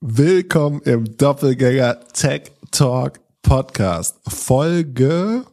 Willkommen 0.00 0.80
im 0.82 1.16
Doppelgänger 1.16 1.98
Tech 2.12 2.52
Talk 2.70 3.18
Podcast. 3.42 4.16
Folge 4.28 5.44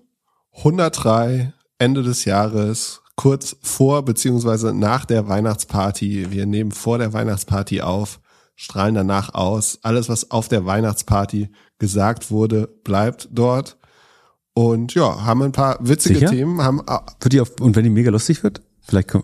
103, 0.57 1.51
Ende 1.79 2.03
des 2.03 2.25
Jahres, 2.25 3.01
kurz 3.15 3.55
vor 3.63 4.05
beziehungsweise 4.05 4.71
nach 4.71 5.05
der 5.05 5.27
Weihnachtsparty. 5.27 6.27
Wir 6.29 6.45
nehmen 6.45 6.69
vor 6.69 6.99
der 6.99 7.11
Weihnachtsparty 7.11 7.81
auf, 7.81 8.19
strahlen 8.55 8.93
danach 8.93 9.33
aus. 9.33 9.79
Alles, 9.81 10.09
was 10.09 10.29
auf 10.29 10.47
der 10.47 10.63
Weihnachtsparty 10.63 11.49
gesagt 11.79 12.29
wurde, 12.29 12.67
bleibt 12.83 13.29
dort. 13.31 13.79
Und 14.53 14.93
ja, 14.93 15.25
haben 15.25 15.41
ein 15.41 15.53
paar 15.53 15.79
witzige 15.81 16.19
Sicher? 16.19 16.29
Themen. 16.29 16.61
Haben, 16.61 16.81
Wird 17.19 17.33
die 17.33 17.41
auf, 17.41 17.59
und 17.59 17.75
wenn 17.75 17.83
die 17.83 17.89
mega 17.89 18.11
lustig 18.11 18.43
wird, 18.43 18.61
vielleicht 18.83 19.07
komm, 19.07 19.23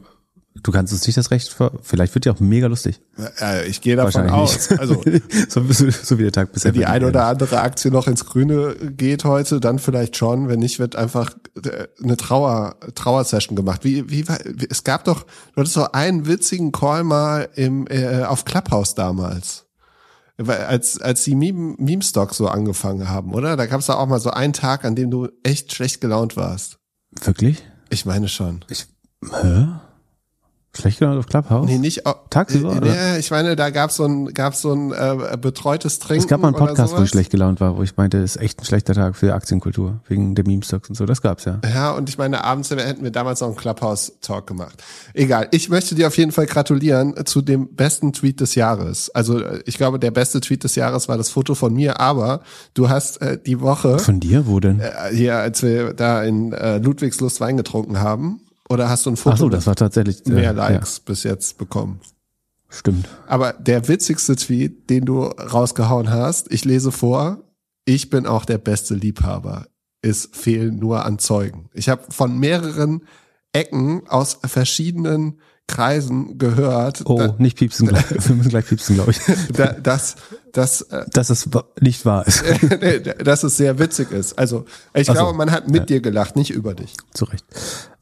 du 0.63 0.71
kannst 0.71 0.93
uns 0.93 1.05
nicht 1.05 1.17
das 1.17 1.31
Recht 1.31 1.49
vor, 1.49 1.71
vielleicht 1.81 2.13
wird 2.13 2.25
die 2.25 2.29
auch 2.29 2.39
mega 2.39 2.67
lustig. 2.67 3.01
äh, 3.39 3.67
ich 3.67 3.81
gehe 3.81 3.95
davon 3.95 4.13
Wahrscheinlich 4.13 4.33
aus. 4.33 4.69
nicht. 4.69 4.79
Also 4.79 5.01
so, 5.49 5.63
so, 5.71 5.89
so 5.89 6.19
wie 6.19 6.23
der 6.23 6.31
Tag 6.31 6.51
bisher. 6.51 6.73
Wenn 6.73 6.79
die 6.79 6.85
eine 6.85 7.01
verlief. 7.01 7.15
oder 7.15 7.25
andere 7.27 7.61
Aktie 7.61 7.91
noch 7.91 8.07
ins 8.07 8.25
Grüne 8.25 8.75
geht 8.97 9.23
heute, 9.25 9.59
dann 9.59 9.79
vielleicht 9.79 10.17
schon. 10.17 10.47
Wenn 10.47 10.59
nicht, 10.59 10.79
wird 10.79 10.95
einfach 10.95 11.31
äh, 11.63 11.87
eine 12.03 12.17
Trauer, 12.17 12.75
Trauersession 12.95 13.55
gemacht. 13.55 13.83
Wie, 13.83 14.09
wie, 14.09 14.25
es 14.69 14.83
gab 14.83 15.05
doch, 15.05 15.23
du 15.23 15.61
hattest 15.61 15.73
so 15.73 15.91
einen 15.91 16.27
witzigen 16.27 16.71
Call 16.71 17.03
mal 17.03 17.49
im, 17.55 17.87
äh, 17.87 18.23
auf 18.23 18.45
Clubhouse 18.45 18.95
damals. 18.95 19.65
Als, 20.37 20.99
als 20.99 21.23
die 21.23 21.35
Meme, 21.35 21.75
Meme-Stocks 21.77 22.37
so 22.37 22.47
angefangen 22.47 23.09
haben, 23.09 23.33
oder? 23.33 23.55
Da 23.57 23.67
gab 23.67 23.79
es 23.79 23.85
da 23.85 23.95
auch 23.95 24.07
mal 24.07 24.19
so 24.19 24.31
einen 24.31 24.53
Tag, 24.53 24.85
an 24.85 24.95
dem 24.95 25.11
du 25.11 25.27
echt 25.43 25.71
schlecht 25.73 26.01
gelaunt 26.01 26.35
warst. 26.35 26.79
Wirklich? 27.23 27.61
Ich 27.91 28.05
meine 28.05 28.27
schon. 28.27 28.65
Ich, 28.67 28.87
hä? 29.23 29.67
Schlecht 30.73 30.99
gelaunt 30.99 31.19
auf 31.19 31.27
Clubhouse? 31.27 31.65
Nee, 31.69 31.77
nicht 31.79 32.03
Tagsüber, 32.29 32.73
Äh, 32.73 32.77
oder? 32.77 32.91
nee, 32.91 33.17
ich 33.19 33.29
meine, 33.29 33.57
da 33.57 33.71
gab's 33.71 33.97
so 33.97 34.05
ein, 34.05 34.33
gab's 34.33 34.61
so 34.61 34.71
ein 34.71 34.93
äh, 34.93 35.37
betreutes 35.37 35.99
Trinken. 35.99 36.21
es 36.23 36.27
gab 36.29 36.39
mal 36.39 36.47
einen 36.47 36.55
Podcast, 36.57 36.95
wo 36.97 37.03
ich 37.03 37.09
schlecht 37.09 37.29
gelaunt 37.29 37.59
war, 37.59 37.75
wo 37.77 37.83
ich 37.83 37.97
meinte, 37.97 38.19
es 38.19 38.37
ist 38.37 38.41
echt 38.41 38.61
ein 38.61 38.65
schlechter 38.65 38.93
Tag 38.93 39.17
für 39.17 39.33
Aktienkultur, 39.33 39.99
wegen 40.07 40.33
der 40.33 40.45
Meme-Stocks 40.47 40.87
und 40.87 40.95
so. 40.95 41.05
Das 41.05 41.21
gab's 41.21 41.43
ja. 41.43 41.59
Ja, 41.73 41.91
und 41.91 42.07
ich 42.07 42.17
meine, 42.17 42.45
abends 42.45 42.69
hätten 42.71 43.03
wir 43.03 43.11
damals 43.11 43.41
noch 43.41 43.49
einen 43.49 43.57
Clubhouse-Talk 43.57 44.47
gemacht. 44.47 44.81
Egal, 45.13 45.49
ich 45.51 45.67
möchte 45.67 45.93
dir 45.93 46.07
auf 46.07 46.17
jeden 46.17 46.31
Fall 46.31 46.45
gratulieren 46.45 47.15
zu 47.25 47.41
dem 47.41 47.75
besten 47.75 48.13
Tweet 48.13 48.39
des 48.39 48.55
Jahres. 48.55 49.09
Also 49.09 49.39
äh, 49.41 49.61
ich 49.65 49.77
glaube, 49.77 49.99
der 49.99 50.11
beste 50.11 50.39
Tweet 50.39 50.63
des 50.63 50.75
Jahres 50.75 51.09
war 51.09 51.17
das 51.17 51.29
Foto 51.29 51.53
von 51.53 51.73
mir, 51.73 51.99
aber 51.99 52.43
du 52.75 52.87
hast 52.87 53.21
äh, 53.21 53.37
die 53.45 53.59
Woche, 53.59 53.99
Von 53.99 54.21
dir? 54.21 54.47
Wo 54.47 54.61
denn? 54.61 54.79
äh, 54.79 54.91
hier, 55.13 55.35
als 55.35 55.61
wir 55.63 55.93
da 55.93 56.23
in 56.23 56.53
äh, 56.53 56.77
Ludwigslust 56.77 57.41
Wein 57.41 57.57
getrunken 57.57 57.99
haben, 57.99 58.39
oder 58.71 58.89
hast 58.89 59.05
du 59.05 59.11
ein 59.11 59.17
Foto 59.17 59.33
Ach 59.33 59.39
so, 59.39 59.49
das 59.49 59.67
war 59.67 59.75
tatsächlich 59.75 60.25
äh, 60.25 60.31
mehr 60.31 60.53
Likes 60.53 61.01
bis 61.01 61.23
jetzt 61.23 61.57
bekommen? 61.57 61.99
Ja, 62.01 62.09
stimmt. 62.69 63.07
Aber 63.27 63.53
der 63.53 63.87
witzigste 63.87 64.35
Tweet, 64.35 64.89
den 64.89 65.05
du 65.05 65.23
rausgehauen 65.23 66.09
hast, 66.09 66.51
ich 66.51 66.63
lese 66.63 66.91
vor, 66.91 67.43
ich 67.85 68.09
bin 68.09 68.25
auch 68.25 68.45
der 68.45 68.57
beste 68.57 68.95
Liebhaber. 68.95 69.67
Es 70.01 70.29
fehlen 70.31 70.79
nur 70.79 71.05
an 71.05 71.19
Zeugen. 71.19 71.69
Ich 71.73 71.89
habe 71.89 72.03
von 72.09 72.39
mehreren 72.39 73.03
Ecken 73.51 74.07
aus 74.07 74.39
verschiedenen 74.43 75.41
Kreisen 75.67 76.37
gehört, 76.37 77.01
Oh, 77.05 77.17
da, 77.17 77.35
nicht 77.37 77.57
piepsen 77.57 77.87
gleich. 77.87 78.03
Wir 78.09 78.35
müssen 78.35 78.49
gleich 78.49 78.65
piepsen, 78.65 78.95
glaube 78.95 79.11
ich. 79.11 79.19
da, 79.53 79.67
dass, 79.73 80.15
dass, 80.51 80.81
äh, 80.81 81.05
Dass 81.13 81.29
es 81.29 81.49
nicht 81.79 82.05
wahr 82.05 82.27
ist. 82.27 82.43
dass 83.23 83.43
es 83.43 83.57
sehr 83.57 83.79
witzig 83.79 84.11
ist. 84.11 84.37
Also 84.37 84.65
ich 84.93 85.09
Ach 85.09 85.15
so. 85.15 85.21
glaube, 85.21 85.37
man 85.37 85.51
hat 85.51 85.69
mit 85.69 85.89
dir 85.89 86.01
gelacht, 86.01 86.35
nicht 86.35 86.51
über 86.51 86.73
dich. 86.73 86.95
Zu 87.13 87.25
Recht. 87.25 87.45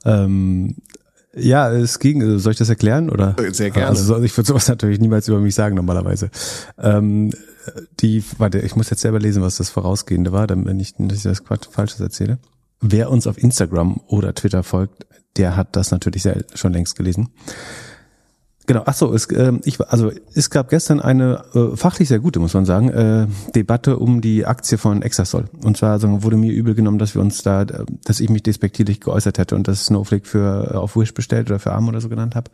Ähm, 0.04 0.78
ja, 1.36 1.72
es 1.72 2.00
ging, 2.00 2.40
soll 2.40 2.54
ich 2.54 2.58
das 2.58 2.70
erklären 2.70 3.10
oder? 3.10 3.36
Sehr 3.52 3.70
gerne. 3.70 3.88
Also 3.88 4.22
ich 4.22 4.36
würde 4.36 4.48
sowas 4.48 4.68
natürlich 4.68 5.00
niemals 5.00 5.28
über 5.28 5.40
mich 5.40 5.54
sagen 5.54 5.76
normalerweise. 5.76 6.32
Ähm, 6.80 7.32
die, 8.00 8.24
warte, 8.38 8.60
ich 8.60 8.76
muss 8.76 8.90
jetzt 8.90 9.02
selber 9.02 9.20
lesen, 9.20 9.44
was 9.44 9.58
das 9.58 9.70
Vorausgehende 9.70 10.32
war, 10.32 10.48
damit 10.48 10.76
nicht, 10.76 11.00
ich 11.00 11.24
das 11.24 11.44
Quatsch 11.44 11.68
Falsches 11.70 12.00
erzähle. 12.00 12.40
Wer 12.82 13.12
uns 13.12 13.28
auf 13.28 13.38
Instagram 13.38 14.00
oder 14.08 14.34
Twitter 14.34 14.64
folgt, 14.64 15.06
der 15.40 15.56
hat 15.56 15.76
das 15.76 15.92
natürlich 15.92 16.28
schon 16.54 16.74
längst 16.74 16.96
gelesen. 16.96 17.30
Genau, 18.70 18.84
ach 18.86 18.94
so, 18.94 19.12
es, 19.16 19.28
ähm, 19.32 19.62
ich, 19.64 19.82
also 19.82 20.12
es 20.36 20.52
gab 20.52 20.70
gestern 20.70 21.00
eine 21.00 21.44
äh, 21.56 21.76
fachlich 21.76 22.08
sehr 22.08 22.20
gute, 22.20 22.40
muss 22.40 22.54
man 22.54 22.66
sagen, 22.66 22.90
äh, 22.90 23.26
Debatte 23.56 23.98
um 23.98 24.22
die 24.22 24.46
Aktie 24.46 24.78
von 24.78 25.02
Exasol. 25.02 25.46
Und 25.64 25.76
zwar 25.76 25.98
sagen, 25.98 26.22
wurde 26.22 26.38
mir 26.38 26.54
übel 26.54 26.76
genommen, 26.76 27.00
dass 27.00 27.16
wir 27.16 27.22
uns 27.24 27.42
da, 27.42 27.64
äh, 27.64 27.86
dass 28.04 28.20
ich 28.20 28.30
mich 28.30 28.44
despektierlich 28.44 29.00
geäußert 29.00 29.40
hätte 29.40 29.56
und 29.56 29.68
das 29.68 29.88
Snowflake 29.88 30.28
für 30.28 30.70
äh, 30.72 30.76
auf 30.76 30.96
Wish 30.96 31.16
bestellt 31.16 31.50
oder 31.50 31.58
für 31.58 31.72
Arm 31.72 31.88
oder 31.88 32.00
so 32.00 32.10
genannt 32.10 32.36
habe. 32.36 32.52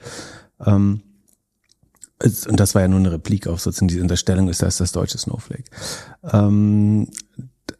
Ähm, 0.65 1.01
und 2.23 2.59
das 2.61 2.75
war 2.75 2.81
ja 2.81 2.87
nur 2.87 2.99
eine 2.99 3.11
Replik 3.11 3.47
auf 3.47 3.59
sozusagen 3.59 3.89
die 3.89 3.99
Unterstellung 3.99 4.47
ist, 4.47 4.61
das 4.61 4.77
das 4.77 4.93
deutsche 4.93 5.17
Snowflake. 5.17 5.65
Ähm, 6.31 7.09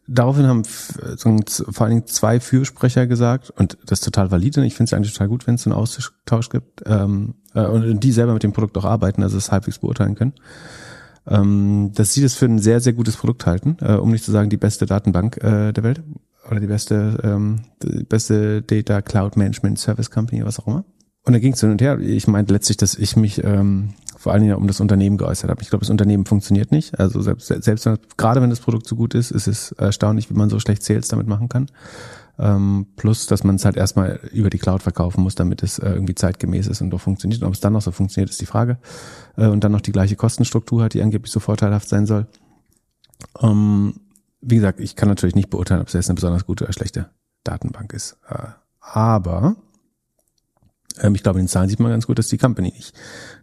daraufhin 0.08 0.46
haben 0.46 0.64
z- 0.64 1.66
vor 1.70 1.86
allen 1.86 1.96
Dingen 1.96 2.06
zwei 2.06 2.40
Fürsprecher 2.40 3.06
gesagt, 3.06 3.50
und 3.50 3.78
das 3.86 4.00
ist 4.00 4.04
total 4.04 4.30
valide, 4.30 4.64
ich 4.64 4.74
finde 4.74 4.88
es 4.90 4.92
eigentlich 4.94 5.12
total 5.12 5.28
gut, 5.28 5.46
wenn 5.46 5.56
es 5.56 5.62
so 5.62 5.70
einen 5.70 5.78
Austausch 5.78 6.48
gibt, 6.48 6.82
ähm, 6.86 7.34
äh, 7.54 7.64
und 7.66 8.00
die 8.00 8.12
selber 8.12 8.32
mit 8.34 8.42
dem 8.42 8.52
Produkt 8.52 8.76
auch 8.78 8.84
arbeiten, 8.84 9.22
also 9.22 9.36
es 9.36 9.50
halbwegs 9.52 9.78
beurteilen 9.78 10.14
können, 10.14 10.34
ähm, 11.26 11.90
dass 11.94 12.12
sie 12.12 12.22
das 12.22 12.34
für 12.34 12.46
ein 12.46 12.58
sehr, 12.58 12.80
sehr 12.80 12.92
gutes 12.92 13.16
Produkt 13.16 13.46
halten, 13.46 13.76
äh, 13.80 13.94
um 13.94 14.10
nicht 14.10 14.24
zu 14.24 14.32
sagen 14.32 14.50
die 14.50 14.56
beste 14.56 14.86
Datenbank 14.86 15.38
äh, 15.42 15.72
der 15.72 15.82
Welt 15.82 16.02
oder 16.48 16.60
die 16.60 16.68
beste, 16.68 17.18
ähm, 17.24 17.62
die 17.82 18.04
beste 18.04 18.62
Data 18.62 19.02
Cloud 19.02 19.36
Management 19.36 19.78
Service 19.78 20.10
Company, 20.10 20.44
was 20.44 20.60
auch 20.60 20.66
immer. 20.68 20.84
Und 21.24 21.32
da 21.32 21.40
ging 21.40 21.54
es 21.54 21.60
hin 21.60 21.72
und 21.72 21.82
her. 21.82 21.98
Ich 21.98 22.28
meinte 22.28 22.52
letztlich, 22.52 22.76
dass 22.76 22.94
ich 22.94 23.16
mich 23.16 23.42
ähm, 23.42 23.94
vor 24.26 24.32
allen 24.32 24.42
Dingen 24.42 24.56
um 24.56 24.66
das 24.66 24.80
Unternehmen 24.80 25.18
geäußert 25.18 25.48
habe. 25.48 25.62
Ich 25.62 25.70
glaube, 25.70 25.84
das 25.84 25.90
Unternehmen 25.90 26.26
funktioniert 26.26 26.72
nicht. 26.72 26.98
Also 26.98 27.20
selbst, 27.20 27.46
selbst 27.46 27.88
gerade 28.16 28.42
wenn 28.42 28.50
das 28.50 28.58
Produkt 28.58 28.88
so 28.88 28.96
gut 28.96 29.14
ist, 29.14 29.30
ist 29.30 29.46
es 29.46 29.70
erstaunlich, 29.70 30.30
wie 30.30 30.34
man 30.34 30.50
so 30.50 30.58
schlecht 30.58 30.82
Sales 30.82 31.06
damit 31.06 31.28
machen 31.28 31.48
kann. 31.48 31.70
Ähm, 32.36 32.88
plus, 32.96 33.28
dass 33.28 33.44
man 33.44 33.54
es 33.54 33.64
halt 33.64 33.76
erstmal 33.76 34.18
über 34.32 34.50
die 34.50 34.58
Cloud 34.58 34.82
verkaufen 34.82 35.22
muss, 35.22 35.36
damit 35.36 35.62
es 35.62 35.78
äh, 35.78 35.90
irgendwie 35.90 36.16
zeitgemäß 36.16 36.66
ist 36.66 36.80
und 36.80 36.90
doch 36.90 37.00
funktioniert. 37.00 37.40
Und 37.42 37.46
ob 37.46 37.54
es 37.54 37.60
dann 37.60 37.72
noch 37.72 37.82
so 37.82 37.92
funktioniert, 37.92 38.28
ist 38.28 38.40
die 38.40 38.46
Frage. 38.46 38.78
Äh, 39.36 39.46
und 39.46 39.62
dann 39.62 39.70
noch 39.70 39.80
die 39.80 39.92
gleiche 39.92 40.16
Kostenstruktur 40.16 40.82
hat, 40.82 40.94
die 40.94 41.02
angeblich 41.02 41.30
so 41.30 41.38
vorteilhaft 41.38 41.88
sein 41.88 42.06
soll. 42.06 42.26
Ähm, 43.40 43.94
wie 44.40 44.56
gesagt, 44.56 44.80
ich 44.80 44.96
kann 44.96 45.08
natürlich 45.08 45.36
nicht 45.36 45.50
beurteilen, 45.50 45.82
ob 45.82 45.86
es 45.86 45.92
jetzt 45.92 46.08
eine 46.08 46.16
besonders 46.16 46.46
gute 46.46 46.64
oder 46.64 46.72
schlechte 46.72 47.10
Datenbank 47.44 47.92
ist. 47.92 48.18
Äh, 48.28 48.48
aber 48.80 49.54
ich 51.02 51.22
glaube, 51.22 51.38
in 51.38 51.44
den 51.44 51.48
Zahlen 51.48 51.68
sieht 51.68 51.80
man 51.80 51.90
ganz 51.90 52.06
gut, 52.06 52.18
dass 52.18 52.28
die 52.28 52.38
Company 52.38 52.72
nicht, 52.72 52.94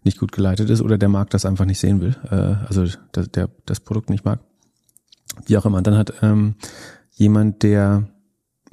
nicht 0.03 0.19
gut 0.19 0.31
geleitet 0.31 0.69
ist 0.69 0.81
oder 0.81 0.97
der 0.97 1.09
Markt 1.09 1.33
das 1.33 1.45
einfach 1.45 1.65
nicht 1.65 1.79
sehen 1.79 2.01
will. 2.01 2.15
Äh, 2.29 2.65
also 2.67 2.85
der, 3.15 3.27
der 3.27 3.49
das 3.65 3.79
Produkt 3.79 4.09
nicht 4.09 4.25
mag. 4.25 4.39
Wie 5.45 5.57
auch 5.57 5.65
immer. 5.65 5.77
Und 5.77 5.87
dann 5.87 5.97
hat 5.97 6.13
ähm, 6.21 6.55
jemand, 7.11 7.63
der 7.63 8.07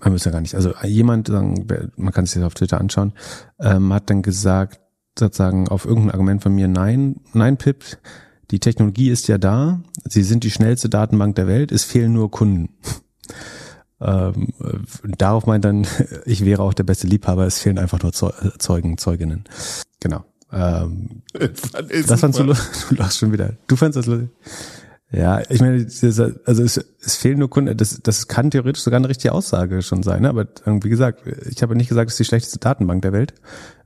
man 0.03 0.13
muss 0.13 0.25
ja 0.25 0.31
gar 0.31 0.41
nicht, 0.41 0.55
also 0.55 0.73
jemand, 0.83 1.29
man 1.29 2.13
kann 2.13 2.27
sich 2.27 2.43
auf 2.43 2.55
Twitter 2.55 2.81
anschauen, 2.81 3.13
ähm, 3.59 3.93
hat 3.93 4.09
dann 4.11 4.23
gesagt, 4.23 4.81
sozusagen 5.19 5.69
auf 5.69 5.85
irgendein 5.85 6.13
Argument 6.13 6.43
von 6.43 6.55
mir, 6.55 6.69
nein, 6.69 7.21
nein, 7.33 7.57
Pip, 7.57 7.85
die 8.51 8.61
Technologie 8.61 9.11
ist 9.11 9.29
ja 9.29 9.39
da, 9.39 9.81
sie 10.05 10.23
sind 10.23 10.45
die 10.45 10.51
schnellste 10.51 10.89
Datenbank 10.89 11.37
der 11.37 11.47
Welt, 11.47 11.73
es 11.73 11.85
fehlen 11.85 12.13
nur 12.13 12.31
Kunden. 12.31 12.71
Ähm, 14.01 14.49
äh, 14.61 14.79
darauf 15.17 15.47
meint 15.47 15.65
dann, 15.65 15.87
ich 16.25 16.45
wäre 16.45 16.63
auch 16.63 16.75
der 16.75 16.85
beste 16.85 17.07
Liebhaber, 17.07 17.47
es 17.47 17.59
fehlen 17.59 17.79
einfach 17.79 18.03
nur 18.03 18.13
Zeu- 18.13 18.33
Zeugen, 18.59 18.99
Zeuginnen. 18.99 19.45
Genau. 20.01 20.25
Ähm, 20.53 21.23
das 21.33 22.21
fandst 22.21 22.39
du, 22.39 22.45
du 22.89 22.95
lachst 22.97 23.19
schon 23.19 23.33
wieder. 23.33 23.55
Du 23.67 23.77
fandst 23.77 23.97
das 23.97 24.07
lustig? 24.07 24.31
Ja, 25.13 25.43
ich 25.49 25.61
meine, 25.61 25.85
also 26.45 26.63
es, 26.63 26.77
es 27.01 27.17
fehlen 27.17 27.41
nur 27.41 27.51
Kunden, 27.51 27.77
das, 27.77 28.01
das 28.01 28.29
kann 28.29 28.53
theoretisch 28.53 28.85
sogar 28.85 28.99
eine 28.99 29.09
richtige 29.09 29.33
Aussage 29.33 29.83
schon 29.83 30.05
sein, 30.05 30.23
ne? 30.23 30.29
aber 30.29 30.47
wie 30.65 30.89
gesagt, 30.89 31.23
ich 31.51 31.63
habe 31.63 31.75
nicht 31.75 31.89
gesagt, 31.89 32.11
es 32.11 32.15
ist 32.15 32.21
die 32.21 32.25
schlechteste 32.27 32.61
Datenbank 32.61 33.03
der 33.03 33.13
Welt, 33.13 33.35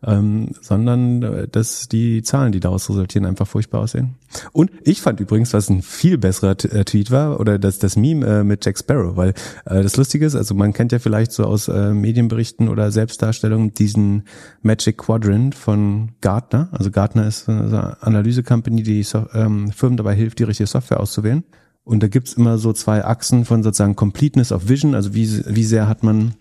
ähm, 0.06 0.50
sondern 0.60 1.22
äh, 1.22 1.48
dass 1.48 1.88
die 1.88 2.22
Zahlen, 2.22 2.53
die 2.53 2.60
daraus 2.60 2.88
resultieren, 2.88 3.26
einfach 3.26 3.47
furchtbar 3.47 3.81
aussehen. 3.81 4.15
Und 4.53 4.70
ich 4.82 5.00
fand 5.00 5.20
übrigens, 5.20 5.53
was 5.53 5.69
ein 5.69 5.82
viel 5.82 6.19
besserer 6.19 6.53
äh, 6.53 6.84
Tweet 6.84 7.11
war, 7.11 7.40
oder 7.40 7.58
das, 7.58 7.78
das 7.78 7.96
Meme 7.96 8.26
äh, 8.26 8.44
mit 8.44 8.64
Jack 8.64 8.78
Sparrow, 8.78 9.17
weil 9.17 9.31
äh, 9.64 9.82
das 9.82 9.96
Lustige 9.96 10.26
ist, 10.26 10.34
also 10.34 10.55
man 10.55 10.73
kennt 10.73 10.93
ja 10.93 10.99
vielleicht 10.99 11.32
so 11.32 11.44
aus 11.44 11.69
äh, 11.69 11.93
Medienberichten 11.93 12.69
oder 12.69 12.90
Selbstdarstellungen 12.90 13.75
diesen 13.75 14.25
Magic 14.62 14.99
Quadrant 14.99 15.55
von 15.55 16.12
Gartner. 16.20 16.69
Also 16.73 16.90
Gartner 16.90 17.26
ist 17.26 17.46
so 17.46 17.52
eine 17.52 18.02
Analyse-Company, 18.02 18.82
die 18.82 19.02
so, 19.02 19.26
ähm, 19.34 19.70
Firmen 19.73 19.96
dabei 19.96 20.14
hilft, 20.14 20.38
die 20.38 20.44
richtige 20.44 20.67
Software 20.67 21.00
auszuwählen. 21.00 21.44
Und 21.84 22.02
da 22.02 22.08
gibt's 22.08 22.32
immer 22.32 22.56
so 22.58 22.73
zwei 22.73 23.05
Achsen 23.05 23.44
von 23.44 23.62
sozusagen 23.62 23.94
Completeness 23.94 24.52
of 24.52 24.69
Vision, 24.69 24.94
also 24.94 25.14
wie, 25.14 25.44
wie 25.46 25.64
sehr 25.64 25.87
hat 25.87 26.02
man, 26.02 26.34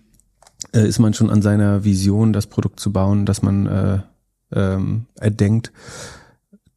äh, 0.73 0.87
ist 0.87 0.99
man 0.99 1.13
schon 1.13 1.29
an 1.29 1.41
seiner 1.41 1.83
Vision, 1.83 2.33
das 2.33 2.47
Produkt 2.47 2.79
zu 2.79 2.91
bauen, 2.91 3.25
das 3.25 3.41
man 3.41 3.65
äh, 3.67 3.99
ähm, 4.53 5.05
erdenkt, 5.19 5.71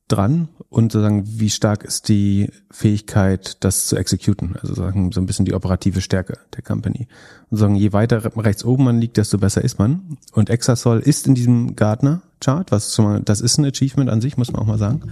dran 0.08 0.48
und 0.68 0.92
sozusagen, 0.92 1.24
wie 1.26 1.50
stark 1.50 1.82
ist 1.84 2.08
die 2.08 2.50
Fähigkeit, 2.70 3.64
das 3.64 3.86
zu 3.86 3.96
exekuten, 3.96 4.56
also 4.60 4.74
sagen 4.74 5.10
so 5.10 5.20
ein 5.20 5.26
bisschen 5.26 5.44
die 5.44 5.54
operative 5.54 6.00
Stärke 6.00 6.38
der 6.54 6.62
Company. 6.62 7.08
Und 7.50 7.58
sagen, 7.58 7.74
je 7.74 7.92
weiter 7.92 8.36
rechts 8.36 8.64
oben 8.64 8.84
man 8.84 9.00
liegt, 9.00 9.16
desto 9.16 9.38
besser 9.38 9.64
ist 9.64 9.78
man. 9.78 10.16
Und 10.32 10.50
Exasol 10.50 11.00
ist 11.00 11.26
in 11.26 11.34
diesem 11.34 11.74
Gartner 11.74 12.22
Chart, 12.40 12.70
was 12.70 12.94
schon 12.94 13.04
mal, 13.04 13.20
das 13.20 13.40
ist 13.40 13.58
ein 13.58 13.64
Achievement 13.64 14.10
an 14.10 14.20
sich, 14.20 14.36
muss 14.36 14.52
man 14.52 14.60
auch 14.60 14.66
mal 14.66 14.78
sagen. 14.78 15.10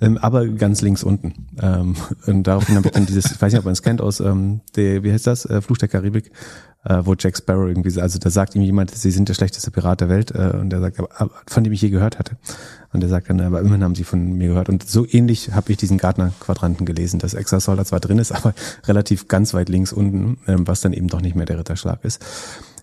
Ähm, 0.00 0.18
aber 0.18 0.46
ganz 0.46 0.80
links 0.80 1.02
unten. 1.02 1.48
Ähm, 1.60 1.96
und 2.26 2.44
daraufhin 2.44 2.76
habe 2.76 2.88
ich 2.88 2.92
dann 2.92 3.06
dieses, 3.06 3.30
ich 3.30 3.40
weiß 3.40 3.52
nicht, 3.52 3.58
ob 3.58 3.66
man 3.66 3.72
es 3.72 3.82
kennt 3.82 4.00
aus, 4.00 4.20
ähm, 4.20 4.60
der, 4.76 5.02
wie 5.02 5.12
heißt 5.12 5.26
das, 5.26 5.44
äh, 5.44 5.60
Fluch 5.60 5.78
der 5.78 5.88
Karibik, 5.88 6.32
äh, 6.84 7.00
wo 7.04 7.14
Jack 7.18 7.36
Sparrow 7.36 7.68
irgendwie, 7.68 8.00
also 8.00 8.18
da 8.18 8.30
sagt 8.30 8.54
ihm 8.54 8.62
jemand, 8.62 8.90
sie 8.90 9.10
sind 9.10 9.28
der 9.28 9.34
schlechteste 9.34 9.70
Pirat 9.70 10.00
der 10.00 10.08
Welt, 10.08 10.32
äh, 10.32 10.56
und 10.56 10.70
der 10.70 10.80
sagt, 10.80 10.98
aber, 10.98 11.30
von 11.46 11.62
dem 11.62 11.72
ich 11.72 11.82
je 11.82 11.90
gehört 11.90 12.18
hatte. 12.18 12.36
Und 12.92 13.00
der 13.00 13.08
sagt 13.08 13.30
dann, 13.30 13.40
aber 13.40 13.60
immerhin 13.60 13.84
haben 13.84 13.94
sie 13.94 14.04
von 14.04 14.32
mir 14.32 14.48
gehört. 14.48 14.68
Und 14.68 14.88
so 14.88 15.06
ähnlich 15.08 15.52
habe 15.52 15.70
ich 15.72 15.78
diesen 15.78 15.98
Gartner-Quadranten 15.98 16.84
gelesen, 16.84 17.18
dass 17.18 17.34
Exasol 17.34 17.84
zwar 17.84 18.00
drin 18.00 18.18
ist, 18.18 18.32
aber 18.32 18.54
relativ 18.84 19.28
ganz 19.28 19.54
weit 19.54 19.68
links 19.68 19.92
unten, 19.92 20.38
ähm, 20.46 20.66
was 20.66 20.80
dann 20.80 20.92
eben 20.92 21.08
doch 21.08 21.20
nicht 21.20 21.36
mehr 21.36 21.46
der 21.46 21.58
Ritterschlag 21.58 22.04
ist. 22.04 22.24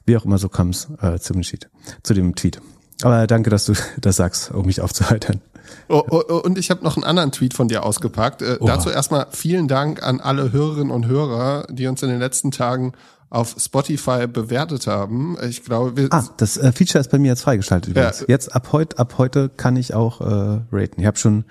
Wie 0.05 0.15
auch 0.15 0.25
immer 0.25 0.37
so 0.37 0.49
kam 0.49 0.69
es 0.69 0.87
äh, 1.01 1.19
zum 1.19 1.43
Sheet, 1.43 1.69
zu 2.03 2.13
dem 2.13 2.35
Tweet. 2.35 2.61
Aber 3.01 3.27
danke, 3.27 3.49
dass 3.49 3.65
du 3.65 3.73
das 4.01 4.17
sagst, 4.17 4.51
um 4.51 4.65
mich 4.65 4.81
aufzuhalten. 4.81 5.41
Oh, 5.87 6.03
oh, 6.09 6.21
oh, 6.27 6.35
und 6.37 6.57
ich 6.57 6.69
habe 6.69 6.83
noch 6.83 6.97
einen 6.97 7.03
anderen 7.03 7.31
Tweet 7.31 7.53
von 7.53 7.67
dir 7.67 7.83
ausgepackt. 7.83 8.41
Äh, 8.41 8.57
dazu 8.61 8.89
erstmal 8.89 9.27
vielen 9.31 9.67
Dank 9.67 10.03
an 10.03 10.19
alle 10.19 10.51
Hörerinnen 10.51 10.91
und 10.91 11.07
Hörer, 11.07 11.67
die 11.69 11.87
uns 11.87 12.01
in 12.03 12.09
den 12.09 12.19
letzten 12.19 12.51
Tagen 12.51 12.93
auf 13.29 13.55
Spotify 13.59 14.27
bewertet 14.27 14.87
haben. 14.87 15.37
Ich 15.47 15.63
glaube, 15.63 15.95
wir 15.95 16.07
ah, 16.11 16.23
das 16.37 16.57
äh, 16.57 16.71
Feature 16.71 16.99
ist 16.99 17.11
bei 17.11 17.19
mir 17.19 17.27
jetzt 17.27 17.41
freigeschaltet. 17.41 17.91
Übrigens. 17.91 18.21
Ja. 18.21 18.25
Jetzt 18.27 18.55
ab 18.55 18.69
heute, 18.71 18.97
ab 18.97 19.15
heute 19.17 19.49
kann 19.49 19.75
ich 19.75 19.93
auch 19.93 20.21
äh, 20.21 20.61
raten. 20.71 20.99
Ich 20.99 21.05
habe 21.05 21.17
schon 21.17 21.45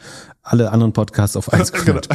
alle 0.52 0.72
anderen 0.72 0.92
Podcasts 0.92 1.36
auf 1.36 1.52
eins 1.52 1.72
gehört. 1.84 2.08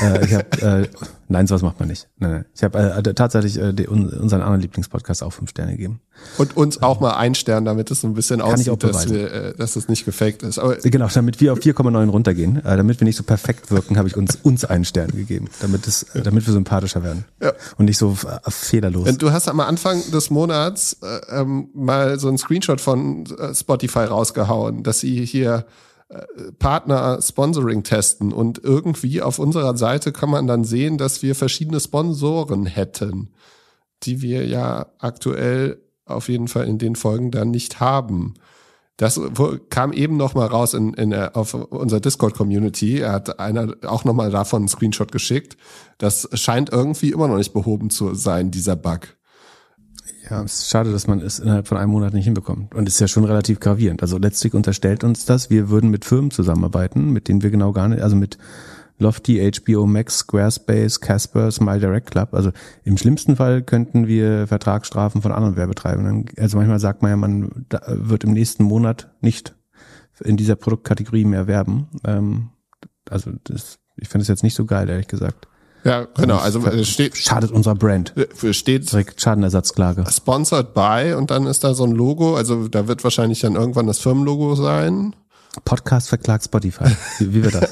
genau. 0.00 0.14
äh, 0.14 0.24
ich 0.24 0.34
hab, 0.34 0.62
äh, 0.62 0.88
nein, 1.28 1.46
sowas 1.46 1.62
macht 1.62 1.80
man 1.80 1.88
nicht. 1.88 2.08
Nein, 2.18 2.30
nein. 2.30 2.44
Ich 2.54 2.62
habe 2.62 2.78
äh, 2.78 3.14
tatsächlich 3.14 3.58
äh, 3.58 3.72
die, 3.72 3.86
unseren 3.86 4.42
anderen 4.42 4.60
Lieblingspodcast 4.60 5.22
auch 5.22 5.32
fünf 5.32 5.50
Sterne 5.50 5.72
gegeben. 5.72 6.00
Und 6.36 6.56
uns 6.56 6.82
auch 6.82 7.00
mal 7.00 7.12
ein 7.16 7.34
Stern, 7.34 7.64
damit 7.64 7.90
es 7.90 8.00
so 8.00 8.08
ein 8.08 8.14
bisschen 8.14 8.40
Kann 8.40 8.52
aussieht, 8.52 8.82
dass, 8.82 9.08
wir, 9.08 9.32
äh, 9.32 9.54
dass 9.54 9.76
es 9.76 9.88
nicht 9.88 10.04
gefaked 10.04 10.42
ist. 10.42 10.58
Aber 10.58 10.76
genau, 10.76 11.08
damit 11.12 11.40
wir 11.40 11.52
auf 11.52 11.60
4,9 11.60 12.08
runtergehen, 12.08 12.64
äh, 12.64 12.76
damit 12.76 13.00
wir 13.00 13.04
nicht 13.04 13.16
so 13.16 13.22
perfekt 13.22 13.70
wirken, 13.70 13.96
habe 13.96 14.08
ich 14.08 14.16
uns 14.16 14.36
uns 14.42 14.64
einen 14.64 14.84
Stern 14.84 15.10
gegeben, 15.10 15.48
damit 15.60 15.86
es, 15.86 16.02
äh, 16.14 16.22
damit 16.22 16.46
wir 16.46 16.52
sympathischer 16.52 17.02
werden 17.02 17.24
ja. 17.42 17.52
und 17.76 17.86
nicht 17.86 17.98
so 17.98 18.16
äh, 18.24 18.50
fehlerlos. 18.50 19.16
Du 19.18 19.32
hast 19.32 19.48
am 19.48 19.60
Anfang 19.60 20.02
des 20.10 20.30
Monats 20.30 20.98
äh, 21.02 21.40
ähm, 21.40 21.68
mal 21.74 22.18
so 22.18 22.28
einen 22.28 22.38
Screenshot 22.38 22.80
von 22.80 23.24
äh, 23.38 23.54
Spotify 23.54 24.00
rausgehauen, 24.00 24.82
dass 24.82 25.00
sie 25.00 25.24
hier 25.24 25.66
Partner 26.58 27.20
Sponsoring 27.20 27.82
testen 27.82 28.32
und 28.32 28.62
irgendwie 28.64 29.20
auf 29.20 29.38
unserer 29.38 29.76
Seite 29.76 30.10
kann 30.10 30.30
man 30.30 30.46
dann 30.46 30.64
sehen, 30.64 30.96
dass 30.96 31.22
wir 31.22 31.34
verschiedene 31.34 31.80
Sponsoren 31.80 32.64
hätten, 32.64 33.34
die 34.04 34.22
wir 34.22 34.46
ja 34.46 34.86
aktuell 34.98 35.82
auf 36.06 36.30
jeden 36.30 36.48
Fall 36.48 36.66
in 36.66 36.78
den 36.78 36.96
Folgen 36.96 37.30
dann 37.30 37.50
nicht 37.50 37.80
haben. 37.80 38.34
Das 38.96 39.20
kam 39.70 39.92
eben 39.92 40.16
noch 40.16 40.34
mal 40.34 40.46
raus 40.46 40.74
in, 40.74 40.94
in 40.94 41.14
auf 41.14 41.54
unserer 41.54 42.00
Discord 42.00 42.34
Community. 42.34 42.98
Er 42.98 43.12
hat 43.12 43.38
einer 43.38 43.74
auch 43.84 44.04
noch 44.04 44.14
mal 44.14 44.30
davon 44.30 44.62
einen 44.62 44.68
Screenshot 44.68 45.12
geschickt. 45.12 45.56
Das 45.98 46.28
scheint 46.32 46.70
irgendwie 46.70 47.12
immer 47.12 47.28
noch 47.28 47.36
nicht 47.36 47.52
behoben 47.52 47.90
zu 47.90 48.14
sein, 48.14 48.50
dieser 48.50 48.74
Bug. 48.76 49.17
Ja, 50.28 50.42
es 50.42 50.60
ist 50.60 50.70
schade, 50.70 50.92
dass 50.92 51.06
man 51.06 51.20
es 51.20 51.38
innerhalb 51.38 51.66
von 51.66 51.78
einem 51.78 51.90
Monat 51.90 52.12
nicht 52.12 52.24
hinbekommt. 52.24 52.74
Und 52.74 52.86
ist 52.86 53.00
ja 53.00 53.08
schon 53.08 53.24
relativ 53.24 53.60
gravierend. 53.60 54.02
Also 54.02 54.18
letztlich 54.18 54.54
unterstellt 54.54 55.04
uns 55.04 55.24
das, 55.24 55.48
wir 55.50 55.70
würden 55.70 55.90
mit 55.90 56.04
Firmen 56.04 56.30
zusammenarbeiten, 56.30 57.12
mit 57.12 57.28
denen 57.28 57.42
wir 57.42 57.50
genau 57.50 57.72
gar 57.72 57.88
nicht, 57.88 58.02
also 58.02 58.16
mit 58.16 58.38
Lofty, 58.98 59.50
HBO 59.52 59.86
Max, 59.86 60.18
Squarespace, 60.18 61.00
Casper, 61.00 61.50
Smile 61.50 61.80
Direct 61.80 62.10
Club. 62.10 62.34
Also 62.34 62.50
im 62.84 62.98
schlimmsten 62.98 63.36
Fall 63.36 63.62
könnten 63.62 64.08
wir 64.08 64.46
Vertragsstrafen 64.46 65.22
von 65.22 65.32
anderen 65.32 65.56
Werbetreibenden. 65.56 66.26
Also 66.36 66.56
manchmal 66.56 66.80
sagt 66.80 67.02
man 67.02 67.10
ja, 67.10 67.16
man 67.16 67.66
wird 67.86 68.24
im 68.24 68.32
nächsten 68.32 68.64
Monat 68.64 69.10
nicht 69.20 69.54
in 70.24 70.36
dieser 70.36 70.56
Produktkategorie 70.56 71.24
mehr 71.24 71.46
werben. 71.46 71.88
Ähm, 72.04 72.50
also 73.08 73.30
das, 73.44 73.78
ich 73.96 74.08
finde 74.08 74.22
es 74.22 74.28
jetzt 74.28 74.42
nicht 74.42 74.54
so 74.54 74.64
geil, 74.64 74.88
ehrlich 74.88 75.08
gesagt. 75.08 75.46
Ja, 75.88 76.06
genau. 76.14 76.36
Also 76.36 76.64
es 76.66 76.88
steht 76.88 77.16
schadet 77.16 77.50
unserer 77.50 77.74
Brand. 77.74 78.12
Steht 78.50 78.90
direkt 78.92 79.20
Schadenersatzklage. 79.20 80.04
Sponsored 80.10 80.74
by 80.74 81.14
und 81.16 81.30
dann 81.30 81.46
ist 81.46 81.64
da 81.64 81.74
so 81.74 81.84
ein 81.84 81.92
Logo. 81.92 82.36
Also 82.36 82.68
da 82.68 82.88
wird 82.88 83.04
wahrscheinlich 83.04 83.40
dann 83.40 83.54
irgendwann 83.54 83.86
das 83.86 83.98
Firmenlogo 83.98 84.54
sein. 84.54 85.14
Podcast 85.64 86.08
verklagt 86.08 86.44
Spotify. 86.44 86.90
Wie, 87.18 87.34
wie 87.34 87.44
wird 87.44 87.54
das? 87.54 87.70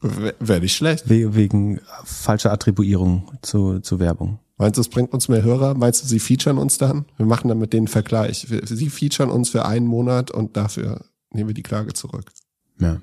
Wäre 0.40 0.60
nicht 0.60 0.74
schlecht. 0.74 1.10
We 1.10 1.34
wegen 1.34 1.80
falscher 2.04 2.52
Attribuierung 2.52 3.30
zu, 3.42 3.80
zu 3.80 4.00
Werbung. 4.00 4.38
Meinst 4.56 4.78
du, 4.78 4.80
es 4.80 4.88
bringt 4.88 5.12
uns 5.12 5.28
mehr 5.28 5.42
Hörer? 5.42 5.74
Meinst 5.74 6.02
du, 6.02 6.06
sie 6.06 6.20
featuren 6.20 6.58
uns 6.58 6.78
dann? 6.78 7.04
Wir 7.18 7.26
machen 7.26 7.48
dann 7.48 7.58
mit 7.58 7.72
denen 7.72 7.88
Vergleich. 7.88 8.46
Sie 8.64 8.90
featuren 8.90 9.30
uns 9.30 9.50
für 9.50 9.66
einen 9.66 9.86
Monat 9.86 10.30
und 10.30 10.56
dafür 10.56 11.04
nehmen 11.30 11.48
wir 11.48 11.54
die 11.54 11.62
Klage 11.62 11.92
zurück. 11.92 12.30
Ja. 12.78 13.00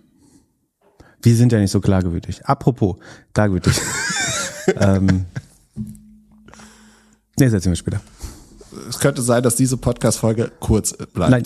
Wir 1.22 1.36
sind 1.36 1.52
ja 1.52 1.60
nicht 1.60 1.72
so 1.72 1.80
klagewütig. 1.80 2.46
Apropos, 2.46 2.98
klagewütig. 3.34 3.74
Ähm, 4.76 5.26
nee, 7.38 7.46
erzählen 7.46 7.72
wir 7.72 7.76
später. 7.76 8.02
Es 8.90 9.00
könnte 9.00 9.22
sein, 9.22 9.44
dass 9.44 9.56
diese 9.56 9.78
Podcast-Folge 9.78 10.52
kurz 10.60 10.94
bleibt. 10.94 11.32
Nein. 11.32 11.44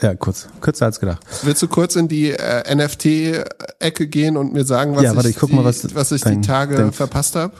Ja, 0.00 0.14
kurz. 0.14 0.48
Kürzer 0.60 0.86
als 0.86 0.98
gedacht. 0.98 1.20
Willst 1.42 1.60
du 1.62 1.68
kurz 1.68 1.94
in 1.94 2.08
die 2.08 2.30
äh, 2.30 2.74
NFT-Ecke 2.74 4.06
gehen 4.06 4.36
und 4.36 4.52
mir 4.52 4.64
sagen, 4.64 4.96
was, 4.96 5.02
ja, 5.02 5.14
warte, 5.14 5.28
ich, 5.28 5.36
ich 5.36 5.48
die, 5.48 5.54
mal, 5.54 5.64
was, 5.64 5.94
was 5.94 6.12
ich 6.12 6.22
dein, 6.22 6.40
die 6.40 6.46
Tage 6.46 6.76
dein, 6.76 6.92
verpasst 6.92 7.36
habe? 7.36 7.52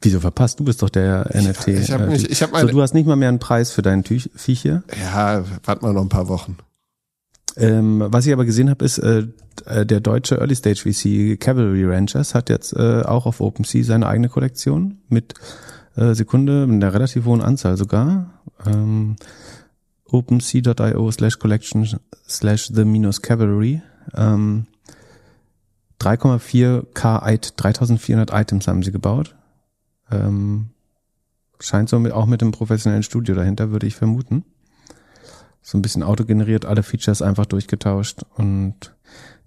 Wieso 0.00 0.20
verpasst? 0.20 0.58
Du 0.58 0.64
bist 0.64 0.80
doch 0.80 0.88
der 0.88 1.28
NFT. 1.34 1.68
Ich 1.68 1.92
habe 1.92 2.06
mich, 2.06 2.28
ich 2.30 2.42
hab 2.42 2.52
meine, 2.52 2.68
so, 2.68 2.72
du 2.72 2.80
hast 2.80 2.94
nicht 2.94 3.06
mal 3.06 3.16
mehr 3.16 3.28
einen 3.28 3.38
Preis 3.38 3.70
für 3.70 3.82
dein 3.82 4.02
Viech 4.02 4.30
hier? 4.60 4.82
Ja, 4.98 5.44
warte 5.64 5.84
mal 5.84 5.92
noch 5.92 6.02
ein 6.02 6.08
paar 6.08 6.28
Wochen. 6.28 6.56
Ähm, 7.56 8.04
was 8.06 8.26
ich 8.26 8.32
aber 8.32 8.44
gesehen 8.44 8.70
habe, 8.70 8.84
ist, 8.84 8.98
äh, 8.98 9.26
äh, 9.66 9.84
der 9.84 10.00
deutsche 10.00 10.36
Early 10.36 10.54
Stage 10.54 10.80
VC 10.80 11.38
Cavalry 11.38 11.84
Ranchers 11.84 12.34
hat 12.34 12.48
jetzt 12.48 12.72
äh, 12.74 13.02
auch 13.02 13.26
auf 13.26 13.40
OpenSea 13.40 13.84
seine 13.84 14.06
eigene 14.06 14.28
Kollektion 14.28 14.98
mit 15.08 15.34
äh, 15.96 16.14
Sekunde, 16.14 16.66
mit 16.66 16.82
einer 16.82 16.94
relativ 16.94 17.24
hohen 17.24 17.40
Anzahl 17.40 17.76
sogar. 17.76 18.42
Ähm, 18.66 19.16
OpenSea.io 20.06 21.10
slash 21.10 21.38
collection 21.38 21.88
slash 22.28 22.70
the 22.72 22.84
minus 22.84 23.22
cavalry. 23.22 23.82
Ähm, 24.14 24.66
3,4k 26.00 27.56
3400 27.56 28.32
Items 28.32 28.66
haben 28.66 28.82
sie 28.82 28.92
gebaut. 28.92 29.36
Ähm, 30.10 30.70
scheint 31.60 31.88
so 31.88 31.98
mit, 31.98 32.12
auch 32.12 32.26
mit 32.26 32.42
einem 32.42 32.52
professionellen 32.52 33.02
Studio 33.02 33.34
dahinter, 33.34 33.70
würde 33.70 33.86
ich 33.86 33.94
vermuten 33.94 34.44
so 35.62 35.78
ein 35.78 35.82
bisschen 35.82 36.02
autogeneriert, 36.02 36.64
alle 36.64 36.82
Features 36.82 37.22
einfach 37.22 37.46
durchgetauscht 37.46 38.20
und 38.36 38.94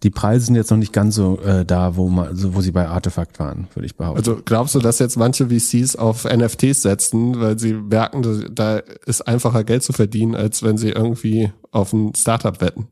die 0.03 0.09
Preise 0.09 0.45
sind 0.45 0.55
jetzt 0.55 0.69
noch 0.69 0.77
nicht 0.77 0.91
ganz 0.91 1.15
so 1.15 1.39
äh, 1.39 1.65
da, 1.65 1.95
wo 1.95 2.09
man, 2.09 2.35
so, 2.35 2.53
wo 2.55 2.61
sie 2.61 2.71
bei 2.71 2.87
Artefakt 2.87 3.39
waren, 3.39 3.69
würde 3.73 3.85
ich 3.85 3.95
behaupten. 3.95 4.19
Also 4.19 4.41
glaubst 4.43 4.75
du, 4.75 4.79
dass 4.79 4.99
jetzt 4.99 5.15
manche 5.15 5.47
VCs 5.47 5.95
auf 5.95 6.25
NFTs 6.25 6.81
setzen, 6.81 7.39
weil 7.39 7.57
sie 7.57 7.73
merken, 7.73 8.53
da 8.53 8.79
ist 9.05 9.21
einfacher 9.21 9.63
Geld 9.63 9.81
zu 9.83 9.93
verdienen, 9.93 10.35
als 10.35 10.61
wenn 10.61 10.77
sie 10.77 10.89
irgendwie 10.89 11.53
auf 11.71 11.93
ein 11.93 12.13
Startup 12.15 12.59
wetten? 12.59 12.89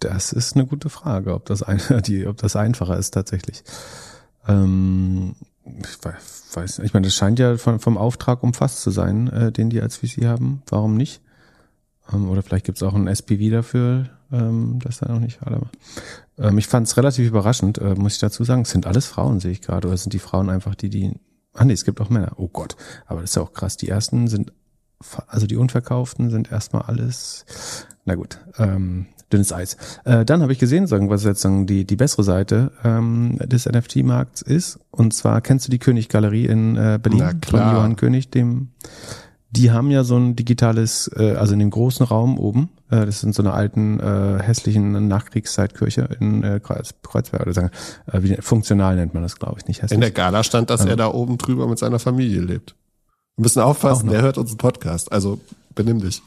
Das 0.00 0.32
ist 0.32 0.56
eine 0.56 0.66
gute 0.66 0.88
Frage, 0.88 1.34
ob 1.34 1.44
das, 1.46 1.62
ein, 1.62 1.80
die, 2.06 2.26
ob 2.26 2.38
das 2.38 2.56
einfacher 2.56 2.98
ist 2.98 3.12
tatsächlich. 3.12 3.62
Ähm, 4.48 5.36
ich 5.64 6.04
weiß, 6.56 6.80
ich 6.80 6.92
meine, 6.92 7.06
das 7.06 7.14
scheint 7.14 7.38
ja 7.38 7.56
von, 7.56 7.78
vom 7.78 7.98
Auftrag 7.98 8.42
umfasst 8.42 8.82
zu 8.82 8.90
sein, 8.90 9.28
äh, 9.28 9.52
den 9.52 9.70
die 9.70 9.80
als 9.80 9.98
VC 9.98 10.24
haben. 10.24 10.62
Warum 10.68 10.96
nicht? 10.96 11.22
Ähm, 12.12 12.28
oder 12.28 12.42
vielleicht 12.42 12.66
gibt 12.66 12.78
es 12.78 12.82
auch 12.82 12.94
ein 12.94 13.06
SPV 13.06 13.50
dafür, 13.50 14.06
ähm, 14.32 14.78
das 14.82 14.98
da 14.98 15.12
noch 15.12 15.20
nicht 15.20 15.42
alle. 15.42 15.60
Ähm, 16.38 16.58
ich 16.58 16.66
fand 16.66 16.86
es 16.86 16.96
relativ 16.96 17.28
überraschend, 17.28 17.78
äh, 17.78 17.94
muss 17.94 18.14
ich 18.14 18.20
dazu 18.20 18.44
sagen. 18.44 18.62
Es 18.62 18.70
sind 18.70 18.86
alles 18.86 19.06
Frauen, 19.06 19.40
sehe 19.40 19.52
ich 19.52 19.62
gerade. 19.62 19.88
Oder 19.88 19.96
sind 19.96 20.12
die 20.12 20.18
Frauen 20.18 20.50
einfach 20.50 20.74
die, 20.74 20.90
die. 20.90 21.12
Ah 21.52 21.64
nee, 21.64 21.72
es 21.72 21.84
gibt 21.84 22.00
auch 22.00 22.10
Männer. 22.10 22.32
Oh 22.36 22.48
Gott. 22.48 22.76
Aber 23.06 23.20
das 23.20 23.30
ist 23.30 23.36
ja 23.36 23.42
auch 23.42 23.52
krass. 23.52 23.76
Die 23.76 23.88
ersten 23.88 24.28
sind, 24.28 24.52
also 25.26 25.46
die 25.46 25.56
Unverkauften 25.56 26.30
sind 26.30 26.52
erstmal 26.52 26.82
alles. 26.82 27.44
Na 28.04 28.14
gut, 28.14 28.38
ähm, 28.58 29.06
dünnes 29.32 29.52
Eis. 29.52 29.76
Äh, 30.04 30.24
dann 30.24 30.42
habe 30.42 30.52
ich 30.52 30.58
gesehen, 30.58 30.86
sagen, 30.86 31.10
was 31.10 31.24
jetzt 31.24 31.40
sagen, 31.40 31.66
die, 31.66 31.84
die 31.84 31.96
bessere 31.96 32.24
Seite 32.24 32.72
ähm, 32.84 33.38
des 33.38 33.66
NFT-Markts 33.66 34.42
ist. 34.42 34.78
Und 34.90 35.14
zwar 35.14 35.40
kennst 35.40 35.66
du 35.66 35.70
die 35.70 35.78
König-Galerie 35.78 36.46
in 36.46 36.76
äh, 36.76 36.98
Berlin 37.00 37.40
von 37.44 37.60
Johann 37.60 37.96
König, 37.96 38.30
dem 38.30 38.68
die 39.50 39.70
haben 39.72 39.90
ja 39.90 40.04
so 40.04 40.16
ein 40.16 40.36
digitales, 40.36 41.10
äh, 41.16 41.34
also 41.34 41.54
in 41.54 41.58
dem 41.58 41.70
großen 41.70 42.06
Raum 42.06 42.38
oben, 42.38 42.70
äh, 42.90 43.04
das 43.04 43.20
sind 43.20 43.34
so 43.34 43.42
eine 43.42 43.52
alten, 43.52 43.98
äh, 43.98 44.38
hässlichen 44.40 45.08
Nachkriegszeitkirche 45.08 46.08
in 46.20 46.42
äh, 46.44 46.60
Kreuz, 46.62 46.94
Kreuzberg 47.02 47.42
oder 47.42 47.52
sagen, 47.52 47.70
äh, 48.06 48.22
wie, 48.22 48.36
funktional 48.36 48.96
nennt 48.96 49.14
man 49.14 49.22
das, 49.22 49.36
glaube 49.36 49.56
ich, 49.58 49.66
nicht 49.66 49.82
hässlich. 49.82 49.96
In 49.96 50.00
der 50.00 50.12
Gala 50.12 50.44
stand, 50.44 50.70
dass 50.70 50.82
also, 50.82 50.90
er 50.90 50.96
da 50.96 51.12
oben 51.12 51.36
drüber 51.36 51.66
mit 51.66 51.78
seiner 51.78 51.98
Familie 51.98 52.40
lebt. 52.40 52.76
Wir 53.36 53.42
müssen 53.42 53.60
aufpassen, 53.60 54.08
der 54.08 54.22
hört 54.22 54.38
unseren 54.38 54.58
Podcast, 54.58 55.10
also 55.10 55.40
benimm 55.74 56.00
dich. 56.00 56.22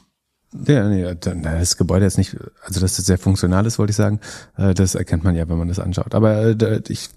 Ja, 0.66 0.88
nee, 0.88 1.14
das 1.42 1.76
Gebäude 1.76 2.06
ist 2.06 2.16
nicht, 2.16 2.36
also 2.62 2.80
dass 2.80 2.96
das 2.96 3.06
sehr 3.06 3.18
funktional 3.18 3.66
ist, 3.66 3.78
wollte 3.78 3.90
ich 3.90 3.96
sagen, 3.96 4.20
äh, 4.56 4.72
das 4.72 4.94
erkennt 4.94 5.24
man 5.24 5.34
ja, 5.34 5.48
wenn 5.48 5.58
man 5.58 5.68
das 5.68 5.80
anschaut. 5.80 6.14
Aber 6.14 6.42
äh, 6.42 6.82
ich 6.88 7.10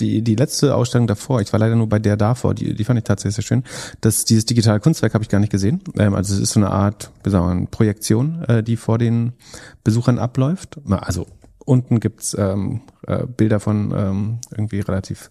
die, 0.00 0.22
die 0.22 0.34
letzte 0.34 0.74
Ausstellung 0.74 1.06
davor, 1.06 1.40
ich 1.40 1.52
war 1.52 1.60
leider 1.60 1.76
nur 1.76 1.88
bei 1.88 1.98
der 1.98 2.16
davor, 2.16 2.54
die, 2.54 2.74
die 2.74 2.84
fand 2.84 2.98
ich 2.98 3.04
tatsächlich 3.04 3.36
sehr 3.36 3.44
schön. 3.44 3.64
Das, 4.00 4.24
dieses 4.24 4.46
digitale 4.46 4.80
Kunstwerk 4.80 5.14
habe 5.14 5.22
ich 5.22 5.28
gar 5.28 5.38
nicht 5.38 5.52
gesehen. 5.52 5.82
Ähm, 5.96 6.14
also 6.14 6.34
es 6.34 6.40
ist 6.40 6.52
so 6.52 6.60
eine 6.60 6.70
Art, 6.70 7.10
wie 7.24 7.30
sagen 7.30 7.60
wir, 7.60 7.66
Projektion, 7.66 8.42
äh, 8.44 8.62
die 8.62 8.76
vor 8.76 8.98
den 8.98 9.32
Besuchern 9.84 10.18
abläuft. 10.18 10.78
Also 10.88 11.26
unten 11.64 12.00
gibt's 12.00 12.34
ähm, 12.38 12.82
äh, 13.06 13.26
Bilder 13.26 13.60
von 13.60 13.92
ähm, 13.96 14.38
irgendwie 14.50 14.80
relativ 14.80 15.30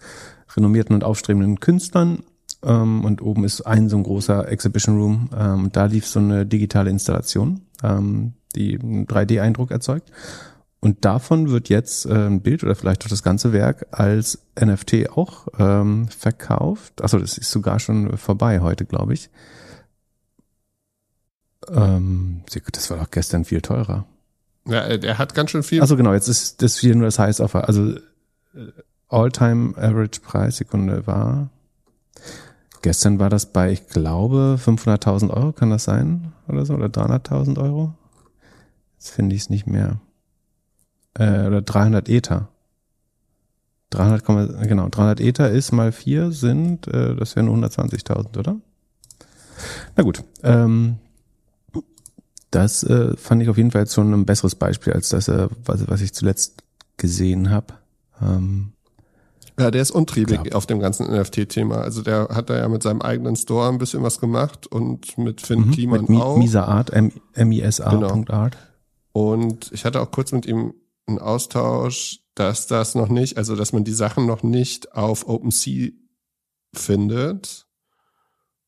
renommierten 0.55 0.95
und 0.95 1.03
aufstrebenden 1.03 1.59
Künstlern. 1.59 2.23
Ähm, 2.63 3.03
und 3.03 3.21
oben 3.21 3.43
ist 3.43 3.61
ein 3.61 3.89
so 3.89 3.97
ein 3.97 4.03
großer 4.03 4.47
Exhibition 4.47 4.97
Room. 4.97 5.29
Ähm, 5.35 5.69
da 5.71 5.85
lief 5.85 6.07
so 6.07 6.19
eine 6.19 6.45
digitale 6.45 6.89
Installation, 6.89 7.61
ähm, 7.83 8.33
die 8.55 8.79
einen 8.79 9.07
3D-Eindruck 9.07 9.71
erzeugt. 9.71 10.11
Und 10.83 11.05
davon 11.05 11.51
wird 11.51 11.69
jetzt 11.69 12.07
äh, 12.07 12.25
ein 12.27 12.41
Bild 12.41 12.63
oder 12.63 12.73
vielleicht 12.73 13.05
auch 13.05 13.09
das 13.09 13.21
ganze 13.21 13.53
Werk 13.53 13.85
als 13.91 14.39
NFT 14.59 15.11
auch 15.11 15.47
ähm, 15.59 16.07
verkauft. 16.07 17.03
Achso, 17.03 17.19
das 17.19 17.37
ist 17.37 17.51
sogar 17.51 17.79
schon 17.79 18.17
vorbei 18.17 18.61
heute, 18.61 18.85
glaube 18.85 19.13
ich. 19.13 19.29
Ähm, 21.69 22.41
das 22.71 22.89
war 22.89 22.97
doch 22.97 23.11
gestern 23.11 23.45
viel 23.45 23.61
teurer. 23.61 24.07
Ja, 24.67 24.79
er 24.79 25.17
hat 25.19 25.35
ganz 25.35 25.51
schön 25.51 25.61
viel. 25.61 25.81
Also 25.81 25.95
genau, 25.95 26.13
jetzt 26.13 26.27
ist 26.27 26.63
das 26.63 26.79
hier 26.79 26.95
nur 26.95 27.05
das 27.05 27.19
Highest 27.19 27.41
Offer. 27.41 27.67
Also 27.67 27.97
äh, 28.55 28.71
All-Time 29.07 29.77
Average 29.77 30.21
Preis, 30.21 30.57
Sekunde 30.57 31.05
war. 31.05 31.51
Gestern 32.81 33.19
war 33.19 33.29
das 33.29 33.45
bei, 33.53 33.71
ich 33.71 33.85
glaube, 33.85 34.57
500.000 34.59 35.29
Euro, 35.29 35.51
kann 35.51 35.69
das 35.69 35.83
sein? 35.83 36.33
Oder 36.47 36.65
so? 36.65 36.73
Oder 36.73 36.87
300.000 36.87 37.61
Euro? 37.61 37.93
Jetzt 38.97 39.11
finde 39.11 39.35
ich 39.35 39.43
es 39.43 39.49
nicht 39.51 39.67
mehr 39.67 39.99
äh, 41.15 41.47
oder 41.47 41.61
300 41.61 42.09
Ether. 42.09 42.49
300, 43.91 44.67
genau, 44.67 44.87
300 44.89 45.19
Ether 45.19 45.49
ist 45.49 45.71
mal 45.71 45.91
4 45.91 46.31
sind, 46.31 46.87
äh, 46.87 47.15
das 47.15 47.35
wären 47.35 47.49
120.000, 47.49 48.37
oder? 48.37 48.55
Na 49.95 50.03
gut, 50.03 50.23
ähm, 50.43 50.97
das 52.51 52.83
äh, 52.83 53.15
fand 53.17 53.41
ich 53.41 53.49
auf 53.49 53.57
jeden 53.57 53.71
Fall 53.71 53.81
jetzt 53.81 53.93
schon 53.93 54.13
ein 54.13 54.25
besseres 54.25 54.55
Beispiel 54.55 54.93
als 54.93 55.09
das, 55.09 55.27
äh, 55.27 55.47
was, 55.65 55.87
was 55.87 56.01
ich 56.01 56.13
zuletzt 56.13 56.63
gesehen 56.97 57.49
habe. 57.49 57.73
Ähm, 58.21 58.73
ja, 59.59 59.71
der 59.71 59.81
ist 59.81 59.91
untriebig 59.91 60.43
klar. 60.43 60.57
auf 60.57 60.65
dem 60.65 60.79
ganzen 60.79 61.07
NFT-Thema. 61.07 61.75
Also 61.75 62.01
der 62.01 62.29
hat 62.31 62.49
da 62.49 62.57
ja 62.57 62.67
mit 62.67 62.83
seinem 62.83 63.01
eigenen 63.01 63.35
Store 63.35 63.69
ein 63.69 63.77
bisschen 63.77 64.03
was 64.03 64.19
gemacht 64.19 64.67
und 64.67 65.17
mit 65.17 65.41
Finn 65.41 65.67
mhm, 65.67 65.71
Kliman 65.71 66.05
mit 66.07 66.21
auch. 66.21 66.37
Misa 66.37 66.63
Art, 66.63 66.91
M-I-S-A.art. 66.91 68.25
Genau. 68.25 68.49
Und 69.13 69.71
ich 69.71 69.85
hatte 69.85 70.01
auch 70.01 70.11
kurz 70.11 70.31
mit 70.31 70.45
ihm 70.45 70.73
ein 71.07 71.19
Austausch, 71.19 72.19
dass 72.35 72.67
das 72.67 72.95
noch 72.95 73.09
nicht, 73.09 73.37
also 73.37 73.55
dass 73.55 73.73
man 73.73 73.83
die 73.83 73.93
Sachen 73.93 74.25
noch 74.25 74.43
nicht 74.43 74.93
auf 74.93 75.27
OpenSea 75.27 75.91
findet. 76.73 77.67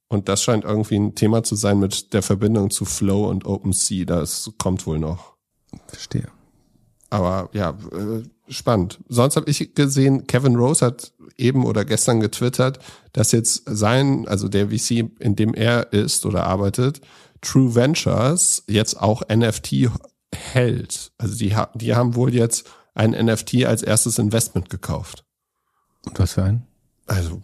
Und 0.10 0.30
das 0.30 0.44
scheint 0.44 0.64
irgendwie 0.64 1.00
ein 1.00 1.16
Thema 1.16 1.44
zu 1.44 1.56
sein 1.56 1.80
mit 1.80 2.14
der 2.14 2.22
Verbindung 2.22 2.70
zu 2.70 2.86
Flow 2.86 3.30
und 3.30 3.46
OpenSea. 3.46 4.06
Das 4.06 4.52
kommt 4.58 4.86
wohl 4.86 5.00
noch. 5.00 5.36
Verstehe. 5.88 6.28
Aber 7.10 7.50
ja, 7.54 7.78
äh, 7.92 8.24
spannend. 8.52 9.00
Sonst 9.08 9.36
habe 9.36 9.50
ich 9.50 9.76
gesehen, 9.76 10.28
Kevin 10.28 10.56
Rose 10.56 10.86
hat 10.86 11.14
eben 11.38 11.66
oder 11.66 11.86
gestern 11.86 12.20
getwittert, 12.20 12.80
dass 13.14 13.32
jetzt 13.32 13.64
sein, 13.66 14.28
also 14.28 14.48
der 14.48 14.70
VC, 14.70 15.12
in 15.20 15.36
dem 15.36 15.54
er 15.54 15.94
ist 15.94 16.26
oder 16.26 16.46
arbeitet, 16.46 17.02
True 17.42 17.76
Ventures 17.76 18.64
jetzt 18.68 19.00
auch 19.00 19.22
NFT 19.28 19.90
hält. 20.34 21.12
Also 21.18 21.36
die, 21.36 21.56
die 21.76 21.96
haben 21.96 22.16
wohl 22.16 22.34
jetzt 22.34 22.70
ein 22.94 23.12
NFT 23.12 23.66
als 23.66 23.82
erstes 23.82 24.20
Investment 24.20 24.70
gekauft. 24.70 25.26
Und 26.06 26.20
was 26.20 26.34
für 26.34 26.44
ein? 26.44 26.68
Also 27.06 27.42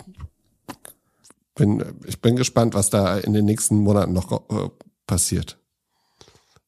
bin, 1.56 1.84
ich 2.06 2.22
bin 2.22 2.36
gespannt, 2.36 2.74
was 2.74 2.90
da 2.90 3.18
in 3.18 3.34
den 3.34 3.46
nächsten 3.46 3.78
Monaten 3.78 4.14
noch 4.14 4.50
äh, 4.50 4.70
passiert. 5.08 5.58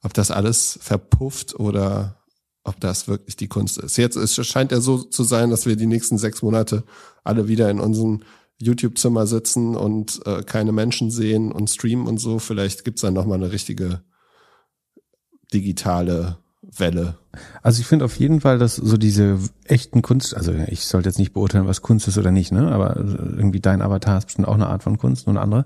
Ob 0.04 0.14
das 0.14 0.32
alles 0.32 0.80
verpufft 0.82 1.60
oder 1.60 2.18
ob 2.64 2.80
das 2.80 3.08
wirklich 3.08 3.36
die 3.36 3.48
Kunst 3.48 3.78
ist. 3.78 3.98
Jetzt 3.98 4.16
es 4.16 4.36
scheint 4.46 4.72
ja 4.72 4.82
so 4.82 4.98
zu 5.00 5.24
sein, 5.24 5.50
dass 5.50 5.66
wir 5.66 5.76
die 5.76 5.88
nächsten 5.88 6.18
sechs 6.18 6.42
Monate 6.42 6.84
alle 7.24 7.48
wieder 7.48 7.70
in 7.70 7.80
unserem 7.80 8.22
YouTube-Zimmer 8.58 9.26
sitzen 9.26 9.76
und 9.76 10.22
äh, 10.26 10.44
keine 10.44 10.72
Menschen 10.72 11.10
sehen 11.10 11.52
und 11.52 11.70
streamen 11.70 12.08
und 12.08 12.20
so. 12.20 12.38
Vielleicht 12.38 12.84
gibt's 12.84 13.02
dann 13.02 13.14
nochmal 13.14 13.38
eine 13.38 13.52
richtige 13.52 14.04
digitale 15.54 16.38
Welle. 16.62 17.16
Also 17.62 17.82
ich 17.82 17.88
finde 17.88 18.06
auf 18.06 18.18
jeden 18.18 18.42
Fall, 18.42 18.60
dass 18.60 18.76
so 18.76 18.98
diese 18.98 19.40
echten 19.66 20.02
Kunst, 20.02 20.36
also 20.36 20.54
ich 20.68 20.86
sollte 20.86 21.10
jetzt 21.10 21.20
nicht 21.20 21.34
beurteilen, 21.34 21.68
was 21.68 21.82
Kunst 21.82 22.08
ist 22.08 22.18
oder 22.18 22.32
nicht, 22.32 22.52
ne? 22.52 22.72
Aber 22.72 22.96
irgendwie 22.98 23.60
dein 23.60 23.82
Avatar 23.82 24.18
ist 24.18 24.26
bestimmt 24.26 24.48
auch 24.48 24.54
eine 24.54 24.68
Art 24.68 24.84
von 24.84 24.98
Kunst, 24.98 25.28
eine 25.28 25.42
andere. 25.42 25.66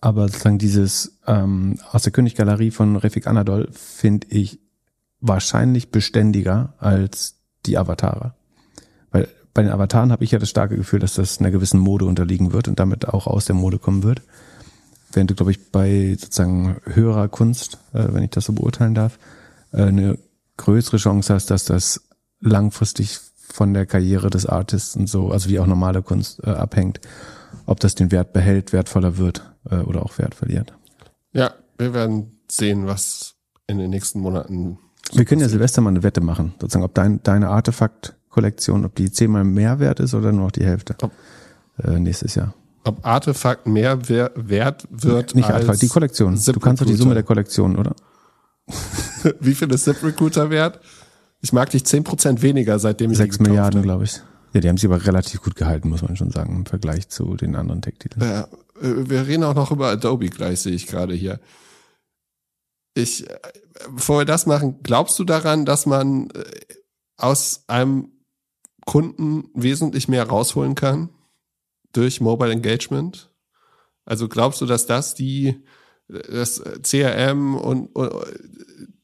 Aber 0.00 0.28
sozusagen 0.28 0.58
dieses 0.58 1.18
ähm, 1.26 1.78
aus 1.92 2.02
der 2.02 2.12
Königgalerie 2.12 2.72
von 2.72 2.96
Refik 2.96 3.26
Anadol 3.26 3.68
finde 3.72 4.26
ich 4.30 4.58
wahrscheinlich 5.20 5.90
beständiger 5.90 6.74
als 6.78 7.36
die 7.66 7.78
Avatare. 7.78 8.34
Weil 9.12 9.28
bei 9.54 9.62
den 9.62 9.70
Avataren 9.70 10.10
habe 10.10 10.24
ich 10.24 10.32
ja 10.32 10.40
das 10.40 10.50
starke 10.50 10.76
Gefühl, 10.76 10.98
dass 10.98 11.14
das 11.14 11.38
einer 11.38 11.52
gewissen 11.52 11.78
Mode 11.78 12.06
unterliegen 12.06 12.52
wird 12.52 12.66
und 12.66 12.80
damit 12.80 13.08
auch 13.08 13.28
aus 13.28 13.44
der 13.44 13.54
Mode 13.54 13.78
kommen 13.78 14.02
wird 14.02 14.22
während 15.12 15.30
du, 15.30 15.34
glaube 15.34 15.50
ich, 15.50 15.70
bei 15.70 16.16
sozusagen 16.18 16.76
höherer 16.84 17.28
Kunst, 17.28 17.78
äh, 17.92 18.04
wenn 18.10 18.22
ich 18.22 18.30
das 18.30 18.44
so 18.44 18.52
beurteilen 18.52 18.94
darf, 18.94 19.18
äh, 19.72 19.82
eine 19.82 20.18
größere 20.56 20.96
Chance 20.98 21.34
hast, 21.34 21.50
dass 21.50 21.64
das 21.64 22.02
langfristig 22.40 23.18
von 23.36 23.74
der 23.74 23.86
Karriere 23.86 24.30
des 24.30 24.46
Artists 24.46 24.96
und 24.96 25.08
so, 25.08 25.30
also 25.30 25.48
wie 25.48 25.58
auch 25.58 25.66
normale 25.66 26.02
Kunst 26.02 26.42
äh, 26.44 26.50
abhängt, 26.50 27.00
ob 27.66 27.80
das 27.80 27.94
den 27.94 28.10
Wert 28.10 28.32
behält, 28.32 28.72
wertvoller 28.72 29.18
wird 29.18 29.52
äh, 29.70 29.76
oder 29.76 30.02
auch 30.02 30.18
Wert 30.18 30.34
verliert. 30.34 30.72
Ja, 31.32 31.52
wir 31.78 31.94
werden 31.94 32.38
sehen, 32.50 32.86
was 32.86 33.34
in 33.66 33.78
den 33.78 33.90
nächsten 33.90 34.20
Monaten. 34.20 34.78
So 35.10 35.18
wir 35.18 35.24
können 35.24 35.40
ja 35.40 35.48
Silvester 35.48 35.80
mal 35.80 35.90
eine 35.90 36.02
Wette 36.02 36.20
machen, 36.20 36.54
sozusagen, 36.60 36.84
ob 36.84 36.94
dein, 36.94 37.22
deine 37.22 37.48
Artefakt-Kollektion, 37.48 38.84
ob 38.84 38.94
die 38.94 39.10
zehnmal 39.10 39.44
mehr 39.44 39.78
wert 39.78 40.00
ist 40.00 40.14
oder 40.14 40.32
nur 40.32 40.44
noch 40.44 40.52
die 40.52 40.64
Hälfte 40.64 40.96
äh, 41.82 41.98
nächstes 41.98 42.34
Jahr 42.34 42.54
ob 42.84 43.04
Artefakt 43.06 43.66
mehr 43.66 44.08
wert 44.08 44.86
wird. 44.90 45.34
Nicht 45.34 45.46
als 45.46 45.54
Artefakt, 45.54 45.82
die 45.82 45.88
Kollektion. 45.88 46.40
Du 46.44 46.60
kannst 46.60 46.82
doch 46.82 46.86
die 46.86 46.94
Summe 46.94 47.14
der 47.14 47.22
Kollektion, 47.22 47.76
oder? 47.76 47.94
Wie 49.40 49.54
viel 49.54 49.70
ist 49.72 49.84
Zip 49.84 50.02
Recruiter 50.02 50.50
wert? 50.50 50.80
Ich 51.40 51.52
mag 51.52 51.70
dich 51.70 51.84
zehn 51.84 52.04
Prozent 52.04 52.42
weniger, 52.42 52.78
seitdem 52.78 53.10
ich 53.10 53.18
Sechs 53.18 53.40
Milliarden, 53.40 53.82
glaube 53.82 54.04
ich. 54.04 54.20
Ja, 54.52 54.60
die 54.60 54.68
haben 54.68 54.76
sie 54.76 54.86
aber 54.86 55.04
relativ 55.04 55.42
gut 55.42 55.56
gehalten, 55.56 55.88
muss 55.88 56.02
man 56.02 56.16
schon 56.16 56.30
sagen, 56.30 56.56
im 56.56 56.66
Vergleich 56.66 57.08
zu 57.08 57.36
den 57.36 57.56
anderen 57.56 57.82
Tech-Titeln. 57.82 58.22
Ja, 58.22 58.42
äh, 58.80 59.08
wir 59.08 59.26
reden 59.26 59.44
auch 59.44 59.54
noch 59.54 59.70
über 59.70 59.88
Adobe 59.88 60.28
gleich, 60.28 60.60
sehe 60.60 60.74
ich 60.74 60.86
gerade 60.86 61.14
hier. 61.14 61.40
Ich, 62.94 63.28
äh, 63.28 63.38
bevor 63.90 64.20
wir 64.20 64.24
das 64.24 64.46
machen, 64.46 64.80
glaubst 64.82 65.18
du 65.18 65.24
daran, 65.24 65.64
dass 65.64 65.86
man 65.86 66.30
äh, 66.30 66.44
aus 67.16 67.64
einem 67.66 68.10
Kunden 68.84 69.44
wesentlich 69.54 70.08
mehr 70.08 70.28
rausholen 70.28 70.74
kann? 70.74 71.08
Durch 71.92 72.20
Mobile 72.20 72.52
Engagement? 72.52 73.30
Also 74.04 74.28
glaubst 74.28 74.60
du, 74.60 74.66
dass 74.66 74.86
das 74.86 75.14
die, 75.14 75.62
das 76.08 76.62
CRM 76.82 77.54
und, 77.56 77.86
und 77.94 78.12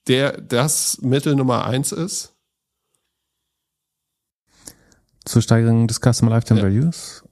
der, 0.06 0.40
das 0.40 0.98
Mittel 1.02 1.36
Nummer 1.36 1.66
eins 1.66 1.92
ist? 1.92 2.34
Zur 5.24 5.42
Steigerung 5.42 5.86
des 5.86 6.00
Customer 6.00 6.30
Lifetime 6.30 6.60
ja. 6.60 6.66
Values? 6.66 7.22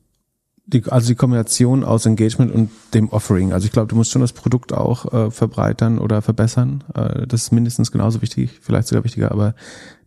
Die, 0.69 0.85
also 0.91 1.07
die 1.07 1.15
Kombination 1.15 1.85
aus 1.85 2.07
Engagement 2.07 2.53
und 2.53 2.71
dem 2.93 3.09
Offering. 3.11 3.53
Also 3.53 3.67
ich 3.67 3.73
glaube, 3.73 3.87
du 3.87 3.95
musst 3.95 4.11
schon 4.11 4.23
das 4.23 4.33
Produkt 4.33 4.73
auch 4.73 5.13
äh, 5.13 5.31
verbreitern 5.31 5.99
oder 5.99 6.23
verbessern. 6.23 6.83
Äh, 6.93 7.27
das 7.27 7.45
ist 7.45 7.53
mindestens 7.53 7.93
genauso 7.93 8.21
wichtig, 8.21 8.59
vielleicht 8.61 8.89
sogar 8.89 9.05
wichtiger, 9.05 9.31
aber 9.31 9.55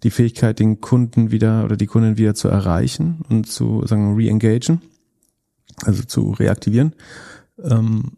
die 0.03 0.11
Fähigkeit, 0.11 0.59
den 0.59 0.81
Kunden 0.81 1.31
wieder 1.31 1.63
oder 1.63 1.77
die 1.77 1.87
Kunden 1.87 2.17
wieder 2.17 2.35
zu 2.35 2.49
erreichen 2.49 3.21
und 3.29 3.45
zu 3.47 3.85
sagen 3.87 4.15
re-engagen 4.15 4.81
also 5.85 6.03
zu 6.03 6.31
reaktivieren, 6.31 6.95
ähm, 7.63 8.17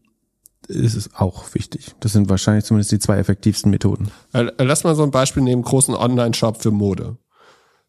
ist 0.67 0.95
es 0.95 1.13
auch 1.15 1.53
wichtig. 1.53 1.95
Das 1.99 2.13
sind 2.13 2.29
wahrscheinlich 2.29 2.65
zumindest 2.65 2.91
die 2.91 2.99
zwei 2.99 3.17
effektivsten 3.17 3.71
Methoden. 3.71 4.11
Äh, 4.33 4.51
lass 4.59 4.83
mal 4.83 4.95
so 4.95 5.03
ein 5.03 5.11
Beispiel 5.11 5.43
nehmen, 5.43 5.63
großen 5.63 5.95
Online-Shop 5.95 6.61
für 6.61 6.71
Mode. 6.71 7.17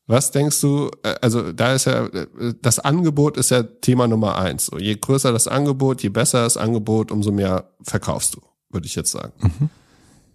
Was 0.07 0.31
denkst 0.31 0.61
du, 0.61 0.91
äh, 1.02 1.14
also 1.21 1.52
da 1.52 1.75
ist 1.75 1.85
ja, 1.85 2.07
äh, 2.07 2.26
das 2.61 2.79
Angebot 2.79 3.37
ist 3.37 3.50
ja 3.50 3.62
Thema 3.62 4.09
Nummer 4.09 4.37
eins. 4.37 4.71
Je 4.79 4.97
größer 4.97 5.33
das 5.33 5.49
Angebot, 5.49 6.02
je 6.02 6.09
besser 6.09 6.43
das 6.43 6.57
Angebot, 6.57 7.12
umso 7.12 7.31
mehr 7.31 7.71
verkaufst 7.83 8.35
du, 8.35 8.41
würde 8.71 8.87
ich 8.87 8.95
jetzt 8.95 9.12
sagen. 9.12 9.33
Mhm. 9.38 9.71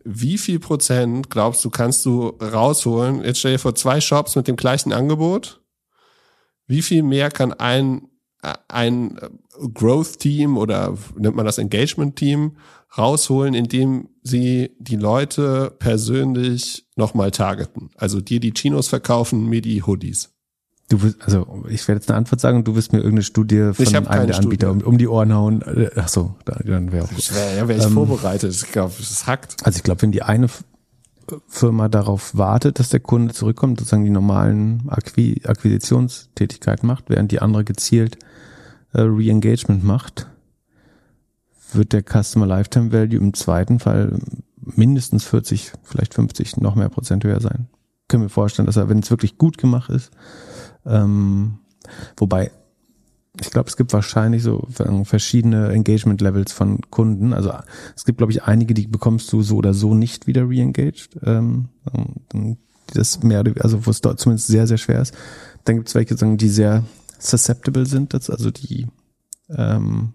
Wie 0.04 0.38
viel 0.38 0.60
Prozent 0.60 1.30
glaubst 1.30 1.66
du, 1.66 1.70
kannst 1.70 2.06
du 2.06 2.30
rausholen? 2.42 3.24
Jetzt 3.24 3.40
stell 3.40 3.54
dir 3.54 3.60
vor, 3.60 3.76
zwei 3.76 4.00
Shops 4.00 4.38
mit 4.38 4.48
dem 4.48 4.56
gleichen 4.56 4.94
Angebot. 4.94 5.62
Wie 6.66 6.82
viel 6.82 7.04
mehr 7.04 7.30
kann 7.30 7.52
ein 7.52 8.08
ein 8.68 9.18
Growth-Team 9.74 10.58
oder 10.58 10.98
nennt 11.18 11.36
man 11.36 11.46
das 11.46 11.58
Engagement-Team 11.58 12.58
rausholen, 12.98 13.54
indem 13.54 14.10
sie 14.24 14.72
die 14.80 14.96
Leute 14.96 15.74
persönlich 15.80 16.86
nochmal 16.96 17.32
targeten. 17.32 17.90
Also 17.96 18.22
dir 18.22 18.40
die 18.40 18.54
Chinos 18.54 18.88
verkaufen, 18.88 19.46
mir 19.48 19.62
die 19.62 19.84
Hoodies. 19.84 20.30
Du 20.90 21.02
wirst, 21.02 21.18
also 21.22 21.66
ich 21.70 21.86
werde 21.90 22.00
jetzt 22.00 22.10
eine 22.10 22.18
Antwort 22.18 22.40
sagen 22.40 22.60
und 22.60 22.68
du 22.68 22.76
wirst 22.76 22.94
mir 22.94 23.00
irgendeine 23.00 23.24
Studie 23.24 23.72
von 23.74 23.86
einem 23.88 24.06
der 24.06 24.14
keine 24.16 24.36
Anbieter 24.36 24.72
um, 24.72 24.80
um 24.82 24.98
die 24.98 25.08
Ohren 25.10 25.34
hauen. 25.34 25.62
Äh, 25.64 25.90
Ach 25.98 26.08
so, 26.08 26.36
da- 26.46 26.60
dann 26.64 26.94
wäre 26.94 27.04
auch 27.04 27.10
gut. 27.10 27.36
Wär, 27.36 27.56
ja, 27.58 27.68
wäre 27.68 27.80
ich 27.80 27.86
Ähm, 27.86 27.92
vorbereitet. 27.92 28.54
Ich 28.54 28.72
glaube, 28.72 28.94
es 29.00 29.28
hackt. 29.28 29.58
Also 29.66 29.76
ich 29.78 29.84
glaube, 29.84 30.02
wenn 30.04 30.14
die 30.14 30.22
eine 30.24 30.48
Firma 31.50 31.90
darauf 31.90 32.38
wartet, 32.38 32.80
dass 32.80 32.88
der 32.88 33.02
Kunde 33.02 33.34
zurückkommt, 33.34 33.80
sozusagen 33.80 34.06
die 34.06 34.10
normalen 34.10 34.84
Akqui 34.88 35.42
Akquisitionstätigkeiten 35.46 36.88
macht, 36.88 37.10
während 37.10 37.34
die 37.34 37.42
andere 37.42 37.66
gezielt 37.66 38.18
äh, 38.94 39.02
Re-Engagement 39.02 39.84
macht, 39.84 40.28
wird 41.74 41.94
der 41.94 42.04
Customer 42.04 42.46
Lifetime 42.46 42.92
Value 42.92 43.18
im 43.18 43.34
zweiten 43.34 43.80
Fall 43.80 44.20
mindestens 44.62 45.26
40, 45.26 45.74
vielleicht 45.84 46.14
50, 46.14 46.58
noch 46.58 46.76
mehr 46.76 46.90
Prozent 46.90 47.24
höher 47.24 47.40
sein. 47.40 47.68
Können 48.08 48.24
wir 48.24 48.30
vorstellen, 48.30 48.66
dass 48.66 48.78
er, 48.78 48.90
wenn 48.90 49.00
es 49.00 49.12
wirklich 49.12 49.38
gut 49.38 49.58
gemacht 49.58 49.90
ist, 49.90 50.12
ähm, 50.86 51.60
wobei 52.16 52.52
ich 53.40 53.52
glaube, 53.52 53.70
es 53.70 53.78
gibt 53.78 53.94
wahrscheinlich 53.94 54.42
so 54.42 54.68
verschiedene 55.04 55.70
Engagement 55.70 56.22
Levels 56.22 56.52
von 56.52 56.82
Kunden. 56.90 57.34
Also 57.34 57.54
es 57.96 58.04
gibt, 58.04 58.18
glaube 58.18 58.32
ich, 58.32 58.44
einige, 58.44 58.74
die 58.74 58.88
bekommst 58.88 59.32
du 59.32 59.42
so 59.44 59.58
oder 59.58 59.74
so 59.74 59.94
nicht 59.94 60.28
wieder 60.28 60.50
re-engaged. 60.50 61.20
Ähm, 61.24 61.70
das 62.94 63.22
mehr, 63.22 63.44
also 63.60 63.86
wo 63.86 63.92
es 63.92 64.02
dort 64.02 64.20
zumindest 64.20 64.48
sehr, 64.48 64.66
sehr 64.66 64.78
schwer 64.78 65.02
ist. 65.02 65.14
Dann 65.66 65.76
gibt 65.76 65.90
es 65.90 65.96
welche, 65.96 66.16
die 66.16 66.50
sehr 66.50 66.84
susceptible 67.20 67.86
sind, 67.86 68.14
also 68.14 68.52
die 68.52 68.88
ähm, 69.50 70.14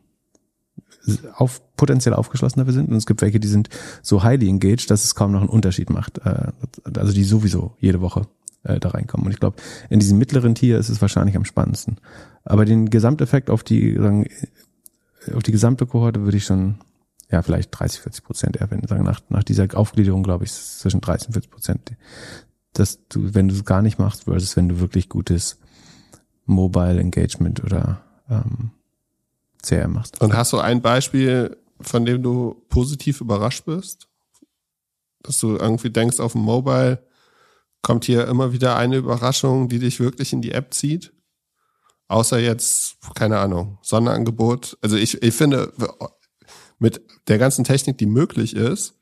auf, 1.34 1.60
potenziell 1.76 2.14
aufgeschlossen 2.14 2.60
dafür 2.60 2.72
sind. 2.72 2.90
Und 2.90 2.96
es 2.96 3.06
gibt 3.06 3.22
welche, 3.22 3.40
die 3.40 3.48
sind 3.48 3.68
so 4.02 4.22
highly 4.22 4.48
engaged, 4.48 4.90
dass 4.90 5.04
es 5.04 5.14
kaum 5.14 5.32
noch 5.32 5.40
einen 5.40 5.48
Unterschied 5.48 5.90
macht. 5.90 6.18
Äh, 6.18 6.52
also 6.94 7.12
die 7.12 7.24
sowieso 7.24 7.76
jede 7.80 8.00
Woche 8.00 8.26
äh, 8.64 8.78
da 8.78 8.90
reinkommen. 8.90 9.26
Und 9.26 9.32
ich 9.32 9.40
glaube, 9.40 9.56
in 9.90 10.00
diesem 10.00 10.18
mittleren 10.18 10.54
Tier 10.54 10.78
ist 10.78 10.88
es 10.88 11.00
wahrscheinlich 11.00 11.36
am 11.36 11.44
spannendsten. 11.44 11.98
Aber 12.44 12.64
den 12.64 12.90
Gesamteffekt 12.90 13.50
auf 13.50 13.62
die, 13.62 13.94
sagen, 13.94 14.26
auf 15.34 15.42
die 15.42 15.52
gesamte 15.52 15.86
Kohorte 15.86 16.22
würde 16.22 16.36
ich 16.36 16.44
schon, 16.44 16.76
ja, 17.30 17.42
vielleicht 17.42 17.76
30, 17.78 18.00
40 18.00 18.24
Prozent 18.24 18.56
erwähnen. 18.56 18.86
Sagen, 18.86 19.04
nach, 19.04 19.20
nach 19.28 19.44
dieser 19.44 19.66
Aufgliederung, 19.74 20.22
glaube 20.22 20.44
ich, 20.44 20.52
zwischen 20.52 21.00
30 21.00 21.28
und 21.28 21.32
40 21.34 21.50
Prozent, 21.50 21.92
dass 22.72 23.06
du, 23.08 23.34
wenn 23.34 23.48
du 23.48 23.54
es 23.54 23.64
gar 23.64 23.82
nicht 23.82 23.98
machst, 23.98 24.24
versus 24.24 24.56
wenn 24.56 24.68
du 24.68 24.80
wirklich 24.80 25.08
gutes 25.08 25.58
Mobile 26.44 27.00
Engagement 27.00 27.62
oder 27.62 28.02
ähm, 28.28 28.72
CRM 29.62 29.92
machst. 29.94 30.20
Und 30.20 30.34
hast 30.34 30.52
du 30.52 30.58
ein 30.58 30.82
Beispiel, 30.82 31.56
von 31.80 32.04
dem 32.04 32.22
du 32.22 32.62
positiv 32.68 33.20
überrascht 33.20 33.64
bist? 33.64 34.08
Dass 35.22 35.38
du 35.38 35.56
irgendwie 35.56 35.90
denkst, 35.90 36.20
auf 36.20 36.32
dem 36.32 36.42
Mobile 36.42 37.06
kommt 37.80 38.04
hier 38.04 38.26
immer 38.26 38.52
wieder 38.52 38.76
eine 38.76 38.96
Überraschung, 38.96 39.68
die 39.68 39.78
dich 39.78 40.00
wirklich 40.00 40.32
in 40.32 40.42
die 40.42 40.52
App 40.52 40.74
zieht? 40.74 41.12
Außer 42.08 42.38
jetzt, 42.38 42.98
keine 43.14 43.38
Ahnung, 43.38 43.78
Sonderangebot. 43.82 44.76
Also 44.82 44.96
ich, 44.96 45.22
ich 45.22 45.34
finde, 45.34 45.72
mit 46.78 47.00
der 47.28 47.38
ganzen 47.38 47.64
Technik, 47.64 47.98
die 47.98 48.06
möglich 48.06 48.54
ist, 48.54 48.98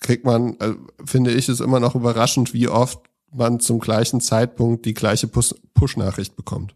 kriegt 0.00 0.24
man, 0.24 0.58
äh, 0.58 0.74
finde 1.04 1.30
ich, 1.30 1.48
es 1.48 1.60
immer 1.60 1.80
noch 1.80 1.94
überraschend, 1.94 2.52
wie 2.52 2.68
oft 2.68 3.00
man 3.32 3.60
zum 3.60 3.80
gleichen 3.80 4.20
Zeitpunkt 4.20 4.84
die 4.84 4.94
gleiche 4.94 5.26
Push- 5.26 5.54
Push-Nachricht 5.74 6.36
bekommt. 6.36 6.74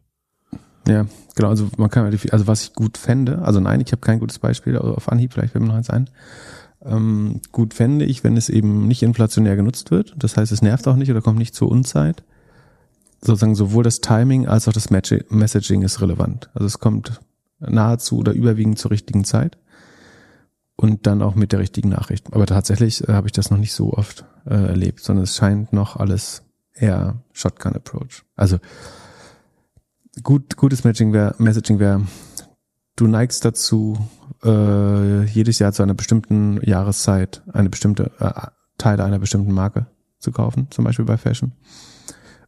Ja, 0.89 1.07
genau. 1.35 1.49
Also 1.49 1.69
man 1.77 1.91
kann, 1.91 2.07
also 2.31 2.47
was 2.47 2.63
ich 2.63 2.73
gut 2.73 2.97
fände, 2.97 3.43
also 3.43 3.61
nein, 3.61 3.81
ich 3.81 3.93
habe 3.93 4.01
kein 4.01 4.21
gutes 4.21 4.39
Beispiel 4.39 4.77
also 4.77 4.95
auf 4.95 5.11
Anhieb, 5.11 5.33
vielleicht 5.33 5.53
fällt 5.53 5.63
mir 5.63 5.69
noch 5.69 5.77
eins 5.77 5.91
ein. 5.91 6.09
Ähm, 6.85 7.41
gut 7.51 7.75
fände 7.75 8.05
ich, 8.05 8.23
wenn 8.23 8.37
es 8.37 8.49
eben 8.49 8.87
nicht 8.87 9.03
inflationär 9.03 9.57
genutzt 9.57 9.91
wird. 9.91 10.15
Das 10.17 10.37
heißt, 10.37 10.53
es 10.53 10.63
nervt 10.63 10.87
auch 10.87 10.97
nicht 10.97 11.11
oder 11.11 11.23
kommt 11.23 11.39
nicht 11.39 11.55
zur 11.55 11.71
Unzeit. 11.71 12.23
Sozusagen 13.21 13.57
sowohl 13.57 13.83
das 13.83 14.01
Timing 14.01 14.47
als 14.47 14.69
auch 14.69 14.73
das 14.73 14.91
Messaging 14.91 15.83
ist 15.83 16.01
relevant. 16.01 16.51
Also 16.55 16.67
es 16.67 16.79
kommt 16.79 17.21
nahezu 17.59 18.19
oder 18.19 18.33
überwiegend 18.33 18.79
zur 18.79 18.93
richtigen 18.93 19.25
Zeit 19.25 19.59
und 20.77 21.07
dann 21.07 21.23
auch 21.23 21.35
mit 21.35 21.53
der 21.53 21.59
richtigen 21.59 21.89
Nachricht. 21.89 22.33
Aber 22.33 22.47
tatsächlich 22.47 23.09
äh, 23.09 23.13
habe 23.13 23.27
ich 23.27 23.33
das 23.33 23.51
noch 23.51 23.59
nicht 23.59 23.73
so 23.73 23.93
oft 23.93 24.25
äh, 24.45 24.55
erlebt, 24.55 25.01
sondern 25.01 25.25
es 25.25 25.35
scheint 25.35 25.73
noch 25.73 25.97
alles 25.97 26.43
eher 26.77 27.23
Shotgun-Approach. 27.33 28.25
Also 28.37 28.59
gut, 30.23 30.57
gutes 30.57 30.85
Matching 30.85 31.13
wär, 31.13 31.35
Messaging 31.39 31.79
wäre, 31.79 32.03
du 32.97 33.07
neigst 33.07 33.45
dazu, 33.45 33.99
äh, 34.45 35.25
jedes 35.25 35.59
Jahr 35.59 35.73
zu 35.73 35.83
einer 35.83 35.95
bestimmten 35.95 36.61
Jahreszeit 36.63 37.43
eine 37.53 37.69
bestimmte 37.69 38.13
äh, 38.19 38.33
Teile 38.79 39.05
einer 39.05 39.19
bestimmten 39.19 39.53
Marke 39.53 39.87
zu 40.19 40.33
kaufen, 40.33 40.69
zum 40.71 40.85
Beispiel 40.85 41.05
bei 41.05 41.17
Fashion. 41.17 41.53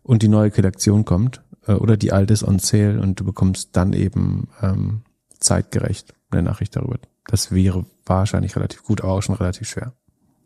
Und 0.02 0.22
die 0.22 0.28
neue 0.28 0.50
Kollektion 0.50 1.04
kommt 1.04 1.42
äh, 1.66 1.72
oder 1.72 1.96
die 1.96 2.12
alte 2.12 2.32
ist 2.32 2.42
on 2.42 2.58
sale 2.58 3.00
und 3.00 3.20
du 3.20 3.24
bekommst 3.24 3.76
dann 3.76 3.92
eben 3.92 4.48
ähm, 4.62 5.02
zeitgerecht 5.38 6.14
eine 6.30 6.42
Nachricht 6.42 6.76
darüber. 6.76 6.98
Das 7.26 7.52
wäre 7.52 7.84
wahrscheinlich 8.06 8.56
relativ 8.56 8.82
gut, 8.82 9.02
aber 9.02 9.12
auch 9.12 9.22
schon 9.22 9.34
relativ 9.34 9.68
schwer. 9.68 9.92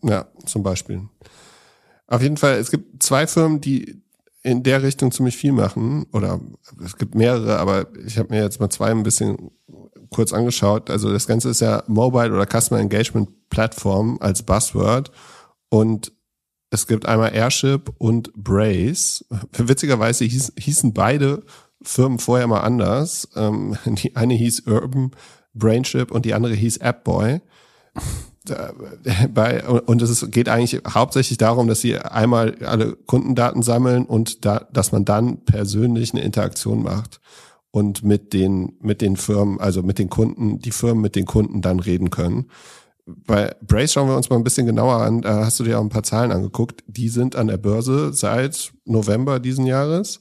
Ja, 0.03 0.27
zum 0.45 0.62
Beispiel. 0.62 1.09
Auf 2.12 2.20
jeden 2.20 2.37
Fall, 2.37 2.57
es 2.57 2.70
gibt 2.70 3.03
zwei 3.03 3.27
Firmen, 3.27 3.62
die 3.62 4.03
in 4.42 4.62
der 4.62 4.83
Richtung 4.83 5.12
ziemlich 5.12 5.35
viel 5.35 5.53
machen. 5.53 6.05
Oder 6.12 6.40
es 6.85 6.98
gibt 6.98 7.14
mehrere, 7.14 7.59
aber 7.59 7.87
ich 8.05 8.18
habe 8.18 8.35
mir 8.35 8.42
jetzt 8.42 8.61
mal 8.61 8.68
zwei 8.68 8.90
ein 8.90 9.03
bisschen 9.03 9.51
kurz 10.11 10.35
angeschaut. 10.35 10.90
Also 10.90 11.11
das 11.11 11.27
Ganze 11.27 11.48
ist 11.48 11.62
ja 11.62 11.85
Mobile 11.87 12.35
oder 12.35 12.44
Customer 12.44 12.81
Engagement 12.81 13.48
Plattform 13.48 14.18
als 14.20 14.42
Buzzword. 14.42 15.11
Und 15.70 16.12
es 16.68 16.87
gibt 16.87 17.07
einmal 17.07 17.35
Airship 17.35 17.90
und 17.96 18.31
Brace. 18.35 19.25
Witzigerweise 19.57 20.27
hieß, 20.27 20.53
hießen 20.59 20.92
beide 20.92 21.42
Firmen 21.81 22.18
vorher 22.18 22.46
mal 22.46 22.61
anders. 22.61 23.27
Ähm, 23.37 23.79
die 23.87 24.16
eine 24.16 24.35
hieß 24.35 24.66
Urban 24.66 25.12
Brainship 25.55 26.11
und 26.11 26.27
die 26.27 26.35
andere 26.35 26.53
hieß 26.53 26.77
Appboy. 26.77 27.40
Bei, 29.33 29.65
und 29.65 30.03
es 30.03 30.31
geht 30.31 30.49
eigentlich 30.49 30.83
hauptsächlich 30.89 31.39
darum, 31.39 31.69
dass 31.69 31.81
sie 31.81 31.97
einmal 31.99 32.57
alle 32.65 32.97
Kundendaten 33.07 33.63
sammeln 33.63 34.05
und 34.05 34.45
da, 34.45 34.67
dass 34.73 34.91
man 34.91 35.05
dann 35.05 35.45
persönlich 35.45 36.13
eine 36.13 36.23
Interaktion 36.23 36.83
macht 36.83 37.21
und 37.71 38.03
mit 38.03 38.33
den, 38.33 38.77
mit 38.81 39.01
den 39.01 39.17
Firmen, 39.17 39.61
also 39.61 39.83
mit 39.83 39.99
den 39.99 40.11
Kunden, 40.11 40.59
die 40.59 40.73
Firmen 40.73 41.03
mit 41.03 41.15
den 41.15 41.25
Kunden 41.25 41.63
dann 41.63 41.79
reden 41.79 42.11
können. 42.11 42.47
Bei 43.07 43.55
Brace 43.63 43.93
schauen 43.93 44.09
wir 44.09 44.17
uns 44.17 44.31
mal 44.31 44.37
ein 44.37 44.45
bisschen 44.45 44.67
genauer 44.67 45.03
an. 45.03 45.23
Da 45.23 45.45
hast 45.45 45.59
du 45.59 45.65
dir 45.65 45.79
auch 45.79 45.83
ein 45.83 45.89
paar 45.89 46.05
Zahlen 46.05 46.31
angeguckt. 46.31 46.85
Die 46.87 47.09
sind 47.09 47.35
an 47.35 47.49
der 47.49 47.57
Börse 47.57 48.13
seit 48.13 48.73
November 48.85 49.41
diesen 49.41 49.67
Jahres. 49.67 50.21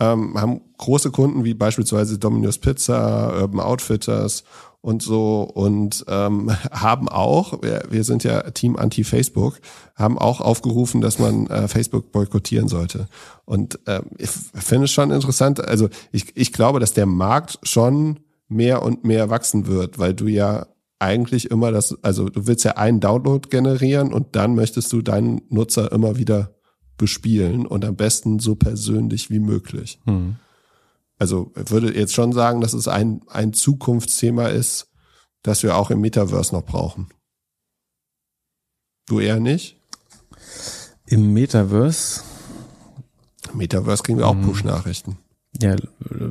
Ähm, 0.00 0.38
haben 0.38 0.60
große 0.78 1.10
Kunden 1.10 1.44
wie 1.44 1.54
beispielsweise 1.54 2.18
Domino's 2.18 2.58
Pizza, 2.58 3.40
Urban 3.40 3.60
Outfitters 3.60 4.44
und 4.82 5.00
so 5.00 5.42
und 5.42 6.04
ähm, 6.08 6.50
haben 6.70 7.08
auch, 7.08 7.62
wir, 7.62 7.84
wir 7.88 8.04
sind 8.04 8.24
ja 8.24 8.42
Team 8.50 8.76
Anti-Facebook, 8.76 9.60
haben 9.94 10.18
auch 10.18 10.40
aufgerufen, 10.40 11.00
dass 11.00 11.18
man 11.18 11.46
äh, 11.46 11.68
Facebook 11.68 12.12
boykottieren 12.12 12.68
sollte. 12.68 13.08
Und 13.46 13.78
ähm, 13.86 14.02
ich 14.18 14.28
finde 14.28 14.84
es 14.84 14.90
schon 14.90 15.10
interessant, 15.10 15.66
also 15.66 15.88
ich, 16.10 16.36
ich 16.36 16.52
glaube, 16.52 16.80
dass 16.80 16.92
der 16.92 17.06
Markt 17.06 17.58
schon 17.62 18.20
mehr 18.48 18.82
und 18.82 19.04
mehr 19.04 19.30
wachsen 19.30 19.66
wird, 19.66 19.98
weil 19.98 20.12
du 20.12 20.26
ja 20.26 20.66
eigentlich 20.98 21.50
immer 21.50 21.72
das, 21.72 21.96
also 22.02 22.28
du 22.28 22.46
willst 22.46 22.64
ja 22.64 22.72
einen 22.72 23.00
Download 23.00 23.48
generieren 23.48 24.12
und 24.12 24.36
dann 24.36 24.54
möchtest 24.54 24.92
du 24.92 25.00
deinen 25.00 25.42
Nutzer 25.48 25.90
immer 25.90 26.16
wieder 26.16 26.54
bespielen 26.96 27.66
und 27.66 27.84
am 27.84 27.96
besten 27.96 28.38
so 28.38 28.54
persönlich 28.54 29.30
wie 29.30 29.40
möglich. 29.40 29.98
Hm. 30.04 30.36
Also 31.22 31.52
ich 31.54 31.70
würde 31.70 31.96
jetzt 31.96 32.14
schon 32.14 32.32
sagen, 32.32 32.60
dass 32.60 32.72
es 32.74 32.88
ein, 32.88 33.20
ein 33.28 33.52
Zukunftsthema 33.52 34.48
ist, 34.48 34.88
das 35.44 35.62
wir 35.62 35.76
auch 35.76 35.92
im 35.92 36.00
Metaverse 36.00 36.52
noch 36.52 36.64
brauchen. 36.64 37.10
Du 39.06 39.20
eher 39.20 39.38
nicht? 39.38 39.78
Im 41.06 41.32
Metaverse, 41.32 42.22
Im 43.52 43.58
Metaverse 43.58 44.02
kriegen 44.02 44.18
wir 44.18 44.26
auch 44.26 44.34
Push-Nachrichten. 44.40 45.16
ja, 45.60 45.76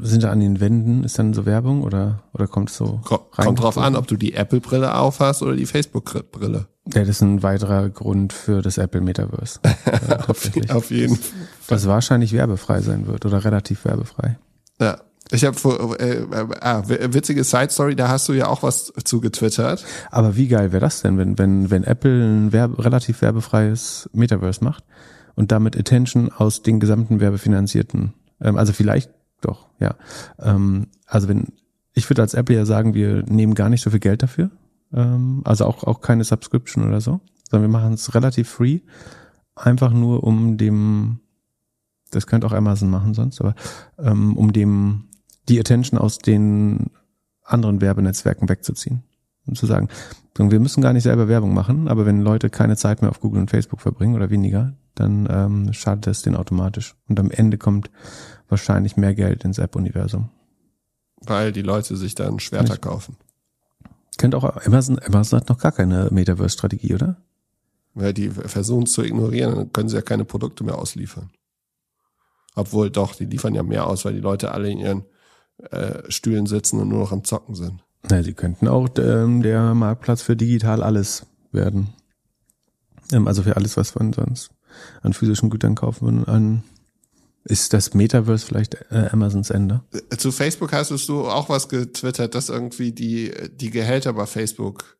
sind 0.02 0.24
da 0.24 0.32
an 0.32 0.42
den 0.42 0.60
Wänden, 0.60 1.06
ist 1.06 1.18
dann 1.18 1.34
so 1.34 1.46
Werbung 1.46 1.84
oder, 1.84 2.24
oder 2.34 2.48
kommt 2.48 2.70
es 2.70 2.76
so 2.76 3.00
Ko- 3.06 3.30
rein? 3.32 3.46
Kommt 3.46 3.60
drauf 3.62 3.78
an, 3.78 3.96
ob 3.96 4.08
du 4.08 4.18
die 4.18 4.34
Apple-Brille 4.34 4.94
aufhast 4.98 5.42
oder 5.42 5.56
die 5.56 5.68
Facebook-Brille. 5.68 6.68
Ja, 6.94 7.00
das 7.02 7.08
ist 7.10 7.22
ein 7.22 7.44
weiterer 7.44 7.90
Grund 7.90 8.34
für 8.34 8.62
das 8.62 8.78
Apple 8.78 9.00
Metaverse. 9.00 9.62
tatsächlich. 10.26 10.70
Auf 10.70 10.92
jeden 10.92 11.16
Fall. 11.16 11.48
Das 11.68 11.88
wahrscheinlich 11.88 12.34
werbefrei 12.34 12.82
sein 12.82 13.08
wird 13.08 13.26
oder 13.26 13.46
relativ 13.46 13.86
werbefrei. 13.86 14.38
Ja. 14.82 15.00
Ich 15.34 15.46
habe 15.46 15.58
vor, 15.58 15.98
äh, 16.02 16.24
äh, 16.24 16.48
ah, 16.60 16.84
witzige 16.86 17.46
Side-Story, 17.46 17.96
da 17.96 18.10
hast 18.10 18.28
du 18.28 18.34
ja 18.34 18.48
auch 18.48 18.64
was 18.64 18.92
zu 19.06 19.22
getwittert. 19.22 19.86
Aber 20.10 20.36
wie 20.36 20.50
geil 20.50 20.74
wäre 20.74 20.82
das 20.82 21.02
denn, 21.02 21.18
wenn, 21.18 21.38
wenn, 21.38 21.72
wenn 21.72 21.86
Apple 21.86 22.12
ein 22.12 22.52
Werbe, 22.52 22.84
relativ 22.84 23.22
werbefreies 23.22 24.10
Metaverse 24.12 24.62
macht 24.62 24.84
und 25.36 25.54
damit 25.54 25.78
Attention 25.80 26.34
aus 26.34 26.64
den 26.64 26.82
gesamten 26.82 27.22
werbefinanzierten, 27.22 28.14
ähm, 28.42 28.58
also 28.58 28.74
vielleicht 28.74 29.10
doch, 29.40 29.70
ja. 29.80 29.96
Ähm, 30.38 30.88
also 31.06 31.30
wenn, 31.30 31.48
ich 31.94 32.10
würde 32.10 32.24
als 32.24 32.34
Apple 32.34 32.56
ja 32.56 32.66
sagen, 32.66 32.94
wir 32.94 33.24
nehmen 33.24 33.56
gar 33.56 33.70
nicht 33.70 33.84
so 33.84 33.90
viel 33.90 34.00
Geld 34.02 34.24
dafür, 34.24 34.52
ähm, 34.94 35.44
also 35.46 35.66
auch, 35.66 35.86
auch 35.86 36.02
keine 36.02 36.26
Subscription 36.26 36.86
oder 36.86 37.00
so, 37.00 37.22
sondern 37.50 37.72
wir 37.72 37.80
machen 37.80 37.94
es 37.94 38.14
relativ 38.14 38.50
free, 38.50 38.80
einfach 39.56 39.94
nur 39.94 40.26
um 40.26 40.58
dem 40.58 41.22
das 42.12 42.28
könnte 42.28 42.48
auch 42.48 42.52
Amazon 42.52 42.90
machen 42.90 43.14
sonst, 43.14 43.42
aber 43.42 43.56
ähm, 43.98 44.38
um 44.38 44.54
dem 44.54 45.06
die 45.50 45.60
Attention 45.60 46.00
aus 46.00 46.20
den 46.20 46.92
anderen 47.44 47.82
Werbenetzwerken 47.82 48.48
wegzuziehen. 48.48 49.04
Und 49.48 49.58
zu 49.58 49.66
sagen, 49.66 49.90
wir 50.38 50.60
müssen 50.60 50.82
gar 50.82 50.94
nicht 50.94 51.04
selber 51.04 51.28
Werbung 51.28 51.54
machen, 51.54 51.88
aber 51.88 52.06
wenn 52.06 52.22
Leute 52.22 52.50
keine 52.50 52.78
Zeit 52.78 53.02
mehr 53.02 53.10
auf 53.10 53.20
Google 53.20 53.42
und 53.42 53.50
Facebook 53.50 53.82
verbringen 53.82 54.16
oder 54.16 54.30
weniger, 54.30 54.74
dann 54.96 55.28
ähm, 55.30 55.74
schadet 55.74 56.08
es 56.08 56.22
denen 56.22 56.36
automatisch. 56.36 56.96
Und 57.08 57.20
am 57.20 57.32
Ende 57.32 57.58
kommt 57.58 57.90
wahrscheinlich 58.48 58.98
mehr 58.98 59.16
Geld 59.16 59.44
ins 59.44 59.58
App-Universum. 59.58 60.30
Weil 61.22 61.52
die 61.52 61.62
Leute 61.62 61.98
sich 61.98 62.16
dann 62.16 62.40
Schwerter 62.40 62.76
ich 62.76 62.82
kaufen. 62.82 63.18
Kennt 64.18 64.36
auch 64.36 64.66
Amazon, 64.66 65.00
Amazon 65.00 65.40
hat 65.40 65.50
noch 65.50 65.58
gar 65.58 65.72
keine 65.72 66.10
Metaverse-Strategie, 66.12 66.94
oder? 66.94 67.18
Weil 67.94 68.14
die 68.14 68.30
versuchen 68.30 68.84
es 68.84 68.94
zu 68.94 69.04
ignorieren, 69.04 69.56
dann 69.56 69.74
können 69.74 69.90
sie 69.90 69.96
ja 69.96 70.02
keine 70.02 70.26
Produkte 70.26 70.64
mehr 70.64 70.78
ausliefern. 70.78 71.30
Obwohl 72.56 72.90
doch, 72.90 73.16
die 73.16 73.26
liefern 73.26 73.56
ja 73.56 73.64
mehr 73.64 73.88
aus, 73.88 74.06
weil 74.06 74.14
die 74.14 74.20
Leute 74.20 74.52
alle 74.52 74.70
in 74.70 74.80
ihren 74.80 75.04
äh, 75.70 76.10
Stühlen 76.10 76.46
sitzen 76.46 76.80
und 76.80 76.90
nur 76.90 77.00
noch 77.00 77.12
am 77.12 77.24
Zocken 77.24 77.56
sind. 77.56 77.84
Na, 78.10 78.24
sie 78.24 78.34
könnten 78.34 78.68
auch 78.68 78.90
ähm, 78.98 79.42
der 79.42 79.74
Marktplatz 79.74 80.22
für 80.22 80.36
digital 80.36 80.84
alles 80.84 81.26
werden. 81.52 81.90
Ähm, 83.12 83.28
also 83.28 83.44
für 83.44 83.56
alles, 83.56 83.78
was 83.78 83.96
man 83.96 84.14
sonst 84.14 84.50
an 85.02 85.14
physischen 85.14 85.50
Gütern 85.50 85.76
kaufen 85.76 86.26
an 86.26 86.64
ist 87.44 87.74
das 87.74 87.94
Metaverse 87.94 88.46
vielleicht 88.46 88.76
äh, 88.92 89.10
Amazons 89.12 89.50
Ende? 89.50 89.82
Äh, 89.92 90.18
zu 90.18 90.32
Facebook 90.32 90.74
hast 90.74 90.92
du 91.10 91.28
auch 91.28 91.50
was 91.50 91.70
getwittert, 91.70 92.36
dass 92.36 92.50
irgendwie 92.50 92.92
die, 92.92 93.32
die 93.56 93.72
Gehälter 93.72 94.14
bei 94.14 94.26
Facebook 94.26 94.98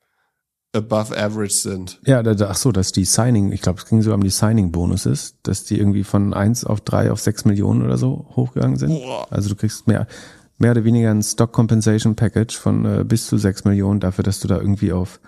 above 0.74 1.16
average 1.18 1.54
sind. 1.54 2.00
Ja, 2.06 2.24
da, 2.24 2.34
ach 2.50 2.56
so, 2.56 2.72
dass 2.72 2.92
die 2.92 3.06
Signing, 3.06 3.52
ich 3.52 3.62
glaube, 3.62 3.80
es 3.80 3.86
ging 3.86 4.02
so 4.02 4.14
um 4.14 4.24
die 4.24 4.30
Signing-Bonuses, 4.30 5.36
dass 5.44 5.66
die 5.66 5.78
irgendwie 5.78 6.04
von 6.04 6.34
eins 6.34 6.64
auf 6.64 6.82
drei 6.82 7.12
auf 7.12 7.20
sechs 7.20 7.46
Millionen 7.46 7.82
oder 7.82 7.98
so 7.98 8.28
hochgegangen 8.36 8.78
sind. 8.78 8.90
Boah. 8.90 9.28
Also 9.30 9.50
du 9.50 9.56
kriegst 9.56 9.88
mehr, 9.88 10.08
mehr 10.58 10.72
oder 10.72 10.84
weniger 10.84 11.12
ein 11.12 11.24
Stock 11.24 11.52
Compensation 11.52 12.16
Package 12.16 12.58
von 12.58 12.86
äh, 12.86 13.04
bis 13.04 13.28
zu 13.28 13.38
sechs 13.38 13.66
Millionen 13.66 14.00
dafür, 14.00 14.24
dass 14.24 14.40
du 14.40 14.48
da 14.48 14.58
irgendwie 14.58 14.94
auf 14.94 15.20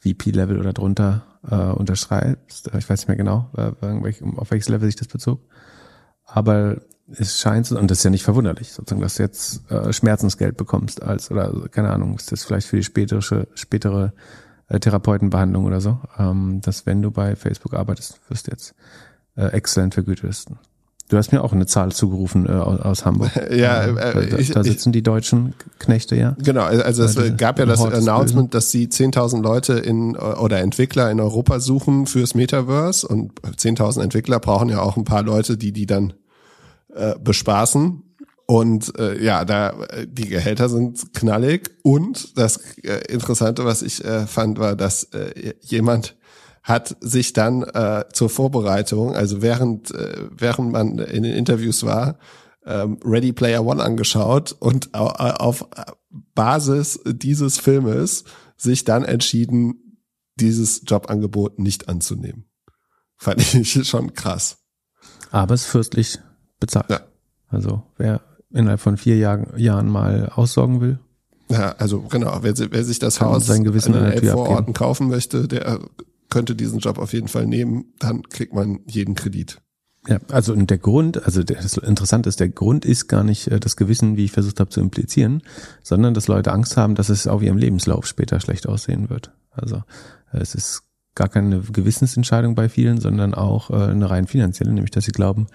VP-Level 0.00 0.58
oder 0.58 0.72
drunter 0.72 1.24
äh, 1.48 1.54
unterschreibst. 1.54 2.70
Ich 2.76 2.88
weiß 2.88 3.00
nicht 3.00 3.08
mehr 3.08 3.16
genau, 3.16 3.50
äh, 3.56 3.72
auf 4.36 4.50
welches 4.50 4.68
Level 4.68 4.86
sich 4.86 4.96
das 4.96 5.08
bezog. 5.08 5.40
Aber 6.26 6.82
es 7.08 7.40
scheint, 7.40 7.70
und 7.72 7.90
das 7.90 7.98
ist 7.98 8.04
ja 8.04 8.10
nicht 8.10 8.24
verwunderlich, 8.24 8.72
sozusagen, 8.72 9.00
dass 9.00 9.16
du 9.16 9.22
jetzt 9.22 9.70
äh, 9.70 9.92
Schmerzensgeld 9.92 10.56
bekommst 10.56 11.02
als, 11.02 11.30
oder 11.30 11.68
keine 11.70 11.90
Ahnung, 11.90 12.14
ist 12.16 12.32
das 12.32 12.44
vielleicht 12.44 12.66
für 12.66 12.76
die 12.76 12.84
spätere, 12.84 13.48
spätere 13.54 14.12
äh, 14.72 14.80
Therapeutenbehandlung 14.80 15.66
oder 15.66 15.80
so, 15.80 15.98
ähm, 16.18 16.60
dass 16.62 16.86
wenn 16.86 17.02
du 17.02 17.10
bei 17.10 17.36
Facebook 17.36 17.74
arbeitest, 17.74 18.20
wirst 18.28 18.46
du 18.46 18.52
jetzt 18.52 18.74
äh, 19.36 19.46
exzellent 19.48 19.94
vergütet. 19.94 20.46
Du 21.08 21.18
hast 21.18 21.30
mir 21.30 21.44
auch 21.44 21.52
eine 21.52 21.66
Zahl 21.66 21.92
zugerufen 21.92 22.46
äh, 22.46 22.52
aus 22.52 23.04
Hamburg. 23.04 23.30
ja, 23.50 23.84
äh, 23.84 24.30
da, 24.30 24.38
ich, 24.38 24.50
da 24.50 24.64
sitzen 24.64 24.88
ich, 24.88 24.92
die 24.94 25.02
deutschen 25.02 25.54
Knechte 25.78 26.16
ja. 26.16 26.36
Genau, 26.42 26.62
also 26.62 27.04
es 27.04 27.16
äh, 27.16 27.32
gab 27.32 27.58
ja 27.58 27.66
das 27.66 27.82
Announcement, 27.82 28.54
dass 28.54 28.70
sie 28.70 28.86
10.000 28.86 29.42
Leute 29.42 29.74
in 29.74 30.16
oder 30.16 30.60
Entwickler 30.60 31.10
in 31.10 31.20
Europa 31.20 31.60
suchen 31.60 32.06
fürs 32.06 32.34
Metaverse 32.34 33.06
und 33.06 33.38
10.000 33.42 34.02
Entwickler 34.02 34.40
brauchen 34.40 34.70
ja 34.70 34.80
auch 34.80 34.96
ein 34.96 35.04
paar 35.04 35.22
Leute, 35.22 35.58
die 35.58 35.72
die 35.72 35.84
dann 35.84 36.14
äh, 36.94 37.14
bespaßen. 37.22 38.02
Und 38.46 38.98
äh, 38.98 39.22
ja, 39.22 39.44
da 39.44 39.74
die 40.04 40.28
Gehälter 40.28 40.68
sind 40.68 41.14
knallig. 41.14 41.70
Und 41.82 42.36
das 42.38 42.76
äh, 42.78 43.12
Interessante, 43.12 43.64
was 43.64 43.82
ich 43.82 44.04
äh, 44.04 44.26
fand, 44.26 44.58
war, 44.58 44.76
dass 44.76 45.04
äh, 45.04 45.54
jemand 45.60 46.16
hat 46.62 46.96
sich 47.00 47.32
dann 47.32 47.62
äh, 47.62 48.04
zur 48.12 48.30
Vorbereitung, 48.30 49.14
also 49.16 49.42
während 49.42 49.90
äh, 49.92 50.28
während 50.30 50.70
man 50.70 50.98
in 50.98 51.24
den 51.24 51.34
Interviews 51.34 51.84
war, 51.84 52.18
ähm, 52.64 53.00
Ready 53.04 53.32
Player 53.32 53.64
One 53.64 53.82
angeschaut 53.82 54.54
und 54.60 54.94
auf 54.94 55.66
Basis 56.34 57.00
dieses 57.04 57.58
Filmes 57.58 58.24
sich 58.56 58.84
dann 58.84 59.04
entschieden, 59.04 59.98
dieses 60.36 60.82
Jobangebot 60.86 61.58
nicht 61.58 61.88
anzunehmen. 61.88 62.48
Fand 63.16 63.54
ich 63.54 63.88
schon 63.88 64.14
krass. 64.14 64.58
Aber 65.30 65.54
es 65.54 65.62
ist 65.62 65.68
fürstlich 65.68 66.18
bezahlt. 66.60 66.90
Ja. 66.90 67.00
Also 67.48 67.82
wer 67.96 68.20
innerhalb 68.52 68.80
von 68.80 68.96
vier 68.96 69.16
Jahr, 69.16 69.58
Jahren 69.58 69.88
mal 69.88 70.30
aussorgen 70.34 70.80
will. 70.80 70.98
Ja, 71.50 71.74
also 71.78 72.00
genau, 72.02 72.38
wer, 72.42 72.54
wer 72.56 72.84
sich 72.84 72.98
das 72.98 73.20
Haus 73.20 73.46
sein 73.46 73.64
Gewissen 73.64 73.94
in 73.94 74.10
den 74.10 74.30
Vororten 74.30 74.72
kaufen 74.72 75.08
möchte, 75.08 75.48
der 75.48 75.80
könnte 76.30 76.54
diesen 76.54 76.78
Job 76.78 76.98
auf 76.98 77.12
jeden 77.12 77.28
Fall 77.28 77.46
nehmen, 77.46 77.92
dann 77.98 78.22
kriegt 78.22 78.54
man 78.54 78.80
jeden 78.86 79.14
Kredit. 79.14 79.60
Ja, 80.08 80.18
also 80.30 80.56
der 80.56 80.78
Grund, 80.78 81.24
also 81.24 81.44
das 81.44 81.76
Interessante 81.76 82.28
ist, 82.28 82.40
der 82.40 82.48
Grund 82.48 82.84
ist 82.84 83.06
gar 83.06 83.22
nicht 83.22 83.48
äh, 83.48 83.60
das 83.60 83.76
Gewissen, 83.76 84.16
wie 84.16 84.24
ich 84.24 84.32
versucht 84.32 84.58
habe 84.58 84.70
zu 84.70 84.80
implizieren, 84.80 85.42
sondern 85.82 86.12
dass 86.12 86.26
Leute 86.26 86.52
Angst 86.52 86.76
haben, 86.76 86.96
dass 86.96 87.08
es 87.08 87.28
auf 87.28 87.42
ihrem 87.42 87.56
Lebenslauf 87.56 88.06
später 88.06 88.40
schlecht 88.40 88.66
aussehen 88.66 89.10
wird. 89.10 89.30
Also 89.52 89.76
äh, 90.32 90.38
es 90.38 90.56
ist 90.56 90.82
gar 91.14 91.28
keine 91.28 91.60
Gewissensentscheidung 91.60 92.54
bei 92.56 92.68
vielen, 92.68 93.00
sondern 93.00 93.34
auch 93.34 93.70
äh, 93.70 93.74
eine 93.74 94.10
rein 94.10 94.26
finanzielle, 94.26 94.72
nämlich 94.72 94.90
dass 94.90 95.04
sie 95.04 95.12
glauben, 95.12 95.46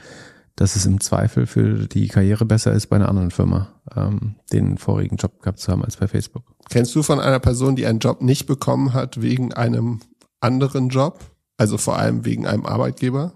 dass 0.58 0.76
es 0.76 0.88
im 0.88 1.00
Zweifel 1.00 1.46
für 1.46 1.88
die 1.88 2.08
Karriere 2.08 2.44
besser 2.44 2.74
ist, 2.74 2.88
bei 2.88 2.98
einer 2.98 3.10
anderen 3.10 3.32
Firma 3.32 3.70
ähm, 3.96 4.36
den 4.52 4.78
vorigen 4.80 5.16
Job 5.16 5.42
gehabt 5.42 5.60
zu 5.60 5.72
haben 5.72 5.86
als 5.86 5.98
bei 5.98 6.08
Facebook. 6.08 6.44
Kennst 6.70 6.94
du 6.96 7.04
von 7.04 7.20
einer 7.20 7.40
Person, 7.40 7.76
die 7.76 7.86
einen 7.86 8.00
Job 8.00 8.22
nicht 8.22 8.48
bekommen 8.48 8.94
hat 8.94 9.22
wegen 9.22 9.54
einem 9.54 10.02
anderen 10.42 10.90
Job? 10.90 11.20
Also 11.58 11.78
vor 11.78 11.98
allem 11.98 12.26
wegen 12.26 12.48
einem 12.48 12.66
Arbeitgeber? 12.66 13.34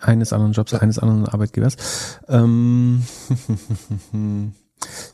Eines 0.00 0.32
anderen 0.32 0.52
Jobs, 0.52 0.74
eines 0.74 0.98
anderen 0.98 1.26
Arbeitgebers. 1.26 1.76
Ähm, 2.28 3.04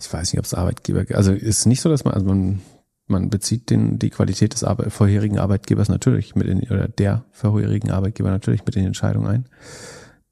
ich 0.01 0.13
weiß 0.13 0.33
nicht, 0.33 0.39
ob 0.39 0.47
es 0.47 0.55
Arbeitgeber, 0.55 1.05
also 1.15 1.33
ist 1.33 1.67
nicht 1.67 1.83
so, 1.83 1.91
dass 1.91 2.05
man, 2.05 2.15
also 2.15 2.27
man, 2.27 2.63
man 3.07 3.29
bezieht 3.29 3.69
den, 3.69 3.99
die 3.99 4.09
Qualität 4.09 4.55
des 4.55 4.65
Arbe 4.65 4.89
vorherigen 4.89 5.39
Arbeitgebers 5.39 5.91
natürlich 5.91 6.35
mit 6.37 6.47
in, 6.47 6.63
oder 6.71 6.89
der 6.89 7.27
vorherigen 7.33 7.91
Arbeitgeber 7.91 8.31
natürlich 8.31 8.65
mit 8.65 8.77
in 8.77 8.83
die 8.83 8.87
Entscheidung 8.87 9.27
ein 9.27 9.47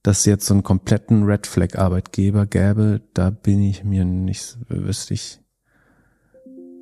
dass 0.03 0.25
jetzt 0.25 0.47
so 0.47 0.55
einen 0.55 0.63
kompletten 0.63 1.25
Red 1.25 1.47
Flag 1.47 1.79
Arbeitgeber 1.79 2.47
gäbe, 2.47 3.01
da 3.15 3.31
bin 3.31 3.63
ich 3.63 3.85
mir 3.85 4.05
nicht, 4.05 4.59
wüsste 4.69 5.15
ich, 5.15 5.41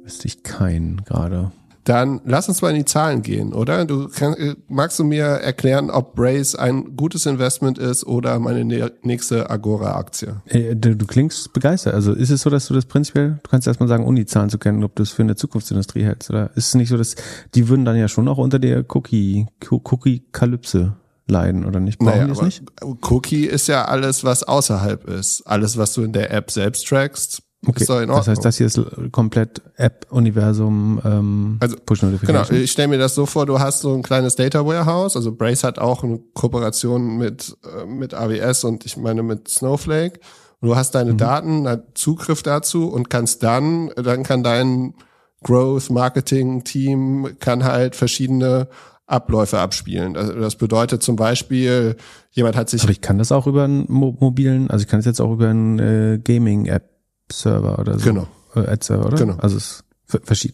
wüsste 0.03 0.27
ich 0.27 0.43
keinen 0.43 1.05
gerade. 1.05 1.53
Dann 1.85 2.21
lass 2.25 2.49
uns 2.49 2.61
mal 2.61 2.71
in 2.71 2.77
die 2.77 2.85
Zahlen 2.85 3.23
gehen, 3.23 3.55
oder? 3.55 3.85
Du 3.87 4.09
kann, 4.09 4.57
magst 4.69 4.99
du 4.99 5.05
mir 5.05 5.25
erklären, 5.25 5.91
ob 5.91 6.15
Brace 6.15 6.55
ein 6.55 6.95
gutes 6.95 7.25
Investment 7.25 7.79
ist 7.79 8.07
oder 8.07 8.39
meine 8.39 8.93
nächste 9.03 9.49
Agora-Aktie? 9.49 10.43
Äh, 10.47 10.77
du, 10.77 10.95
du, 10.95 11.07
klingst 11.07 11.53
begeistert. 11.55 11.95
Also 11.95 12.13
ist 12.13 12.31
es 12.31 12.43
so, 12.43 12.51
dass 12.51 12.67
du 12.67 12.75
das 12.75 12.85
prinzipiell, 12.85 13.41
du 13.43 13.51
kannst 13.51 13.67
erstmal 13.67 13.89
sagen, 13.89 14.05
ohne 14.05 14.21
die 14.21 14.27
Zahlen 14.27 14.51
zu 14.51 14.59
kennen, 14.59 14.85
ob 14.85 14.95
du 14.95 15.03
es 15.03 15.11
für 15.11 15.23
eine 15.23 15.37
Zukunftsindustrie 15.37 16.05
hältst, 16.05 16.29
oder 16.31 16.51
ist 16.55 16.69
es 16.69 16.75
nicht 16.75 16.91
so, 16.91 16.99
dass 16.99 17.17
die 17.55 17.69
würden 17.69 17.87
dann 17.87 17.97
ja 17.97 18.09
schon 18.09 18.29
auch 18.29 18.39
unter 18.39 18.59
der 18.59 18.85
Cookie, 18.95 19.47
Cookie-Kalypse 19.71 20.97
leiden 21.31 21.65
oder 21.65 21.81
nicht? 21.81 21.99
Brauchen 21.99 22.11
naja, 22.11 22.25
die 22.27 22.33
es 22.33 22.43
nicht? 22.43 22.63
Cookie 22.83 23.47
ist 23.47 23.69
ja 23.69 23.87
alles, 23.87 24.25
was 24.25 24.43
außerhalb 24.43 25.09
ist. 25.09 25.43
Alles, 25.47 25.79
was 25.79 25.95
du 25.95 26.03
in 26.03 26.13
der 26.13 26.31
App 26.33 26.51
selbst 26.51 26.87
trackst, 26.87 27.43
Okay, 27.67 27.83
ist 27.83 27.91
doch 27.91 27.97
in 27.97 28.09
Ordnung. 28.09 28.17
das 28.17 28.29
heißt, 28.29 28.45
das 28.45 28.57
hier 28.57 28.67
ist 28.67 28.81
komplett 29.13 29.61
App-Universum 29.77 31.01
ähm, 31.05 31.57
also, 31.61 31.77
Push. 31.85 32.01
Genau, 32.01 32.43
ich 32.51 32.73
stelle 32.73 32.89
mir 32.89 32.99
das 32.99 33.15
so 33.15 33.27
vor, 33.27 33.45
du 33.45 33.61
hast 33.61 33.81
so 33.81 33.95
ein 33.95 34.03
kleines 34.03 34.35
Data 34.35 34.65
Warehouse, 34.65 35.15
also 35.15 35.33
Brace 35.33 35.65
hat 35.65 35.79
auch 35.79 36.03
eine 36.03 36.21
Kooperation 36.33 37.19
mit, 37.19 37.59
äh, 37.65 37.85
mit 37.85 38.15
AWS 38.15 38.65
und 38.65 38.87
ich 38.87 38.97
meine 38.97 39.23
mit 39.23 39.49
Snowflake. 39.49 40.21
du 40.63 40.75
hast 40.75 40.95
deine 40.95 41.13
mhm. 41.13 41.19
Daten, 41.19 41.83
Zugriff 41.95 42.43
dazu 42.43 42.89
und 42.89 43.11
kannst 43.11 43.43
dann, 43.43 43.91
dann 43.95 44.23
kann 44.23 44.43
dein 44.43 44.95
Growth 45.43 45.91
Marketing 45.91 46.65
Team 46.65 47.37
kann 47.41 47.65
halt 47.65 47.95
verschiedene 47.95 48.69
Abläufe 49.11 49.59
abspielen. 49.59 50.15
Das 50.15 50.57
bedeutet 50.57 51.03
zum 51.03 51.17
Beispiel, 51.17 51.97
jemand 52.31 52.57
hat 52.57 52.71
sich. 52.71 52.83
Aber 52.83 52.93
ich 52.93 53.01
kann 53.01 53.19
das 53.19 53.33
auch 53.33 53.47
über 53.47 53.65
einen 53.65 53.87
mobilen, 53.89 54.71
also 54.71 54.83
ich 54.83 54.89
kann 54.89 55.01
es 55.01 55.07
jetzt 55.07 55.21
auch 55.21 55.33
über 55.33 55.49
einen 55.49 55.79
äh, 55.79 56.19
Gaming-App-Server 56.23 57.79
oder 57.79 57.99
so. 57.99 58.05
Genau. 58.05 58.27
Äh, 58.55 58.61
Ad-Server, 58.61 59.07
oder? 59.07 59.17
Genau. 59.17 59.37
Also 59.39 59.57
es 59.57 59.85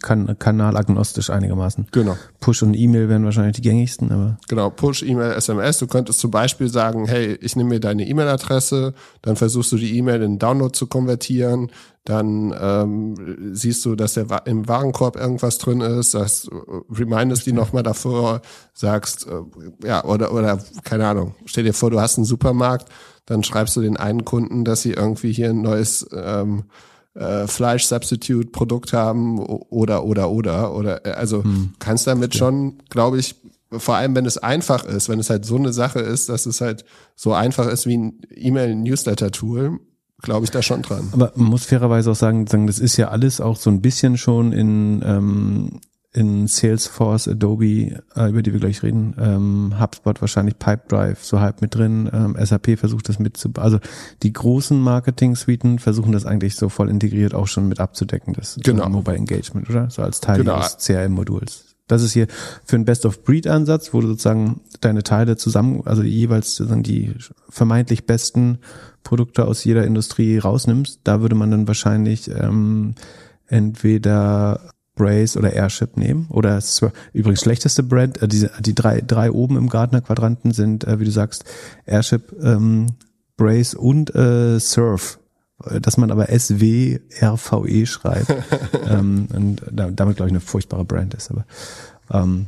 kann, 0.01 0.39
kanalagnostisch 0.39 1.31
einigermaßen. 1.31 1.87
Genau. 1.93 2.17
Push 2.41 2.63
und 2.63 2.75
E-Mail 2.75 3.09
wären 3.09 3.25
wahrscheinlich 3.25 3.57
die 3.57 3.63
gängigsten, 3.63 4.13
aber. 4.13 4.39
Genau, 4.49 4.71
Push, 4.71 5.03
E-Mail, 5.03 5.33
SMS. 5.33 5.79
Du 5.79 5.87
könntest 5.87 6.21
zum 6.21 6.31
Beispiel 6.31 6.69
sagen, 6.69 7.07
hey, 7.07 7.39
ich 7.41 7.57
nehme 7.57 7.71
mir 7.71 7.81
deine 7.81 8.07
E-Mail-Adresse, 8.07 8.95
dann 9.23 9.37
versuchst 9.37 9.73
du 9.73 9.77
die 9.77 9.97
E-Mail 9.97 10.23
in 10.23 10.39
Download 10.39 10.73
zu 10.73 10.87
konvertieren, 10.87 11.71
dann 12.07 12.55
ähm, 12.59 13.53
siehst 13.53 13.85
du, 13.85 13.97
dass 13.97 14.15
der 14.15 14.27
im 14.47 14.69
Warenkorb 14.69 15.17
irgendwas 15.17 15.59
drin 15.59 15.81
ist, 15.81 16.13
sagst, 16.13 16.49
remindest 16.89 17.47
die 17.47 17.53
nochmal 17.53 17.83
davor, 17.83 18.43
sagst, 18.75 19.27
äh, 19.27 19.87
ja, 19.87 20.05
oder, 20.05 20.33
oder, 20.33 20.61
keine 20.85 21.09
Ahnung, 21.09 21.35
stell 21.47 21.65
dir 21.65 21.75
vor, 21.75 21.91
du 21.91 22.01
hast 22.01 22.17
einen 22.17 22.25
Supermarkt, 22.25 22.89
dann 23.27 23.43
schreibst 23.43 23.77
du 23.77 23.81
den 23.81 23.97
einen 23.97 24.25
Kunden, 24.25 24.65
dass 24.65 24.83
sie 24.83 24.93
irgendwie 24.93 25.33
hier 25.33 25.51
ein 25.51 25.63
neues 25.63 26.07
ähm, 26.13 26.65
äh, 27.17 27.47
Fleisch-Substitute-Produkt 27.47 28.93
haben 28.93 29.39
oder, 29.39 30.05
oder, 30.05 30.31
oder, 30.31 30.75
oder, 30.75 31.07
äh, 31.07 31.11
also 31.13 31.43
hm. 31.43 31.75
kannst 31.79 32.07
damit 32.07 32.31
okay. 32.31 32.39
schon, 32.39 32.79
glaube 32.91 33.19
ich, 33.19 33.35
vor 33.71 33.97
allem, 33.97 34.15
wenn 34.15 34.27
es 34.27 34.39
einfach 34.39 34.85
ist, 34.85 35.09
wenn 35.09 35.19
es 35.19 35.31
halt 35.31 35.45
so 35.45 35.57
eine 35.57 35.73
Sache 35.73 36.01
ist, 36.01 36.29
dass 36.29 36.47
es 36.47 36.61
halt 36.61 36.85
so 37.15 37.33
einfach 37.33 37.67
ist 37.67 37.87
wie 37.87 37.97
ein 37.97 38.21
E-Mail-Newsletter-Tool, 38.31 39.81
glaube 40.23 40.45
ich 40.45 40.51
da 40.51 40.63
schon 40.63 40.83
dran. 40.83 41.09
Aber 41.13 41.33
man 41.35 41.49
muss 41.49 41.65
fairerweise 41.65 42.11
auch 42.11 42.17
sagen, 42.17 42.47
sagen, 42.47 42.67
das 42.67 42.79
ist 42.79 42.97
ja 42.97 43.09
alles 43.09 43.41
auch 43.41 43.57
so 43.57 43.71
ein 43.71 43.81
bisschen 43.81 44.19
schon 44.19 44.53
in, 44.53 45.03
ähm, 45.05 45.81
in 46.17 46.47
Salesforce, 46.47 47.29
Adobe, 47.29 48.01
äh, 48.17 48.29
über 48.31 48.43
die 48.43 48.53
wir 48.53 48.61
gleich 48.61 48.83
reden, 48.83 49.15
ähm, 49.21 49.75
HubSpot 49.79 50.21
wahrscheinlich 50.21 50.59
Pipedrive 50.59 51.19
so 51.23 51.41
halb 51.41 51.61
mit 51.61 51.75
drin, 51.75 52.09
ähm, 52.13 52.37
SAP 52.43 52.77
versucht 52.79 53.09
das 53.09 53.19
mit 53.19 53.37
zu, 53.37 53.51
also 53.57 53.79
die 54.23 54.33
großen 54.33 54.81
Marketing-Suiten 54.81 55.79
versuchen 55.79 56.13
das 56.13 56.25
eigentlich 56.25 56.57
so 56.57 56.69
voll 56.71 56.89
integriert 56.89 57.35
auch 57.35 57.47
schon 57.47 57.69
mit 57.69 57.81
abzudecken, 57.81 58.33
das 58.33 58.59
Genau. 58.63 58.89
Mobile 58.89 59.17
Engagement, 59.17 59.69
oder? 59.69 59.91
So 59.91 60.03
als 60.03 60.21
Teil 60.21 60.39
Genau. 60.39 60.57
ihres 60.57 60.79
CRM-Moduls. 60.79 61.77
Das 61.89 62.03
ist 62.03 62.13
hier 62.13 62.27
für 62.65 62.77
einen 62.77 62.85
Best-of-Breed-Ansatz, 62.85 63.95
wo 63.95 64.01
du 64.01 64.09
sozusagen 64.09 64.61
deine 64.81 65.03
Teile 65.03 65.37
zusammen, 65.37 65.83
also 65.85 66.03
jeweils 66.03 66.57
sozusagen 66.57 66.83
die 66.83 67.15
vermeintlich 67.49 68.07
besten 68.07 68.59
Produkte 69.05 69.45
aus 69.45 69.63
jeder 69.65 69.85
Industrie 69.85 70.39
rausnimmst. 70.39 71.01
Da 71.05 71.21
würde 71.21 71.37
man 71.37 71.51
dann 71.53 71.69
wahrscheinlich 71.69 72.29
ähm, 72.29 72.95
entweder 73.47 74.73
Brace 74.97 75.37
oder 75.37 75.53
Airship 75.53 75.97
nehmen 75.97 76.27
oder 76.31 76.61
übrigens 77.13 77.41
schlechteste 77.41 77.83
Brand, 77.85 78.21
äh, 78.23 78.29
diese, 78.29 78.51
die 78.61 78.75
drei, 78.75 79.01
drei 79.01 79.31
oben 79.31 79.57
im 79.57 79.69
Gartner-Quadranten 79.69 80.53
sind, 80.53 80.85
äh, 80.85 80.99
wie 80.99 81.05
du 81.05 81.13
sagst, 81.13 81.45
Airship, 81.85 82.35
ähm, 82.43 82.87
Brace 83.37 83.75
und 83.75 84.15
äh, 84.15 84.59
Surf 84.59 85.19
Äh, 85.65 85.81
dass 85.81 85.97
man 85.97 86.11
aber 86.11 86.29
S-W-R-V-E 86.29 87.87
schreibt 87.87 88.35
ähm, 88.89 89.29
und 89.35 89.63
da, 89.71 89.91
damit 89.91 90.17
glaube 90.17 90.29
ich 90.29 90.33
eine 90.33 90.41
furchtbare 90.41 90.85
Brand 90.85 91.15
ist, 91.15 91.31
aber 91.31 91.47
ähm, 92.11 92.47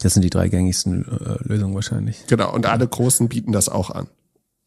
das 0.00 0.14
sind 0.14 0.22
die 0.22 0.30
drei 0.30 0.48
gängigsten 0.48 1.04
äh, 1.04 1.36
Lösungen 1.42 1.74
wahrscheinlich. 1.74 2.26
Genau, 2.28 2.52
und 2.54 2.66
alle 2.66 2.86
Großen 2.86 3.28
bieten 3.28 3.52
das 3.52 3.68
auch 3.68 3.90
an. 3.90 4.06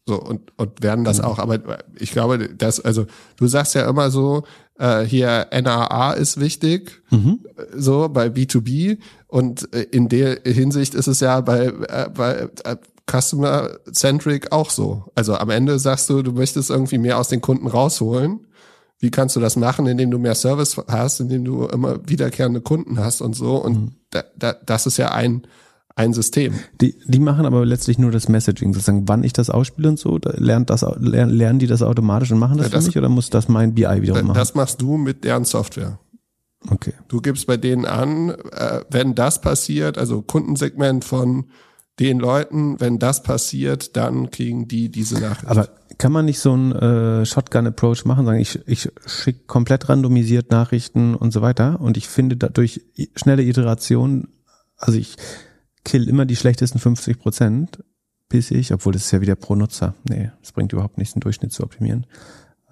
So, 0.08 0.20
und, 0.22 0.52
und 0.56 0.82
werden 0.84 1.04
das 1.04 1.20
auch, 1.20 1.40
aber 1.40 1.78
ich 1.98 2.12
glaube, 2.12 2.48
dass, 2.54 2.78
also 2.78 3.06
du 3.36 3.48
sagst 3.48 3.74
ja 3.74 3.88
immer 3.88 4.12
so, 4.12 4.44
äh, 4.78 5.02
hier 5.02 5.48
NAA 5.50 6.12
ist 6.12 6.38
wichtig, 6.38 7.02
äh, 7.56 7.62
so 7.76 8.08
bei 8.08 8.28
B2B 8.28 8.98
und 9.26 9.72
äh, 9.74 9.82
in 9.82 10.08
der 10.08 10.42
Hinsicht 10.44 10.94
ist 10.94 11.08
es 11.08 11.18
ja 11.18 11.40
bei, 11.40 11.66
äh, 11.66 12.08
bei 12.14 12.48
äh, 12.64 12.76
Customer 13.10 13.70
Centric 13.92 14.52
auch 14.52 14.70
so. 14.70 15.04
Also 15.14 15.34
am 15.34 15.50
Ende 15.50 15.78
sagst 15.78 16.08
du, 16.08 16.22
du 16.22 16.32
möchtest 16.32 16.70
irgendwie 16.70 16.98
mehr 16.98 17.18
aus 17.18 17.28
den 17.28 17.40
Kunden 17.40 17.66
rausholen. 17.66 18.46
Wie 18.98 19.10
kannst 19.10 19.36
du 19.36 19.40
das 19.40 19.56
machen, 19.56 19.86
indem 19.86 20.10
du 20.10 20.18
mehr 20.18 20.34
Service 20.34 20.76
hast, 20.88 21.20
indem 21.20 21.44
du 21.44 21.66
immer 21.66 21.98
wiederkehrende 22.08 22.60
Kunden 22.60 22.98
hast 22.98 23.20
und 23.20 23.34
so? 23.34 23.56
Und 23.56 23.92
da, 24.10 24.24
da, 24.36 24.54
das 24.54 24.86
ist 24.86 24.96
ja 24.96 25.10
ein, 25.12 25.46
ein 25.96 26.12
System. 26.12 26.52
Die, 26.80 26.94
die 27.06 27.18
machen 27.20 27.46
aber 27.46 27.64
letztlich 27.64 27.98
nur 27.98 28.10
das 28.10 28.28
Messaging, 28.28 28.72
sozusagen, 28.74 29.08
wann 29.08 29.24
ich 29.24 29.32
das 29.32 29.48
ausspiele 29.50 29.88
und 29.88 29.98
so, 29.98 30.18
lernt 30.22 30.68
das, 30.70 30.84
lernen, 30.98 31.58
die 31.58 31.66
das 31.66 31.82
automatisch 31.82 32.30
und 32.30 32.38
machen 32.38 32.58
das, 32.58 32.66
Ja, 32.66 32.72
das- 32.72 32.84
für 32.84 32.88
mich 32.90 32.98
oder 32.98 33.08
muss 33.08 33.30
das 33.30 33.48
mein 33.48 33.74
BI 33.74 34.02
wiederum 34.02 34.26
machen? 34.28 34.36
Das 34.36 34.54
machst 34.54 34.80
du 34.82 34.96
mit 34.98 35.24
deren 35.24 35.44
Software. 35.46 35.98
okay. 36.70 36.92
Du 37.08 37.20
gibst 37.20 37.46
bei 37.46 37.56
denen 37.56 37.86
an, 37.86 38.28
äh, 38.30 38.82
wenn 38.90 39.14
das 39.14 39.40
passiert, 39.40 39.96
also 39.98 40.20
Kundensegment 40.22 41.04
von 41.04 41.46
den 41.98 42.18
Leuten, 42.18 42.78
wenn 42.78 42.98
das 42.98 43.22
passiert, 43.22 43.96
dann 43.96 44.30
kriegen 44.30 44.68
die 44.68 44.90
diese 44.90 45.18
Nachricht. 45.18 45.46
Aber 45.48 45.70
kann 45.96 46.12
man 46.12 46.26
nicht 46.26 46.40
so 46.40 46.52
einen 46.52 46.72
äh, 46.72 47.24
Shotgun-Approach 47.24 48.04
machen, 48.04 48.26
sagen, 48.26 48.38
ich, 48.38 48.60
ich 48.66 48.90
schicke 49.06 49.44
komplett 49.46 49.88
randomisiert 49.88 50.50
Nachrichten 50.50 51.14
und 51.14 51.32
so 51.32 51.40
weiter 51.40 51.80
und 51.80 51.96
ich 51.96 52.06
finde 52.06 52.36
dadurch 52.36 52.82
schnelle 53.14 53.42
Iteration, 53.44 54.28
also 54.76 54.98
ich 54.98 55.16
kill 55.86 56.08
immer 56.08 56.26
die 56.26 56.36
schlechtesten 56.36 56.78
50 56.78 57.18
Prozent, 57.18 57.82
bis 58.28 58.50
ich, 58.50 58.74
obwohl 58.74 58.92
das 58.92 59.04
ist 59.04 59.12
ja 59.12 59.20
wieder 59.20 59.36
pro 59.36 59.54
Nutzer. 59.54 59.94
Nee, 60.08 60.30
das 60.40 60.52
bringt 60.52 60.72
überhaupt 60.72 60.98
nichts, 60.98 61.14
den 61.14 61.20
Durchschnitt 61.20 61.52
zu 61.52 61.62
optimieren. 61.62 62.06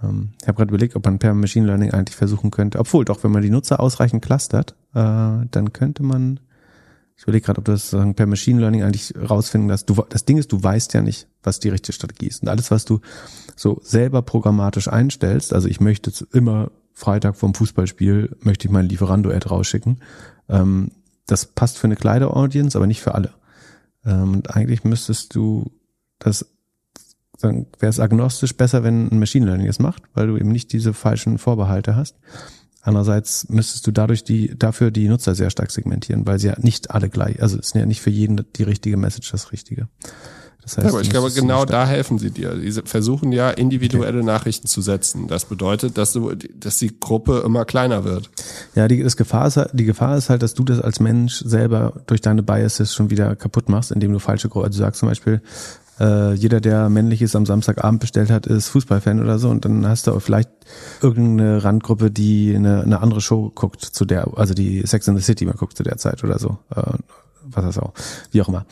Ähm, 0.03 0.31
ich 0.43 0.49
habe 0.49 0.57
gerade 0.57 0.71
überlegt, 0.71 0.97
ob 0.97 1.05
man 1.05 1.21
per 1.21 1.33
Machine 1.33 1.67
Learning 1.67 1.93
eigentlich 1.93 2.17
versuchen 2.17 2.51
könnte, 2.51 2.81
obwohl 2.81 3.05
doch, 3.05 3.23
wenn 3.23 3.31
man 3.31 3.43
die 3.43 3.51
Nutzer 3.51 3.79
ausreichend 3.79 4.25
clustert, 4.25 4.73
äh, 4.95 5.47
dann 5.51 5.73
könnte 5.73 6.03
man 6.03 6.41
ich 7.17 7.23
überlege 7.23 7.47
gerade, 7.47 7.59
ob 7.59 7.65
das 7.65 7.91
sagen, 7.91 8.17
per 8.17 8.27
Machine 8.27 8.59
Learning 8.59 8.83
eigentlich 8.83 9.15
rausfinden 9.17 9.71
lässt. 9.71 9.89
Du, 9.89 10.05
das 10.09 10.25
Ding 10.25 10.37
ist, 10.37 10.51
du 10.51 10.61
weißt 10.61 10.95
ja 10.95 11.01
nicht, 11.01 11.29
was 11.45 11.61
die 11.61 11.69
richtige 11.69 11.93
Strategie 11.93 12.27
ist. 12.27 12.43
Und 12.43 12.49
alles, 12.49 12.73
was 12.73 12.85
du 12.85 13.01
so 13.55 13.81
selber 13.85 14.23
programmatisch 14.23 14.89
einstellst, 14.89 15.53
also 15.53 15.69
ich 15.69 15.81
möchte 15.81 16.11
immer 16.33 16.73
Freitag 16.93 17.37
vom 17.37 17.55
Fußballspiel, 17.55 18.37
möchte 18.41 18.67
ich 18.67 18.73
mein 18.73 18.89
Lieferando-Ad 18.89 19.49
rausschicken. 19.49 20.01
Ähm, 20.49 20.91
das 21.27 21.47
passt 21.47 21.79
für 21.79 21.87
eine 21.87 21.97
Kleider-Audience, 21.97 22.77
aber 22.77 22.87
nicht 22.87 23.03
für 23.03 23.15
alle. 23.15 23.33
Ähm, 24.05 24.35
und 24.35 24.55
eigentlich 24.55 24.85
müsstest 24.85 25.35
du 25.35 25.71
das 26.19 26.47
dann 27.41 27.67
wäre 27.79 27.91
es 27.91 28.01
agnostisch 28.01 28.57
besser, 28.57 28.85
wenn 28.85 29.11
ein 29.11 29.19
Machine 29.19 29.47
Learning 29.47 29.67
es 29.67 29.79
macht, 29.79 30.03
weil 30.15 30.27
du 30.29 30.37
eben 30.37 30.51
nicht 30.51 30.73
diese 30.73 30.95
falschen 30.95 31.39
Vorbehalte 31.39 31.97
hast. 31.97 32.17
Andererseits 32.81 33.49
müsstest 33.49 33.87
du 33.87 33.93
dadurch 33.93 34.25
die, 34.25 34.59
dafür 34.59 34.91
die 34.91 35.09
Nutzer 35.09 35.35
sehr 35.35 35.51
stark 35.51 35.71
segmentieren, 35.71 36.27
weil 36.27 36.39
sie 36.39 36.49
ja 36.49 36.57
nicht 36.59 36.91
alle 36.91 37.09
gleich, 37.09 37.41
also 37.43 37.59
es 37.59 37.69
ist 37.69 37.75
ja 37.75 37.87
nicht 37.87 38.03
für 38.03 38.11
jeden 38.11 38.45
die 38.57 38.63
richtige 38.63 38.97
Message 38.97 39.31
das 39.31 39.53
Richtige. 39.53 39.89
Das 40.65 40.79
heißt, 40.79 40.87
ja, 40.87 40.93
aber 40.93 41.01
ich 41.03 41.11
glaube, 41.11 41.31
genau 41.31 41.65
da 41.65 41.87
helfen 41.87 42.19
sie 42.19 42.31
dir. 42.31 42.55
Die 42.55 42.73
versuchen 42.73 43.33
ja 43.33 43.51
individuelle 43.51 44.23
Nachrichten 44.25 44.67
zu 44.67 44.81
setzen. 44.81 45.29
Das 45.29 45.45
bedeutet, 45.45 45.99
dass 45.99 46.13
du, 46.15 46.33
dass 46.35 46.79
die 46.79 46.99
Gruppe 46.99 47.43
immer 47.45 47.65
kleiner 47.65 48.05
wird. 48.05 48.31
Ja, 48.75 48.89
die, 48.89 49.03
das 49.03 49.17
Gefahr 49.17 49.47
ist, 49.47 49.57
halt- 49.59 49.71
die 49.75 49.85
Gefahr 49.85 50.17
ist 50.17 50.31
halt, 50.31 50.43
dass 50.43 50.55
du 50.55 50.65
das 50.65 50.81
als 50.81 51.01
Mensch 51.01 51.43
selber 51.45 52.03
durch 52.07 52.21
deine 52.23 52.43
Biases 52.43 52.95
schon 52.95 53.11
wieder 53.11 53.37
kaputt 53.37 53.69
machst, 53.69 53.93
indem 53.93 54.13
du 54.13 54.19
falsche 54.19 54.49
Gruppe, 54.49 54.67
also 54.67 54.79
du 54.79 54.85
sagst 54.85 55.01
zum 55.01 55.09
Beispiel, 55.11 55.43
äh, 56.01 56.33
jeder, 56.35 56.61
der 56.61 56.89
männliches 56.89 57.37
am 57.37 57.47
Samstagabend 57.47 58.01
bestellt 58.01 58.31
hat, 58.31 58.47
ist 58.47 58.69
Fußballfan 58.69 59.21
oder 59.23 59.39
so 59.39 59.49
und 59.51 59.65
dann 59.65 59.87
hast 59.87 60.07
du 60.09 60.19
vielleicht 60.19 60.51
irgendeine 61.01 61.63
Randgruppe, 61.63 62.11
die 62.11 62.55
eine, 62.57 62.83
eine 62.83 63.01
andere 63.01 63.21
Show 63.21 63.53
guckt 63.55 63.83
zu 63.83 64.05
der, 64.05 64.27
also 64.37 64.55
die 64.55 64.85
Sex 64.87 65.07
in 65.09 65.17
the 65.17 65.23
City 65.23 65.45
mal 65.45 65.53
guckt 65.55 65.77
zu 65.77 65.83
der 65.83 65.97
Zeit 65.99 66.25
oder 66.25 66.39
so, 66.39 66.59
äh, 66.75 66.83
was 67.45 67.65
das 67.65 67.79
auch, 67.79 67.93
wie 68.33 68.41
auch 68.43 68.49
immer. 68.49 68.65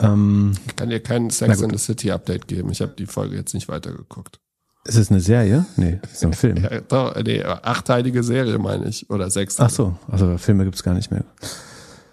Ähm, 0.00 0.52
Ich 0.66 0.76
kann 0.76 0.90
dir 0.90 1.00
kein 1.00 1.30
Sex 1.30 1.60
in 1.60 1.70
the 1.70 1.78
City 1.78 2.10
Update 2.10 2.46
geben. 2.48 2.70
Ich 2.70 2.80
habe 2.80 2.92
die 2.98 3.06
Folge 3.06 3.36
jetzt 3.36 3.54
nicht 3.54 3.68
weitergeguckt. 3.68 4.38
ist 4.84 4.96
es 4.96 5.10
eine 5.10 5.20
Serie? 5.20 5.66
Nee, 5.76 6.00
ist 6.12 6.24
ein 6.24 6.32
Film. 6.34 6.56
Ja, 6.56 6.80
doch, 6.80 7.14
nee, 7.22 7.42
achtteilige 7.42 8.22
Serie 8.22 8.58
meine 8.58 8.86
ich. 8.88 9.08
Oder 9.10 9.28
sechs. 9.30 9.58
Ach 9.60 9.70
so, 9.70 9.96
also 10.08 10.38
Filme 10.38 10.64
gibt's 10.64 10.82
gar 10.82 10.94
nicht 10.94 11.10
mehr. 11.10 11.24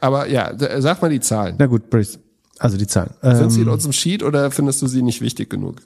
Aber 0.02 0.28
ja, 0.28 0.52
sag 0.82 1.02
mal 1.02 1.10
die 1.10 1.20
Zahlen. 1.20 1.56
Na 1.58 1.66
gut. 1.68 1.84
Also 2.60 2.78
die 2.78 2.88
Zahlen. 2.88 3.12
Sind 3.22 3.50
sie 3.52 3.62
in 3.62 3.68
Ähm, 3.68 3.74
unserem 3.74 3.94
Sheet 3.94 4.24
oder 4.24 4.50
findest 4.52 4.82
du 4.82 4.88
sie 4.88 5.02
nicht 5.02 5.22
wichtig 5.22 5.50
genug? 5.50 5.82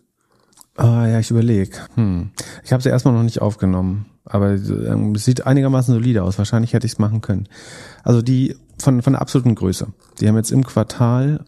Ah 0.77 1.07
ja, 1.07 1.19
ich 1.19 1.29
überlege. 1.31 1.71
Hm. 1.95 2.29
Ich 2.63 2.71
habe 2.71 2.81
sie 2.81 2.89
erstmal 2.89 3.13
noch 3.13 3.23
nicht 3.23 3.41
aufgenommen, 3.41 4.05
aber 4.23 4.51
ähm, 4.51 5.13
es 5.15 5.25
sieht 5.25 5.45
einigermaßen 5.45 5.93
solide 5.93 6.23
aus. 6.23 6.37
Wahrscheinlich 6.37 6.73
hätte 6.73 6.85
ich 6.85 6.93
es 6.93 6.99
machen 6.99 7.21
können. 7.21 7.47
Also 8.03 8.21
die 8.21 8.55
von 8.81 9.01
von 9.01 9.13
der 9.13 9.21
absoluten 9.21 9.55
Größe. 9.55 9.87
Die 10.21 10.27
haben 10.27 10.37
jetzt 10.37 10.51
im 10.51 10.63
Quartal 10.65 11.43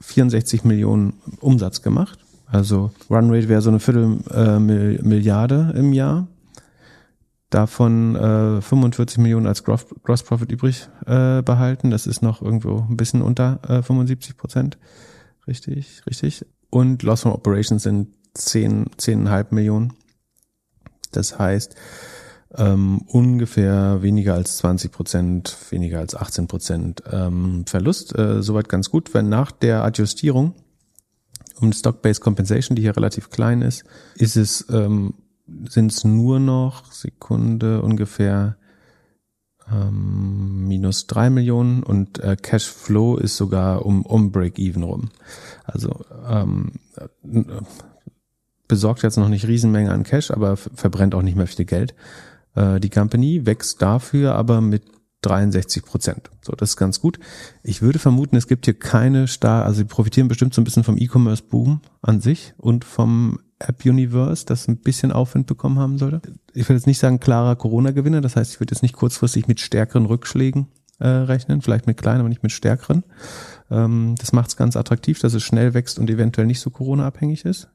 64 0.00 0.64
Millionen 0.64 1.14
Umsatz 1.40 1.82
gemacht. 1.82 2.18
Also 2.46 2.90
Runrate 3.08 3.48
wäre 3.48 3.62
so 3.62 3.70
eine 3.70 3.80
Viertel 3.80 4.18
äh, 4.30 5.78
im 5.78 5.92
Jahr. 5.92 6.26
Davon 7.50 8.14
äh, 8.14 8.60
45 8.60 9.18
Millionen 9.18 9.46
als 9.46 9.64
Gross 9.64 10.22
Profit 10.22 10.52
übrig 10.52 10.88
äh, 11.06 11.42
behalten. 11.42 11.90
Das 11.90 12.06
ist 12.06 12.22
noch 12.22 12.42
irgendwo 12.42 12.86
ein 12.88 12.96
bisschen 12.96 13.22
unter 13.22 13.60
äh, 13.68 13.82
75 13.82 14.36
Prozent. 14.36 14.78
Richtig, 15.46 16.02
richtig. 16.06 16.46
Und 16.70 17.02
Loss 17.02 17.22
from 17.22 17.32
Operations 17.32 17.82
sind 17.82 18.08
10, 18.34 18.90
10,5 18.96 19.46
Millionen. 19.50 19.94
Das 21.12 21.38
heißt, 21.38 21.74
ähm, 22.56 23.02
ungefähr 23.06 24.02
weniger 24.02 24.34
als 24.34 24.56
20 24.58 24.90
Prozent, 24.90 25.56
weniger 25.70 26.00
als 26.00 26.14
18 26.14 26.48
Prozent 26.48 27.02
ähm, 27.10 27.64
Verlust. 27.66 28.16
Äh, 28.18 28.42
soweit 28.42 28.68
ganz 28.68 28.90
gut, 28.90 29.14
wenn 29.14 29.28
nach 29.28 29.52
der 29.52 29.84
Adjustierung 29.84 30.54
um 31.60 31.72
Stock-Based 31.72 32.20
Compensation, 32.20 32.74
die 32.74 32.82
hier 32.82 32.96
relativ 32.96 33.30
klein 33.30 33.62
ist, 33.62 33.84
ist 34.16 34.36
es, 34.36 34.66
ähm, 34.70 35.14
sind 35.68 35.92
es 35.92 36.04
nur 36.04 36.40
noch 36.40 36.90
Sekunde 36.92 37.82
ungefähr 37.82 38.56
ähm, 39.70 40.66
minus 40.66 41.06
drei 41.06 41.30
Millionen 41.30 41.82
und 41.82 42.18
äh, 42.18 42.36
Cash 42.36 42.68
Flow 42.68 43.16
ist 43.16 43.36
sogar 43.36 43.84
um, 43.84 44.04
um 44.04 44.32
Break-Even 44.32 44.82
rum. 44.82 45.10
Also 45.64 46.04
ähm, 46.28 46.72
äh, 46.96 47.42
besorgt 48.66 49.02
jetzt 49.02 49.16
noch 49.16 49.28
nicht 49.28 49.46
Riesenmenge 49.46 49.92
an 49.92 50.04
Cash, 50.04 50.30
aber 50.30 50.56
verbrennt 50.56 51.14
auch 51.14 51.22
nicht 51.22 51.36
mehr 51.36 51.46
viel 51.46 51.64
Geld. 51.64 51.94
Äh, 52.54 52.80
die 52.80 52.90
Company 52.90 53.46
wächst 53.46 53.80
dafür 53.82 54.34
aber 54.34 54.60
mit 54.60 54.82
63 55.22 55.84
Prozent. 55.84 56.30
So, 56.42 56.52
das 56.52 56.70
ist 56.70 56.76
ganz 56.76 57.00
gut. 57.00 57.18
Ich 57.62 57.82
würde 57.82 57.98
vermuten, 57.98 58.36
es 58.36 58.46
gibt 58.46 58.64
hier 58.64 58.78
keine 58.78 59.28
Star, 59.28 59.64
also 59.64 59.78
sie 59.78 59.84
profitieren 59.84 60.28
bestimmt 60.28 60.54
so 60.54 60.60
ein 60.60 60.64
bisschen 60.64 60.84
vom 60.84 60.96
E-Commerce-Boom 60.96 61.82
an 62.00 62.20
sich 62.20 62.54
und 62.56 62.84
vom 62.84 63.38
App-Universe, 63.58 64.46
das 64.46 64.66
ein 64.68 64.78
bisschen 64.78 65.12
Aufwind 65.12 65.46
bekommen 65.46 65.78
haben 65.78 65.98
sollte. 65.98 66.22
Ich 66.54 66.66
will 66.68 66.76
jetzt 66.76 66.86
nicht 66.86 66.98
sagen 66.98 67.20
klarer 67.20 67.56
Corona-Gewinner, 67.56 68.22
das 68.22 68.36
heißt, 68.36 68.54
ich 68.54 68.60
würde 68.60 68.74
jetzt 68.74 68.82
nicht 68.82 68.94
kurzfristig 68.94 69.46
mit 69.46 69.60
stärkeren 69.60 70.06
Rückschlägen 70.06 70.68
äh, 70.98 71.08
rechnen, 71.08 71.60
vielleicht 71.60 71.86
mit 71.86 71.98
kleinen, 71.98 72.20
aber 72.20 72.28
nicht 72.30 72.42
mit 72.42 72.52
stärkeren. 72.52 73.04
Ähm, 73.70 74.14
das 74.18 74.32
macht 74.32 74.48
es 74.48 74.56
ganz 74.56 74.76
attraktiv, 74.76 75.18
dass 75.18 75.34
es 75.34 75.42
schnell 75.42 75.74
wächst 75.74 75.98
und 75.98 76.08
eventuell 76.08 76.46
nicht 76.46 76.60
so 76.60 76.70
Corona-abhängig 76.70 77.44
ist. 77.44 77.68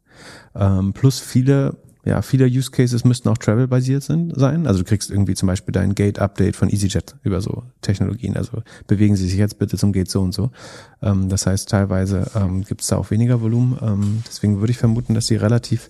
Ähm, 0.55 0.93
plus 0.93 1.19
viele 1.19 1.77
ja, 2.05 2.21
viele 2.21 2.45
Use 2.45 2.69
Cases 2.69 3.03
müssten 3.03 3.29
auch 3.29 3.37
Travel-basiert 3.37 4.03
sein. 4.03 4.31
Also 4.67 4.79
du 4.79 4.85
kriegst 4.85 5.09
irgendwie 5.09 5.33
zum 5.33 5.47
Beispiel 5.47 5.71
dein 5.71 5.95
Gate-Update 5.95 6.55
von 6.55 6.69
EasyJet 6.69 7.15
über 7.23 7.41
so 7.41 7.63
Technologien. 7.81 8.37
Also 8.37 8.61
bewegen 8.85 9.15
Sie 9.15 9.27
sich 9.27 9.39
jetzt 9.39 9.57
bitte 9.57 9.75
zum 9.77 9.91
Gate 9.91 10.09
so 10.09 10.21
und 10.21 10.31
so. 10.31 10.51
Ähm, 11.01 11.29
das 11.29 11.47
heißt, 11.47 11.67
teilweise 11.67 12.29
ähm, 12.35 12.63
gibt 12.63 12.81
es 12.81 12.87
da 12.87 12.97
auch 12.97 13.09
weniger 13.09 13.41
Volumen. 13.41 13.77
Ähm, 13.81 14.23
deswegen 14.27 14.59
würde 14.59 14.71
ich 14.71 14.77
vermuten, 14.77 15.15
dass 15.15 15.25
sie 15.25 15.35
relativ 15.35 15.89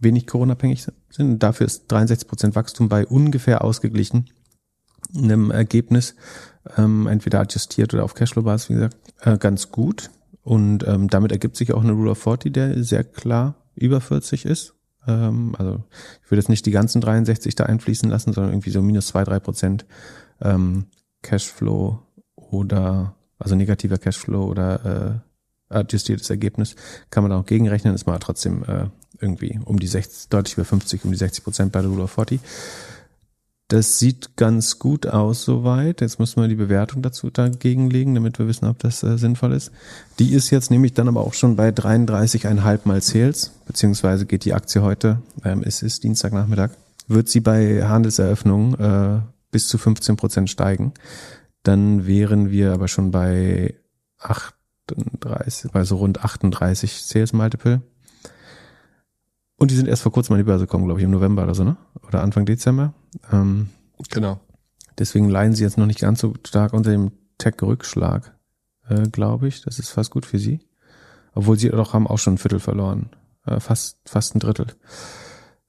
wenig 0.00 0.26
Corona-abhängig 0.26 0.86
sind. 1.10 1.42
Dafür 1.42 1.66
ist 1.66 1.86
63 1.88 2.28
Prozent 2.28 2.54
Wachstum 2.54 2.90
bei 2.90 3.06
ungefähr 3.06 3.64
ausgeglichen 3.64 4.28
einem 5.16 5.50
Ergebnis, 5.50 6.14
ähm, 6.76 7.06
entweder 7.06 7.40
adjustiert 7.40 7.94
oder 7.94 8.04
auf 8.04 8.14
Cashflow-Basis, 8.14 8.68
wie 8.68 8.74
gesagt, 8.74 8.96
äh, 9.20 9.38
ganz 9.38 9.70
gut. 9.70 10.10
Und 10.42 10.86
ähm, 10.86 11.08
damit 11.08 11.32
ergibt 11.32 11.56
sich 11.56 11.72
auch 11.72 11.82
eine 11.82 11.92
Rule 11.92 12.10
of 12.10 12.18
40, 12.18 12.52
der 12.52 12.82
sehr 12.82 13.04
klar 13.04 13.54
über 13.74 14.00
40 14.00 14.44
ist. 14.44 14.74
Ähm, 15.06 15.54
also 15.58 15.82
ich 16.22 16.30
würde 16.30 16.40
jetzt 16.40 16.48
nicht 16.48 16.66
die 16.66 16.70
ganzen 16.70 17.00
63 17.00 17.54
da 17.54 17.64
einfließen 17.64 18.08
lassen, 18.08 18.32
sondern 18.32 18.52
irgendwie 18.52 18.70
so 18.70 18.82
minus 18.82 19.08
zwei 19.08 19.24
drei 19.24 19.40
Prozent 19.40 19.86
ähm, 20.40 20.86
Cashflow 21.22 22.00
oder 22.36 23.14
also 23.38 23.54
negativer 23.54 23.98
Cashflow 23.98 24.44
oder 24.44 25.22
äh, 25.70 25.74
adjustiertes 25.74 26.30
Ergebnis 26.30 26.76
kann 27.10 27.24
man 27.24 27.30
da 27.30 27.38
auch 27.38 27.46
gegenrechnen, 27.46 27.94
ist 27.94 28.06
mal 28.06 28.18
trotzdem 28.18 28.64
äh, 28.64 28.86
irgendwie 29.20 29.58
um 29.64 29.78
die 29.78 29.86
60, 29.86 30.28
deutlich 30.28 30.54
über 30.54 30.64
50, 30.64 31.04
um 31.04 31.10
die 31.10 31.16
60 31.16 31.44
Prozent 31.44 31.72
bei 31.72 31.80
der 31.80 31.90
Rule 31.90 32.04
of 32.04 32.12
40. 32.12 32.40
Das 33.74 33.98
sieht 33.98 34.36
ganz 34.36 34.78
gut 34.78 35.08
aus 35.08 35.44
soweit. 35.44 36.00
Jetzt 36.00 36.20
müssen 36.20 36.40
wir 36.40 36.46
die 36.46 36.54
Bewertung 36.54 37.02
dazu 37.02 37.28
dagegen 37.28 37.90
legen, 37.90 38.14
damit 38.14 38.38
wir 38.38 38.46
wissen, 38.46 38.68
ob 38.68 38.78
das 38.78 39.02
äh, 39.02 39.18
sinnvoll 39.18 39.52
ist. 39.52 39.72
Die 40.20 40.32
ist 40.32 40.50
jetzt 40.50 40.70
nämlich 40.70 40.94
dann 40.94 41.08
aber 41.08 41.22
auch 41.22 41.34
schon 41.34 41.56
bei 41.56 41.70
33,5 41.70 42.80
mal 42.84 43.02
Sales, 43.02 43.50
beziehungsweise 43.66 44.26
geht 44.26 44.44
die 44.44 44.54
Aktie 44.54 44.80
heute, 44.80 45.18
ähm, 45.44 45.64
es 45.64 45.82
ist 45.82 46.04
Dienstagnachmittag, 46.04 46.70
wird 47.08 47.28
sie 47.28 47.40
bei 47.40 47.84
Handelseröffnung 47.84 48.74
äh, 48.78 49.22
bis 49.50 49.66
zu 49.66 49.76
15 49.76 50.14
Prozent 50.14 50.50
steigen. 50.50 50.92
Dann 51.64 52.06
wären 52.06 52.52
wir 52.52 52.74
aber 52.74 52.86
schon 52.86 53.10
bei 53.10 53.74
38, 54.20 55.72
bei 55.72 55.82
so 55.82 55.96
rund 55.96 56.24
38 56.24 57.02
Sales 57.02 57.32
Multiple. 57.32 57.82
Und 59.56 59.70
die 59.70 59.76
sind 59.76 59.88
erst 59.88 60.02
vor 60.02 60.12
kurzem 60.12 60.34
an 60.34 60.38
die 60.38 60.44
Börse 60.44 60.64
gekommen, 60.64 60.84
glaube 60.84 61.00
ich, 61.00 61.04
im 61.04 61.10
November 61.10 61.44
oder 61.44 61.54
so, 61.54 61.64
ne? 61.64 61.76
Oder 62.06 62.22
Anfang 62.22 62.44
Dezember. 62.44 62.92
Ähm, 63.32 63.68
genau. 64.10 64.40
Deswegen 64.98 65.28
leiden 65.28 65.54
sie 65.54 65.64
jetzt 65.64 65.78
noch 65.78 65.86
nicht 65.86 66.00
ganz 66.00 66.20
so 66.20 66.34
stark 66.46 66.72
unter 66.72 66.90
dem 66.90 67.12
Tech-Rückschlag, 67.38 68.36
äh, 68.88 69.08
glaube 69.08 69.48
ich. 69.48 69.62
Das 69.62 69.78
ist 69.78 69.90
fast 69.90 70.10
gut 70.10 70.26
für 70.26 70.38
sie. 70.38 70.60
Obwohl 71.34 71.58
sie 71.58 71.68
doch 71.68 71.94
haben 71.94 72.06
auch 72.06 72.18
schon 72.18 72.34
ein 72.34 72.38
Viertel 72.38 72.60
verloren. 72.60 73.10
Äh, 73.46 73.60
fast, 73.60 73.98
fast 74.06 74.34
ein 74.34 74.40
Drittel. 74.40 74.66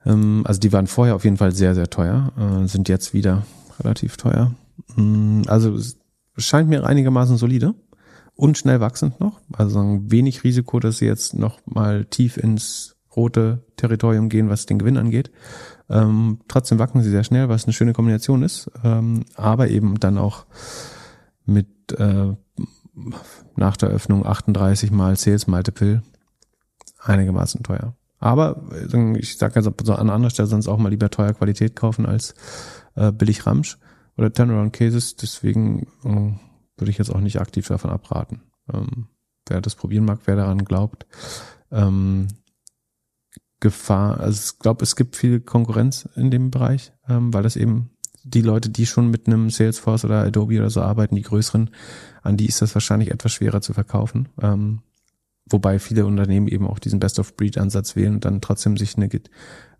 Ähm, 0.05 0.43
also 0.45 0.59
die 0.59 0.73
waren 0.73 0.87
vorher 0.87 1.15
auf 1.15 1.23
jeden 1.23 1.37
Fall 1.37 1.51
sehr, 1.51 1.75
sehr 1.75 1.89
teuer, 1.89 2.31
äh, 2.37 2.67
sind 2.67 2.89
jetzt 2.89 3.13
wieder 3.13 3.45
relativ 3.79 4.17
teuer. 4.17 4.53
Ähm, 4.97 5.43
also 5.47 5.75
es 5.75 5.97
scheint 6.37 6.69
mir 6.69 6.85
einigermaßen 6.85 7.37
solide 7.37 7.73
und 8.35 8.57
schnell 8.57 8.79
wachsend 8.79 9.19
noch. 9.19 9.41
Also 9.53 9.99
wenig 10.03 10.43
Risiko, 10.43 10.79
dass 10.79 10.97
sie 10.97 11.05
jetzt 11.05 11.33
noch 11.33 11.59
mal 11.65 12.05
tief 12.05 12.37
ins 12.37 12.94
rote 13.15 13.63
Territorium 13.77 14.29
gehen, 14.29 14.49
was 14.49 14.65
den 14.65 14.79
Gewinn 14.79 14.97
angeht. 14.97 15.31
Ähm, 15.89 16.39
trotzdem 16.47 16.79
wachsen 16.79 17.01
sie 17.01 17.09
sehr 17.09 17.23
schnell, 17.23 17.49
was 17.49 17.65
eine 17.65 17.73
schöne 17.73 17.93
Kombination 17.93 18.43
ist, 18.43 18.71
ähm, 18.83 19.25
aber 19.35 19.69
eben 19.69 19.99
dann 19.99 20.17
auch 20.17 20.45
mit 21.45 21.67
äh, 21.97 22.33
nach 23.55 23.77
der 23.77 23.89
Öffnung 23.89 24.25
38 24.25 24.91
mal 24.91 25.15
Sales 25.15 25.47
Multiple 25.47 26.01
einigermaßen 26.99 27.63
teuer. 27.63 27.95
Aber 28.19 28.63
äh, 28.71 29.19
ich 29.19 29.37
sage 29.37 29.55
also 29.55 29.71
an 29.93 30.09
anderer 30.09 30.31
Stelle 30.31 30.47
sonst 30.47 30.67
auch 30.67 30.77
mal 30.77 30.89
lieber 30.89 31.09
teuer 31.09 31.33
Qualität 31.33 31.75
kaufen 31.75 32.05
als 32.05 32.33
äh, 32.95 33.11
billig 33.11 33.45
Ramsch 33.45 33.77
oder 34.17 34.33
Turnaround 34.33 34.73
Cases. 34.73 35.15
Deswegen 35.15 35.87
äh, 36.03 36.33
würde 36.77 36.91
ich 36.91 36.97
jetzt 36.97 37.13
auch 37.13 37.19
nicht 37.19 37.39
aktiv 37.39 37.67
davon 37.67 37.91
abraten. 37.91 38.41
Ähm, 38.73 39.07
wer 39.47 39.61
das 39.61 39.75
probieren 39.75 40.05
mag, 40.05 40.21
wer 40.25 40.35
daran 40.35 40.65
glaubt, 40.65 41.05
ähm, 41.71 42.27
Gefahr. 43.65 44.19
Also 44.19 44.53
ich 44.53 44.59
glaube, 44.59 44.83
es 44.83 44.95
gibt 44.95 45.15
viel 45.15 45.39
Konkurrenz 45.39 46.07
in 46.15 46.29
dem 46.29 46.51
Bereich, 46.51 46.93
ähm, 47.09 47.33
weil 47.33 47.41
das 47.41 47.55
eben 47.55 47.89
die 48.23 48.43
Leute, 48.43 48.69
die 48.69 48.85
schon 48.85 49.09
mit 49.09 49.25
einem 49.25 49.49
Salesforce 49.49 50.05
oder 50.05 50.21
Adobe 50.21 50.59
oder 50.59 50.69
so 50.69 50.81
arbeiten, 50.83 51.15
die 51.15 51.23
größeren, 51.23 51.71
an 52.21 52.37
die 52.37 52.45
ist 52.45 52.61
das 52.61 52.75
wahrscheinlich 52.75 53.09
etwas 53.09 53.31
schwerer 53.31 53.61
zu 53.61 53.73
verkaufen. 53.73 54.29
Ähm, 54.39 54.81
wobei 55.49 55.79
viele 55.79 56.05
Unternehmen 56.05 56.47
eben 56.47 56.67
auch 56.67 56.77
diesen 56.77 56.99
Best-of-Breed-Ansatz 56.99 57.95
wählen 57.95 58.13
und 58.13 58.25
dann 58.25 58.39
trotzdem 58.39 58.77
sich 58.77 58.97
eine 58.97 59.09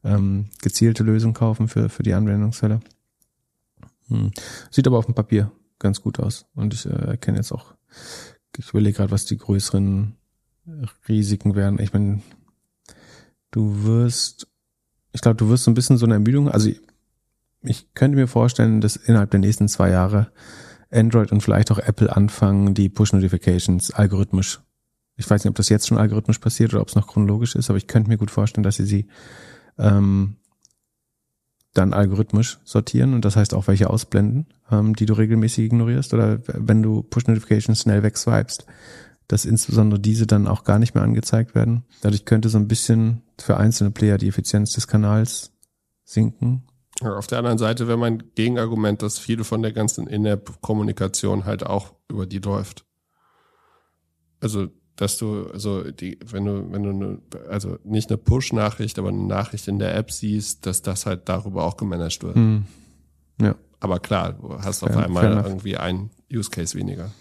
ähm, 0.04 0.50
gezielte 0.64 1.04
Lösung 1.04 1.36
kaufen 1.36 1.68
für, 1.68 1.90
für 1.90 2.02
die 2.02 2.16
Anwendungsfälle. 2.16 2.80
Hm. 4.08 4.32
Sieht 4.72 4.88
aber 4.88 4.98
auf 4.98 5.06
dem 5.06 5.14
Papier 5.14 5.52
ganz 5.78 6.02
gut 6.02 6.20
aus. 6.20 6.48
Und 6.56 6.74
ich 6.74 6.88
äh, 6.88 6.90
erkenne 6.90 7.38
jetzt 7.38 7.52
auch, 7.52 7.76
ich 8.58 8.68
überlege 8.70 8.98
gerade, 8.98 9.12
was 9.12 9.26
die 9.26 9.38
größeren 9.38 10.16
Risiken 11.08 11.54
wären. 11.54 11.78
Ich 11.80 11.94
meine, 11.94 12.22
du 13.56 13.86
wirst, 13.86 14.48
ich 15.14 15.22
glaube, 15.22 15.38
du 15.38 15.50
wirst 15.50 15.64
so 15.64 15.72
ein 15.72 15.76
bisschen 15.76 15.98
so 15.98 16.06
eine 16.06 16.16
Ermüdung, 16.16 16.50
also 16.50 16.70
ich 17.62 17.94
könnte 17.94 18.18
mir 18.18 18.28
vorstellen, 18.28 18.82
dass 18.82 18.98
innerhalb 18.98 19.32
der 19.32 19.40
nächsten 19.40 19.70
zwei 19.70 19.90
Jahre 19.90 20.32
Android 20.92 21.32
und 21.32 21.42
vielleicht 21.42 21.72
auch 21.72 21.80
Apple 21.80 22.14
anfangen, 22.14 22.74
die 22.74 22.90
Push-Notifications 22.90 23.92
algorithmisch. 23.92 24.60
Ich 25.16 25.30
weiß 25.30 25.44
nicht, 25.44 25.50
ob 25.50 25.56
das 25.56 25.70
jetzt 25.70 25.88
schon 25.88 25.98
algorithmisch 25.98 26.40
passiert 26.40 26.74
oder 26.74 26.82
ob 26.82 26.90
es 26.90 26.96
noch 26.96 27.08
chronologisch 27.08 27.56
ist, 27.56 27.70
aber 27.70 27.78
ich 27.78 27.88
könnte 27.88 28.10
mir 28.10 28.18
gut 28.18 28.30
vorstellen, 28.30 28.64
dass 28.64 28.76
sie 28.76 28.86
sie 28.86 29.08
ähm, 29.78 30.36
dann 31.74 31.94
algorithmisch 31.94 32.60
sortieren 32.66 33.14
und 33.14 33.24
das 33.24 33.38
heißt 33.38 33.54
auch 33.54 33.68
welche 33.68 33.90
ausblenden, 33.90 34.48
ähm, 34.70 34.96
die 34.96 35.06
du 35.06 35.14
regelmäßig 35.14 35.66
ignorierst 35.66 36.14
oder 36.14 36.40
wenn 36.46 36.84
du 36.84 37.04
Push-Notifications 37.04 37.82
schnell 37.82 38.04
wegswipest, 38.04 38.66
dass 39.28 39.46
insbesondere 39.46 40.00
diese 40.00 40.28
dann 40.28 40.48
auch 40.48 40.64
gar 40.64 40.80
nicht 40.80 40.94
mehr 40.94 41.04
angezeigt 41.04 41.56
werden. 41.56 41.84
Dadurch 42.02 42.26
könnte 42.26 42.50
so 42.50 42.58
ein 42.58 42.68
bisschen 42.68 43.24
für 43.40 43.58
einzelne 43.58 43.92
Player 43.92 44.18
die 44.18 44.28
Effizienz 44.28 44.74
des 44.74 44.88
Kanals 44.88 45.52
sinken. 46.04 46.64
Auf 47.02 47.28
der 47.28 47.40
anderen 47.40 47.58
Seite 47.58 47.88
wäre 47.88 47.98
mein 47.98 48.24
Gegenargument, 48.36 49.02
dass 49.02 49.20
viel 49.20 49.44
von 49.44 49.62
der 49.62 49.74
ganzen 49.74 50.08
In-App-Kommunikation 50.08 51.46
halt 51.46 51.66
auch 51.66 51.94
über 52.10 52.26
die 52.26 52.40
läuft. 52.40 52.86
Also, 54.40 54.68
dass 54.96 55.18
du, 55.18 55.48
also 55.48 55.92
die, 55.92 56.20
wenn 56.26 56.46
du, 56.46 56.72
wenn 56.72 56.84
du 56.84 56.90
eine, 56.92 57.20
also 57.50 57.78
nicht 57.84 58.10
eine 58.10 58.18
Push-Nachricht, 58.18 58.98
aber 58.98 59.10
eine 59.10 59.26
Nachricht 59.26 59.68
in 59.68 59.80
der 59.80 59.96
App 59.96 60.12
siehst, 60.12 60.66
dass 60.66 60.84
das 60.84 61.06
halt 61.06 61.28
darüber 61.28 61.66
auch 61.66 61.76
gemanagt 61.76 62.24
wird. 62.24 62.36
Hm. 62.36 62.66
Ja. 63.42 63.56
Aber 63.82 64.00
klar, 64.00 64.34
du 64.34 64.58
hast 64.62 64.80
fair, 64.80 64.90
auf 64.90 64.96
einmal 64.96 65.26
irgendwie 65.44 65.76
ein 65.76 66.12
Use 66.32 66.50
Case 66.50 66.78
weniger 66.78 67.12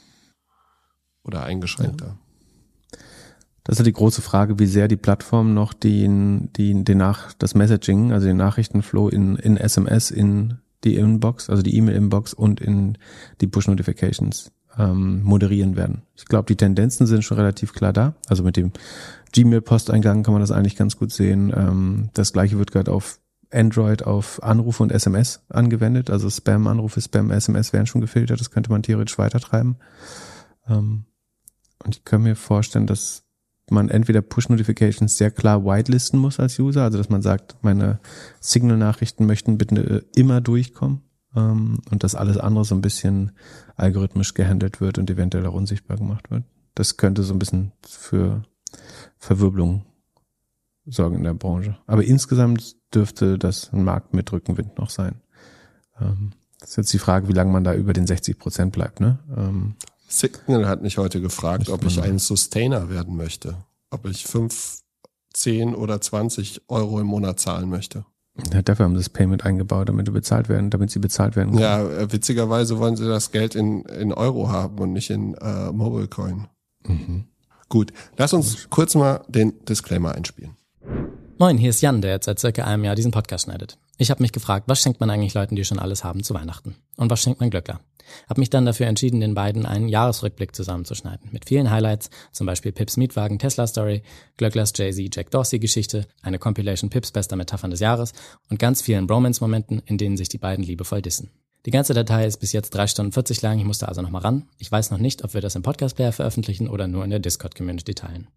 oder 1.25 1.45
eingeschränkter. 1.45 2.17
Das 3.65 3.79
ist 3.79 3.87
die 3.87 3.93
große 3.93 4.21
Frage, 4.21 4.59
wie 4.59 4.67
sehr 4.67 4.89
die 4.89 4.97
Plattform 4.97 5.55
noch 5.55 5.73
den, 5.73 6.53
den, 6.53 6.85
den 6.85 6.99
nach, 6.99 7.33
das 7.33 7.55
Messaging, 7.55 8.13
also 8.13 8.27
den 8.27 8.37
Nachrichtenflow 8.37 9.09
in, 9.09 9.37
in 9.37 9.57
SMS, 9.57 10.11
in 10.11 10.59
die 10.85 10.97
Inbox, 10.97 11.49
also 11.49 11.63
die 11.63 11.77
E-Mail-Inbox 11.77 12.35
und 12.35 12.61
in 12.61 12.99
die 13.41 13.47
Push-Notifications 13.47 14.53
ähm, 14.79 15.23
moderieren 15.23 15.77
werden. 15.77 16.03
Ich 16.15 16.27
glaube, 16.27 16.47
die 16.47 16.57
Tendenzen 16.57 17.07
sind 17.07 17.25
schon 17.25 17.39
relativ 17.39 17.73
klar 17.73 17.95
da. 17.95 18.15
Also 18.29 18.43
mit 18.43 18.59
dem 18.59 18.73
Gmail-Posteingang 19.33 20.23
kann 20.23 20.35
man 20.35 20.43
das 20.43 20.51
eigentlich 20.51 20.77
ganz 20.77 20.99
gut 20.99 21.11
sehen. 21.11 21.53
Ähm, 21.57 22.11
das 22.13 22.35
gleiche 22.35 22.59
wird 22.59 22.71
gerade 22.71 22.93
auf 22.93 23.19
Android 23.51 24.03
auf 24.03 24.43
Anrufe 24.43 24.83
und 24.83 24.93
SMS 24.93 25.43
angewendet. 25.49 26.11
Also 26.11 26.29
Spam-Anrufe, 26.29 27.01
Spam-SMS 27.01 27.73
werden 27.73 27.87
schon 27.87 28.01
gefiltert. 28.01 28.41
Das 28.41 28.51
könnte 28.51 28.71
man 28.71 28.83
theoretisch 28.83 29.17
weitertreiben. 29.17 29.77
Ähm, 30.69 31.05
und 31.85 31.97
ich 31.97 32.05
kann 32.05 32.23
mir 32.23 32.37
vorstellen, 32.37 32.87
dass 32.87 33.25
man 33.71 33.89
entweder 33.89 34.21
Push-Notifications 34.21 35.17
sehr 35.17 35.31
klar 35.31 35.65
whitelisten 35.65 36.19
muss 36.19 36.39
als 36.39 36.59
User, 36.59 36.83
also 36.83 36.99
dass 36.99 37.09
man 37.09 37.23
sagt, 37.23 37.57
meine 37.63 37.99
Signal-Nachrichten 38.41 39.27
möchten 39.27 39.57
bitte 39.57 40.05
immer 40.15 40.41
durchkommen 40.41 41.01
ähm, 41.35 41.79
und 41.91 42.05
dass 42.05 42.15
alles 42.15 42.37
andere 42.37 42.65
so 42.65 42.75
ein 42.75 42.83
bisschen 42.83 43.33
algorithmisch 43.77 44.35
gehandelt 44.35 44.81
wird 44.81 44.99
und 44.99 45.11
eventuell 45.11 45.47
auch 45.47 45.55
unsichtbar 45.55 45.97
gemacht 45.97 46.31
wird. 46.31 46.45
Das 46.75 46.97
könnte 46.97 47.23
so 47.23 47.33
ein 47.33 47.39
bisschen 47.39 47.73
für 47.83 48.43
Verwirbelung 49.19 49.87
sorgen 50.87 51.17
in 51.17 51.25
der 51.25 51.35
Branche. 51.35 51.79
Aber 51.87 52.05
insgesamt 52.05 52.77
dürfte 52.95 53.39
das 53.39 53.73
ein 53.73 53.85
Markt 53.85 54.13
mit 54.13 54.31
Rückenwind 54.33 54.79
noch 54.79 54.91
sein. 54.91 55.21
Ähm, 56.01 56.33
das 56.61 56.71
ist 56.71 56.77
jetzt 56.77 56.93
die 56.93 56.99
Frage, 56.99 57.29
wie 57.29 57.33
lange 57.33 57.53
man 57.53 57.65
da 57.65 57.75
über 57.75 57.93
den 57.93 58.07
60 58.07 58.39
Prozent 58.39 58.73
bleibt. 58.73 59.01
Ne? 59.01 59.19
Ähm, 59.37 59.77
Signal 60.09 60.69
hat 60.69 60.83
mich 60.83 60.99
heute 60.99 61.21
gefragt, 61.21 61.69
ob 61.69 61.85
ich 61.85 62.01
ein 62.01 62.19
Sustainer 62.19 62.89
werden 62.91 63.17
möchte. 63.17 63.57
Ob 63.91 64.07
ich 64.07 64.25
fünf, 64.25 64.83
zehn 65.33 65.75
oder 65.75 66.01
zwanzig 66.01 66.63
Euro 66.69 67.01
im 67.01 67.07
Monat 67.07 67.41
zahlen 67.41 67.69
möchte. 67.69 68.05
Ja, 68.53 68.63
dafür 68.63 68.87
haben 68.87 68.95
sie 68.95 69.01
das 69.01 69.11
Payment 69.11 69.45
eingebaut, 69.45 69.89
damit 69.89 70.07
sie 70.07 70.13
bezahlt 70.13 70.49
werden, 70.49 70.71
damit 70.71 70.91
sie 70.91 70.99
bezahlt 70.99 71.37
werden. 71.37 71.51
Können. 71.51 71.63
Ja, 71.63 71.83
äh, 71.83 72.13
witzigerweise 72.13 72.79
wollen 72.79 72.97
sie 72.97 73.07
das 73.07 73.31
Geld 73.31 73.55
in, 73.55 73.85
in 73.85 74.13
Euro 74.13 74.49
haben 74.49 74.79
und 74.81 74.93
nicht 74.93 75.11
in 75.11 75.35
äh, 75.35 75.71
Mobile 75.71 76.09
Coin. 76.09 76.49
Mhm. 76.87 77.27
Gut, 77.69 77.93
lass 78.17 78.33
uns 78.33 78.69
kurz 78.71 78.95
mal 78.95 79.25
den 79.29 79.65
Disclaimer 79.65 80.13
einspielen. 80.13 80.57
Moin, 81.39 81.59
hier 81.59 81.71
ist 81.71 81.81
Jan, 81.81 82.03
der 82.03 82.13
jetzt 82.13 82.27
seit 82.27 82.39
circa 82.39 82.65
einem 82.65 82.85
Jahr 82.85 82.95
diesen 82.95 83.11
Podcast 83.11 83.45
schneidet. 83.45 83.79
Ich 83.99 84.11
habe 84.11 84.23
mich 84.23 84.33
gefragt, 84.33 84.67
was 84.69 84.81
schenkt 84.81 85.01
man 85.01 85.11
eigentlich 85.11 85.35
Leuten, 85.35 85.57
die 85.57 85.65
schon 85.65 85.79
alles 85.79 86.05
haben, 86.05 86.23
zu 86.23 86.35
Weihnachten? 86.35 86.77
Und 86.97 87.11
was 87.11 87.23
schenkt 87.23 87.41
man 87.41 87.51
Glöckler? 87.51 87.81
Hab 88.29 88.39
mich 88.39 88.51
dann 88.51 88.67
dafür 88.67 88.87
entschieden, 88.87 89.21
den 89.21 89.35
beiden 89.35 89.67
einen 89.67 89.89
Jahresrückblick 89.89 90.55
zusammenzuschneiden. 90.55 91.31
Mit 91.33 91.47
vielen 91.47 91.71
Highlights, 91.71 92.11
zum 92.33 92.47
Beispiel 92.47 92.73
Pips 92.73 92.97
Mietwagen 92.97 93.39
Tesla 93.39 93.67
Story, 93.67 94.03
Glöcklers 94.37 94.73
Jay-Z 94.75 95.15
Jack 95.15 95.31
Dorsey 95.31 95.59
Geschichte, 95.59 96.07
eine 96.23 96.39
Compilation 96.39 96.91
Pips 96.91 97.11
bester 97.11 97.37
Metaphern 97.37 97.71
des 97.71 97.81
Jahres 97.81 98.13
und 98.51 98.59
ganz 98.59 98.83
vielen 98.83 99.07
Bromance-Momenten, 99.07 99.83
in 99.87 99.99
denen 99.99 100.17
sich 100.17 100.29
die 100.29 100.39
beiden 100.39 100.65
liebevoll 100.65 101.03
dissen. 101.03 101.31
Die 101.67 101.71
ganze 101.71 101.95
Datei 101.95 102.27
ist 102.27 102.39
bis 102.39 102.53
jetzt 102.53 102.75
drei 102.75 102.87
Stunden 102.87 103.13
40 103.13 103.41
lang, 103.41 103.59
ich 103.59 103.65
musste 103.65 103.89
also 103.89 104.03
nochmal 104.03 104.21
ran. 104.21 104.49
Ich 104.59 104.71
weiß 104.71 104.91
noch 104.91 104.99
nicht, 104.99 105.25
ob 105.25 105.33
wir 105.33 105.41
das 105.41 105.55
im 105.55 105.63
Podcast-Player 105.63 106.13
veröffentlichen 106.13 106.69
oder 106.69 106.87
nur 106.89 107.05
in 107.05 107.11
der 107.11 107.21
Discord-Community 107.21 107.95
teilen. 107.95 108.29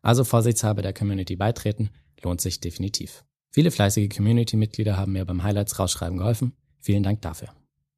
Also 0.00 0.24
vorsichtshalber 0.24 0.80
der 0.80 0.94
Community 0.94 1.36
beitreten, 1.36 1.90
lohnt 2.22 2.40
sich 2.40 2.60
definitiv. 2.60 3.24
Viele 3.50 3.70
fleißige 3.70 4.08
Community-Mitglieder 4.08 4.96
haben 4.96 5.12
mir 5.12 5.24
beim 5.24 5.42
Highlights 5.42 5.78
rausschreiben 5.78 6.16
geholfen. 6.16 6.52
Vielen 6.80 7.02
Dank 7.02 7.20
dafür. 7.20 7.48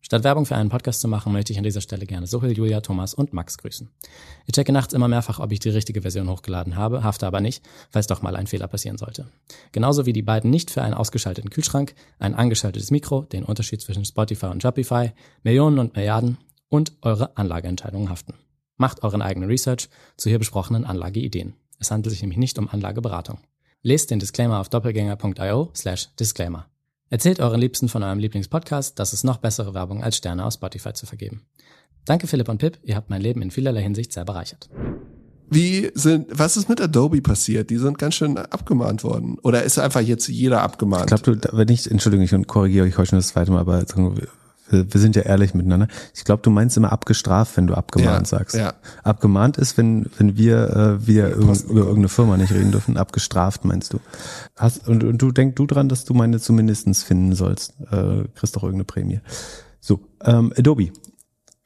Statt 0.05 0.25
Werbung 0.25 0.47
für 0.47 0.57
einen 0.57 0.69
Podcast 0.69 1.01
zu 1.01 1.09
machen, 1.09 1.33
möchte 1.33 1.53
ich 1.53 1.59
an 1.59 1.65
dieser 1.65 1.81
Stelle 1.81 2.07
gerne 2.07 2.27
Sohil, 2.27 2.53
Julia, 2.53 2.81
Thomas 2.81 3.15
und 3.15 3.33
Max 3.33 3.57
grüßen. 3.57 3.89
Ich 4.47 4.53
checke 4.53 4.73
nachts 4.73 4.93
immer 4.95 5.07
mehrfach, 5.07 5.39
ob 5.39 5.53
ich 5.53 5.61
die 5.61 5.71
richtige 5.71 6.03
Version 6.03 6.29
hochgeladen 6.29 6.77
habe, 6.77 7.05
hafte 7.05 7.27
aber 7.27 7.41
nicht, 7.41 7.65
falls 7.89 8.09
doch 8.09 8.21
mal 8.21 8.35
ein 8.35 8.49
Fehler 8.49 8.67
passieren 8.67 8.99
sollte. 8.99 9.29
Genauso 9.71 10.05
wie 10.05 10.13
die 10.13 10.23
beiden 10.23 10.51
nicht 10.51 10.73
für 10.73 10.83
einen 10.83 10.95
ausgeschalteten 10.95 11.51
Kühlschrank, 11.51 11.95
ein 12.19 12.35
angeschaltetes 12.35 12.91
Mikro, 12.91 13.23
den 13.23 13.45
Unterschied 13.45 13.81
zwischen 13.81 14.05
Spotify 14.05 14.47
und 14.47 14.63
Shopify, 14.63 15.13
Millionen 15.45 15.79
und 15.79 15.95
Milliarden 15.95 16.37
und 16.69 16.93
eure 17.03 17.37
Anlageentscheidungen 17.37 18.11
haften. 18.11 18.35
Macht 18.77 19.05
euren 19.05 19.23
eigenen 19.23 19.49
Research 19.49 19.89
zu 20.17 20.29
hier 20.29 20.41
besprochenen 20.41 20.85
Anlageideen. 20.85 21.55
Es 21.79 21.91
handelt 21.91 22.11
sich 22.11 22.23
nämlich 22.23 22.39
nicht 22.39 22.59
um 22.59 22.69
Anlageberatung. 22.69 23.39
Lest 23.83 24.11
den 24.11 24.19
Disclaimer 24.19 24.61
auf 24.61 24.69
doppelgänger.io 24.69 25.71
slash 25.75 26.09
Disclaimer. 26.19 26.72
Erzählt 27.13 27.41
euren 27.41 27.61
Liebsten 27.61 27.91
von 27.91 28.03
eurem 28.03 28.19
Lieblingspodcast, 28.19 28.99
das 28.99 29.13
ist 29.13 29.23
noch 29.23 29.37
bessere 29.37 29.75
Werbung 29.75 30.03
als 30.03 30.17
Sterne 30.17 30.47
aus 30.47 30.55
Spotify 30.55 30.95
zu 30.95 31.05
vergeben. 31.05 31.43
Danke 32.07 32.27
Philipp 32.27 32.49
und 32.49 32.57
Pip, 32.57 32.79
ihr 32.85 32.97
habt 32.97 33.11
mein 33.11 33.21
Leben 33.21 33.43
in 33.43 33.51
vielerlei 33.51 33.83
Hinsicht 33.83 34.15
sehr 34.15 34.25
bereichert. 34.25 34.71
Wie 35.51 35.91
sind, 35.93 36.29
was 36.31 36.57
ist 36.57 36.71
mit 36.71 36.81
Adobe 36.81 37.21
passiert? 37.21 37.69
Die 37.69 37.77
sind 37.77 37.99
ganz 37.99 38.15
schön 38.15 38.39
abgemahnt 38.39 39.05
worden. 39.05 39.37
Oder 39.43 39.63
ist 39.63 39.79
einfach 39.79 40.01
jetzt 40.01 40.27
jeder 40.29 40.63
abgemahnt? 40.63 41.13
Ich 41.13 41.23
glaube, 41.23 41.39
wenn 41.53 41.69
ich, 41.69 41.91
Entschuldigung, 41.91 42.25
ich 42.25 42.47
korrigiere 42.47 42.87
euch 42.87 42.97
heute 42.97 43.11
schon 43.11 43.19
das 43.19 43.29
zweite 43.29 43.53
Mal, 43.53 43.61
aber 43.61 43.85
wir, 44.73 45.01
sind 45.01 45.16
ja 45.16 45.23
ehrlich 45.23 45.55
miteinander. 45.55 45.89
Ich 46.14 46.25
glaube, 46.25 46.43
du 46.43 46.51
meinst 46.51 46.77
immer 46.77 46.93
abgestraft, 46.93 47.57
wenn 47.57 47.66
du 47.66 47.75
abgemahnt 47.75 48.31
ja, 48.31 48.39
sagst. 48.39 48.55
Ja. 48.57 48.75
Abgemahnt 49.05 49.59
ist, 49.59 49.77
wenn, 49.79 50.07
wenn 50.18 50.37
wir, 50.37 50.70
äh, 50.70 51.07
wir 51.07 51.29
irgend, 51.29 51.64
über 51.64 51.81
irgendeine 51.81 52.09
Firma 52.09 52.37
nicht 52.37 52.53
reden 52.53 52.73
dürfen. 52.73 52.97
Abgestraft 52.97 53.64
meinst 53.64 53.93
du. 53.93 54.01
Hast, 54.57 54.89
und, 54.89 55.05
und 55.05 55.20
du 55.20 55.31
denkst 55.31 55.55
du 55.57 55.66
dran, 55.66 55.89
dass 55.89 56.05
du 56.05 56.14
meine 56.14 56.41
zumindestens 56.41 57.03
finden 57.03 57.35
sollst. 57.35 57.75
Äh, 57.91 58.25
kriegst 58.35 58.57
doch 58.57 58.62
irgendeine 58.62 58.85
Prämie. 58.85 59.20
So, 59.81 60.01
ähm, 60.25 60.53
Adobe 60.57 60.93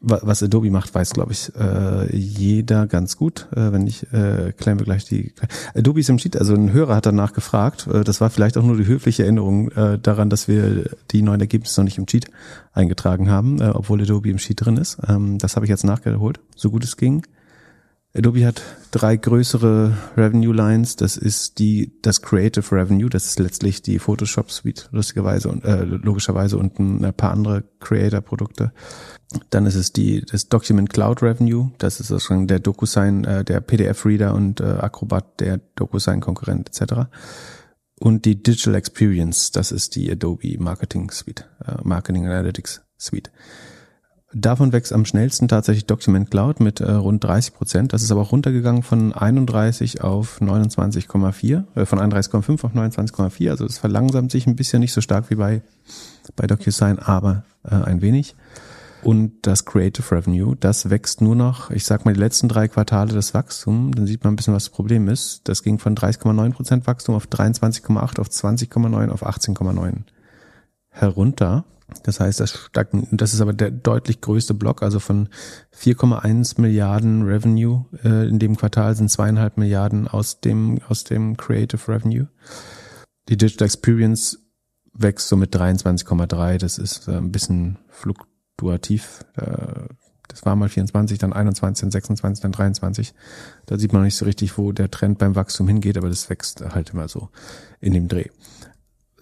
was 0.01 0.43
Adobe 0.43 0.71
macht, 0.71 0.95
weiß, 0.95 1.15
glaube 1.15 1.33
ich, 1.33 1.53
äh, 1.57 2.15
jeder 2.15 2.87
ganz 2.87 3.17
gut. 3.17 3.49
Äh, 3.53 3.73
wenn 3.73 3.83
nicht, 3.83 4.13
äh, 4.13 4.53
klären 4.53 4.79
wir 4.79 4.85
gleich 4.85 5.05
die. 5.05 5.33
Adobe 5.75 6.01
ist 6.01 6.11
im 6.11 6.19
Sheet, 6.19 6.37
also 6.37 6.55
ein 6.55 6.73
Hörer 6.73 6.97
hat 6.97 7.07
danach 7.07 7.33
gefragt. 7.33 7.87
Äh, 7.87 8.05
das 8.05 8.21
war 8.21 8.29
vielleicht 8.29 8.59
auch 8.59 8.63
nur 8.63 8.77
die 8.77 8.87
höfliche 8.87 9.23
Erinnerung 9.23 9.71
äh, 9.73 9.99
daran, 9.99 10.29
dass 10.29 10.49
wir 10.49 10.91
die 11.11 11.23
neuen 11.23 11.41
Ergebnisse 11.41 11.81
noch 11.81 11.87
nicht 11.87 11.99
im 11.99 12.07
Sheet 12.07 12.27
eingetragen 12.73 13.31
haben, 13.31 13.61
äh, 13.61 13.71
obwohl 13.71 14.03
Adobe 14.03 14.29
im 14.29 14.39
Sheet 14.39 14.65
drin 14.65 14.77
ist. 14.77 14.99
Ähm, 15.09 15.39
das 15.39 15.57
habe 15.57 15.65
ich 15.65 15.71
jetzt 15.71 15.85
nachgeholt, 15.85 16.41
so 16.55 16.71
gut 16.71 16.85
es 16.85 16.97
ging. 16.97 17.23
Adobe 18.17 18.47
hat 18.47 18.63
drei 18.93 19.17
größere 19.17 19.97
Revenue 20.17 20.55
Lines. 20.55 20.97
Das 20.97 21.17
ist 21.17 21.59
die, 21.59 21.93
das 22.01 22.23
Creative 22.23 22.65
Revenue. 22.75 23.11
Das 23.11 23.27
ist 23.27 23.39
letztlich 23.39 23.83
die 23.83 23.99
Photoshop 23.99 24.51
Suite, 24.51 24.89
lustigerweise 24.91 25.49
und, 25.51 25.65
äh, 25.65 25.85
logischerweise 25.85 26.57
und 26.57 26.79
ein 26.79 27.13
paar 27.15 27.33
andere 27.33 27.65
Creator 27.81 28.23
Produkte. 28.23 28.73
Dann 29.51 29.67
ist 29.67 29.75
es 29.75 29.93
die, 29.93 30.23
das 30.23 30.49
Document 30.49 30.89
Cloud 30.89 31.23
Revenue. 31.23 31.73
Das 31.79 32.01
ist 32.01 32.09
sozusagen 32.09 32.47
der 32.47 32.61
DocuSign, 32.61 33.25
äh, 33.25 33.45
der 33.45 33.61
PDF 33.61 34.07
Reader 34.07 34.35
und 34.35 34.61
äh, 34.61 34.65
Acrobat, 34.65 35.41
der 35.41 35.61
DocuSign 35.75 36.21
Konkurrent 36.21 36.69
etc. 36.69 37.09
Und 38.01 38.25
die 38.25 38.43
Digital 38.43 38.77
Experience. 38.77 39.51
Das 39.51 39.73
ist 39.73 39.95
die 39.95 40.11
Adobe 40.11 40.57
Marketing 40.59 41.11
Suite, 41.11 41.47
äh, 41.67 41.75
Marketing 41.83 42.25
Analytics 42.25 42.83
Suite. 42.99 43.31
Davon 44.39 44.71
wächst 44.73 44.93
am 44.93 45.07
schnellsten 45.07 45.49
tatsächlich 45.49 45.87
Document 45.87 46.31
Cloud 46.31 46.61
mit 46.61 46.81
äh, 46.81 46.93
rund 46.93 47.25
30 47.25 47.55
Prozent. 47.55 47.95
Das 47.95 48.03
ist 48.03 48.11
aber 48.11 48.21
auch 48.21 48.33
runtergegangen 48.33 48.83
von 48.83 49.15
31 49.15 50.03
auf 50.03 50.43
29,4, 50.43 51.65
äh, 51.75 51.87
von 51.87 51.99
31,5 51.99 52.63
auf 52.63 52.75
29,4. 52.75 53.49
Also 53.49 53.65
es 53.65 53.79
verlangsamt 53.79 54.31
sich 54.31 54.47
ein 54.47 54.55
bisschen 54.55 54.81
nicht 54.81 54.93
so 54.93 55.01
stark 55.01 55.31
wie 55.31 55.37
bei, 55.37 55.63
bei 56.37 56.47
DocuSign, 56.47 56.99
aber 56.99 57.45
äh, 57.65 57.77
ein 57.77 58.03
wenig. 58.03 58.37
Und 59.03 59.33
das 59.41 59.65
Creative 59.65 60.15
Revenue, 60.15 60.55
das 60.55 60.91
wächst 60.91 61.23
nur 61.23 61.35
noch, 61.35 61.71
ich 61.71 61.87
sag 61.87 62.05
mal, 62.05 62.13
die 62.13 62.21
letzten 62.21 62.49
drei 62.49 62.69
Quartale 62.69 63.15
des 63.15 63.33
Wachstums, 63.33 63.97
dann 63.97 64.07
sieht 64.07 64.23
man 64.23 64.35
ein 64.35 64.37
bisschen, 64.37 64.53
was 64.53 64.65
das 64.65 64.73
Problem 64.73 65.09
ist. 65.09 65.49
Das 65.49 65.63
ging 65.63 65.79
von 65.79 65.97
30,9 65.97 66.53
Prozent 66.53 66.87
Wachstum 66.87 67.15
auf 67.15 67.27
23,8, 67.27 68.21
auf 68.21 68.29
20,9, 68.29 69.09
auf 69.09 69.27
18,9 69.27 70.03
herunter. 70.91 71.65
Das 72.03 72.19
heißt, 72.19 72.41
das, 72.41 72.71
das 72.73 73.35
ist 73.35 73.41
aber 73.41 73.53
der 73.53 73.71
deutlich 73.71 74.21
größte 74.21 74.55
Block, 74.55 74.83
also 74.83 74.99
von 74.99 75.29
4,1 75.79 76.61
Milliarden 76.61 77.23
Revenue 77.23 77.85
äh, 78.05 78.29
in 78.29 78.39
dem 78.39 78.57
Quartal 78.57 78.97
sind 78.97 79.11
zweieinhalb 79.11 79.57
Milliarden 79.57 80.09
aus 80.09 80.41
dem, 80.41 80.81
aus 80.89 81.05
dem 81.05 81.37
Creative 81.37 81.81
Revenue. 81.87 82.27
Die 83.29 83.37
Digital 83.37 83.67
Experience 83.67 84.39
wächst 84.93 85.29
so 85.29 85.37
mit 85.37 85.55
23,3. 85.55 86.59
Das 86.59 86.79
ist 86.79 87.07
äh, 87.07 87.13
ein 87.13 87.31
bisschen 87.31 87.79
fluktuativ. 87.89 89.25
Äh, 89.37 89.87
das 90.29 90.45
war 90.45 90.57
mal 90.57 90.69
24, 90.69 91.19
dann 91.19 91.33
21, 91.33 91.83
dann 91.83 91.91
26, 91.93 92.43
dann 92.43 92.53
23. 92.53 93.15
Da 93.67 93.79
sieht 93.79 93.93
man 93.93 94.03
nicht 94.03 94.17
so 94.17 94.25
richtig, 94.25 94.59
wo 94.59 94.73
der 94.73 94.91
Trend 94.91 95.19
beim 95.19 95.37
Wachstum 95.37 95.69
hingeht, 95.69 95.97
aber 95.97 96.09
das 96.09 96.29
wächst 96.31 96.63
halt 96.63 96.91
immer 96.91 97.07
so 97.07 97.29
in 97.81 97.93
dem 97.95 98.09
Dreh 98.09 98.29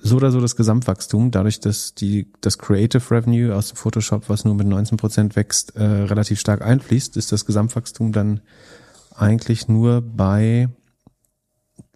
so 0.05 0.17
oder 0.17 0.31
so 0.31 0.39
das 0.39 0.55
Gesamtwachstum, 0.55 1.31
dadurch, 1.31 1.61
dass 1.61 1.95
die, 1.95 2.31
das 2.43 2.59
Creative 2.59 3.03
Revenue 3.11 3.55
aus 3.55 3.69
dem 3.69 3.77
Photoshop, 3.77 4.29
was 4.29 4.45
nur 4.45 4.55
mit 4.55 4.67
19 4.67 4.99
Prozent 4.99 5.35
wächst, 5.35 5.77
äh, 5.77 5.83
relativ 5.83 6.39
stark 6.39 6.61
einfließt, 6.61 7.17
ist 7.17 7.33
das 7.33 7.47
Gesamtwachstum 7.47 8.13
dann 8.13 8.41
eigentlich 9.17 9.67
nur 9.67 10.03
bei, 10.03 10.69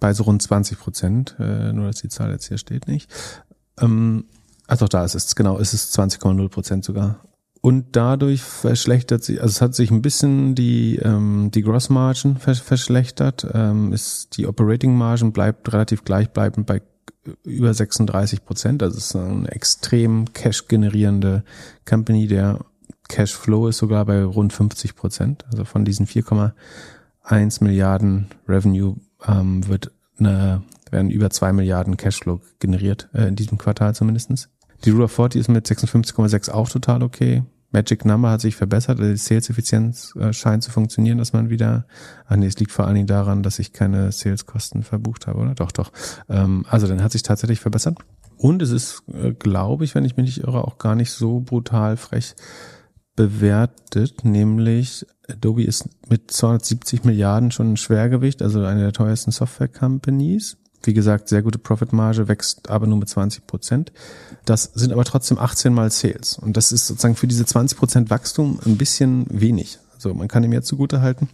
bei 0.00 0.14
so 0.14 0.22
rund 0.22 0.40
20 0.40 0.78
Prozent, 0.78 1.36
äh, 1.38 1.70
nur 1.74 1.86
dass 1.86 2.00
die 2.00 2.08
Zahl 2.08 2.30
jetzt 2.30 2.48
hier 2.48 2.56
steht 2.56 2.88
nicht. 2.88 3.10
Ähm, 3.78 4.24
doch, 4.66 4.88
da 4.88 5.04
ist 5.04 5.14
es, 5.14 5.36
genau, 5.36 5.58
ist 5.58 5.74
es 5.74 5.92
20,0 5.96 6.48
Prozent 6.48 6.84
sogar. 6.86 7.20
Und 7.60 7.94
dadurch 7.94 8.40
verschlechtert 8.42 9.22
sich, 9.22 9.42
also 9.42 9.50
es 9.50 9.60
hat 9.60 9.74
sich 9.74 9.90
ein 9.90 10.00
bisschen 10.00 10.54
die, 10.54 10.96
ähm, 10.96 11.50
die 11.52 11.62
Gross 11.62 11.90
Margin 11.90 12.38
verschlechtert, 12.38 13.46
ähm, 13.52 13.92
ist 13.92 14.38
die 14.38 14.46
Operating 14.46 14.96
Margin 14.96 15.32
bleibt 15.32 15.70
relativ 15.74 16.04
gleichbleibend 16.04 16.66
bei 16.66 16.80
über 17.44 17.72
36 17.72 18.44
Prozent. 18.44 18.82
Das 18.82 18.96
ist 18.96 19.14
eine 19.16 19.50
extrem 19.50 20.32
Cash 20.32 20.68
generierende 20.68 21.44
Company. 21.84 22.26
Der 22.26 22.58
Cashflow 23.08 23.68
ist 23.68 23.78
sogar 23.78 24.04
bei 24.04 24.22
rund 24.22 24.52
50 24.52 24.94
Prozent. 24.94 25.44
Also 25.50 25.64
von 25.64 25.84
diesen 25.84 26.06
4,1 26.06 27.64
Milliarden 27.64 28.28
Revenue 28.48 28.96
ähm, 29.26 29.66
wird 29.66 29.90
eine, 30.18 30.62
werden 30.90 31.10
über 31.10 31.30
zwei 31.30 31.52
Milliarden 31.52 31.96
Cashflow 31.96 32.40
generiert, 32.60 33.08
äh, 33.12 33.28
in 33.28 33.36
diesem 33.36 33.58
Quartal 33.58 33.94
zumindestens. 33.94 34.48
Die 34.84 34.90
Rule 34.90 35.04
of 35.04 35.12
40 35.12 35.40
ist 35.40 35.48
mit 35.48 35.66
56,6 35.66 36.50
auch 36.50 36.68
total 36.68 37.02
okay. 37.02 37.42
Magic 37.70 38.04
Number 38.04 38.30
hat 38.30 38.40
sich 38.40 38.56
verbessert, 38.56 38.98
die 38.98 39.16
Sales-Effizienz 39.16 40.14
äh, 40.16 40.32
scheint 40.32 40.62
zu 40.62 40.70
funktionieren, 40.70 41.18
dass 41.18 41.32
man 41.32 41.50
wieder, 41.50 41.86
ach 42.26 42.36
nee, 42.36 42.46
es 42.46 42.58
liegt 42.58 42.72
vor 42.72 42.86
allen 42.86 42.94
Dingen 42.94 43.06
daran, 43.06 43.42
dass 43.42 43.58
ich 43.58 43.72
keine 43.72 44.10
Sales-Kosten 44.10 44.82
verbucht 44.82 45.26
habe, 45.26 45.38
oder? 45.38 45.54
Doch, 45.54 45.72
doch. 45.72 45.92
Ähm, 46.28 46.64
also 46.68 46.86
dann 46.86 47.02
hat 47.02 47.12
sich 47.12 47.22
tatsächlich 47.22 47.60
verbessert. 47.60 47.98
Und 48.38 48.62
es 48.62 48.70
ist, 48.70 49.02
äh, 49.12 49.32
glaube 49.32 49.84
ich, 49.84 49.94
wenn 49.94 50.04
ich 50.04 50.16
mich 50.16 50.26
nicht 50.26 50.46
irre, 50.46 50.64
auch 50.64 50.78
gar 50.78 50.94
nicht 50.94 51.10
so 51.10 51.40
brutal 51.40 51.96
frech 51.96 52.34
bewertet, 53.16 54.24
nämlich 54.24 55.04
Adobe 55.28 55.64
ist 55.64 55.88
mit 56.08 56.30
270 56.30 57.04
Milliarden 57.04 57.50
schon 57.50 57.72
ein 57.72 57.76
Schwergewicht, 57.76 58.42
also 58.42 58.64
eine 58.64 58.80
der 58.80 58.92
teuersten 58.92 59.32
Software-Companies. 59.32 60.56
Wie 60.82 60.94
gesagt, 60.94 61.28
sehr 61.28 61.42
gute 61.42 61.58
Profitmarge, 61.58 62.28
wächst 62.28 62.70
aber 62.70 62.86
nur 62.86 62.98
mit 62.98 63.08
20 63.08 63.46
Prozent. 63.46 63.92
Das 64.44 64.64
sind 64.74 64.92
aber 64.92 65.04
trotzdem 65.04 65.38
18 65.38 65.74
mal 65.74 65.90
Sales. 65.90 66.38
Und 66.38 66.56
das 66.56 66.72
ist 66.72 66.86
sozusagen 66.86 67.16
für 67.16 67.26
diese 67.26 67.44
20 67.44 67.76
Prozent 67.76 68.10
Wachstum 68.10 68.60
ein 68.64 68.76
bisschen 68.76 69.26
wenig. 69.28 69.78
Also 69.94 70.14
man 70.14 70.28
kann 70.28 70.44
ihm 70.44 70.52
jetzt 70.52 70.68
zugute 70.68 71.00
halten, 71.00 71.28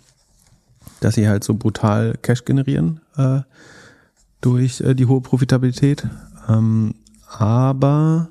dass 1.01 1.15
sie 1.15 1.29
halt 1.29 1.45
so 1.45 1.55
brutal 1.55 2.15
Cash 2.23 2.45
generieren 2.45 3.01
äh, 3.17 3.41
durch 4.41 4.81
äh, 4.81 4.95
die 4.95 5.07
hohe 5.07 5.21
Profitabilität. 5.21 6.07
Ähm, 6.49 6.95
aber 7.29 8.29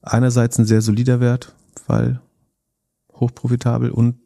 einerseits 0.00 0.58
ein 0.58 0.66
sehr 0.66 0.80
solider 0.80 1.20
Wert, 1.20 1.52
weil 1.86 2.20
hochprofitabel 3.12 3.90
und 3.90 4.16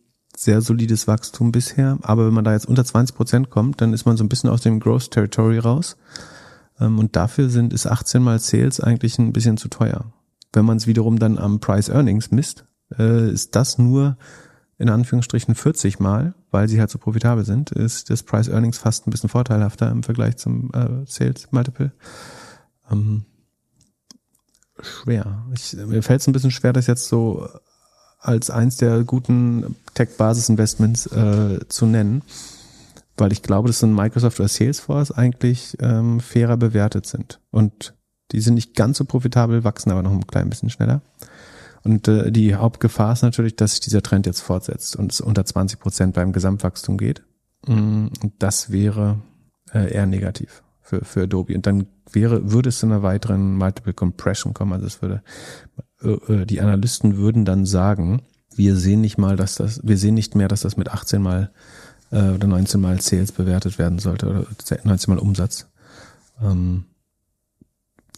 sehr 0.43 0.61
solides 0.61 1.09
Wachstum 1.09 1.53
bisher. 1.53 1.99
Aber 2.03 2.26
wenn 2.26 2.34
man 2.34 2.45
da 2.45 2.53
jetzt 2.53 2.66
unter 2.66 2.84
20 2.84 3.16
Prozent 3.16 3.51
kommt, 3.51 3.80
dann 3.80 3.93
ist 3.93 4.07
man 4.07 4.16
so 4.16 4.24
ein 4.24 4.28
bisschen 4.28 4.51
aus 4.51 4.61
dem 4.61 4.80
Growth 4.80 5.11
Territory 5.11 5.59
raus. 5.59 5.97
Ähm, 6.80 6.99
und 6.99 7.16
dafür 7.16 7.51
sind, 7.51 7.72
ist 7.72 7.86
18 7.86 8.22
mal 8.22 8.39
Sales 8.39 8.80
eigentlich 8.80 9.18
ein 9.18 9.32
bisschen 9.32 9.57
zu 9.57 9.68
teuer. 9.68 10.12
Wenn 10.53 10.64
man 10.64 10.76
es 10.76 10.86
wiederum 10.86 11.18
dann 11.18 11.39
am 11.39 11.61
Price 11.61 11.89
Earnings 11.89 12.30
misst, 12.30 12.64
äh, 12.99 13.30
ist 13.30 13.57
das 13.57 13.78
nur 13.78 14.16
in 14.78 14.89
Anführungsstrichen 14.89 15.57
40 15.57 15.99
mal, 15.99 16.34
weil 16.53 16.68
sie 16.68 16.78
halt 16.78 16.91
so 16.91 16.99
profitabel 16.99 17.45
sind, 17.45 17.72
ist 17.72 18.11
das 18.11 18.22
Price 18.22 18.49
Earnings 18.49 18.78
fast 18.78 19.07
ein 19.07 19.11
bisschen 19.11 19.28
vorteilhafter 19.28 19.91
im 19.91 20.05
Vergleich 20.05 20.36
zum 20.36 20.70
äh, 20.72 21.05
Sales 21.05 21.49
Multiple. 21.51 21.93
Ähm, 22.89 23.24
schwer. 24.80 25.45
Ich, 25.53 25.74
mir 25.74 26.03
fällt 26.03 26.20
es 26.20 26.28
ein 26.28 26.32
bisschen 26.32 26.53
schwer, 26.53 26.72
das 26.72 26.86
jetzt 26.86 27.09
so 27.09 27.49
als 28.18 28.50
eins 28.50 28.76
der 28.76 29.04
guten 29.04 29.76
Tech-Basis-Investments 29.94 31.06
äh, 31.06 31.60
zu 31.68 31.86
nennen, 31.86 32.22
weil 33.16 33.32
ich 33.32 33.42
glaube, 33.42 33.68
dass 33.68 33.80
so 33.80 33.86
ein 33.86 33.94
Microsoft 33.94 34.40
oder 34.40 34.48
Salesforce 34.48 35.12
eigentlich 35.12 35.76
ähm, 35.80 36.20
fairer 36.20 36.56
bewertet 36.56 37.06
sind. 37.06 37.40
Und 37.50 37.94
die 38.32 38.40
sind 38.40 38.54
nicht 38.54 38.74
ganz 38.74 38.98
so 38.98 39.04
profitabel, 39.04 39.64
wachsen 39.64 39.90
aber 39.90 40.02
noch 40.02 40.12
ein 40.12 40.26
klein 40.26 40.50
bisschen 40.50 40.70
schneller. 40.70 41.00
Und 41.84 42.08
äh, 42.08 42.30
die 42.30 42.54
Hauptgefahr 42.54 43.12
ist 43.12 43.22
natürlich, 43.22 43.56
dass 43.56 43.72
sich 43.72 43.80
dieser 43.80 44.02
Trend 44.02 44.26
jetzt 44.26 44.40
fortsetzt 44.40 44.96
und 44.96 45.12
es 45.12 45.20
unter 45.20 45.44
20 45.44 45.78
Prozent 45.78 46.14
beim 46.14 46.32
Gesamtwachstum 46.32 46.98
geht. 46.98 47.22
Mm, 47.66 48.08
das 48.38 48.70
wäre 48.70 49.20
äh, 49.72 49.92
eher 49.92 50.06
negativ 50.06 50.62
für, 50.80 51.04
für 51.04 51.22
Adobe. 51.22 51.54
Und 51.54 51.66
dann 51.66 51.86
wäre, 52.12 52.50
würde 52.52 52.68
es 52.68 52.78
zu 52.78 52.86
einer 52.86 53.02
weiteren 53.02 53.56
Multiple 53.56 53.94
Compression 53.94 54.54
kommen. 54.54 54.72
Also 54.72 54.86
es 54.86 55.02
würde, 55.02 55.22
äh, 56.02 56.32
äh 56.32 56.46
die 56.46 56.61
Analysten 56.61 57.16
würden 57.16 57.44
dann 57.44 57.66
sagen, 57.66 58.22
wir 58.54 58.76
sehen 58.76 59.00
nicht 59.00 59.18
mal, 59.18 59.36
dass 59.36 59.54
das, 59.54 59.80
wir 59.84 59.96
sehen 59.96 60.14
nicht 60.14 60.34
mehr, 60.34 60.48
dass 60.48 60.62
das 60.62 60.76
mit 60.76 60.88
18 60.88 61.22
mal 61.22 61.50
äh, 62.11 62.30
oder 62.30 62.46
19 62.46 62.80
mal 62.80 63.00
Sales 63.00 63.32
bewertet 63.32 63.78
werden 63.78 63.98
sollte 63.98 64.28
oder 64.28 64.46
19 64.84 65.14
mal 65.14 65.20
Umsatz. 65.20 65.66
Ähm, 66.42 66.84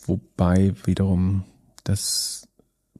wobei 0.06 0.74
wiederum 0.84 1.44
das 1.84 2.48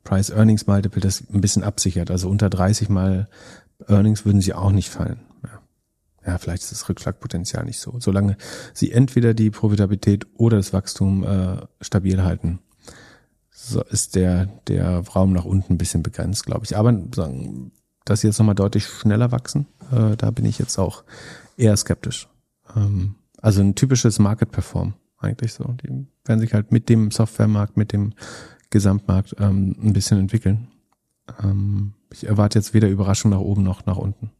Price 0.04 0.30
Earnings 0.30 0.66
Multiple 0.66 1.00
das 1.00 1.22
ein 1.32 1.40
bisschen 1.40 1.64
absichert. 1.64 2.10
Also 2.10 2.28
unter 2.28 2.50
30 2.50 2.88
mal 2.88 3.28
Earnings 3.88 4.24
würden 4.24 4.40
sie 4.40 4.54
auch 4.54 4.72
nicht 4.72 4.88
fallen. 4.88 5.20
Ja, 6.30 6.38
vielleicht 6.38 6.62
ist 6.62 6.70
das 6.70 6.88
Rückschlagpotenzial 6.88 7.64
nicht 7.64 7.80
so. 7.80 7.96
Solange 7.98 8.36
sie 8.72 8.92
entweder 8.92 9.34
die 9.34 9.50
Profitabilität 9.50 10.28
oder 10.36 10.58
das 10.58 10.72
Wachstum 10.72 11.24
äh, 11.24 11.56
stabil 11.80 12.22
halten, 12.22 12.60
so 13.50 13.82
ist 13.82 14.14
der, 14.14 14.46
der 14.68 15.00
Raum 15.00 15.32
nach 15.32 15.44
unten 15.44 15.72
ein 15.74 15.78
bisschen 15.78 16.04
begrenzt, 16.04 16.46
glaube 16.46 16.64
ich. 16.64 16.76
Aber 16.76 16.96
sagen, 17.12 17.72
dass 18.04 18.20
sie 18.20 18.28
jetzt 18.28 18.38
nochmal 18.38 18.54
deutlich 18.54 18.86
schneller 18.86 19.32
wachsen, 19.32 19.66
äh, 19.90 20.16
da 20.16 20.30
bin 20.30 20.44
ich 20.44 20.60
jetzt 20.60 20.78
auch 20.78 21.02
eher 21.56 21.76
skeptisch. 21.76 22.28
Ähm, 22.76 23.16
also 23.42 23.60
ein 23.60 23.74
typisches 23.74 24.20
Market 24.20 24.52
Perform 24.52 24.94
eigentlich 25.18 25.52
so. 25.52 25.64
Die 25.82 26.06
werden 26.24 26.38
sich 26.38 26.54
halt 26.54 26.70
mit 26.70 26.88
dem 26.88 27.10
Softwaremarkt, 27.10 27.76
mit 27.76 27.92
dem 27.92 28.14
Gesamtmarkt 28.70 29.34
ähm, 29.40 29.74
ein 29.82 29.94
bisschen 29.94 30.20
entwickeln. 30.20 30.68
Ähm, 31.42 31.94
ich 32.12 32.28
erwarte 32.28 32.60
jetzt 32.60 32.72
weder 32.72 32.86
Überraschung 32.86 33.32
nach 33.32 33.40
oben 33.40 33.64
noch 33.64 33.84
nach 33.84 33.96
unten. 33.96 34.30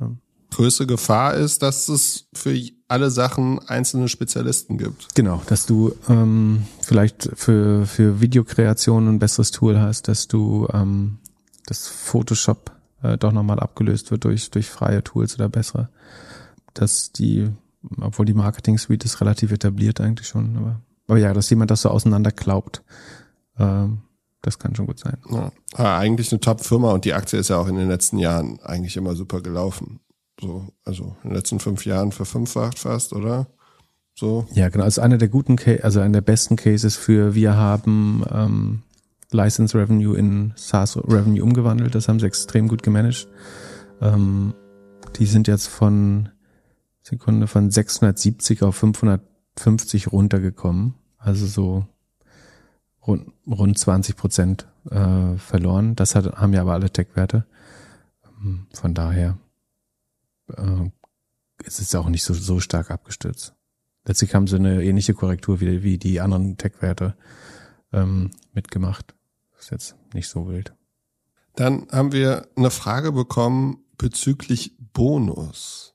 Ähm. 0.00 0.20
Größte 0.54 0.86
Gefahr 0.86 1.34
ist, 1.34 1.62
dass 1.62 1.88
es 1.88 2.28
für 2.32 2.56
alle 2.86 3.10
Sachen 3.10 3.58
einzelne 3.58 4.08
Spezialisten 4.08 4.78
gibt. 4.78 5.12
Genau, 5.16 5.42
dass 5.46 5.66
du 5.66 5.96
ähm, 6.08 6.62
vielleicht 6.80 7.28
für, 7.34 7.86
für 7.86 8.20
Videokreation 8.20 9.08
ein 9.08 9.18
besseres 9.18 9.50
Tool 9.50 9.80
hast, 9.80 10.06
dass 10.06 10.28
du 10.28 10.68
ähm, 10.72 11.18
das 11.66 11.88
Photoshop 11.88 12.70
äh, 13.02 13.18
doch 13.18 13.32
nochmal 13.32 13.58
abgelöst 13.58 14.12
wird 14.12 14.22
durch, 14.22 14.48
durch 14.52 14.70
freie 14.70 15.02
Tools 15.02 15.34
oder 15.34 15.48
bessere. 15.48 15.88
Dass 16.72 17.10
die, 17.10 17.50
obwohl 18.00 18.24
die 18.24 18.34
Marketing 18.34 18.78
Suite 18.78 19.04
ist 19.04 19.20
relativ 19.20 19.50
etabliert 19.50 20.00
eigentlich 20.00 20.28
schon, 20.28 20.56
aber, 20.56 20.80
aber 21.08 21.18
ja, 21.18 21.34
dass 21.34 21.50
jemand 21.50 21.72
das 21.72 21.82
so 21.82 21.88
auseinander 21.88 22.30
glaubt, 22.30 22.84
ähm, 23.58 24.02
das 24.40 24.60
kann 24.60 24.76
schon 24.76 24.86
gut 24.86 25.00
sein. 25.00 25.16
Ja. 25.30 25.50
Ah, 25.72 25.98
eigentlich 25.98 26.30
eine 26.30 26.38
Top-Firma 26.38 26.92
und 26.92 27.04
die 27.04 27.14
Aktie 27.14 27.40
ist 27.40 27.48
ja 27.48 27.56
auch 27.56 27.66
in 27.66 27.74
den 27.74 27.88
letzten 27.88 28.18
Jahren 28.18 28.60
eigentlich 28.60 28.96
immer 28.96 29.16
super 29.16 29.40
gelaufen. 29.40 29.98
So, 30.44 30.66
also 30.84 31.16
in 31.22 31.30
den 31.30 31.36
letzten 31.36 31.58
fünf 31.58 31.86
Jahren 31.86 32.12
verfünffacht 32.12 32.78
fast, 32.78 33.14
oder? 33.14 33.46
So. 34.14 34.46
Ja, 34.52 34.68
genau. 34.68 34.84
Also 34.84 35.00
einer 35.00 35.16
der 35.16 35.28
guten, 35.28 35.56
also 35.82 36.00
einer 36.00 36.12
der 36.12 36.20
besten 36.20 36.56
Cases 36.56 36.96
für 36.96 37.34
wir 37.34 37.56
haben 37.56 38.22
ähm, 38.30 38.82
License 39.30 39.76
Revenue 39.76 40.14
in 40.14 40.52
SaaS 40.54 40.98
Revenue 40.98 41.42
umgewandelt. 41.42 41.94
Das 41.94 42.08
haben 42.08 42.20
sie 42.20 42.26
extrem 42.26 42.68
gut 42.68 42.82
gemanagt. 42.82 43.26
Ähm, 44.02 44.52
die 45.16 45.24
sind 45.24 45.48
jetzt 45.48 45.66
von 45.66 46.28
Sekunde 47.00 47.46
von 47.46 47.70
670 47.70 48.62
auf 48.62 48.76
550 48.76 50.12
runtergekommen. 50.12 50.92
Also 51.16 51.46
so 51.46 51.86
rund, 53.06 53.32
rund 53.46 53.78
20 53.78 54.14
Prozent 54.14 54.66
äh, 54.90 55.38
verloren. 55.38 55.96
Das 55.96 56.14
hat, 56.14 56.36
haben 56.36 56.52
ja 56.52 56.60
aber 56.60 56.74
alle 56.74 56.90
Tech-Werte. 56.90 57.46
Ähm, 58.42 58.66
von 58.74 58.92
daher 58.92 59.38
äh, 60.48 60.90
ist 61.64 61.80
es 61.80 61.94
auch 61.94 62.08
nicht 62.08 62.24
so, 62.24 62.34
so 62.34 62.60
stark 62.60 62.90
abgestürzt. 62.90 63.54
Letztlich 64.06 64.34
haben 64.34 64.46
sie 64.46 64.56
eine 64.56 64.84
ähnliche 64.84 65.14
Korrektur 65.14 65.60
wie, 65.60 65.82
wie 65.82 65.98
die 65.98 66.20
anderen 66.20 66.58
Tech-Werte 66.58 67.16
ähm, 67.92 68.30
mitgemacht. 68.52 69.14
Ist 69.58 69.70
jetzt 69.70 69.96
nicht 70.12 70.28
so 70.28 70.48
wild. 70.48 70.74
Dann 71.56 71.86
haben 71.90 72.12
wir 72.12 72.48
eine 72.56 72.70
Frage 72.70 73.12
bekommen 73.12 73.78
bezüglich 73.96 74.76
Bonus. 74.92 75.94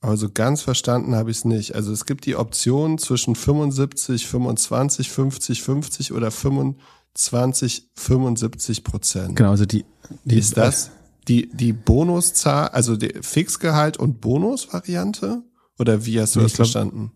Also 0.00 0.28
ganz 0.30 0.62
verstanden 0.62 1.14
habe 1.14 1.30
ich 1.30 1.38
es 1.38 1.44
nicht. 1.44 1.74
Also 1.74 1.92
es 1.92 2.04
gibt 2.04 2.26
die 2.26 2.36
Option 2.36 2.98
zwischen 2.98 3.34
75, 3.34 4.26
25, 4.26 5.10
50, 5.10 5.62
50 5.62 6.12
oder 6.12 6.30
25, 6.30 7.88
75 7.94 8.84
Prozent. 8.84 9.36
Genau, 9.36 9.50
also 9.50 9.64
die, 9.64 9.84
die 10.24 10.38
ist 10.38 10.56
das 10.56 10.90
die 11.28 11.48
die 11.52 11.72
Bonuszahl, 11.72 12.68
also 12.68 12.96
die 12.96 13.14
Fixgehalt 13.20 13.96
und 13.96 14.20
Bonusvariante 14.20 15.42
oder 15.78 16.06
wie 16.06 16.20
hast 16.20 16.36
du 16.36 16.40
ich 16.40 16.44
das 16.44 16.52
glaub, 16.54 16.66
verstanden? 16.66 17.12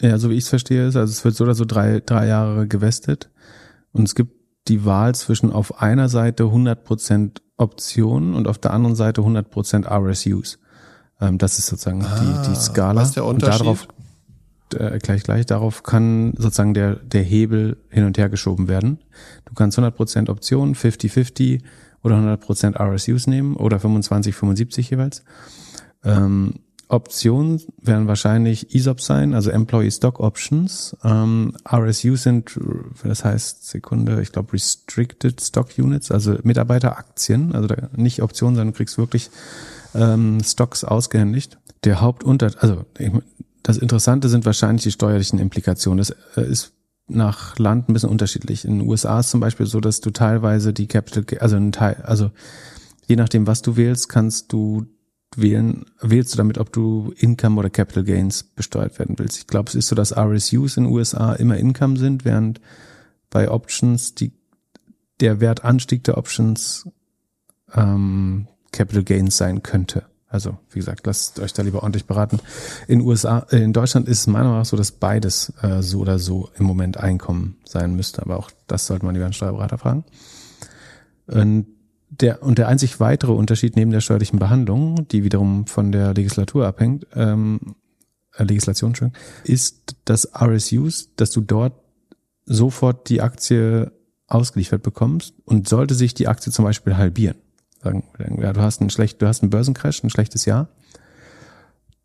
Ja, 0.00 0.18
so 0.18 0.30
wie 0.30 0.34
ich 0.34 0.44
es 0.44 0.48
verstehe 0.48 0.86
ist, 0.86 0.96
also 0.96 1.10
es 1.10 1.24
wird 1.24 1.34
so 1.34 1.44
oder 1.44 1.54
so 1.54 1.64
drei 1.64 2.00
drei 2.00 2.26
Jahre 2.26 2.66
gewestet 2.66 3.30
und 3.92 4.04
es 4.04 4.14
gibt 4.14 4.32
die 4.68 4.84
Wahl 4.84 5.14
zwischen 5.14 5.50
auf 5.50 5.80
einer 5.80 6.08
Seite 6.08 6.44
100 6.44 6.84
Prozent 6.84 7.42
Optionen 7.56 8.34
und 8.34 8.46
auf 8.46 8.58
der 8.58 8.72
anderen 8.72 8.96
Seite 8.96 9.22
100 9.22 9.50
Prozent 9.50 9.86
RSUs. 9.90 10.58
Ähm, 11.20 11.38
das 11.38 11.58
ist 11.58 11.66
sozusagen 11.66 12.04
ah, 12.04 12.20
die, 12.20 12.50
die 12.50 12.56
Skala. 12.56 13.00
Was 13.00 13.08
ist 13.08 13.16
der 13.16 13.24
Unterschied? 13.24 13.60
Und 13.60 13.66
darauf, 13.66 13.88
äh, 14.74 14.98
gleich, 14.98 15.24
gleich, 15.24 15.46
darauf 15.46 15.82
kann 15.82 16.34
sozusagen 16.36 16.74
der, 16.74 16.96
der 16.96 17.22
Hebel 17.22 17.78
hin 17.88 18.04
und 18.04 18.16
her 18.16 18.28
geschoben 18.28 18.68
werden. 18.68 18.98
Du 19.44 19.54
kannst 19.54 19.78
100% 19.78 20.30
Optionen, 20.30 20.74
50-50 20.74 21.62
oder 22.08 22.16
100% 22.16 22.76
RSUs 22.76 23.26
nehmen 23.26 23.56
oder 23.56 23.78
25, 23.78 24.34
75 24.34 24.90
jeweils. 24.90 25.22
Ähm, 26.04 26.54
Optionen 26.88 27.60
werden 27.82 28.08
wahrscheinlich 28.08 28.74
ESOP 28.74 29.02
sein, 29.02 29.34
also 29.34 29.50
Employee 29.50 29.90
Stock 29.90 30.20
Options. 30.20 30.96
Ähm, 31.04 31.54
RSUs 31.70 32.22
sind, 32.22 32.58
das 33.04 33.24
heißt 33.24 33.68
Sekunde, 33.68 34.22
ich 34.22 34.32
glaube 34.32 34.54
Restricted 34.54 35.38
Stock 35.40 35.68
Units, 35.76 36.10
also 36.10 36.36
Mitarbeiteraktien, 36.42 37.54
also 37.54 37.68
nicht 37.94 38.22
Optionen, 38.22 38.56
sondern 38.56 38.72
du 38.72 38.76
kriegst 38.78 38.96
wirklich 38.96 39.30
ähm, 39.94 40.42
Stocks 40.42 40.82
ausgehändigt. 40.82 41.58
Der 41.84 42.00
Hauptunter, 42.00 42.50
also 42.58 42.86
das 43.62 43.76
Interessante 43.76 44.30
sind 44.30 44.46
wahrscheinlich 44.46 44.84
die 44.84 44.92
steuerlichen 44.92 45.38
Implikationen. 45.38 45.98
Das 45.98 46.16
äh, 46.36 46.50
ist 46.50 46.72
nach 47.08 47.58
Land 47.58 47.88
ein 47.88 47.92
bisschen 47.92 48.10
unterschiedlich. 48.10 48.64
In 48.64 48.78
den 48.78 48.88
USA 48.88 49.20
ist 49.20 49.30
zum 49.30 49.40
Beispiel 49.40 49.66
so, 49.66 49.80
dass 49.80 50.00
du 50.00 50.10
teilweise 50.10 50.72
die 50.72 50.86
Capital, 50.86 51.38
also 51.40 51.56
ein 51.56 51.72
Teil, 51.72 51.96
also 52.04 52.30
je 53.06 53.16
nachdem, 53.16 53.46
was 53.46 53.62
du 53.62 53.76
wählst, 53.76 54.08
kannst 54.08 54.52
du 54.52 54.86
wählen, 55.36 55.84
wählst 56.00 56.32
du 56.32 56.36
damit, 56.36 56.58
ob 56.58 56.72
du 56.72 57.12
Income 57.16 57.58
oder 57.58 57.70
Capital 57.70 58.04
Gains 58.04 58.42
besteuert 58.42 58.98
werden 58.98 59.18
willst. 59.18 59.38
Ich 59.38 59.46
glaube, 59.46 59.68
es 59.68 59.74
ist 59.74 59.88
so, 59.88 59.94
dass 59.94 60.16
RSUs 60.16 60.76
in 60.76 60.84
den 60.84 60.92
USA 60.92 61.32
immer 61.34 61.56
Income 61.56 61.96
sind, 61.96 62.24
während 62.24 62.60
bei 63.30 63.50
Options 63.50 64.14
die, 64.14 64.32
der 65.20 65.40
Wertanstieg 65.40 66.04
der 66.04 66.18
Options 66.18 66.88
ähm, 67.74 68.48
Capital 68.72 69.04
Gains 69.04 69.36
sein 69.36 69.62
könnte. 69.62 70.04
Also, 70.28 70.58
wie 70.70 70.78
gesagt, 70.78 71.06
lasst 71.06 71.40
euch 71.40 71.54
da 71.54 71.62
lieber 71.62 71.82
ordentlich 71.82 72.04
beraten. 72.04 72.38
In 72.86 73.00
USA, 73.00 73.46
äh, 73.50 73.62
in 73.62 73.72
Deutschland 73.72 74.08
ist 74.08 74.20
es 74.20 74.26
meiner 74.26 74.44
Meinung 74.44 74.58
nach 74.58 74.66
so, 74.66 74.76
dass 74.76 74.92
beides 74.92 75.52
äh, 75.62 75.82
so 75.82 76.00
oder 76.00 76.18
so 76.18 76.50
im 76.58 76.66
Moment 76.66 76.98
Einkommen 76.98 77.56
sein 77.64 77.96
müsste. 77.96 78.22
Aber 78.22 78.38
auch 78.38 78.50
das 78.66 78.86
sollte 78.86 79.06
man 79.06 79.14
lieber 79.14 79.24
einen 79.24 79.32
Steuerberater 79.32 79.78
fragen. 79.78 80.04
Und 81.26 81.66
der, 82.10 82.42
und 82.42 82.58
der 82.58 82.68
einzig 82.68 83.00
weitere 83.00 83.32
Unterschied 83.32 83.76
neben 83.76 83.90
der 83.90 84.00
steuerlichen 84.00 84.38
Behandlung, 84.38 85.08
die 85.08 85.24
wiederum 85.24 85.66
von 85.66 85.92
der 85.92 86.14
Legislatur 86.14 86.66
abhängt, 86.66 87.06
ähm, 87.14 87.76
äh, 88.36 88.44
Legislation 88.44 88.94
ist, 89.44 89.96
dass 90.04 90.28
RSUs, 90.34 91.14
dass 91.16 91.30
du 91.30 91.40
dort 91.40 91.74
sofort 92.44 93.08
die 93.08 93.20
Aktie 93.20 93.92
ausgeliefert 94.26 94.82
bekommst 94.82 95.34
und 95.44 95.68
sollte 95.68 95.94
sich 95.94 96.14
die 96.14 96.28
Aktie 96.28 96.52
zum 96.52 96.64
Beispiel 96.64 96.96
halbieren, 96.96 97.36
sagen, 97.82 98.04
ja, 98.40 98.52
du 98.52 98.60
hast 98.60 98.80
einen 98.80 98.90
schlecht, 98.90 99.22
du 99.22 99.26
hast 99.26 99.42
einen 99.42 99.50
Börsencrash, 99.50 100.02
ein 100.02 100.10
schlechtes 100.10 100.44
Jahr, 100.44 100.68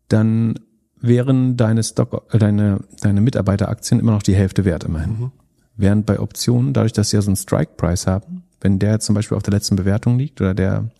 dann 0.08 0.58
wären 1.00 1.56
deine 1.56 1.82
Stock, 1.82 2.26
äh, 2.32 2.38
deine, 2.38 2.80
deine 3.00 3.20
Mitarbeiteraktien 3.20 4.00
immer 4.00 4.12
noch 4.12 4.22
die 4.22 4.34
Hälfte 4.34 4.64
wert 4.64 4.84
immerhin. 4.84 5.10
Mhm. 5.10 5.32
Während 5.76 6.06
bei 6.06 6.20
Optionen, 6.20 6.72
dadurch, 6.72 6.92
dass 6.92 7.10
sie 7.10 7.16
ja 7.16 7.22
so 7.22 7.28
einen 7.28 7.36
Strike-Price 7.36 8.06
haben, 8.06 8.44
wenn 8.60 8.78
der 8.78 9.00
zum 9.00 9.14
Beispiel 9.14 9.36
auf 9.36 9.42
der 9.42 9.52
letzten 9.52 9.76
Bewertung 9.76 10.18
liegt 10.18 10.40
oder 10.40 10.54
der, 10.54 10.90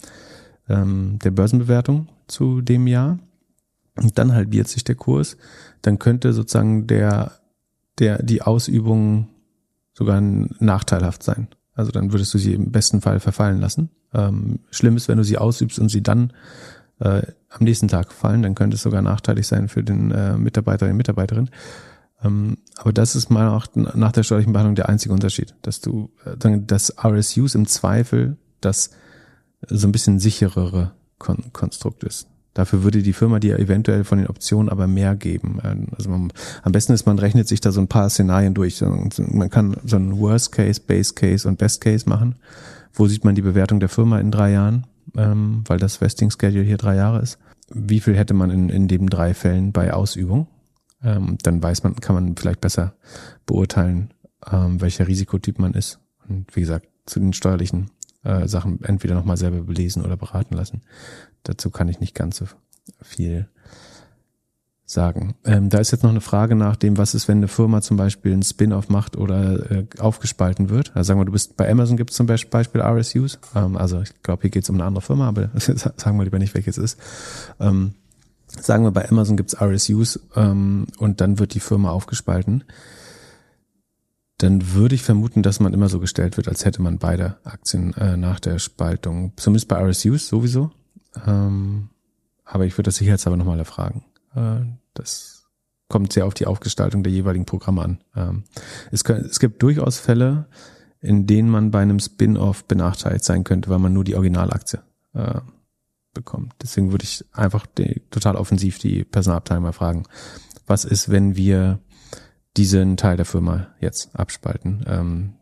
ähm, 0.68 1.18
der 1.22 1.30
Börsenbewertung 1.30 2.08
zu 2.26 2.60
dem 2.60 2.86
Jahr, 2.86 3.18
und 3.96 4.18
dann 4.18 4.32
halbiert 4.32 4.68
sich 4.68 4.84
der 4.84 4.96
Kurs, 4.96 5.36
dann 5.82 5.98
könnte 5.98 6.32
sozusagen 6.32 6.86
der, 6.86 7.32
der, 7.98 8.22
die 8.22 8.42
Ausübung 8.42 9.28
sogar 9.92 10.20
nachteilhaft 10.20 11.22
sein. 11.22 11.48
Also 11.74 11.92
dann 11.92 12.12
würdest 12.12 12.34
du 12.34 12.38
sie 12.38 12.54
im 12.54 12.72
besten 12.72 13.00
Fall 13.00 13.20
verfallen 13.20 13.60
lassen. 13.60 13.90
Ähm, 14.14 14.60
schlimm 14.70 14.96
ist, 14.96 15.08
wenn 15.08 15.18
du 15.18 15.24
sie 15.24 15.38
ausübst 15.38 15.78
und 15.78 15.88
sie 15.88 16.02
dann 16.02 16.32
äh, 17.00 17.22
am 17.48 17.64
nächsten 17.64 17.88
Tag 17.88 18.12
fallen, 18.12 18.42
dann 18.42 18.54
könnte 18.54 18.76
es 18.76 18.82
sogar 18.82 19.02
nachteilig 19.02 19.46
sein 19.46 19.68
für 19.68 19.82
den 19.82 20.10
äh, 20.10 20.36
Mitarbeiter 20.36 20.86
oder 20.86 20.94
Mitarbeiterin. 20.94 21.50
Ähm, 22.22 22.58
aber 22.76 22.92
das 22.92 23.16
ist 23.16 23.30
mal 23.30 23.48
auch 23.48 23.66
nach 23.74 24.12
der 24.12 24.22
steuerlichen 24.22 24.52
Behandlung 24.52 24.74
der 24.74 24.88
einzige 24.88 25.12
Unterschied, 25.12 25.54
dass 25.62 25.80
du 25.80 26.10
äh, 26.24 26.58
das 26.66 26.94
RSUs 27.04 27.54
im 27.54 27.66
Zweifel 27.66 28.36
das 28.60 28.90
so 29.68 29.86
ein 29.86 29.92
bisschen 29.92 30.18
sicherere 30.18 30.92
Kon 31.18 31.52
Konstrukt 31.52 32.04
ist. 32.04 32.28
Dafür 32.54 32.84
würde 32.84 33.02
die 33.02 33.12
Firma 33.12 33.40
dir 33.40 33.58
eventuell 33.58 34.04
von 34.04 34.18
den 34.18 34.28
Optionen 34.28 34.68
aber 34.68 34.86
mehr 34.86 35.16
geben. 35.16 35.60
Ähm, 35.64 35.88
also 35.96 36.08
man, 36.08 36.32
am 36.62 36.72
besten 36.72 36.92
ist, 36.92 37.06
man 37.06 37.18
rechnet 37.18 37.48
sich 37.48 37.60
da 37.60 37.72
so 37.72 37.80
ein 37.80 37.88
paar 37.88 38.08
Szenarien 38.08 38.54
durch. 38.54 38.80
Man 38.80 39.50
kann 39.50 39.76
so 39.84 39.96
einen 39.96 40.18
Worst 40.18 40.52
Case, 40.52 40.80
Base 40.80 41.14
Case 41.14 41.46
und 41.48 41.58
Best 41.58 41.80
Case 41.80 42.08
machen. 42.08 42.36
Wo 42.94 43.06
sieht 43.06 43.24
man 43.24 43.34
die 43.34 43.42
Bewertung 43.42 43.80
der 43.80 43.88
Firma 43.88 44.18
in 44.20 44.30
drei 44.30 44.52
Jahren? 44.52 44.86
Ähm, 45.16 45.62
weil 45.66 45.78
das 45.78 46.00
Vesting 46.00 46.30
Schedule 46.30 46.64
hier 46.64 46.78
drei 46.78 46.96
Jahre 46.96 47.20
ist. 47.20 47.38
Wie 47.68 48.00
viel 48.00 48.16
hätte 48.16 48.34
man 48.34 48.50
in, 48.50 48.68
in 48.68 48.88
den 48.88 49.06
drei 49.06 49.34
Fällen 49.34 49.72
bei 49.72 49.92
Ausübung? 49.92 50.48
Ähm, 51.02 51.36
dann 51.42 51.62
weiß 51.62 51.82
man, 51.82 51.96
kann 51.96 52.14
man 52.14 52.36
vielleicht 52.36 52.60
besser 52.60 52.94
beurteilen, 53.46 54.12
welcher 54.46 55.08
Risikotyp 55.08 55.58
man 55.58 55.72
ist. 55.72 56.00
Und 56.28 56.54
wie 56.54 56.60
gesagt, 56.60 56.86
zu 57.06 57.18
den 57.18 57.32
steuerlichen 57.32 57.90
äh, 58.24 58.46
Sachen 58.46 58.82
entweder 58.84 59.14
nochmal 59.14 59.36
selber 59.36 59.62
belesen 59.62 60.04
oder 60.04 60.16
beraten 60.16 60.54
lassen. 60.54 60.82
Dazu 61.44 61.70
kann 61.70 61.88
ich 61.88 62.00
nicht 62.00 62.14
ganz 62.14 62.36
so 62.38 62.46
viel 63.00 63.48
sagen. 64.94 65.34
Ähm, 65.44 65.68
da 65.68 65.78
ist 65.78 65.90
jetzt 65.90 66.02
noch 66.02 66.10
eine 66.10 66.20
Frage 66.20 66.54
nach 66.54 66.76
dem, 66.76 66.96
was 66.96 67.14
ist, 67.14 67.28
wenn 67.28 67.38
eine 67.38 67.48
Firma 67.48 67.82
zum 67.82 67.96
Beispiel 67.96 68.32
einen 68.32 68.42
Spin-off 68.42 68.88
macht 68.88 69.16
oder 69.16 69.70
äh, 69.70 69.86
aufgespalten 69.98 70.70
wird. 70.70 70.92
Also 70.94 71.08
sagen 71.08 71.20
wir, 71.20 71.26
du 71.26 71.32
bist 71.32 71.56
bei 71.56 71.70
Amazon 71.70 71.96
gibt 71.96 72.10
es 72.10 72.16
zum 72.16 72.26
Beispiel 72.26 72.80
RSUs. 72.80 73.38
Ähm, 73.54 73.76
also 73.76 74.00
ich 74.00 74.22
glaube, 74.22 74.42
hier 74.42 74.50
geht 74.50 74.62
es 74.62 74.70
um 74.70 74.76
eine 74.76 74.84
andere 74.84 75.02
Firma, 75.02 75.28
aber 75.28 75.50
sagen 75.56 76.16
wir 76.16 76.24
lieber 76.24 76.38
nicht, 76.38 76.54
welches 76.54 76.78
ist. 76.78 76.98
Ähm, 77.60 77.94
sagen 78.46 78.84
wir, 78.84 78.92
bei 78.92 79.08
Amazon 79.08 79.36
gibt 79.36 79.52
es 79.52 79.60
RSUs 79.60 80.20
ähm, 80.36 80.86
und 80.98 81.20
dann 81.20 81.38
wird 81.38 81.54
die 81.54 81.60
Firma 81.60 81.90
aufgespalten 81.90 82.64
dann 84.38 84.72
würde 84.74 84.94
ich 84.94 85.02
vermuten, 85.02 85.42
dass 85.42 85.60
man 85.60 85.72
immer 85.72 85.88
so 85.88 86.00
gestellt 86.00 86.36
wird, 86.36 86.48
als 86.48 86.64
hätte 86.64 86.82
man 86.82 86.98
beide 86.98 87.36
Aktien 87.44 87.94
äh, 87.94 88.16
nach 88.16 88.40
der 88.40 88.58
Spaltung. 88.58 89.32
Zumindest 89.36 89.68
bei 89.68 89.76
RSUs 89.76 90.26
sowieso. 90.26 90.72
Ähm, 91.26 91.88
aber 92.44 92.66
ich 92.66 92.76
würde 92.76 92.88
das 92.88 92.96
sicherheitshalber 92.96 93.36
nochmal 93.36 93.58
erfragen. 93.58 94.04
Das 94.94 95.46
kommt 95.88 96.12
sehr 96.12 96.26
auf 96.26 96.34
die 96.34 96.46
Aufgestaltung 96.46 97.02
der 97.02 97.12
jeweiligen 97.12 97.46
Programme 97.46 97.82
an. 97.82 98.04
Ähm, 98.16 98.44
es, 98.90 99.04
kann, 99.04 99.24
es 99.24 99.38
gibt 99.38 99.62
durchaus 99.62 99.98
Fälle, 99.98 100.46
in 101.00 101.26
denen 101.26 101.50
man 101.50 101.70
bei 101.70 101.82
einem 101.82 102.00
Spin-off 102.00 102.64
benachteiligt 102.64 103.24
sein 103.24 103.44
könnte, 103.44 103.68
weil 103.68 103.78
man 103.78 103.92
nur 103.92 104.04
die 104.04 104.14
Originalaktie 104.14 104.80
äh, 105.12 105.40
bekommt. 106.14 106.54
Deswegen 106.62 106.92
würde 106.92 107.04
ich 107.04 107.24
einfach 107.32 107.66
die, 107.66 108.00
total 108.10 108.36
offensiv 108.36 108.78
die 108.78 109.04
Personalabteilung 109.04 109.64
mal 109.64 109.72
fragen, 109.72 110.04
was 110.66 110.84
ist, 110.84 111.10
wenn 111.10 111.36
wir 111.36 111.80
diesen 112.56 112.96
Teil 112.96 113.16
der 113.16 113.26
Firma 113.26 113.68
jetzt 113.80 114.14
abspalten. 114.16 114.84
Ähm, 114.86 115.34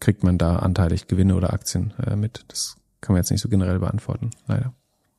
kriegt 0.00 0.22
man 0.24 0.38
da 0.38 0.56
anteilig 0.56 1.06
Gewinne 1.06 1.34
oder 1.36 1.52
Aktien 1.52 1.94
äh, 2.04 2.16
mit? 2.16 2.44
Das 2.48 2.76
kann 3.00 3.14
man 3.14 3.22
jetzt 3.22 3.30
nicht 3.30 3.40
so 3.40 3.48
generell 3.48 3.78
beantworten, 3.78 4.30
leider. 4.46 4.74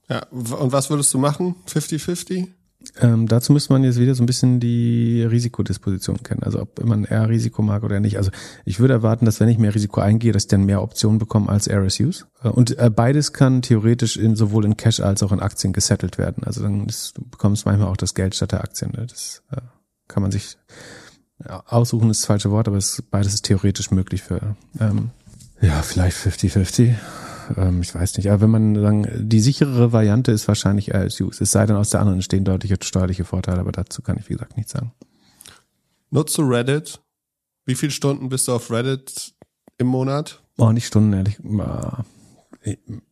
Ja, 0.09 0.25
und 0.27 0.71
was 0.71 0.89
würdest 0.89 1.13
du 1.13 1.19
machen? 1.19 1.55
50-50? 1.67 2.47
Ähm, 2.99 3.27
dazu 3.27 3.53
müsste 3.53 3.73
man 3.73 3.83
jetzt 3.83 3.99
wieder 3.99 4.15
so 4.15 4.23
ein 4.23 4.25
bisschen 4.25 4.59
die 4.59 5.23
Risikodisposition 5.23 6.23
kennen. 6.23 6.43
Also 6.43 6.61
ob 6.61 6.83
man 6.83 7.05
eher 7.05 7.29
Risiko 7.29 7.61
mag 7.61 7.83
oder 7.83 7.99
nicht. 7.99 8.17
Also 8.17 8.31
ich 8.65 8.79
würde 8.79 8.93
erwarten, 8.93 9.25
dass 9.25 9.39
wenn 9.39 9.49
ich 9.49 9.57
mehr 9.57 9.73
Risiko 9.73 10.01
eingehe, 10.01 10.31
dass 10.31 10.43
ich 10.43 10.49
dann 10.49 10.65
mehr 10.65 10.81
Optionen 10.81 11.19
bekomme 11.19 11.49
als 11.49 11.69
RSUs. 11.69 12.27
Äh, 12.43 12.49
und 12.49 12.77
äh, 12.77 12.89
beides 12.89 13.33
kann 13.33 13.61
theoretisch 13.61 14.17
in, 14.17 14.35
sowohl 14.35 14.65
in 14.65 14.77
Cash 14.77 14.99
als 14.99 15.23
auch 15.23 15.31
in 15.31 15.39
Aktien 15.39 15.73
gesettelt 15.73 16.17
werden. 16.17 16.43
Also 16.43 16.61
dann 16.61 16.87
ist, 16.87 17.17
du 17.17 17.23
bekommst 17.29 17.65
manchmal 17.65 17.87
auch 17.87 17.97
das 17.97 18.13
Geld 18.13 18.35
statt 18.35 18.51
der 18.51 18.63
Aktien. 18.63 18.91
Ne? 18.91 19.05
Das 19.07 19.43
äh, 19.51 19.61
kann 20.07 20.23
man 20.23 20.31
sich 20.31 20.57
ja, 21.47 21.63
aussuchen 21.67 22.09
ist 22.09 22.21
das 22.21 22.27
falsche 22.27 22.51
Wort, 22.51 22.67
aber 22.67 22.77
es, 22.77 23.01
beides 23.09 23.33
ist 23.33 23.45
theoretisch 23.45 23.91
möglich 23.91 24.23
für, 24.23 24.55
ähm, 24.79 25.11
ja, 25.61 25.81
vielleicht 25.81 26.17
50-50. 26.17 26.95
Ähm, 27.55 27.81
ich 27.81 27.93
weiß 27.93 28.17
nicht. 28.17 28.29
Aber 28.29 28.41
wenn 28.41 28.49
man 28.49 28.75
sagen, 28.75 29.07
die 29.17 29.39
sichere 29.39 29.91
Variante 29.91 30.31
ist 30.31 30.47
wahrscheinlich 30.47 30.93
RSUs. 30.93 31.41
Es 31.41 31.51
sei 31.51 31.65
denn, 31.65 31.75
aus 31.75 31.89
der 31.89 32.01
anderen 32.01 32.17
entstehen 32.17 32.45
deutliche 32.45 32.77
steuerliche 32.81 33.25
Vorteile, 33.25 33.59
aber 33.59 33.71
dazu 33.71 34.01
kann 34.01 34.17
ich, 34.17 34.29
wie 34.29 34.33
gesagt, 34.33 34.57
nichts 34.57 34.71
sagen. 34.71 34.93
Nutzt 36.11 36.37
du 36.37 36.43
Reddit? 36.43 36.99
Wie 37.65 37.75
viele 37.75 37.91
Stunden 37.91 38.29
bist 38.29 38.47
du 38.47 38.53
auf 38.53 38.71
Reddit 38.71 39.33
im 39.77 39.87
Monat? 39.87 40.41
Oh, 40.57 40.71
nicht 40.71 40.87
Stunden, 40.87 41.13
ehrlich. 41.13 41.39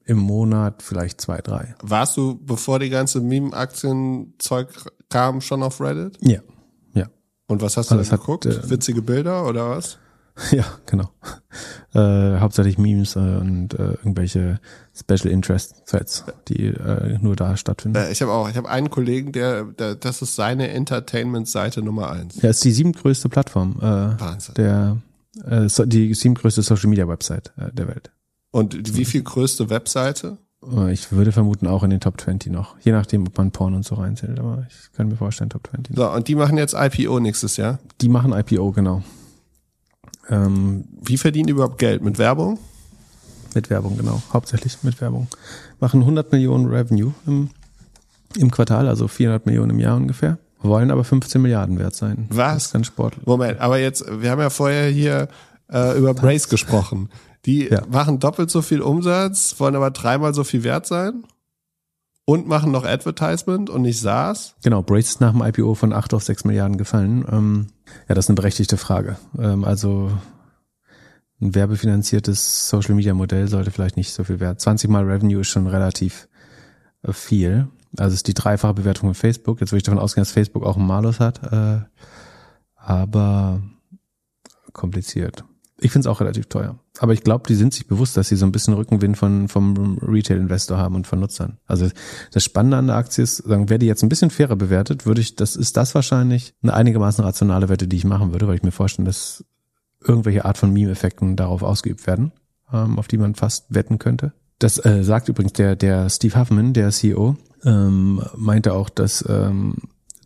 Im 0.05 0.17
Monat 0.17 0.81
vielleicht 0.81 1.21
zwei, 1.21 1.39
drei. 1.41 1.75
Warst 1.81 2.17
du, 2.17 2.39
bevor 2.43 2.79
die 2.79 2.89
ganze 2.89 3.21
Meme-Aktien-Zeug 3.21 4.69
kam, 5.09 5.41
schon 5.41 5.63
auf 5.63 5.79
Reddit? 5.79 6.17
Ja. 6.21 6.41
Und 7.47 7.61
was 7.61 7.77
hast 7.77 7.91
du 7.91 7.95
da 7.95 8.03
geguckt? 8.03 8.45
Hat, 8.45 8.65
äh, 8.65 8.69
Witzige 8.69 9.01
Bilder 9.01 9.47
oder 9.47 9.69
was? 9.69 9.97
Ja, 10.51 10.65
genau. 10.85 11.09
Äh, 11.93 12.39
hauptsächlich 12.39 12.77
Memes 12.77 13.15
äh, 13.15 13.19
und 13.19 13.73
äh, 13.73 13.93
irgendwelche 13.93 14.59
Special 14.93 15.31
Interest 15.31 15.83
Threads, 15.87 16.25
die 16.47 16.67
äh, 16.67 17.17
nur 17.21 17.35
da 17.35 17.57
stattfinden. 17.57 17.97
Äh, 17.97 18.11
ich 18.11 18.21
habe 18.21 18.31
auch, 18.31 18.49
ich 18.49 18.55
habe 18.55 18.69
einen 18.69 18.89
Kollegen, 18.89 19.31
der, 19.31 19.63
der 19.63 19.95
das 19.95 20.21
ist 20.21 20.35
seine 20.35 20.69
Entertainment-Seite 20.69 21.81
Nummer 21.81 22.11
eins. 22.11 22.41
Ja, 22.41 22.49
ist 22.49 22.63
die 22.63 22.71
siebtgrößte 22.71 23.29
Plattform. 23.29 23.77
Äh, 23.79 24.19
Wahnsinn. 24.19 24.53
Der 24.55 24.97
äh, 25.45 25.67
die 25.85 26.13
siebtgrößte 26.13 26.61
Social 26.61 26.89
Media 26.89 27.07
Website 27.07 27.53
äh, 27.57 27.71
der 27.73 27.87
Welt. 27.87 28.11
Und 28.51 28.95
wie 28.95 29.05
viel 29.05 29.23
größte 29.23 29.69
Webseite? 29.69 30.37
Äh, 30.63 30.93
ich 30.93 31.11
würde 31.11 31.31
vermuten 31.31 31.67
auch 31.67 31.83
in 31.83 31.89
den 31.89 31.99
Top 31.99 32.19
20 32.19 32.51
noch. 32.51 32.75
Je 32.79 32.91
nachdem, 32.91 33.27
ob 33.27 33.37
man 33.37 33.51
Porn 33.51 33.73
und 33.73 33.85
so 33.85 33.95
reinzählt. 33.95 34.39
Aber 34.39 34.65
ich 34.69 34.91
kann 34.93 35.07
mir 35.07 35.15
vorstellen, 35.15 35.49
Top 35.49 35.67
20. 35.67 35.95
So, 35.95 36.09
und 36.11 36.27
die 36.27 36.35
machen 36.35 36.57
jetzt 36.57 36.75
IPO 36.77 37.19
nächstes 37.19 37.57
Jahr? 37.57 37.79
Die 38.01 38.09
machen 38.09 38.33
IPO, 38.33 38.71
genau. 38.71 39.03
Ähm, 40.29 40.85
Wie 41.01 41.17
verdienen 41.17 41.47
die 41.47 41.51
überhaupt 41.51 41.77
Geld? 41.77 42.03
Mit 42.03 42.17
Werbung? 42.17 42.59
Mit 43.55 43.69
Werbung, 43.69 43.97
genau. 43.97 44.21
Hauptsächlich 44.31 44.77
mit 44.83 44.99
Werbung. 45.01 45.27
Machen 45.79 46.01
100 46.01 46.31
Millionen 46.31 46.67
Revenue 46.67 47.13
im, 47.25 47.49
im 48.35 48.51
Quartal, 48.51 48.87
also 48.87 49.07
400 49.07 49.45
Millionen 49.45 49.71
im 49.71 49.79
Jahr 49.79 49.95
ungefähr. 49.95 50.37
Wollen 50.61 50.91
aber 50.91 51.03
15 51.03 51.41
Milliarden 51.41 51.79
wert 51.79 51.95
sein. 51.95 52.27
Was? 52.29 52.53
Das 52.53 52.65
ist 52.65 52.73
ganz 52.73 52.87
sportlich. 52.87 53.25
Moment, 53.25 53.59
aber 53.59 53.79
jetzt, 53.79 54.03
wir 54.21 54.31
haben 54.31 54.41
ja 54.41 54.49
vorher 54.49 54.89
hier 54.89 55.27
äh, 55.71 55.97
über 55.97 56.13
Brace 56.13 56.49
gesprochen. 56.49 57.09
Die 57.45 57.67
ja. 57.67 57.81
machen 57.89 58.19
doppelt 58.19 58.49
so 58.49 58.61
viel 58.61 58.81
Umsatz, 58.81 59.55
wollen 59.59 59.75
aber 59.75 59.91
dreimal 59.91 60.33
so 60.33 60.43
viel 60.43 60.63
wert 60.63 60.85
sein 60.85 61.23
und 62.29 62.45
machen 62.45 62.73
noch 62.73 62.83
Advertisement 62.83 63.69
und 63.69 63.83
nicht 63.83 64.01
SaaS. 64.01 64.53
Genau, 64.61 64.83
Brace 64.83 65.11
ist 65.11 65.21
nach 65.21 65.31
dem 65.31 65.41
IPO 65.41 65.75
von 65.75 65.93
8 65.93 66.13
auf 66.13 66.23
6 66.23 66.43
Milliarden 66.43 66.77
gefallen. 66.77 67.25
Ähm, 67.31 67.67
ja, 68.09 68.15
das 68.15 68.25
ist 68.25 68.29
eine 68.29 68.35
berechtigte 68.35 68.75
Frage. 68.75 69.15
Ähm, 69.39 69.63
also 69.63 70.11
ein 71.39 71.55
werbefinanziertes 71.55 72.67
Social 72.67 72.95
Media 72.95 73.13
Modell 73.13 73.47
sollte 73.47 73.71
vielleicht 73.71 73.95
nicht 73.95 74.11
so 74.13 74.25
viel 74.25 74.41
wert. 74.41 74.59
20 74.59 74.89
mal 74.89 75.05
Revenue 75.05 75.39
ist 75.39 75.47
schon 75.47 75.67
relativ 75.67 76.27
äh, 77.03 77.13
viel. 77.13 77.69
Also 77.95 78.13
ist 78.13 78.27
die 78.27 78.33
dreifache 78.33 78.73
Bewertung 78.73 79.07
von 79.07 79.15
Facebook. 79.15 79.61
Jetzt 79.61 79.71
würde 79.71 79.77
ich 79.77 79.83
davon 79.83 79.99
ausgehen, 79.99 80.23
dass 80.23 80.33
Facebook 80.33 80.65
auch 80.65 80.75
einen 80.75 80.85
Malus 80.85 81.21
hat. 81.21 81.41
Äh, 81.53 81.79
aber 82.75 83.61
kompliziert. 84.73 85.45
Ich 85.79 85.91
finde 85.91 86.07
es 86.07 86.11
auch 86.11 86.21
relativ 86.21 86.47
teuer. 86.47 86.79
Aber 86.99 87.13
ich 87.13 87.23
glaube, 87.23 87.45
die 87.47 87.55
sind 87.55 87.73
sich 87.73 87.87
bewusst, 87.87 88.17
dass 88.17 88.29
sie 88.29 88.35
so 88.35 88.45
ein 88.45 88.51
bisschen 88.51 88.73
Rückenwind 88.73 89.17
von, 89.17 89.47
vom 89.47 89.99
Retail-Investor 89.99 90.77
haben 90.77 90.95
und 90.95 91.05
von 91.05 91.19
Nutzern. 91.19 91.57
Also 91.67 91.87
das 92.31 92.43
Spannende 92.43 92.77
an 92.77 92.87
der 92.87 92.95
Aktie 92.95 93.23
ist, 93.23 93.37
sagen, 93.37 93.69
wer 93.69 93.77
die 93.77 93.85
jetzt 93.85 94.01
ein 94.01 94.09
bisschen 94.09 94.31
fairer 94.31 94.55
bewertet, 94.55 95.05
würde 95.05 95.21
ich, 95.21 95.35
das 95.35 95.55
ist 95.55 95.77
das 95.77 95.93
wahrscheinlich 95.93 96.55
eine 96.63 96.73
einigermaßen 96.73 97.23
rationale 97.23 97.69
Wette, 97.69 97.87
die 97.87 97.97
ich 97.97 98.05
machen 98.05 98.31
würde, 98.31 98.47
weil 98.47 98.55
ich 98.55 98.63
mir 98.63 98.71
vorstelle, 98.71 99.05
dass 99.05 99.45
irgendwelche 100.03 100.45
Art 100.45 100.57
von 100.57 100.73
Meme-Effekten 100.73 101.35
darauf 101.35 101.61
ausgeübt 101.61 102.07
werden, 102.07 102.31
ähm, 102.73 102.97
auf 102.97 103.07
die 103.07 103.17
man 103.17 103.35
fast 103.35 103.73
wetten 103.73 103.99
könnte. 103.99 104.33
Das 104.59 104.83
äh, 104.83 105.03
sagt 105.03 105.29
übrigens 105.29 105.53
der, 105.53 105.75
der 105.75 106.09
Steve 106.09 106.39
Huffman, 106.39 106.73
der 106.73 106.89
CEO, 106.89 107.35
ähm, 107.63 108.23
meinte 108.35 108.73
auch, 108.73 108.89
dass 108.89 109.23
ähm, 109.27 109.75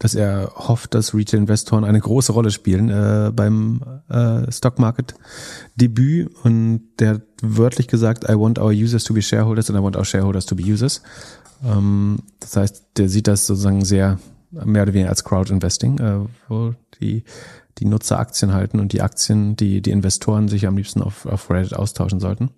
dass 0.02 0.16
er 0.16 0.52
hofft, 0.56 0.95
dass 0.95 1.14
Retail-Investoren 1.14 1.84
eine 1.84 1.99
große 1.99 2.32
Rolle 2.32 2.49
spielen 2.49 2.89
äh, 2.89 3.32
beim 3.32 3.82
äh, 4.10 4.52
Stock 4.52 4.80
Market 4.80 5.14
Debüt 5.76 6.32
und 6.43 6.82
der 6.97 7.10
hat 7.10 7.22
wörtlich 7.43 7.88
gesagt, 7.88 8.28
I 8.28 8.34
want 8.34 8.58
our 8.58 8.72
users 8.72 9.04
to 9.04 9.14
be 9.14 9.22
shareholders 9.22 9.70
and 9.70 9.78
I 9.78 9.84
want 9.84 9.95
our 9.95 10.04
shareholders 10.04 10.47
to 10.47 10.56
be 10.56 10.64
users. 10.64 11.04
Ähm, 11.64 12.18
das 12.39 12.58
heißt, 12.58 12.84
der 12.97 13.10
sieht 13.10 13.28
das 13.28 13.45
sozusagen 13.45 13.86
sehr 13.86 14.18
mehr 14.49 14.82
oder 14.82 14.93
weniger 14.93 15.10
als 15.10 15.24
Crowd 15.24 15.54
Investing, 15.54 15.99
äh, 15.99 16.20
wo 16.47 16.74
die 16.99 17.24
die 17.78 17.86
Nutzer 17.86 18.18
Aktien 18.18 18.54
halten 18.54 18.80
und 18.80 18.93
die 18.93 19.04
Aktien, 19.04 19.56
die 19.56 19.82
die 19.82 19.91
Investoren 19.91 20.47
sich 20.47 20.66
am 20.66 20.78
liebsten 20.78 21.04
auf, 21.04 21.28
auf 21.28 21.47
Reddit 21.52 21.76
austauschen 21.76 22.20
sollten. 22.20 22.49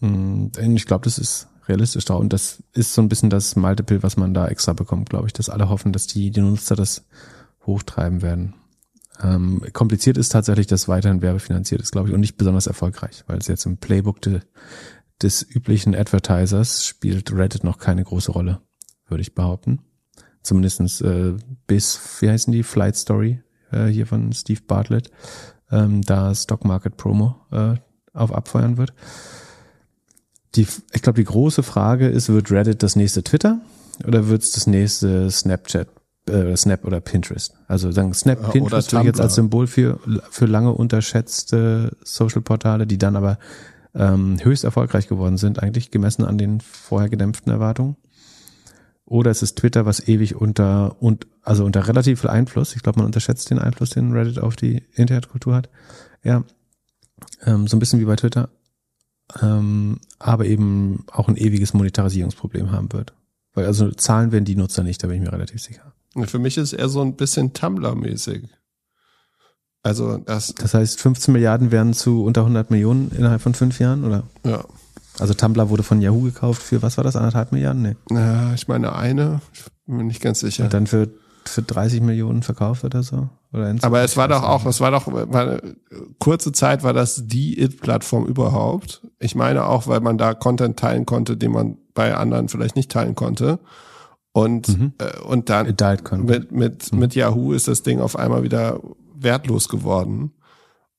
Und 0.00 0.58
ich 0.58 0.86
glaube, 0.86 1.04
das 1.04 1.18
ist 1.18 1.46
realistisch 1.68 2.04
da. 2.04 2.14
Und 2.14 2.32
das 2.32 2.62
ist 2.74 2.94
so 2.94 3.02
ein 3.02 3.08
bisschen 3.08 3.30
das 3.30 3.56
Multiple, 3.56 4.02
was 4.02 4.16
man 4.16 4.34
da 4.34 4.48
extra 4.48 4.72
bekommt, 4.72 5.10
glaube 5.10 5.26
ich, 5.26 5.32
dass 5.32 5.48
alle 5.48 5.68
hoffen, 5.68 5.92
dass 5.92 6.06
die, 6.06 6.30
die 6.30 6.40
Nutzer 6.40 6.76
das 6.76 7.04
hochtreiben 7.66 8.22
werden. 8.22 8.54
Ähm, 9.22 9.62
kompliziert 9.72 10.16
ist 10.16 10.30
tatsächlich, 10.30 10.66
dass 10.66 10.88
weiterhin 10.88 11.22
werbefinanziert 11.22 11.80
ist, 11.80 11.92
glaube 11.92 12.08
ich, 12.08 12.14
und 12.14 12.20
nicht 12.20 12.36
besonders 12.36 12.66
erfolgreich, 12.66 13.24
weil 13.26 13.38
es 13.38 13.46
jetzt 13.46 13.66
im 13.66 13.76
Playbook 13.76 14.20
de, 14.22 14.40
des 15.20 15.42
üblichen 15.48 15.94
Advertisers 15.94 16.84
spielt 16.84 17.32
Reddit 17.32 17.62
noch 17.62 17.78
keine 17.78 18.02
große 18.02 18.32
Rolle, 18.32 18.60
würde 19.06 19.22
ich 19.22 19.34
behaupten. 19.34 19.80
Zumindestens 20.42 21.00
äh, 21.02 21.34
bis, 21.66 22.00
wie 22.20 22.30
heißen 22.30 22.52
die, 22.52 22.64
Flight 22.64 22.96
Story 22.96 23.42
äh, 23.70 23.86
hier 23.86 24.06
von 24.06 24.32
Steve 24.32 24.62
Bartlett, 24.66 25.10
ähm, 25.70 26.02
da 26.02 26.34
Stock 26.34 26.64
Market 26.64 26.96
Promo 26.96 27.36
äh, 27.52 27.74
auf 28.12 28.32
abfeuern 28.32 28.76
wird. 28.76 28.92
Die, 30.54 30.66
ich 30.92 31.02
glaube, 31.02 31.18
die 31.18 31.24
große 31.24 31.62
Frage 31.62 32.08
ist, 32.08 32.28
wird 32.28 32.50
Reddit 32.50 32.82
das 32.82 32.96
nächste 32.96 33.22
Twitter 33.22 33.60
oder 34.06 34.28
wird 34.28 34.42
es 34.42 34.52
das 34.52 34.66
nächste 34.66 35.30
Snapchat, 35.30 35.88
äh, 36.28 36.56
Snap 36.56 36.84
oder 36.84 37.00
Pinterest? 37.00 37.54
Also 37.68 37.90
sagen 37.90 38.12
Snap, 38.12 38.52
Pinterest 38.52 38.92
jetzt 38.92 39.20
als 39.20 39.34
Symbol 39.34 39.66
für, 39.66 39.98
für 40.30 40.46
lange 40.46 40.72
unterschätzte 40.72 41.96
Social-Portale, 42.04 42.86
die 42.86 42.98
dann 42.98 43.16
aber 43.16 43.38
ähm, 43.94 44.38
höchst 44.42 44.64
erfolgreich 44.64 45.08
geworden 45.08 45.36
sind, 45.36 45.62
eigentlich 45.62 45.90
gemessen 45.90 46.24
an 46.24 46.38
den 46.38 46.60
vorher 46.60 47.08
gedämpften 47.08 47.52
Erwartungen. 47.52 47.96
Oder 49.04 49.30
es 49.30 49.42
ist 49.42 49.58
Twitter, 49.58 49.84
was 49.84 50.06
ewig 50.08 50.36
unter 50.36 51.02
und 51.02 51.26
also 51.42 51.64
unter 51.64 51.86
relativ 51.86 52.20
viel 52.20 52.30
Einfluss. 52.30 52.74
Ich 52.76 52.82
glaube, 52.82 53.00
man 53.00 53.06
unterschätzt 53.06 53.50
den 53.50 53.58
Einfluss, 53.58 53.90
den 53.90 54.12
Reddit 54.12 54.38
auf 54.38 54.56
die 54.56 54.84
Internetkultur 54.94 55.54
hat. 55.54 55.68
Ja, 56.22 56.44
ähm, 57.44 57.66
so 57.66 57.76
ein 57.76 57.80
bisschen 57.80 58.00
wie 58.00 58.04
bei 58.04 58.16
Twitter, 58.16 58.48
ähm, 59.40 60.00
aber 60.18 60.46
eben 60.46 61.04
auch 61.10 61.28
ein 61.28 61.36
ewiges 61.36 61.74
Monetarisierungsproblem 61.74 62.72
haben 62.72 62.92
wird. 62.92 63.14
Weil 63.54 63.66
also 63.66 63.90
zahlen 63.90 64.32
werden 64.32 64.44
die 64.44 64.56
Nutzer 64.56 64.82
nicht, 64.82 65.02
da 65.02 65.08
bin 65.08 65.16
ich 65.16 65.22
mir 65.22 65.32
relativ 65.32 65.62
sicher. 65.62 65.92
Für 66.24 66.38
mich 66.38 66.58
ist 66.58 66.72
er 66.72 66.88
so 66.88 67.00
ein 67.00 67.16
bisschen 67.16 67.52
Tumblr-mäßig. 67.52 68.48
Also 69.82 70.18
das. 70.18 70.54
Das 70.54 70.74
heißt, 70.74 71.00
15 71.00 71.32
Milliarden 71.32 71.70
werden 71.70 71.92
zu 71.92 72.24
unter 72.24 72.42
100 72.42 72.70
Millionen 72.70 73.10
innerhalb 73.12 73.42
von 73.42 73.54
fünf 73.54 73.78
Jahren, 73.80 74.04
oder? 74.04 74.24
Ja. 74.44 74.64
Also 75.18 75.34
Tumblr 75.34 75.68
wurde 75.68 75.82
von 75.82 76.00
Yahoo 76.00 76.22
gekauft 76.22 76.62
für, 76.62 76.82
was 76.82 76.96
war 76.96 77.04
das, 77.04 77.16
anderthalb 77.16 77.52
Milliarden? 77.52 77.82
Nee. 77.82 77.96
Ja, 78.10 78.54
ich 78.54 78.68
meine 78.68 78.94
eine, 78.94 79.40
ich 79.52 79.64
bin 79.86 79.96
mir 79.96 80.04
nicht 80.04 80.22
ganz 80.22 80.40
sicher. 80.40 80.64
Und 80.64 80.72
dann 80.72 80.86
für, 80.86 81.08
für 81.48 81.62
30 81.62 82.00
Millionen 82.00 82.42
verkauft 82.42 82.84
oder 82.84 83.02
so? 83.02 83.28
Oder 83.52 83.74
Aber 83.82 84.02
es 84.02 84.16
war 84.16 84.28
doch 84.28 84.42
auch, 84.42 84.64
es 84.66 84.80
war 84.80 84.90
doch, 84.90 85.06
war, 85.06 85.60
kurze 86.18 86.52
Zeit 86.52 86.82
war 86.82 86.92
das 86.92 87.26
die 87.26 87.60
It-Plattform 87.60 88.26
überhaupt. 88.26 89.06
Ich 89.18 89.34
meine 89.34 89.66
auch, 89.66 89.86
weil 89.86 90.00
man 90.00 90.16
da 90.16 90.34
Content 90.34 90.78
teilen 90.78 91.04
konnte, 91.04 91.36
den 91.36 91.52
man 91.52 91.76
bei 91.94 92.14
anderen 92.14 92.48
vielleicht 92.48 92.76
nicht 92.76 92.90
teilen 92.90 93.14
konnte. 93.14 93.58
Und, 94.32 94.68
mhm. 94.68 94.92
äh, 94.98 95.20
und 95.20 95.50
dann 95.50 95.66
mit, 96.24 96.52
mit, 96.52 96.92
mhm. 96.92 96.98
mit 96.98 97.14
Yahoo 97.14 97.52
ist 97.52 97.68
das 97.68 97.82
Ding 97.82 98.00
auf 98.00 98.16
einmal 98.16 98.42
wieder 98.42 98.80
wertlos 99.14 99.68
geworden. 99.68 100.32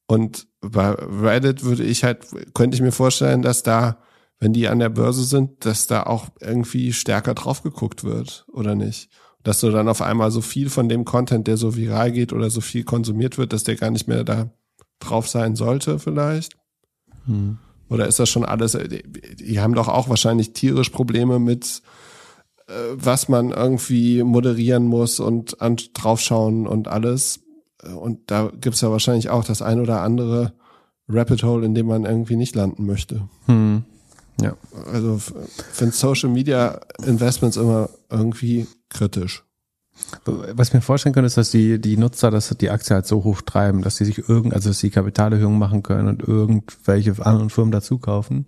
Und 0.05 0.47
bei 0.61 0.91
Reddit 0.91 1.63
würde 1.63 1.83
ich 1.83 2.03
halt, 2.03 2.27
könnte 2.53 2.75
ich 2.75 2.81
mir 2.81 2.91
vorstellen, 2.91 3.41
dass 3.41 3.63
da, 3.63 3.97
wenn 4.39 4.53
die 4.53 4.67
an 4.67 4.79
der 4.79 4.89
Börse 4.89 5.23
sind, 5.23 5.65
dass 5.65 5.87
da 5.87 6.03
auch 6.03 6.27
irgendwie 6.39 6.93
stärker 6.93 7.33
drauf 7.33 7.63
geguckt 7.63 8.03
wird, 8.03 8.45
oder 8.51 8.75
nicht? 8.75 9.09
Dass 9.43 9.59
du 9.59 9.69
dann 9.71 9.89
auf 9.89 10.01
einmal 10.01 10.31
so 10.31 10.41
viel 10.41 10.69
von 10.69 10.87
dem 10.87 11.05
Content, 11.05 11.47
der 11.47 11.57
so 11.57 11.75
viral 11.75 12.11
geht 12.11 12.31
oder 12.31 12.49
so 12.49 12.61
viel 12.61 12.83
konsumiert 12.83 13.37
wird, 13.37 13.51
dass 13.51 13.63
der 13.63 13.75
gar 13.75 13.91
nicht 13.91 14.07
mehr 14.07 14.23
da 14.23 14.49
drauf 14.99 15.27
sein 15.27 15.55
sollte, 15.55 15.99
vielleicht? 15.99 16.55
Hm. 17.25 17.57
Oder 17.89 18.07
ist 18.07 18.19
das 18.19 18.29
schon 18.29 18.45
alles, 18.45 18.77
die 19.39 19.59
haben 19.59 19.75
doch 19.75 19.87
auch 19.87 20.09
wahrscheinlich 20.09 20.53
tierisch 20.53 20.89
Probleme 20.89 21.39
mit, 21.39 21.81
äh, 22.67 22.73
was 22.93 23.29
man 23.29 23.51
irgendwie 23.51 24.23
moderieren 24.23 24.85
muss 24.85 25.19
und 25.19 25.61
an, 25.61 25.77
draufschauen 25.93 26.65
und 26.65 26.87
alles. 26.87 27.41
Und 27.95 28.31
da 28.31 28.49
gibt's 28.59 28.81
ja 28.81 28.89
wahrscheinlich 28.89 29.29
auch 29.29 29.43
das 29.43 29.61
ein 29.61 29.79
oder 29.79 30.01
andere 30.01 30.53
Rapid 31.09 31.43
Hole, 31.43 31.65
in 31.65 31.75
dem 31.75 31.87
man 31.87 32.05
irgendwie 32.05 32.37
nicht 32.37 32.55
landen 32.55 32.85
möchte. 32.85 33.27
Hm. 33.45 33.83
Ja. 34.41 34.55
Also 34.91 35.19
finde 35.19 35.93
Social 35.93 36.29
Media 36.29 36.79
Investments 37.05 37.57
immer 37.57 37.89
irgendwie 38.09 38.67
kritisch. 38.93 39.43
Was 40.25 40.69
ich 40.69 40.73
mir 40.73 40.81
vorstellen 40.81 41.13
könnte, 41.13 41.27
ist, 41.27 41.37
dass 41.37 41.51
die, 41.51 41.79
die 41.79 41.97
Nutzer 41.97 42.31
das, 42.31 42.49
die 42.49 42.71
Aktie 42.71 42.95
halt 42.95 43.05
so 43.05 43.23
hoch 43.23 43.41
treiben, 43.41 43.83
dass 43.83 43.97
sie 43.97 44.05
sich 44.05 44.27
irgend, 44.27 44.53
also 44.53 44.69
dass 44.69 44.79
sie 44.79 44.89
Kapitalerhöhungen 44.89 45.59
machen 45.59 45.83
können 45.83 46.07
und 46.07 46.27
irgendwelche 46.27 47.13
anderen 47.23 47.51
Firmen 47.51 47.71
dazu 47.71 47.99
kaufen. 47.99 48.47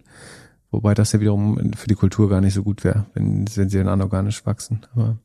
Wobei 0.71 0.93
das 0.95 1.11
ja 1.11 1.19
wiederum 1.19 1.73
für 1.73 1.87
die 1.87 1.95
Kultur 1.95 2.29
gar 2.29 2.41
nicht 2.41 2.55
so 2.55 2.63
gut 2.63 2.83
wäre, 2.83 3.05
wenn, 3.13 3.45
wenn 3.55 3.69
sie 3.69 3.77
dann 3.77 3.87
anorganisch 3.87 4.45
wachsen. 4.45 4.85
Aber 4.93 5.17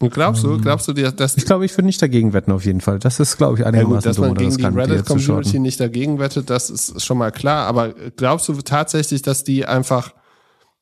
und 0.00 0.14
glaubst 0.14 0.44
du, 0.44 0.52
ähm, 0.52 0.60
glaubst 0.60 0.86
du 0.86 0.92
dir, 0.92 1.10
dass 1.10 1.36
ich 1.36 1.44
glaube, 1.44 1.64
ich 1.64 1.72
würde 1.76 1.86
nicht 1.86 2.00
dagegen 2.00 2.32
wetten 2.32 2.52
auf 2.52 2.64
jeden 2.64 2.80
Fall. 2.80 3.00
Das 3.00 3.18
ist, 3.18 3.36
glaube 3.36 3.58
ich, 3.58 3.66
einigermaßen 3.66 4.12
ja 4.12 4.16
gut, 4.16 4.18
dass 4.18 4.18
man 4.18 4.34
gegen 4.34 4.56
die 4.56 4.80
Reddit 4.80 5.06
Community 5.06 5.58
nicht 5.58 5.80
dagegen 5.80 6.20
wettet, 6.20 6.50
das 6.50 6.70
ist 6.70 7.04
schon 7.04 7.18
mal 7.18 7.32
klar. 7.32 7.66
Aber 7.66 7.92
glaubst 8.16 8.48
du 8.48 8.52
tatsächlich, 8.54 9.22
dass 9.22 9.42
die 9.42 9.66
einfach 9.66 10.12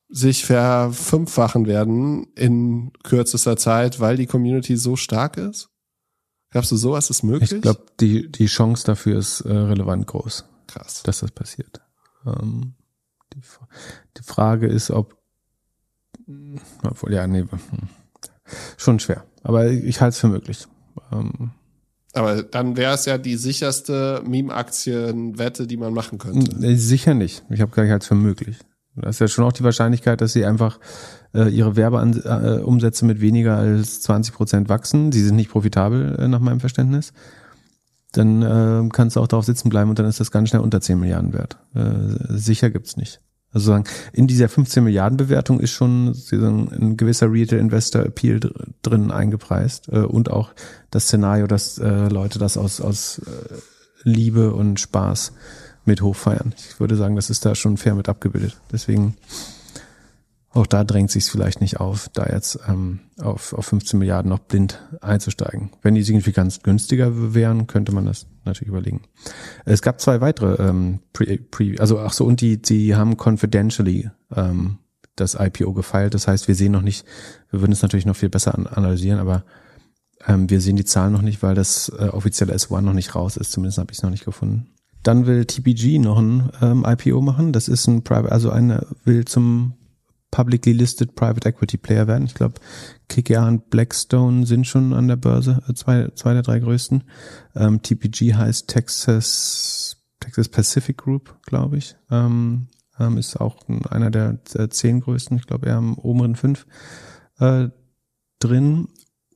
sich 0.09 0.45
verfünffachen 0.45 1.67
werden 1.67 2.27
in 2.35 2.91
kürzester 3.03 3.57
Zeit, 3.57 3.99
weil 3.99 4.17
die 4.17 4.25
Community 4.25 4.77
so 4.77 4.95
stark 4.95 5.37
ist? 5.37 5.69
Glaubst 6.49 6.71
du, 6.71 6.77
sowas 6.77 7.09
ist 7.09 7.23
möglich? 7.23 7.51
Ich 7.51 7.61
glaube, 7.61 7.83
die 7.99 8.31
die 8.31 8.45
Chance 8.45 8.85
dafür 8.85 9.19
ist 9.19 9.41
äh, 9.41 9.51
relevant 9.51 10.07
groß. 10.07 10.45
Krass, 10.67 11.03
dass 11.03 11.19
das 11.19 11.31
passiert. 11.31 11.81
Ähm, 12.25 12.75
die, 13.33 13.41
die 14.17 14.23
Frage 14.23 14.67
ist, 14.67 14.91
ob 14.91 15.17
obwohl, 16.83 17.13
ja, 17.13 17.27
nee, 17.27 17.41
hm 17.41 17.89
schon 18.77 18.99
schwer. 18.99 19.25
Aber 19.43 19.67
ich 19.69 20.01
halte 20.01 20.13
es 20.13 20.19
für 20.19 20.27
möglich. 20.27 20.67
Ähm, 21.11 21.51
aber 22.13 22.41
dann 22.43 22.77
wäre 22.77 22.93
es 22.93 23.05
ja 23.05 23.17
die 23.17 23.35
sicherste 23.35 24.23
Meme-Aktienwette, 24.25 25.67
die 25.67 25.77
man 25.77 25.93
machen 25.93 26.17
könnte. 26.17 26.75
Sicher 26.77 27.13
nicht. 27.13 27.43
Ich 27.49 27.61
habe 27.61 27.71
gar 27.71 27.83
nicht 27.83 28.05
für 28.05 28.15
möglich. 28.15 28.57
Das 29.01 29.15
ist 29.15 29.19
ja 29.19 29.27
schon 29.27 29.45
auch 29.45 29.53
die 29.53 29.63
Wahrscheinlichkeit, 29.63 30.21
dass 30.21 30.33
sie 30.33 30.45
einfach 30.45 30.79
äh, 31.33 31.49
ihre 31.49 31.75
Werbeumsätze 31.75 33.05
äh, 33.05 33.07
mit 33.07 33.21
weniger 33.21 33.57
als 33.57 34.01
20 34.01 34.33
Prozent 34.33 34.69
wachsen. 34.69 35.11
Sie 35.11 35.23
sind 35.23 35.35
nicht 35.35 35.51
profitabel 35.51 36.17
äh, 36.19 36.27
nach 36.27 36.39
meinem 36.39 36.59
Verständnis. 36.59 37.13
Dann 38.13 38.41
äh, 38.41 38.89
kannst 38.91 39.15
du 39.15 39.21
auch 39.21 39.27
darauf 39.27 39.45
sitzen 39.45 39.69
bleiben 39.69 39.89
und 39.89 39.99
dann 39.99 40.05
ist 40.05 40.19
das 40.19 40.31
ganz 40.31 40.49
schnell 40.49 40.61
unter 40.61 40.81
10 40.81 40.99
Milliarden 40.99 41.33
wert. 41.33 41.57
Äh, 41.75 42.37
sicher 42.37 42.69
gibt's 42.69 42.97
nicht. 42.97 43.21
Also 43.53 43.71
sagen, 43.71 43.85
in 44.13 44.27
dieser 44.27 44.49
15 44.49 44.83
Milliarden 44.83 45.17
Bewertung 45.17 45.59
ist 45.59 45.71
schon 45.71 46.13
ein 46.31 46.97
gewisser 46.97 47.31
Retail 47.31 47.59
Investor 47.59 48.03
Appeal 48.03 48.39
drin 48.81 49.11
eingepreist 49.11 49.89
äh, 49.89 49.99
und 49.99 50.29
auch 50.29 50.53
das 50.91 51.05
Szenario, 51.05 51.47
dass 51.47 51.77
äh, 51.77 52.07
Leute 52.09 52.39
das 52.39 52.57
aus, 52.57 52.81
aus 52.81 53.19
äh, 53.19 53.55
Liebe 54.03 54.53
und 54.53 54.79
Spaß 54.79 55.33
mit 55.87 56.01
hochfeiern. 56.01 56.53
Ich 56.57 56.79
würde 56.79 56.95
sagen, 56.95 57.15
das 57.15 57.29
ist 57.29 57.45
da 57.45 57.55
schon 57.55 57.77
fair 57.77 57.95
mit 57.95 58.09
abgebildet. 58.09 58.59
Deswegen 58.71 59.15
auch 60.57 60.65
da 60.65 60.83
drängt 60.83 61.11
sich 61.11 61.25
vielleicht 61.25 61.61
nicht 61.61 61.79
auf, 61.79 62.09
da 62.13 62.25
jetzt 62.25 62.59
ähm, 62.67 63.01
auf, 63.19 63.53
auf 63.53 63.65
15 63.67 63.99
Milliarden 63.99 64.29
noch 64.29 64.39
blind 64.39 64.81
einzusteigen. 65.01 65.71
Wenn 65.83 65.93
die 65.93 66.01
signifikant 66.01 66.63
günstiger 66.63 67.35
wären, 67.35 67.67
könnte 67.67 67.91
man 67.91 68.05
das 68.05 68.25
natürlich 68.43 68.69
überlegen. 68.69 69.01
Es 69.65 69.81
gab 69.81 70.01
zwei 70.01 70.19
weitere 70.19 70.55
ähm, 70.67 70.99
Pre, 71.13 71.37
Pre 71.37 71.75
also 71.79 71.99
ach 71.99 72.13
so 72.13 72.25
und 72.25 72.41
die 72.41 72.61
die 72.61 72.95
haben 72.95 73.17
confidentially 73.17 74.09
ähm, 74.35 74.79
das 75.15 75.35
IPO 75.39 75.73
gefeilt. 75.73 76.13
Das 76.13 76.27
heißt, 76.27 76.47
wir 76.47 76.55
sehen 76.55 76.71
noch 76.71 76.81
nicht, 76.81 77.05
wir 77.51 77.61
würden 77.61 77.73
es 77.73 77.81
natürlich 77.81 78.05
noch 78.05 78.15
viel 78.15 78.29
besser 78.29 78.55
an, 78.55 78.67
analysieren, 78.67 79.19
aber 79.19 79.43
ähm, 80.25 80.49
wir 80.49 80.61
sehen 80.61 80.75
die 80.75 80.85
Zahlen 80.85 81.13
noch 81.13 81.21
nicht, 81.21 81.43
weil 81.43 81.55
das 81.55 81.89
äh, 81.89 82.09
offizielle 82.09 82.55
S1 82.55 82.81
noch 82.81 82.93
nicht 82.93 83.15
raus 83.15 83.37
ist. 83.37 83.51
Zumindest 83.51 83.77
habe 83.77 83.91
ich 83.91 83.99
es 83.99 84.03
noch 84.03 84.09
nicht 84.09 84.25
gefunden. 84.25 84.71
Dann 85.03 85.25
will 85.25 85.45
TPG 85.45 85.99
noch 85.99 86.19
ein 86.19 86.49
ähm, 86.61 86.85
IPO 86.85 87.21
machen. 87.21 87.53
Das 87.53 87.67
ist 87.67 87.87
ein 87.87 88.03
Private, 88.03 88.31
also 88.31 88.49
eine 88.49 88.87
will 89.03 89.25
zum 89.25 89.73
publicly 90.31 90.73
listed 90.73 91.15
Private 91.15 91.47
Equity 91.47 91.77
Player 91.77 92.07
werden. 92.07 92.25
Ich 92.25 92.33
glaube, 92.33 92.55
KKR 93.07 93.47
und 93.47 93.69
Blackstone 93.69 94.45
sind 94.45 94.67
schon 94.67 94.93
an 94.93 95.07
der 95.07 95.15
Börse, 95.15 95.61
äh, 95.67 95.73
zwei, 95.73 96.09
zwei 96.15 96.33
der 96.33 96.43
drei 96.43 96.59
größten. 96.59 97.03
Ähm, 97.55 97.81
TPG 97.81 98.35
heißt 98.35 98.67
Texas, 98.67 99.97
Texas 100.19 100.49
Pacific 100.49 100.97
Group, 100.97 101.37
glaube 101.45 101.77
ich. 101.77 101.95
Ähm, 102.11 102.67
ähm, 102.99 103.17
ist 103.17 103.39
auch 103.39 103.57
einer 103.89 104.11
der, 104.11 104.39
zehn 104.69 105.01
größten, 105.01 105.37
ich 105.37 105.47
glaube 105.47 105.67
eher 105.67 105.77
am 105.77 105.93
oberen 105.95 106.35
fünf 106.35 106.65
äh, 107.39 107.69
drin. 108.39 108.89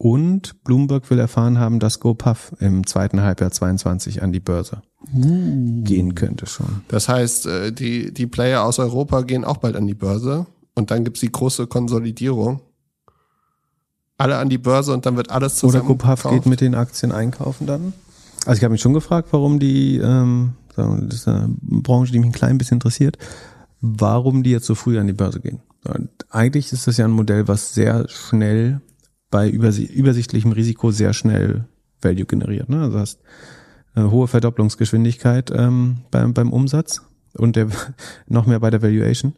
Und 0.04 0.64
Bloomberg 0.64 1.08
will 1.12 1.20
erfahren 1.20 1.60
haben, 1.60 1.80
dass 1.80 2.00
GoPuff 2.00 2.54
im 2.60 2.88
zweiten 2.88 3.22
Halbjahr 3.22 3.52
22 3.52 4.24
an 4.24 4.32
die 4.32 4.40
Börse 4.40 4.82
Uh. 5.14 5.84
gehen 5.84 6.16
könnte 6.16 6.48
schon. 6.48 6.82
Das 6.88 7.08
heißt, 7.08 7.46
äh, 7.46 7.72
die, 7.72 8.12
die 8.12 8.26
Player 8.26 8.64
aus 8.64 8.80
Europa 8.80 9.22
gehen 9.22 9.46
auch 9.46 9.58
bald 9.58 9.76
an 9.76 9.86
die 9.86 9.94
Börse 9.94 10.48
und 10.74 10.90
dann 10.90 11.04
gibt's 11.04 11.20
die 11.20 11.32
große 11.32 11.68
Konsolidierung. 11.68 12.62
Alle 14.18 14.40
an 14.40 14.50
die 14.50 14.58
Börse 14.58 14.92
und 14.92 15.06
dann 15.06 15.18
wird 15.18 15.30
alles 15.30 15.64
Oder 15.64 15.74
zusammen 15.74 15.88
GoPuff 15.90 16.24
geht 16.24 16.48
mit 16.48 16.62
den 16.62 16.74
Aktien 16.74 17.12
einkaufen 17.12 17.68
dann? 17.68 17.94
Also 18.48 18.58
ich 18.58 18.64
habe 18.64 18.72
mich 18.72 18.82
schon 18.82 18.94
gefragt, 18.94 19.28
warum 19.30 19.60
die, 19.60 19.98
ähm, 19.98 20.54
das 20.76 21.14
ist 21.14 21.28
eine 21.28 21.54
Branche, 21.62 22.12
die 22.12 22.18
mich 22.18 22.30
ein 22.30 22.34
klein 22.34 22.58
bisschen 22.58 22.78
interessiert, 22.78 23.20
warum 23.82 24.42
die 24.42 24.50
jetzt 24.50 24.66
so 24.66 24.74
früh 24.74 24.98
an 24.98 25.06
die 25.06 25.14
Börse 25.14 25.42
gehen. 25.42 25.60
Und 25.88 26.10
eigentlich 26.32 26.74
ist 26.74 26.88
das 26.88 26.98
ja 26.98 27.06
ein 27.06 27.12
Modell, 27.12 27.48
was 27.48 27.76
sehr 27.76 28.10
schnell 28.10 28.82
bei 29.32 29.50
übersi 29.50 29.86
übersichtlichem 29.86 30.52
Risiko 30.52 30.92
sehr 30.92 31.14
schnell 31.14 31.66
Value 32.02 32.26
generiert. 32.26 32.70
Ne? 32.70 32.82
Also 32.82 33.00
hast 33.00 33.20
eine 33.94 34.12
hohe 34.12 34.28
Verdopplungsgeschwindigkeit 34.28 35.52
ähm, 35.54 35.98
beim, 36.12 36.34
beim 36.34 36.54
Umsatz 36.54 37.02
und 37.34 37.56
der, 37.56 37.68
noch 38.28 38.46
mehr 38.46 38.60
bei 38.60 38.70
der 38.70 38.82
Valuation. 38.82 39.34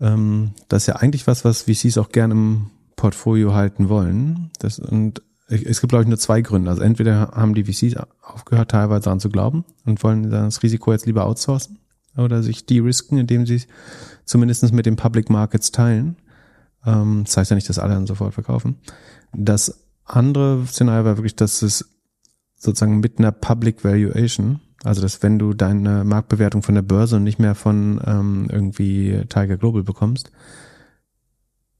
Ähm, 0.00 0.52
das 0.68 0.84
ist 0.84 0.86
ja 0.86 0.96
eigentlich 0.96 1.26
was, 1.26 1.44
was 1.44 1.62
VCs 1.62 1.98
auch 1.98 2.10
gerne 2.10 2.34
im 2.34 2.70
Portfolio 2.96 3.54
halten 3.54 3.88
wollen. 3.88 4.50
Das, 4.58 4.78
und 4.78 5.22
es 5.48 5.80
gibt, 5.80 5.90
glaube 5.90 6.02
ich, 6.02 6.08
nur 6.08 6.18
zwei 6.18 6.42
Gründe. 6.42 6.70
Also 6.70 6.82
entweder 6.82 7.30
haben 7.32 7.54
die 7.54 7.64
VCs 7.64 7.96
aufgehört, 8.22 8.70
teilweise 8.70 9.04
daran 9.04 9.20
zu 9.20 9.30
glauben 9.30 9.64
und 9.86 10.02
wollen 10.02 10.30
das 10.30 10.62
Risiko 10.62 10.92
jetzt 10.92 11.06
lieber 11.06 11.24
outsourcen 11.24 11.78
oder 12.16 12.42
sich 12.42 12.66
de-risken, 12.66 13.16
indem 13.16 13.46
sie 13.46 13.62
zumindest 14.24 14.72
mit 14.72 14.84
den 14.84 14.96
Public 14.96 15.30
Markets 15.30 15.70
teilen. 15.70 16.16
Ähm, 16.88 17.24
das 17.24 17.36
heißt 17.36 17.50
ja 17.50 17.54
nicht, 17.54 17.68
dass 17.68 17.78
alle 17.78 17.94
dann 17.94 18.06
sofort 18.06 18.34
verkaufen. 18.34 18.76
Das 19.32 19.84
andere 20.04 20.64
Szenario 20.66 21.04
war 21.04 21.16
wirklich, 21.18 21.36
dass 21.36 21.62
es 21.62 21.84
sozusagen 22.56 23.00
mit 23.00 23.18
einer 23.18 23.30
Public 23.30 23.84
Valuation, 23.84 24.60
also 24.82 25.02
dass 25.02 25.22
wenn 25.22 25.38
du 25.38 25.52
deine 25.52 26.04
Marktbewertung 26.04 26.62
von 26.62 26.74
der 26.74 26.82
Börse 26.82 27.16
und 27.16 27.24
nicht 27.24 27.38
mehr 27.38 27.54
von 27.54 28.00
ähm, 28.04 28.48
irgendwie 28.50 29.22
Tiger 29.28 29.58
Global 29.58 29.82
bekommst, 29.82 30.32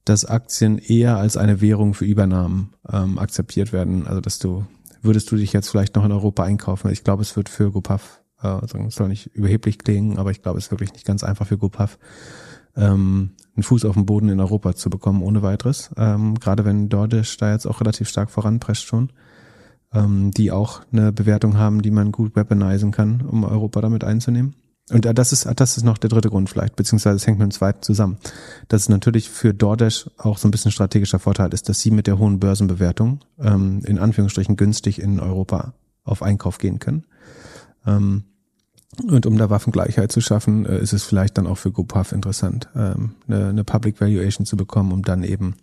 dass 0.05 0.25
Aktien 0.25 0.79
eher 0.79 1.17
als 1.17 1.37
eine 1.37 1.61
Währung 1.61 1.95
für 1.95 2.05
Übernahmen 2.05 2.75
ähm, 2.91 3.19
akzeptiert 3.19 3.73
werden. 3.73 4.07
Also 4.07 4.21
dass 4.21 4.39
du, 4.39 4.67
würdest 5.03 5.31
du 5.31 5.37
dich 5.37 5.53
jetzt 5.53 5.69
vielleicht 5.69 5.97
noch 5.97 6.05
in 6.05 6.13
Europa 6.13 6.45
einkaufen? 6.45 6.91
Ich 6.91 7.05
glaube, 7.05 7.23
es 7.23 7.37
wird 7.37 7.49
für 7.49 7.71
GoPuff, 7.71 8.23
äh, 8.43 8.59
soll 8.89 9.09
nicht 9.09 9.27
überheblich 9.35 9.79
klingen, 9.79 10.19
aber 10.19 10.31
ich 10.31 10.43
glaube, 10.43 10.59
es 10.59 10.67
ist 10.67 10.71
wirklich 10.71 10.93
nicht 10.93 11.07
ganz 11.07 11.25
einfach 11.25 11.47
für 11.47 11.59
GoPuff, 11.59 11.99
ähm, 12.77 13.33
einen 13.59 13.65
Fuß 13.65 13.85
auf 13.85 13.95
den 13.95 14.07
Boden 14.07 14.29
in 14.29 14.39
Europa 14.39 14.75
zu 14.77 14.89
bekommen, 14.89 15.21
ohne 15.21 15.43
weiteres. 15.43 15.91
Ähm, 15.97 16.37
gerade 16.37 16.65
wenn 16.65 16.89
DoorDash 16.89 17.37
da 17.39 17.51
jetzt 17.53 17.67
auch 17.67 17.81
relativ 17.81 18.09
stark 18.09 18.31
voranpresst 18.31 18.85
schon, 18.85 19.11
ähm, 19.93 20.31
die 20.31 20.53
auch 20.53 20.83
eine 20.93 21.13
Bewertung 21.13 21.59
haben, 21.59 21.83
die 21.83 21.91
man 21.91 22.13
gut 22.13 22.37
weaponisen 22.37 22.93
kann, 22.93 23.21
um 23.21 23.43
Europa 23.43 23.81
damit 23.81 24.05
einzunehmen. 24.05 24.55
Und 24.91 25.05
äh, 25.07 25.13
das 25.13 25.33
ist, 25.33 25.49
das 25.57 25.77
ist 25.77 25.83
noch 25.83 25.99
der 25.99 26.09
dritte 26.09 26.31
Grund 26.31 26.49
vielleicht, 26.49 26.77
beziehungsweise 26.77 27.17
es 27.17 27.27
hängt 27.27 27.41
mit 27.41 27.51
dem 27.51 27.51
zweiten 27.51 27.83
zusammen. 27.83 28.19
Dass 28.69 28.83
es 28.83 28.89
natürlich 28.89 29.29
für 29.29 29.53
DoorDash 29.53 30.09
auch 30.19 30.39
so 30.39 30.47
ein 30.47 30.53
bisschen 30.53 30.71
strategischer 30.71 31.19
Vorteil 31.19 31.53
ist, 31.53 31.69
dass 31.69 31.81
sie 31.81 31.91
mit 31.91 32.07
der 32.07 32.19
hohen 32.19 32.39
Börsenbewertung 32.39 33.21
ähm, 33.41 33.83
in 33.85 33.99
Anführungsstrichen 33.99 34.55
günstig 34.55 35.03
in 35.03 35.19
Europa 35.19 35.75
auf 36.05 36.23
Einkauf 36.23 36.59
gehen 36.59 36.79
können. 36.79 37.05
Ähm, 37.87 38.23
und 39.07 39.27
um 39.27 39.37
da 39.37 39.51
Waffengleichheit 39.51 40.11
zu 40.11 40.21
schaffen, 40.21 40.67
äh, 40.67 40.79
ist 40.79 40.93
es 40.93 41.05
vielleicht 41.05 41.39
dann 41.39 41.47
auch 41.47 41.59
für 41.59 41.71
GoPuff 41.71 42.13
interessant, 42.13 42.69
ähm, 42.75 43.15
eine, 43.27 43.49
eine 43.49 43.65
Public 43.65 44.01
Valuation 44.01 44.47
zu 44.47 44.57
bekommen, 44.57 44.93
um 44.93 45.03
dann 45.03 45.23
eben 45.23 45.57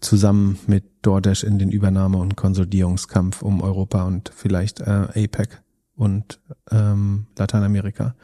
zusammen 0.00 0.58
mit 0.66 0.84
DoorDash 1.02 1.44
in 1.44 1.58
den 1.58 1.70
Übernahme- 1.70 2.18
und 2.18 2.36
Konsolidierungskampf 2.36 3.42
um 3.42 3.62
Europa 3.62 4.04
und 4.04 4.32
vielleicht 4.34 4.80
äh, 4.80 5.08
APEC 5.14 5.62
und 5.94 6.40
ähm, 6.70 7.26
Lateinamerika 7.36 8.14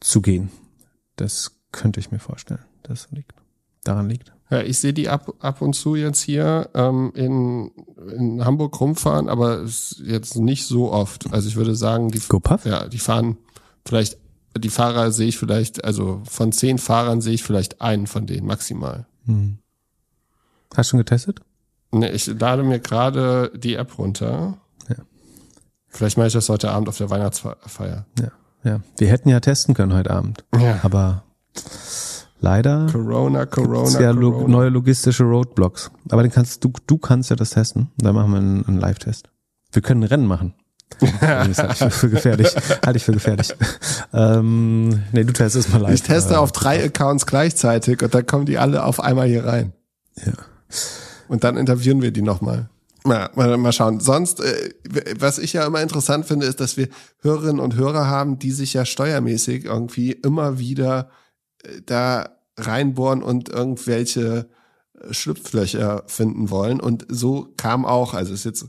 zu 0.00 0.20
gehen. 0.20 0.50
Das 1.16 1.60
könnte 1.72 2.00
ich 2.00 2.10
mir 2.10 2.18
vorstellen, 2.18 2.64
dass 2.82 3.10
liegt, 3.10 3.32
daran 3.82 4.08
liegt. 4.08 4.32
Ja, 4.50 4.60
ich 4.60 4.78
sehe 4.78 4.92
die 4.92 5.08
ab, 5.08 5.32
ab 5.40 5.62
und 5.62 5.72
zu 5.74 5.96
jetzt 5.96 6.20
hier 6.20 6.68
ähm, 6.74 7.12
in, 7.14 7.70
in 8.10 8.44
Hamburg 8.44 8.80
rumfahren, 8.80 9.28
aber 9.28 9.64
jetzt 10.02 10.36
nicht 10.36 10.66
so 10.66 10.92
oft. 10.92 11.32
Also 11.32 11.48
ich 11.48 11.56
würde 11.56 11.74
sagen, 11.74 12.10
die, 12.10 12.20
GoPuff? 12.20 12.64
ja, 12.64 12.88
die 12.88 12.98
fahren 12.98 13.36
vielleicht, 13.86 14.18
die 14.56 14.70
Fahrer 14.70 15.10
sehe 15.12 15.28
ich 15.28 15.38
vielleicht, 15.38 15.84
also 15.84 16.22
von 16.28 16.52
zehn 16.52 16.78
Fahrern 16.78 17.20
sehe 17.20 17.34
ich 17.34 17.42
vielleicht 17.42 17.80
einen 17.80 18.06
von 18.06 18.26
denen 18.26 18.46
maximal. 18.46 19.06
Hm. 19.26 19.58
Hast 20.76 20.88
du 20.88 20.90
schon 20.90 20.98
getestet? 20.98 21.40
Ne, 21.92 22.10
ich 22.10 22.26
lade 22.26 22.62
mir 22.62 22.80
gerade 22.80 23.52
die 23.54 23.74
App 23.74 23.98
runter. 23.98 24.58
Ja. 24.88 24.96
Vielleicht 25.88 26.16
mache 26.16 26.26
ich 26.28 26.32
das 26.32 26.48
heute 26.48 26.70
Abend 26.70 26.88
auf 26.88 26.98
der 26.98 27.10
Weihnachtsfeier. 27.10 28.06
Ja, 28.18 28.28
ja. 28.64 28.80
Wir 28.96 29.08
hätten 29.08 29.28
ja 29.28 29.40
testen 29.40 29.74
können 29.74 29.94
heute 29.94 30.10
Abend, 30.10 30.44
Ja. 30.58 30.80
aber 30.82 31.22
leider 32.44 32.86
Corona, 32.92 33.46
Corona, 33.46 34.00
ja 34.00 34.10
lo 34.10 34.30
Corona. 34.30 34.48
neue 34.48 34.68
logistische 34.68 35.24
Roadblocks. 35.24 35.90
Aber 36.10 36.22
den 36.22 36.30
kannst 36.30 36.62
du, 36.62 36.72
du 36.86 36.98
kannst 36.98 37.30
ja 37.30 37.36
das 37.36 37.50
testen. 37.50 37.90
Da 37.96 38.12
machen 38.12 38.30
wir 38.32 38.38
einen, 38.38 38.66
einen 38.66 38.78
Live-Test. 38.78 39.30
Wir 39.72 39.82
können 39.82 40.02
ein 40.02 40.08
Rennen 40.08 40.26
machen. 40.26 40.54
das 41.00 41.58
halte 41.58 41.86
ich 41.88 41.94
für, 41.94 42.10
gefährlich. 42.10 42.54
Halte 42.84 42.98
ich 42.98 43.04
für 43.04 43.12
gefährlich. 43.12 43.52
ähm, 44.12 45.02
nee, 45.12 45.24
du 45.24 45.32
testest 45.32 45.72
mal 45.72 45.80
live. 45.80 45.94
Ich 45.94 46.02
teste 46.02 46.34
Äh, 46.34 46.36
auf 46.36 46.52
drei 46.52 46.84
Accounts 46.84 47.26
gleichzeitig 47.26 48.02
und 48.02 48.14
dann 48.14 48.26
kommen 48.26 48.46
die 48.46 48.58
alle 48.58 48.84
auf 48.84 49.00
einmal 49.00 49.26
hier 49.26 49.44
rein. 49.44 49.72
Ja. 50.24 50.32
Und 51.26 51.42
dann 51.42 51.56
interviewen 51.56 52.02
wir 52.02 52.12
die 52.12 52.22
nochmal. 52.22 52.68
Mal, 53.04 53.30
mal, 53.34 53.56
mal 53.56 53.72
schauen. 53.72 54.00
Sonst, 54.00 54.40
äh, 54.40 54.70
was 55.18 55.38
ich 55.38 55.54
ja 55.54 55.66
immer 55.66 55.82
interessant 55.82 56.26
finde, 56.26 56.46
ist, 56.46 56.60
dass 56.60 56.76
wir 56.76 56.88
Hörerinnen 57.22 57.60
und 57.60 57.74
Hörer 57.74 58.06
haben, 58.06 58.38
die 58.38 58.52
sich 58.52 58.74
ja 58.74 58.84
steuermäßig 58.84 59.64
irgendwie 59.64 60.12
immer 60.12 60.58
wieder 60.58 61.10
äh, 61.64 61.80
da 61.84 62.33
reinbohren 62.56 63.22
und 63.22 63.48
irgendwelche 63.48 64.48
äh, 65.00 65.12
Schlupflöcher 65.12 66.04
finden 66.06 66.50
wollen. 66.50 66.80
Und 66.80 67.06
so 67.08 67.48
kam 67.56 67.84
auch, 67.84 68.14
also 68.14 68.32
ist 68.32 68.44
jetzt 68.44 68.66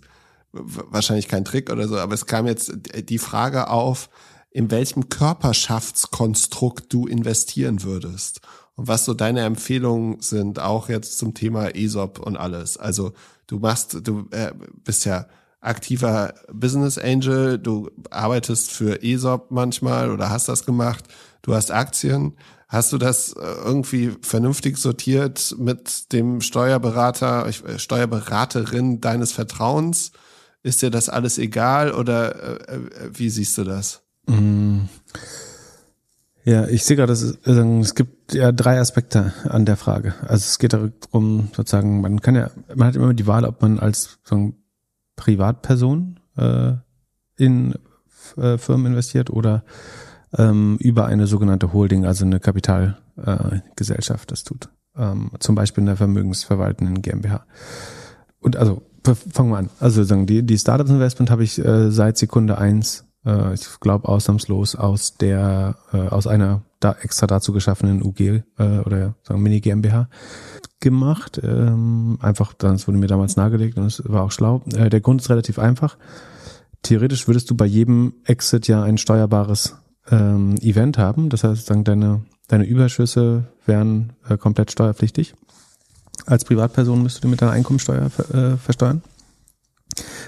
wahrscheinlich 0.52 1.28
kein 1.28 1.46
Trick 1.46 1.70
oder 1.70 1.88
so, 1.88 1.98
aber 1.98 2.14
es 2.14 2.26
kam 2.26 2.48
jetzt 2.48 2.74
die 3.10 3.18
Frage 3.18 3.70
auf, 3.70 4.10
in 4.50 4.72
welchem 4.72 5.10
Körperschaftskonstrukt 5.10 6.92
du 6.94 7.08
investieren 7.08 7.84
würdest 7.84 8.40
und 8.76 8.88
was 8.88 9.06
so 9.06 9.14
deine 9.14 9.42
Empfehlungen 9.42 10.22
sind, 10.22 10.60
auch 10.60 10.90
jetzt 10.90 11.18
zum 11.18 11.34
Thema 11.34 11.76
ESOP 11.76 12.20
und 12.20 12.38
alles. 12.38 12.78
Also 12.78 13.14
du 13.48 13.60
machst, 13.60 14.08
du 14.08 14.28
äh, 14.32 14.54
bist 14.84 15.06
ja 15.06 15.28
aktiver 15.62 16.36
Business 16.52 16.98
Angel, 16.98 17.58
du 17.58 17.90
arbeitest 18.12 18.72
für 18.72 19.02
ESOP 19.02 19.52
manchmal 19.52 20.12
oder 20.12 20.30
hast 20.30 20.48
das 20.48 20.66
gemacht, 20.66 21.06
du 21.42 21.56
hast 21.56 21.72
Aktien. 21.72 22.38
Hast 22.68 22.92
du 22.94 22.98
das 22.98 23.34
äh, 23.34 23.42
irgendwie 23.64 24.12
vernünftig 24.22 24.78
sortiert 24.78 25.56
mit 25.58 26.12
dem 26.14 26.42
Steuerberater, 26.42 27.48
äh, 27.48 27.80
Steuerberaterin 27.80 29.02
deines 29.02 29.32
Vertrauens? 29.32 30.12
Ist 30.64 30.82
dir 30.82 30.90
das 30.90 31.10
alles 31.10 31.38
egal 31.38 31.94
oder 31.94 32.68
äh, 32.68 32.80
wie 33.14 33.30
siehst 33.30 33.58
du 33.58 33.64
das? 33.64 34.02
Mm. 34.28 34.82
Ja, 36.44 36.68
ich 36.68 36.84
sehe 36.84 36.96
gerade, 36.96 37.12
also, 37.12 37.34
es 37.82 37.96
gibt 37.96 38.34
ja 38.34 38.52
drei 38.52 38.80
Aspekte 38.80 39.34
an 39.50 39.66
der 39.66 39.78
Frage. 39.78 40.14
Also 40.22 40.44
es 40.44 40.60
geht 40.60 40.74
darum, 40.74 41.50
sozusagen, 41.56 42.02
man 42.02 42.22
kann 42.22 42.36
ja, 42.36 42.52
man 42.76 42.88
hat 42.88 42.96
immer 42.96 43.16
die 43.16 43.26
Wahl, 43.26 43.46
ob 43.46 43.62
man 43.64 43.80
als 43.80 44.20
sozusagen, 44.24 44.56
Privatperson 45.16 46.20
äh, 46.38 46.74
in 47.38 47.74
äh, 48.38 48.58
Firmen 48.58 48.88
investiert 48.88 49.30
oder 49.30 49.64
ähm, 50.38 50.78
über 50.80 51.06
eine 51.06 51.28
sogenannte 51.28 51.74
Holding, 51.74 52.06
also 52.06 52.26
eine 52.26 52.40
Kapitalgesellschaft 52.40 54.30
äh, 54.30 54.32
das 54.32 54.44
tut. 54.44 54.70
Ähm, 54.98 55.32
zum 55.40 55.56
Beispiel 55.56 55.82
in 55.82 55.88
der 55.88 55.98
vermögensverwaltenden 55.98 57.02
GmbH. 57.02 57.46
Und 58.40 58.56
also 58.56 58.84
fangen 59.04 59.52
wir 59.52 59.58
an. 59.58 59.70
Also 59.80 60.04
sagen 60.04 60.26
die 60.26 60.44
die 60.44 60.58
Startups 60.58 60.90
Investment 60.90 61.30
habe 61.30 61.44
ich 61.44 61.64
äh, 61.64 61.92
seit 61.92 62.18
Sekunde 62.18 62.58
eins, 62.58 63.06
äh, 63.26 63.54
ich 63.54 63.80
glaube 63.80 64.08
ausnahmslos 64.08 64.76
aus 64.76 65.16
der 65.18 65.76
äh, 65.92 65.98
aus 65.98 66.28
einer 66.28 66.64
da 66.80 66.96
extra 67.02 67.28
dazu 67.28 67.52
geschaffenen 67.52 68.04
UG 68.04 68.20
äh, 68.20 68.44
oder 68.58 69.16
sagen 69.24 69.42
Mini 69.42 69.62
GmbH 69.62 70.10
gemacht. 70.80 71.40
Ähm, 71.44 72.18
einfach, 72.22 72.54
das 72.54 72.88
wurde 72.88 72.98
mir 72.98 73.08
damals 73.08 73.36
nahegelegt 73.36 73.78
und 73.78 73.86
es 73.86 74.04
war 74.06 74.24
auch 74.24 74.32
schlau. 74.32 74.62
Äh, 74.76 74.90
der 74.90 75.02
Grund 75.02 75.22
ist 75.22 75.30
relativ 75.30 75.60
einfach. 75.60 75.98
Theoretisch 76.84 77.28
würdest 77.28 77.50
du 77.50 77.56
bei 77.56 77.66
jedem 77.66 78.14
Exit 78.26 78.68
ja 78.68 78.84
ein 78.84 79.00
steuerbares 79.00 79.78
ähm, 80.10 80.56
Event 80.62 80.98
haben. 80.98 81.30
Das 81.30 81.44
heißt, 81.44 81.66
sagen 81.66 81.84
deine 81.84 82.22
deine 82.48 82.66
Überschüsse 82.66 83.46
wären 83.66 84.14
äh, 84.28 84.38
komplett 84.38 84.72
steuerpflichtig. 84.72 85.34
Als 86.26 86.46
Privatperson 86.46 87.02
müsstest 87.02 87.24
du 87.24 87.28
mit 87.28 87.42
deiner 87.42 87.52
Einkommensteuer 87.52 88.06
äh, 88.06 88.58
versteuern. 88.58 89.02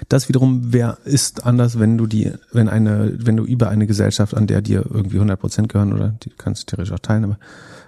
Das 0.10 0.30
wiederum 0.30 0.72
wär, 0.74 0.98
ist 1.04 1.46
anders, 1.46 1.80
wenn 1.80 1.98
du 1.98 2.08
die, 2.08 2.32
wenn 2.52 2.70
eine, 2.70 3.14
wenn 3.18 3.38
du 3.38 3.44
über 3.44 3.70
eine 3.70 3.88
Gesellschaft, 3.88 4.34
an 4.34 4.48
der 4.48 4.62
dir 4.62 4.86
irgendwie 4.90 5.18
100 5.18 5.40
Prozent 5.40 5.70
gehören 5.70 5.94
oder 5.94 6.10
die 6.24 6.30
kannst 6.30 6.64
du 6.64 6.66
theoretisch 6.68 6.94
auch 6.94 7.00
teilen, 7.00 7.24
aber 7.24 7.40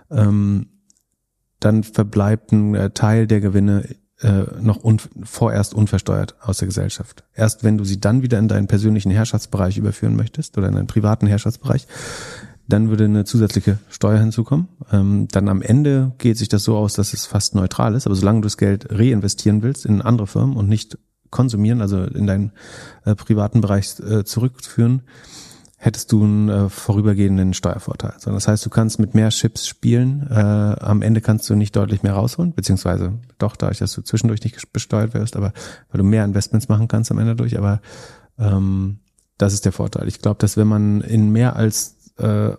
ähm, 0.10 0.68
dann 1.60 1.84
verbleibt 1.84 2.52
ein 2.52 2.76
äh, 2.76 2.90
Teil 2.92 3.28
der 3.28 3.42
Gewinne 3.42 3.84
äh, 4.22 4.44
noch 4.62 4.84
un 4.84 5.00
vorerst 5.24 5.74
unversteuert 5.74 6.36
aus 6.42 6.58
der 6.58 6.68
Gesellschaft. 6.68 7.24
Erst 7.34 7.64
wenn 7.64 7.78
du 7.78 7.86
sie 7.86 8.00
dann 8.00 8.22
wieder 8.22 8.40
in 8.40 8.48
deinen 8.48 8.68
persönlichen 8.68 9.12
Herrschaftsbereich 9.12 9.78
überführen 9.78 10.16
möchtest 10.16 10.58
oder 10.58 10.68
in 10.68 10.76
deinen 10.76 10.88
privaten 10.88 11.28
Herrschaftsbereich, 11.28 11.88
dann 12.68 12.90
würde 12.90 13.06
eine 13.06 13.26
zusätzliche 13.26 13.80
Steuer 13.90 14.20
hinzukommen. 14.20 14.68
Ähm, 14.92 15.28
dann 15.32 15.50
am 15.50 15.62
Ende 15.62 16.12
geht 16.20 16.38
sich 16.38 16.50
das 16.50 16.64
so 16.64 16.78
aus, 16.78 16.94
dass 16.94 17.14
es 17.14 17.26
fast 17.26 17.56
neutral 17.56 17.96
ist. 17.96 18.06
Aber 18.06 18.16
solange 18.16 18.42
du 18.42 18.46
das 18.46 18.58
Geld 18.58 18.88
reinvestieren 18.92 19.64
willst 19.64 19.86
in 19.86 20.02
andere 20.02 20.28
Firmen 20.28 20.56
und 20.56 20.70
nicht 20.70 20.98
konsumieren, 21.32 21.82
also 21.82 22.04
in 22.04 22.28
deinen 22.28 22.52
äh, 23.06 23.16
privaten 23.16 23.62
Bereich 23.62 24.00
äh, 24.00 24.24
zurückführen, 24.24 25.02
hättest 25.82 26.12
du 26.12 26.24
einen 26.24 26.50
äh, 26.50 26.70
vorübergehenden 26.70 27.54
Steuervorteil. 27.54 28.14
So, 28.18 28.32
das 28.32 28.50
heißt, 28.50 28.66
du 28.66 28.70
kannst 28.70 29.00
mit 29.00 29.16
mehr 29.16 29.30
Chips 29.30 29.66
spielen. 29.66 30.28
Äh, 30.30 30.34
am 30.34 31.02
Ende 31.02 31.22
kannst 31.22 31.50
du 31.50 31.56
nicht 31.56 31.74
deutlich 31.74 32.04
mehr 32.04 32.14
rausholen, 32.14 32.54
beziehungsweise 32.54 33.14
doch 33.38 33.56
dadurch, 33.56 33.80
dass 33.80 33.94
du 33.94 34.02
zwischendurch 34.02 34.44
nicht 34.44 34.74
besteuert 34.74 35.14
wirst, 35.14 35.38
aber 35.38 35.54
weil 35.90 36.00
du 36.00 36.04
mehr 36.04 36.26
Investments 36.26 36.68
machen 36.68 36.90
kannst 36.90 37.12
am 37.12 37.18
Ende 37.18 37.34
durch. 37.34 37.58
Aber 37.58 37.80
ähm, 38.38 39.00
das 39.38 39.54
ist 39.54 39.64
der 39.64 39.72
Vorteil. 39.72 40.10
Ich 40.10 40.22
glaube, 40.22 40.40
dass 40.40 40.58
wenn 40.58 40.68
man 40.68 41.00
in 41.00 41.30
mehr 41.30 41.56
als 41.56 41.96
äh, 42.18 42.52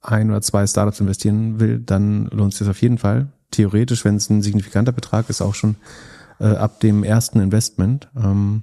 ein 0.00 0.30
oder 0.30 0.40
zwei 0.40 0.66
Startups 0.66 1.00
investieren 1.00 1.60
will, 1.60 1.80
dann 1.80 2.28
lohnt 2.28 2.54
sich 2.54 2.60
das 2.60 2.68
auf 2.68 2.80
jeden 2.80 2.96
Fall. 2.96 3.28
Theoretisch, 3.50 4.06
wenn 4.06 4.16
es 4.16 4.30
ein 4.30 4.40
signifikanter 4.40 4.92
Betrag 4.92 5.28
ist, 5.28 5.42
auch 5.42 5.54
schon 5.54 5.76
äh, 6.40 6.46
ab 6.46 6.80
dem 6.80 7.04
ersten 7.04 7.40
Investment. 7.40 8.08
Ähm, 8.16 8.62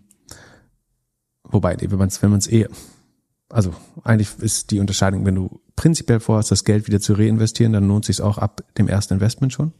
wobei, 1.44 1.78
wenn 1.80 2.00
man 2.00 2.08
es 2.08 2.20
wenn 2.24 2.32
man's 2.32 2.48
eh, 2.48 2.68
also 3.50 3.74
eigentlich 4.04 4.30
ist 4.40 4.72
die 4.72 4.80
Unterscheidung, 4.80 5.26
wenn 5.26 5.36
du 5.36 5.60
prinzipiell 5.76 6.20
vorhast, 6.20 6.52
das 6.52 6.64
Geld 6.64 6.88
wieder 6.88 7.00
zu 7.00 7.14
reinvestieren, 7.14 7.74
dann 7.74 7.88
lohnt 7.88 8.06
sich 8.06 8.22
auch 8.22 8.38
ab 8.38 8.64
dem 8.78 8.88
ersten 8.88 9.16
Investment 9.16 9.54
schon, 9.54 9.74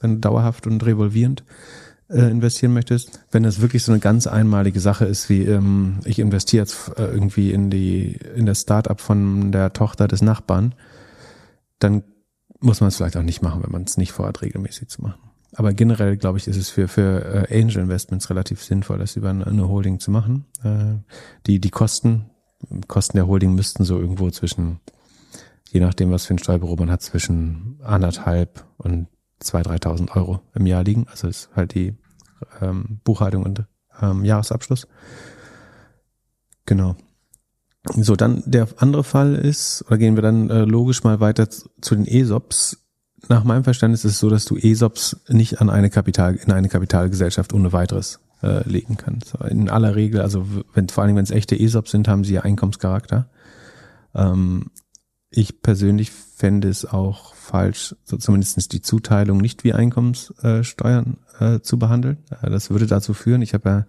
wenn 0.00 0.14
du 0.14 0.20
dauerhaft 0.20 0.66
und 0.66 0.84
revolvierend 0.84 1.44
äh, 2.08 2.30
investieren 2.30 2.72
möchtest. 2.72 3.20
Wenn 3.30 3.42
das 3.42 3.60
wirklich 3.60 3.82
so 3.82 3.92
eine 3.92 4.00
ganz 4.00 4.26
einmalige 4.26 4.80
Sache 4.80 5.06
ist, 5.06 5.28
wie 5.28 5.42
ähm, 5.42 6.00
ich 6.04 6.18
investiere 6.18 6.62
jetzt 6.62 6.92
äh, 6.96 7.04
irgendwie 7.04 7.52
in 7.52 7.70
die 7.70 8.18
in 8.36 8.46
das 8.46 8.60
Startup 8.60 9.00
von 9.00 9.50
der 9.50 9.72
Tochter 9.72 10.06
des 10.06 10.22
Nachbarn, 10.22 10.74
dann 11.78 12.04
muss 12.60 12.80
man 12.80 12.88
es 12.88 12.96
vielleicht 12.96 13.16
auch 13.16 13.22
nicht 13.22 13.42
machen, 13.42 13.62
wenn 13.62 13.72
man 13.72 13.82
es 13.82 13.96
nicht 13.96 14.12
vorhat, 14.12 14.42
regelmäßig 14.42 14.88
zu 14.88 15.02
machen. 15.02 15.20
Aber 15.54 15.72
generell, 15.72 16.16
glaube 16.16 16.38
ich, 16.38 16.46
ist 16.48 16.56
es 16.56 16.68
für, 16.68 16.86
für 16.86 17.48
äh, 17.50 17.62
Angel 17.62 17.82
Investments 17.82 18.28
relativ 18.28 18.62
sinnvoll, 18.62 18.98
das 18.98 19.16
über 19.16 19.30
eine, 19.30 19.68
Holding 19.68 20.00
zu 20.00 20.10
machen. 20.10 20.44
Äh, 20.62 20.96
die, 21.46 21.60
die 21.60 21.70
Kosten, 21.70 22.26
Kosten 22.88 23.16
der 23.16 23.26
Holding 23.26 23.54
müssten 23.54 23.84
so 23.84 23.98
irgendwo 23.98 24.30
zwischen, 24.30 24.80
je 25.70 25.80
nachdem, 25.80 26.10
was 26.10 26.26
für 26.26 26.34
ein 26.34 26.38
Steuerbüro 26.38 26.76
man 26.76 26.90
hat, 26.90 27.02
zwischen 27.02 27.78
anderthalb 27.82 28.64
und 28.78 29.08
2.000, 29.42 29.82
3.000 29.82 30.16
Euro 30.16 30.40
im 30.54 30.66
Jahr 30.66 30.84
liegen. 30.84 31.06
Also 31.08 31.28
ist 31.28 31.50
halt 31.54 31.74
die 31.74 31.94
ähm, 32.60 33.00
Buchhaltung 33.04 33.42
und 33.42 33.64
ähm, 34.00 34.24
Jahresabschluss. 34.24 34.86
Genau. 36.64 36.96
So, 37.94 38.16
dann 38.16 38.42
der 38.46 38.66
andere 38.78 39.04
Fall 39.04 39.36
ist, 39.36 39.84
oder 39.86 39.98
gehen 39.98 40.16
wir 40.16 40.22
dann 40.22 40.50
äh, 40.50 40.64
logisch 40.64 41.04
mal 41.04 41.20
weiter 41.20 41.48
zu, 41.48 41.68
zu 41.80 41.94
den 41.94 42.06
ESOPs. 42.06 42.78
Nach 43.28 43.44
meinem 43.44 43.64
Verständnis 43.64 44.04
ist 44.04 44.12
es 44.12 44.18
so, 44.18 44.28
dass 44.28 44.44
du 44.44 44.56
ESOPs 44.56 45.24
nicht 45.28 45.60
an 45.60 45.70
eine 45.70 45.90
Kapital, 45.90 46.34
in 46.34 46.50
eine 46.50 46.68
Kapitalgesellschaft 46.68 47.52
ohne 47.52 47.72
weiteres 47.72 48.20
äh, 48.42 48.68
legen 48.68 48.96
kannst. 48.96 49.34
In 49.48 49.68
aller 49.68 49.94
Regel, 49.94 50.20
also 50.20 50.46
wenn, 50.74 50.88
vor 50.88 51.04
allem 51.04 51.16
wenn 51.16 51.24
es 51.24 51.30
echte 51.30 51.58
ESOPs 51.58 51.90
sind, 51.90 52.08
haben 52.08 52.24
sie 52.24 52.34
ja 52.34 52.42
Einkommenscharakter. 52.42 53.28
Ähm, 54.14 54.70
ich 55.30 55.60
persönlich 55.60 56.10
fände 56.10 56.68
es 56.68 56.84
auch 56.84 57.34
falsch, 57.34 57.94
so 58.04 58.16
zumindest 58.16 58.72
die 58.72 58.82
Zuteilung 58.82 59.38
nicht 59.38 59.64
wie 59.64 59.72
Einkommenssteuern 59.72 61.18
äh, 61.38 61.60
zu 61.60 61.78
behandeln. 61.78 62.18
Äh, 62.42 62.50
das 62.50 62.70
würde 62.70 62.86
dazu 62.86 63.14
führen, 63.14 63.42
ich 63.42 63.54
habe 63.54 63.68
ja 63.68 63.86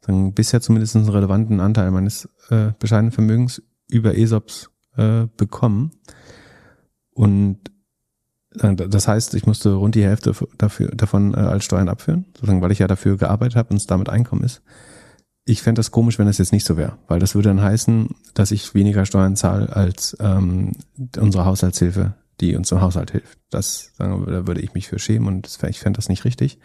sagen, 0.00 0.34
bisher 0.34 0.60
zumindest 0.60 0.96
einen 0.96 1.08
relevanten 1.08 1.60
Anteil 1.60 1.90
meines 1.90 2.28
äh, 2.50 2.72
bescheidenen 2.78 3.12
Vermögens 3.12 3.62
über 3.88 4.16
ESOPs 4.16 4.70
äh, 4.96 5.26
bekommen. 5.36 5.92
Und 7.10 7.58
das 8.58 9.08
heißt, 9.08 9.34
ich 9.34 9.46
musste 9.46 9.72
rund 9.72 9.94
die 9.94 10.04
Hälfte 10.04 10.32
dafür, 10.56 10.88
davon 10.88 11.34
äh, 11.34 11.38
als 11.38 11.64
Steuern 11.64 11.88
abführen, 11.88 12.26
sozusagen, 12.34 12.60
weil 12.60 12.72
ich 12.72 12.80
ja 12.80 12.86
dafür 12.86 13.16
gearbeitet 13.16 13.56
habe 13.56 13.70
und 13.70 13.76
es 13.76 13.86
damit 13.86 14.08
Einkommen 14.08 14.44
ist. 14.44 14.62
Ich 15.44 15.62
fände 15.62 15.78
das 15.78 15.90
komisch, 15.90 16.18
wenn 16.18 16.26
das 16.26 16.38
jetzt 16.38 16.52
nicht 16.52 16.66
so 16.66 16.76
wäre, 16.76 16.98
weil 17.06 17.20
das 17.20 17.34
würde 17.34 17.48
dann 17.48 17.62
heißen, 17.62 18.08
dass 18.34 18.50
ich 18.50 18.74
weniger 18.74 19.06
Steuern 19.06 19.36
zahle 19.36 19.74
als 19.74 20.16
ähm, 20.20 20.72
unsere 21.16 21.46
Haushaltshilfe 21.46 22.14
die 22.40 22.54
uns 22.56 22.70
im 22.70 22.80
Haushalt 22.80 23.10
hilft. 23.10 23.38
Das 23.50 23.92
sagen 23.96 24.26
wir, 24.26 24.32
da 24.32 24.46
würde 24.46 24.60
ich 24.60 24.74
mich 24.74 24.88
für 24.88 24.98
schämen 24.98 25.28
und 25.28 25.58
ich 25.68 25.80
fände 25.80 25.96
das 25.96 26.08
nicht 26.08 26.24
richtig. 26.24 26.58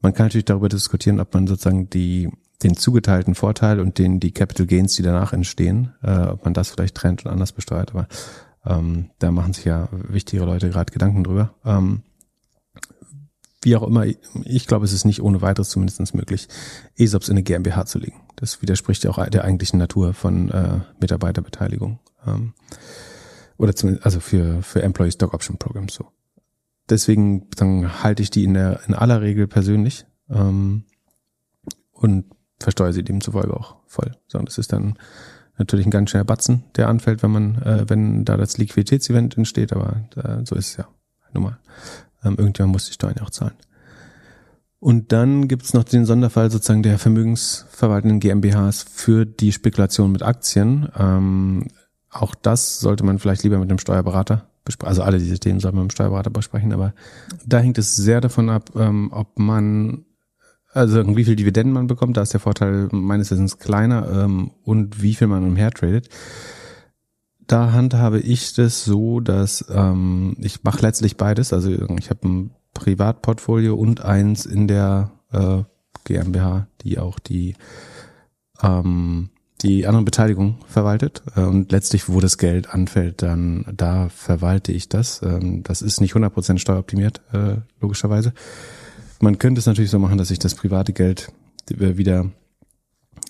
Man 0.00 0.14
kann 0.14 0.26
natürlich 0.26 0.46
darüber 0.46 0.68
diskutieren, 0.68 1.20
ob 1.20 1.32
man 1.34 1.46
sozusagen 1.46 1.90
die 1.90 2.30
den 2.62 2.76
zugeteilten 2.76 3.34
Vorteil 3.34 3.80
und 3.80 3.96
den 3.96 4.20
die 4.20 4.32
Capital 4.32 4.66
Gains, 4.66 4.94
die 4.94 5.02
danach 5.02 5.32
entstehen, 5.32 5.94
äh, 6.02 6.26
ob 6.26 6.44
man 6.44 6.52
das 6.52 6.68
vielleicht 6.68 6.94
trennt 6.94 7.24
und 7.24 7.30
anders 7.30 7.52
besteuert. 7.52 7.92
Aber 7.92 8.06
ähm, 8.64 9.10
da 9.18 9.30
machen 9.30 9.52
sich 9.52 9.64
ja 9.64 9.88
wichtige 9.92 10.44
Leute 10.44 10.70
gerade 10.70 10.92
Gedanken 10.92 11.24
drüber. 11.24 11.54
Ähm, 11.64 12.02
wie 13.62 13.76
auch 13.76 13.82
immer, 13.82 14.06
ich 14.44 14.66
glaube, 14.66 14.86
es 14.86 14.92
ist 14.92 15.04
nicht 15.04 15.22
ohne 15.22 15.42
weiteres 15.42 15.68
zumindest 15.68 16.14
möglich, 16.14 16.48
ESOPs 16.96 17.28
in 17.28 17.34
eine 17.34 17.42
GmbH 17.42 17.84
zu 17.84 17.98
legen. 17.98 18.22
Das 18.36 18.62
widerspricht 18.62 19.04
ja 19.04 19.10
auch 19.10 19.28
der 19.28 19.44
eigentlichen 19.44 19.78
Natur 19.78 20.14
von 20.14 20.50
äh, 20.50 20.80
Mitarbeiterbeteiligung. 20.98 21.98
Ähm, 22.26 22.54
oder 23.58 23.76
zumindest, 23.76 24.06
also 24.06 24.20
für, 24.20 24.62
für 24.62 24.82
Employee 24.82 25.12
Stock 25.12 25.34
Option 25.34 25.58
Programs 25.58 25.94
so. 25.94 26.06
Deswegen 26.88 27.48
dann 27.50 28.02
halte 28.02 28.22
ich 28.22 28.30
die 28.30 28.44
in 28.44 28.54
der 28.54 28.80
in 28.88 28.94
aller 28.94 29.20
Regel 29.20 29.46
persönlich 29.46 30.06
ähm, 30.30 30.84
und 31.92 32.24
versteuere 32.58 32.94
sie 32.94 33.04
demzufolge 33.04 33.54
auch 33.54 33.76
voll. 33.86 34.16
So, 34.26 34.38
und 34.38 34.48
das 34.48 34.56
ist 34.56 34.72
dann 34.72 34.98
natürlich 35.60 35.86
ein 35.86 35.92
ganz 35.92 36.10
schöner 36.10 36.24
Batzen, 36.24 36.64
der 36.74 36.88
anfällt, 36.88 37.22
wenn 37.22 37.30
man, 37.30 37.62
äh, 37.62 37.84
wenn 37.88 38.24
da 38.24 38.36
das 38.36 38.58
Liquiditätsevent 38.58 39.36
entsteht, 39.36 39.72
aber 39.72 40.02
äh, 40.16 40.44
so 40.44 40.56
ist 40.56 40.70
es 40.70 40.76
ja 40.78 40.88
nun 41.32 41.44
mal. 41.44 41.58
Ähm, 42.24 42.36
irgendjemand 42.36 42.72
muss 42.72 42.86
die 42.86 42.92
Steuern 42.92 43.14
ja 43.16 43.22
auch 43.22 43.30
zahlen. 43.30 43.54
Und 44.80 45.12
dann 45.12 45.46
gibt's 45.46 45.74
noch 45.74 45.84
den 45.84 46.06
Sonderfall 46.06 46.50
sozusagen 46.50 46.82
der 46.82 46.98
vermögensverwaltenden 46.98 48.18
GmbHs 48.18 48.86
für 48.90 49.26
die 49.26 49.52
Spekulation 49.52 50.10
mit 50.10 50.22
Aktien. 50.22 50.88
Ähm, 50.98 51.68
auch 52.10 52.34
das 52.34 52.80
sollte 52.80 53.04
man 53.04 53.18
vielleicht 53.18 53.42
lieber 53.42 53.58
mit 53.58 53.68
einem 53.68 53.78
Steuerberater 53.78 54.48
besprechen. 54.64 54.88
Also 54.88 55.02
alle 55.02 55.18
diese 55.18 55.38
Themen 55.38 55.60
sollte 55.60 55.76
man 55.76 55.84
mit 55.84 55.92
einem 55.92 55.96
Steuerberater 55.96 56.30
besprechen, 56.30 56.72
aber 56.72 56.94
da 57.44 57.58
hängt 57.58 57.76
es 57.76 57.94
sehr 57.94 58.22
davon 58.22 58.48
ab, 58.48 58.70
ähm, 58.74 59.10
ob 59.12 59.38
man, 59.38 60.06
also 60.72 61.16
wie 61.16 61.24
viel 61.24 61.36
Dividenden 61.36 61.72
man 61.72 61.86
bekommt, 61.86 62.16
da 62.16 62.22
ist 62.22 62.32
der 62.32 62.40
Vorteil 62.40 62.88
meines 62.92 63.30
Wissens 63.30 63.58
kleiner 63.58 64.08
ähm, 64.24 64.52
und 64.64 65.02
wie 65.02 65.14
viel 65.14 65.26
man 65.26 65.44
umher 65.44 65.70
tradet. 65.70 66.08
Da 67.46 67.72
handhabe 67.72 68.20
ich 68.20 68.54
das 68.54 68.84
so, 68.84 69.20
dass 69.20 69.64
ähm, 69.68 70.36
ich 70.38 70.62
mache 70.62 70.82
letztlich 70.82 71.16
beides. 71.16 71.52
Also 71.52 71.70
ich 71.70 72.10
habe 72.10 72.28
ein 72.28 72.50
Privatportfolio 72.74 73.74
und 73.74 74.02
eins 74.02 74.46
in 74.46 74.68
der 74.68 75.10
äh, 75.32 75.62
GmbH, 76.04 76.68
die 76.82 76.98
auch 76.98 77.18
die 77.18 77.56
ähm, 78.62 79.30
die 79.62 79.86
anderen 79.86 80.04
Beteiligung 80.04 80.58
verwaltet 80.66 81.22
äh, 81.36 81.42
und 81.42 81.72
letztlich, 81.72 82.08
wo 82.08 82.20
das 82.20 82.38
Geld 82.38 82.72
anfällt, 82.72 83.22
dann 83.22 83.66
da 83.74 84.08
verwalte 84.08 84.72
ich 84.72 84.88
das. 84.88 85.20
Ähm, 85.22 85.62
das 85.62 85.82
ist 85.82 86.00
nicht 86.00 86.14
100% 86.14 86.58
steueroptimiert, 86.58 87.20
äh, 87.32 87.56
logischerweise. 87.80 88.32
Man 89.20 89.38
könnte 89.38 89.58
es 89.58 89.66
natürlich 89.66 89.90
so 89.90 89.98
machen, 89.98 90.18
dass 90.18 90.30
ich 90.30 90.38
das 90.38 90.54
private 90.54 90.92
Geld 90.92 91.32
wieder 91.68 92.30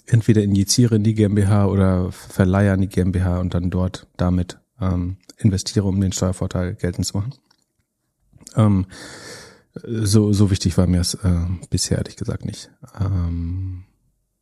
entweder 0.07 0.43
injiziere 0.43 0.97
in 0.97 1.03
die 1.03 1.15
GmbH 1.15 1.67
oder 1.67 2.11
verleihe 2.13 2.73
an 2.73 2.81
die 2.81 2.89
GmbH 2.89 3.41
und 3.41 3.55
dann 3.55 3.71
dort 3.71 4.07
damit 4.17 4.59
ähm, 4.81 5.19
investiere, 5.37 5.87
um 5.87 6.01
den 6.01 6.13
Steuervorteil 6.13 6.75
geltend 6.75 7.07
zu 7.07 7.19
machen. 7.19 7.35
Ähm, 8.57 8.87
so, 9.75 10.33
so 10.33 10.51
wichtig 10.51 10.77
war 10.79 10.87
mir 10.87 11.01
es 11.01 11.15
äh, 11.15 11.47
bisher 11.71 11.99
ehrlich 11.99 12.17
gesagt 12.17 12.45
nicht. 12.45 12.71
Ähm, 12.99 13.85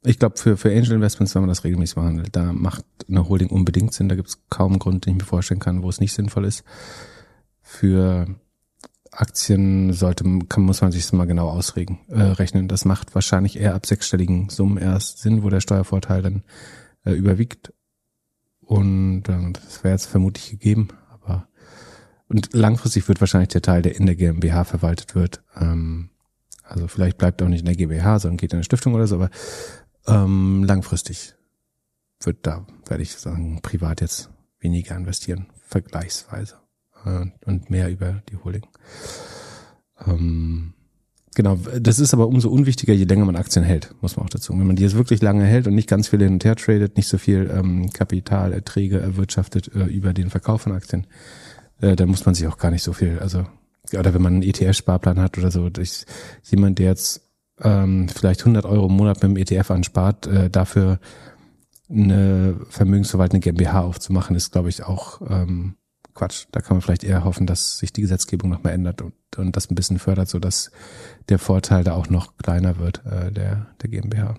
ich 0.05 0.19
glaube, 0.19 0.37
für, 0.37 0.57
für 0.57 0.71
Angel 0.71 0.93
Investments, 0.93 1.35
wenn 1.35 1.43
man 1.43 1.49
das 1.49 1.65
regelmäßig 1.65 1.97
behandelt, 1.97 2.37
da 2.37 2.53
macht 2.53 2.85
eine 3.09 3.29
Holding 3.29 3.49
unbedingt 3.49 3.93
Sinn. 3.93 4.09
Da 4.09 4.15
gibt 4.15 4.29
es 4.29 4.39
kaum 4.49 4.73
einen 4.73 4.79
Grund, 4.79 5.07
den 5.07 5.15
ich 5.15 5.23
mir 5.23 5.27
vorstellen 5.27 5.61
kann, 5.61 5.83
wo 5.83 5.89
es 5.89 6.01
nicht 6.01 6.13
sinnvoll 6.13 6.45
ist. 6.45 6.63
Für 7.61 8.27
Aktien 9.11 9.93
sollte, 9.93 10.25
kann, 10.49 10.63
muss 10.63 10.81
man 10.81 10.93
sich 10.93 11.03
das 11.03 11.13
mal 11.13 11.27
genau 11.27 11.49
ausregen, 11.49 12.01
äh, 12.09 12.21
rechnen. 12.21 12.69
Das 12.69 12.85
macht 12.85 13.15
wahrscheinlich 13.15 13.59
eher 13.59 13.75
ab 13.75 13.87
sechsstelligen 13.87 14.49
Summen 14.49 14.79
erst 14.79 15.19
Sinn, 15.19 15.43
wo 15.43 15.51
der 15.51 15.61
Steuervorteil 15.61 16.23
dann 16.23 16.43
äh, 17.05 17.13
überwiegt. 17.13 17.73
Und 18.61 19.29
äh, 19.29 19.53
das 19.53 19.83
wäre 19.85 19.95
jetzt 19.95 20.07
vermutlich 20.07 20.51
gegeben, 20.51 20.89
aber 21.11 21.49
und 22.29 22.53
langfristig 22.53 23.09
wird 23.09 23.21
wahrscheinlich 23.21 23.49
der 23.49 23.63
Teil, 23.63 23.81
der 23.81 23.97
in 23.97 24.05
der 24.05 24.15
GmbH 24.15 24.65
verwaltet 24.65 25.15
wird, 25.15 25.43
ähm, 25.59 26.11
also 26.63 26.87
vielleicht 26.87 27.17
bleibt 27.17 27.43
auch 27.43 27.49
nicht 27.49 27.61
in 27.61 27.67
der 27.67 27.77
GmbH, 27.77 28.19
sondern 28.19 28.37
geht 28.37 28.53
in 28.53 28.59
eine 28.59 28.65
Stiftung 28.65 28.95
oder 28.95 29.07
so, 29.07 29.17
aber 29.17 29.31
ähm, 30.07 30.65
langfristig 30.65 31.35
wird 32.21 32.47
da, 32.47 32.67
werde 32.87 33.03
ich 33.03 33.17
sagen, 33.17 33.61
privat 33.63 34.01
jetzt 34.01 34.31
weniger 34.61 34.97
investieren, 34.97 35.47
vergleichsweise. 35.67 36.57
Äh, 37.05 37.27
und 37.47 37.71
mehr 37.71 37.91
über 37.91 38.23
die 38.31 38.37
Holding. 38.37 38.67
Ähm, 40.07 40.75
Genau, 41.39 41.57
das 41.81 42.01
ist 42.01 42.15
aber 42.15 42.27
umso 42.27 42.51
unwichtiger, 42.51 42.93
je 42.93 43.05
länger 43.05 43.25
man 43.25 43.37
Aktien 43.37 43.65
hält, 43.65 43.95
muss 44.01 44.17
man 44.17 44.27
auch 44.27 44.31
dazu. 44.31 44.53
Wenn 44.59 44.67
man 44.67 44.75
die 44.75 44.83
jetzt 44.83 44.97
wirklich 44.97 45.23
lange 45.23 45.45
hält 45.45 45.69
und 45.69 45.75
nicht 45.77 45.89
ganz 45.89 46.09
viel 46.09 46.19
hin 46.19 46.33
und 46.33 46.45
her 46.45 46.57
tradet, 46.57 46.97
nicht 46.97 47.07
so 47.07 47.17
viel 47.17 47.49
ähm, 47.55 47.91
Kapitalerträge 47.91 48.99
erwirtschaftet 48.99 49.73
äh, 49.73 49.85
über 49.85 50.13
den 50.13 50.31
Verkauf 50.31 50.63
von 50.63 50.73
Aktien, 50.73 51.07
äh, 51.81 51.95
dann 51.95 52.09
muss 52.09 52.27
man 52.27 52.35
sich 52.35 52.49
auch 52.49 52.59
gar 52.59 52.73
nicht 52.73 52.83
so 52.83 52.93
viel, 52.93 53.21
also 53.21 53.47
oder 53.97 54.13
wenn 54.15 54.23
man 54.23 54.33
einen 54.33 54.43
ETF-Sparplan 54.43 55.21
hat 55.21 55.39
oder 55.39 55.53
so, 55.53 55.71
ich, 55.79 56.07
jemand, 56.43 56.81
der 56.81 56.87
jetzt 56.87 57.23
ähm, 57.61 58.09
vielleicht 58.09 58.41
100 58.41 58.65
Euro 58.65 58.87
im 58.87 58.97
Monat 58.97 59.23
mit 59.23 59.31
dem 59.31 59.37
ETF 59.37 59.71
anspart, 59.71 60.27
äh, 60.27 60.51
dafür 60.51 60.99
eine 61.89 62.57
vermögensverwaltende 62.69 63.39
GmbH 63.39 63.83
aufzumachen, 63.83 64.35
ist, 64.35 64.51
glaube 64.51 64.71
ich, 64.71 64.83
auch 64.83 65.21
ähm, 65.31 65.77
Quatsch. 66.19 66.47
Da 66.53 66.61
kann 66.61 66.77
man 66.77 66.83
vielleicht 66.83 67.05
eher 67.05 67.25
hoffen, 67.25 67.47
dass 67.47 67.79
sich 67.79 67.93
die 67.93 68.03
Gesetzgebung 68.03 68.51
nochmal 68.51 68.73
ändert 68.73 69.03
und, 69.03 69.15
und 69.37 69.57
das 69.57 69.71
ein 69.71 69.75
bisschen 69.75 69.99
fördert, 69.99 70.29
so 70.29 70.39
dass 70.39 70.71
der 71.29 71.39
Vorteil 71.39 71.85
da 71.85 71.95
auch 71.95 72.09
noch 72.09 72.37
kleiner 72.37 72.79
wird, 72.79 73.05
äh, 73.07 73.31
der, 73.31 73.69
der 73.81 73.89
GmbH. 73.89 74.37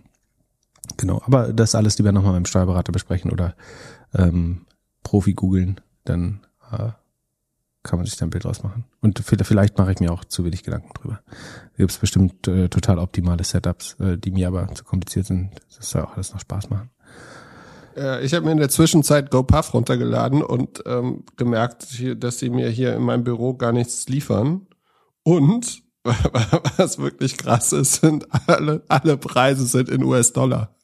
Genau, 0.98 1.22
aber 1.26 1.54
das 1.54 1.76
alles 1.76 1.98
lieber 1.98 2.12
nochmal 2.12 2.34
mit 2.34 2.46
dem 2.46 2.50
Steuerberater 2.50 2.92
besprechen 2.92 3.32
oder 3.32 3.56
ähm, 4.14 4.66
Profi 5.04 5.34
googeln, 5.34 5.80
dann 6.04 6.42
äh, 6.72 6.90
kann 7.84 7.98
man 7.98 8.06
sich 8.06 8.18
da 8.18 8.26
ein 8.26 8.30
Bild 8.30 8.44
draus 8.44 8.64
machen. 8.64 8.86
Und 9.00 9.20
vielleicht 9.20 9.78
mache 9.78 9.94
ich 9.94 10.00
mir 10.00 10.12
auch 10.12 10.26
zu 10.26 10.44
wenig 10.44 10.64
Gedanken 10.64 10.92
drüber. 10.94 11.22
Da 11.28 11.78
gibt 11.78 11.92
es 11.92 11.98
bestimmt 11.98 12.48
äh, 12.48 12.68
total 12.68 13.00
optimale 13.00 13.44
Setups, 13.44 13.94
äh, 14.00 14.18
die 14.18 14.32
mir 14.32 14.48
aber 14.48 14.68
zu 14.74 14.84
kompliziert 14.84 15.28
sind. 15.28 15.52
Das 15.78 15.90
soll 15.90 16.02
auch 16.02 16.16
alles 16.16 16.34
noch 16.34 16.42
Spaß 16.42 16.70
machen. 16.70 16.90
Äh, 18.00 18.26
ich 18.26 18.34
habe 18.34 18.46
mir 18.46 18.52
in 18.52 18.58
der 18.58 18.70
Zwischenzeit 18.70 19.30
GoPuff 19.30 19.74
runtergeladen 19.74 20.42
und 20.42 20.84
ähm, 20.86 21.24
gemerkt, 21.36 21.88
dass 22.18 22.40
sie 22.40 22.50
mir 22.50 22.70
hier 22.70 22.96
in 22.96 23.04
meinem 23.04 23.24
Büro 23.24 23.54
gar 23.54 23.72
nichts 23.72 24.08
liefern. 24.08 24.68
Und 25.24 25.84
was 26.78 26.98
wirklich 26.98 27.38
krass 27.38 27.74
ist, 27.74 28.02
sind 28.02 28.28
alle, 28.48 28.84
alle 28.88 29.18
Preise 29.18 29.66
sind 29.66 29.90
in 29.90 30.04
US-Dollar. 30.04 30.76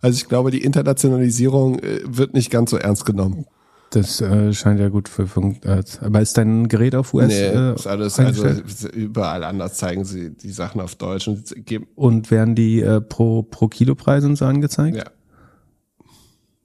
Also 0.00 0.16
ich 0.16 0.28
glaube, 0.28 0.50
die 0.50 0.62
Internationalisierung 0.62 1.78
äh, 1.78 2.00
wird 2.04 2.34
nicht 2.34 2.50
ganz 2.50 2.70
so 2.70 2.76
ernst 2.76 3.06
genommen. 3.06 3.46
Das 3.90 4.20
äh, 4.20 4.52
scheint 4.52 4.80
ja 4.80 4.88
gut 4.88 5.08
für 5.08 5.28
Funk. 5.28 5.60
Aber 6.00 6.20
ist 6.20 6.36
dein 6.36 6.68
Gerät 6.68 6.96
auf 6.96 7.14
US? 7.14 7.28
Nee, 7.28 7.46
äh, 7.46 7.74
ist 7.74 7.86
alles, 7.86 8.18
also 8.18 8.46
überall 8.92 9.44
anders 9.44 9.74
zeigen 9.74 10.04
sie 10.04 10.36
die 10.36 10.50
Sachen 10.50 10.80
auf 10.80 10.96
Deutsch 10.96 11.28
und. 11.28 11.54
Und 11.94 12.30
werden 12.32 12.56
die 12.56 12.80
äh, 12.80 13.00
pro, 13.00 13.44
pro 13.44 13.68
Kilo 13.68 13.94
Preise 13.94 14.26
und 14.26 14.36
so 14.36 14.44
angezeigt? 14.44 14.96
Ja. 14.96 15.04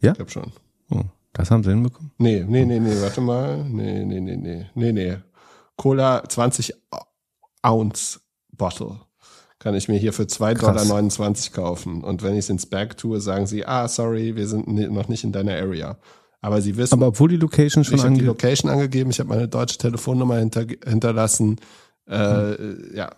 Ja? 0.02 0.12
Ich 0.12 0.18
glaube 0.18 0.32
schon. 0.32 0.52
Oh, 0.90 1.04
das 1.34 1.52
haben 1.52 1.64
sie 1.64 1.70
hinbekommen? 1.70 2.12
Nee, 2.18 2.46
nee, 2.48 2.66
nee, 2.66 2.80
nee, 2.80 3.02
warte 3.02 3.22
mal. 3.22 3.64
Nee, 3.64 4.04
nee, 4.04 4.20
nee, 4.20 4.36
nee, 4.36 4.66
nee, 4.74 4.92
nee. 4.92 5.18
Cola 5.78 6.24
20 6.28 6.74
Ounce 7.64 8.20
Bottle 8.52 9.00
kann 9.62 9.76
ich 9.76 9.88
mir 9.88 9.98
hier 9.98 10.12
für 10.12 10.24
2,29 10.24 11.54
Dollar 11.54 11.68
kaufen. 11.68 12.04
Und 12.04 12.24
wenn 12.24 12.34
ich 12.34 12.40
es 12.40 12.50
ins 12.50 12.66
Bag 12.66 12.98
tue, 12.98 13.22
sagen 13.22 13.46
sie, 13.46 13.66
ah, 13.66 13.88
sorry, 13.88 14.36
wir 14.36 14.48
sind 14.48 14.68
noch 14.68 15.08
nicht 15.08 15.24
in 15.24 15.32
deiner 15.32 15.54
Area. 15.54 15.98
Aber 16.42 16.62
sie 16.62 16.76
wissen. 16.78 16.96
Aber 16.96 17.08
obwohl 17.08 17.30
die 17.30 17.38
Location 17.38 17.84
schon 17.84 17.96
Ich 17.96 18.04
habe 18.04 18.16
die 18.16 18.26
Location 18.26 18.72
angegeben, 18.72 19.12
ich 19.12 19.20
habe 19.20 19.30
meine 19.30 19.48
deutsche 19.48 19.78
Telefonnummer 19.78 20.38
hinter, 20.38 20.66
hinterlassen. 20.84 21.60
Äh, 22.12 22.96
ja. 22.96 23.10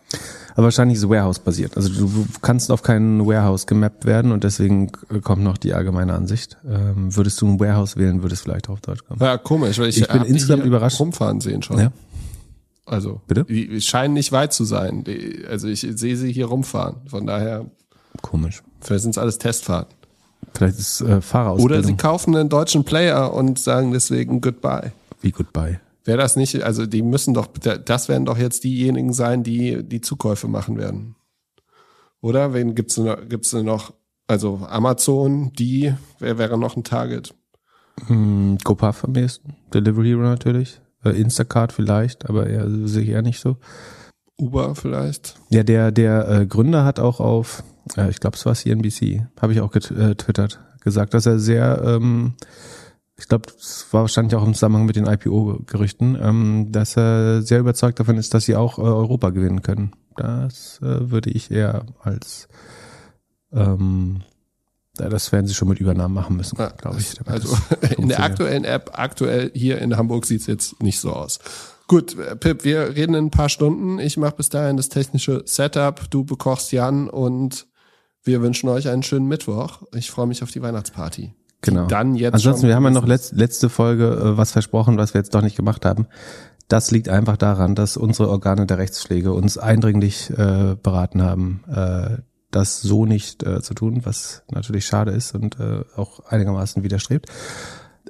Aber 0.54 0.66
wahrscheinlich 0.66 1.00
ist 1.00 1.10
Warehouse-basiert. 1.10 1.76
Also 1.76 1.90
du 1.90 2.28
kannst 2.42 2.72
auf 2.72 2.84
keinen 2.84 3.26
Warehouse 3.26 3.66
gemappt 3.66 4.06
werden 4.06 4.32
und 4.32 4.44
deswegen 4.44 4.92
kommt 5.24 5.44
noch 5.44 5.58
die 5.58 5.74
allgemeine 5.74 6.14
Ansicht. 6.14 6.58
Ähm, 6.64 7.16
würdest 7.16 7.42
du 7.42 7.48
ein 7.48 7.60
Warehouse 7.60 7.98
wählen, 7.98 8.22
würde 8.22 8.36
es 8.36 8.42
vielleicht 8.42 8.70
auf 8.70 8.82
Deutsch 8.82 9.04
kommen. 9.04 9.20
Ja, 9.20 9.38
komisch, 9.38 9.80
weil 9.80 9.90
ich, 9.90 10.00
ich 10.00 10.08
bin 10.08 10.24
insgesamt 10.24 10.64
überrascht. 10.64 11.00
Rumfahren 11.00 11.42
sehen 11.42 11.64
schon. 11.64 11.80
Ja. 11.80 11.92
Also, 12.86 13.22
Bitte? 13.28 13.46
die 13.46 13.82
scheinen 13.82 14.14
nicht 14.14 14.32
weit 14.32 14.54
zu 14.54 14.66
sein. 14.66 15.04
Die, 15.04 15.44
also 15.50 15.68
ich 15.68 15.82
sehe 15.82 16.16
sie 16.16 16.32
hier 16.32 16.46
rumfahren. 16.46 16.98
Von 17.08 17.26
daher. 17.26 17.66
Komisch. 18.22 18.62
Vielleicht 18.82 19.04
sind 19.04 19.12
es 19.12 19.18
alles 19.18 19.40
Testfahrten. 19.40 19.96
Vielleicht 20.54 20.78
ist 20.78 21.02
äh, 21.02 21.22
Fahrerausbildung. 21.22 21.78
Oder 21.78 21.88
sie 21.88 21.96
kaufen 21.96 22.36
einen 22.36 22.50
deutschen 22.50 22.84
Player 22.84 23.34
und 23.34 23.58
sagen 23.58 23.92
deswegen 23.92 24.42
Goodbye. 24.42 24.92
Wie 25.22 25.32
Goodbye? 25.32 25.80
Wäre 26.06 26.18
das 26.18 26.36
nicht, 26.36 26.64
also 26.64 26.86
die 26.86 27.02
müssen 27.02 27.34
doch, 27.34 27.48
das 27.48 28.10
werden 28.10 28.26
doch 28.26 28.38
jetzt 28.38 28.64
diejenigen 28.64 29.14
sein, 29.14 29.44
die 29.44 29.84
die 29.84 30.02
Zukäufe 30.02 30.48
machen 30.48 30.78
werden. 30.78 31.16
Oder? 32.22 32.54
Wen 32.54 32.76
gibt's 32.76 32.98
noch, 32.98 33.18
gibt's 33.28 33.54
noch, 33.54 33.94
also 34.28 34.58
Amazon, 34.68 35.54
die, 35.54 35.94
wer 36.20 36.38
wäre 36.38 36.58
noch 36.58 36.76
ein 36.76 36.84
Target? 36.84 37.34
Hm, 38.08 38.58
GoPuff 38.64 39.04
am 39.04 39.16
ehesten. 39.16 39.56
Delivery 39.74 40.10
Hero 40.10 40.22
natürlich. 40.22 40.82
Äh, 41.04 41.20
Instacart 41.22 41.72
vielleicht, 41.72 42.30
aber 42.30 42.48
eher, 42.48 42.70
sehe 42.88 43.04
ich 43.04 43.10
eher 43.10 43.22
nicht 43.22 43.40
so. 43.40 43.58
Uber 44.38 44.76
vielleicht? 44.76 45.36
Ja, 45.50 45.64
der, 45.64 45.92
der 45.92 46.28
äh, 46.30 46.46
Gründer 46.46 46.86
hat 46.86 47.00
auch 47.00 47.20
auf, 47.20 47.64
äh, 47.96 48.10
ich 48.10 48.20
glaube, 48.20 48.36
es 48.36 48.46
war 48.46 48.56
CNBC, 48.56 49.28
habe 49.40 49.54
ich 49.54 49.62
auch 49.62 49.72
getwittert, 49.72 50.60
gesagt, 50.82 51.14
dass 51.14 51.26
er 51.26 51.40
sehr, 51.40 51.82
ähm, 51.86 52.34
ich 53.24 53.30
glaube, 53.30 53.50
es 53.58 53.88
war 53.92 54.02
wahrscheinlich 54.02 54.36
auch 54.36 54.46
im 54.46 54.54
Zusammenhang 54.54 54.86
mit 54.86 54.98
den 54.98 55.06
IPO-Gerüchten, 55.06 56.18
ähm, 56.22 56.68
dass 56.74 56.98
er 56.98 57.42
sehr 57.42 57.62
überzeugt 57.62 57.98
davon 57.98 58.18
ist, 58.18 58.34
dass 58.34 58.44
sie 58.44 58.58
auch 58.58 58.78
äh, 58.78 58.82
Europa 58.82 59.30
gewinnen 59.30 59.62
können. 59.62 59.94
Das 60.18 60.82
äh, 60.82 61.10
würde 61.10 61.30
ich 61.30 61.50
eher 61.50 61.86
als 62.02 62.50
ähm, 63.54 64.24
das 64.96 65.32
werden 65.32 65.48
sie 65.48 65.54
schon 65.54 65.70
mit 65.70 65.80
Übernahmen 65.80 66.14
machen 66.14 66.36
müssen, 66.36 66.58
ja, 66.60 66.68
glaube 66.68 67.00
ich. 67.00 67.16
Also 67.26 67.58
in 67.98 68.10
der 68.10 68.22
aktuellen 68.22 68.66
App, 68.66 68.92
aktuell 68.94 69.52
hier 69.56 69.80
in 69.80 69.96
Hamburg 69.96 70.26
sieht's 70.26 70.46
jetzt 70.46 70.84
nicht 70.84 71.00
so 71.00 71.14
aus. 71.14 71.40
Gut, 71.88 72.18
Pip, 72.42 72.66
wir 72.66 72.90
reden 72.90 73.16
in 73.16 73.28
ein 73.28 73.32
paar 73.32 73.50
Stunden. 73.50 74.00
Ich 74.00 74.18
mache 74.18 74.36
bis 74.36 74.50
dahin 74.50 74.76
das 74.76 74.90
technische 74.90 75.44
Setup. 75.46 76.12
Du 76.12 76.26
bekochst 76.26 76.74
Jan 76.74 77.10
und 77.10 77.68
wir 78.22 78.42
wünschen 78.42 78.68
euch 78.68 78.90
einen 78.90 79.04
schönen 79.04 79.30
Mittwoch. 79.30 79.84
Ich 79.96 80.12
freue 80.12 80.28
mich 80.28 80.44
auf 80.44 80.52
die 80.52 80.62
Weihnachtsparty. 80.62 81.34
Genau. 81.64 81.88
Dann 81.88 82.16
jetzt 82.16 82.36
Ansonsten, 82.36 82.68
wir 82.68 82.76
haben 82.76 82.84
ja 82.84 82.92
noch 82.92 83.08
letzt, 83.08 83.34
letzte 83.34 83.70
Folge 83.70 84.08
äh, 84.08 84.38
was 84.38 84.52
versprochen, 84.52 84.98
was 84.98 85.14
wir 85.14 85.20
jetzt 85.20 85.34
doch 85.34 85.42
nicht 85.42 85.56
gemacht 85.56 85.86
haben. 85.86 86.08
Das 86.68 86.92
liegt 86.92 87.10
einfach 87.10 87.38
daran, 87.38 87.74
dass 87.74 87.98
unsere 87.98 88.30
Organe 88.30 88.66
der 88.66 88.78
Rechtspflege 88.78 89.34
uns 89.34 89.58
eindringlich 89.58 90.30
äh, 90.30 90.76
beraten 90.82 91.22
haben, 91.22 91.64
äh, 91.74 92.22
das 92.52 92.82
so 92.82 93.06
nicht 93.06 93.44
äh, 93.44 93.62
zu 93.62 93.74
tun, 93.74 94.02
was 94.04 94.44
natürlich 94.52 94.86
schade 94.86 95.12
ist 95.12 95.34
und 95.34 95.60
äh, 95.60 95.84
auch 95.96 96.26
einigermaßen 96.26 96.84
widerstrebt. 96.84 97.30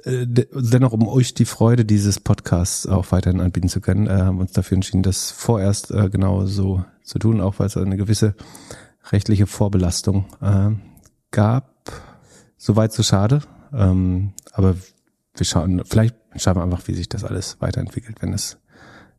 Äh, 0.02 0.26
dennoch, 0.26 0.92
um 0.92 1.06
euch 1.06 1.34
die 1.34 1.44
Freude 1.44 1.84
dieses 1.84 2.18
Podcasts 2.18 2.86
auch 2.86 3.12
weiterhin 3.12 3.40
anbieten 3.40 3.68
zu 3.68 3.80
können, 3.80 4.08
äh, 4.08 4.10
haben 4.10 4.36
wir 4.36 4.42
uns 4.42 4.52
dafür 4.52 4.76
entschieden, 4.76 5.04
das 5.04 5.30
vorerst 5.30 5.92
äh, 5.92 6.10
genau 6.10 6.44
so 6.46 6.84
zu 7.04 7.20
tun, 7.20 7.40
auch 7.40 7.58
weil 7.58 7.68
es 7.68 7.76
eine 7.76 7.96
gewisse 7.96 8.34
rechtliche 9.12 9.46
Vorbelastung 9.46 10.26
äh, 10.42 10.70
gab. 11.30 11.73
Soweit 12.64 12.94
so 12.94 13.02
schade. 13.02 13.42
Ähm, 13.74 14.32
aber 14.52 14.74
wir 15.34 15.44
schauen, 15.44 15.82
vielleicht 15.84 16.16
schauen 16.36 16.56
wir 16.56 16.62
einfach, 16.62 16.88
wie 16.88 16.94
sich 16.94 17.10
das 17.10 17.22
alles 17.22 17.58
weiterentwickelt, 17.60 18.22
wenn 18.22 18.32
es 18.32 18.56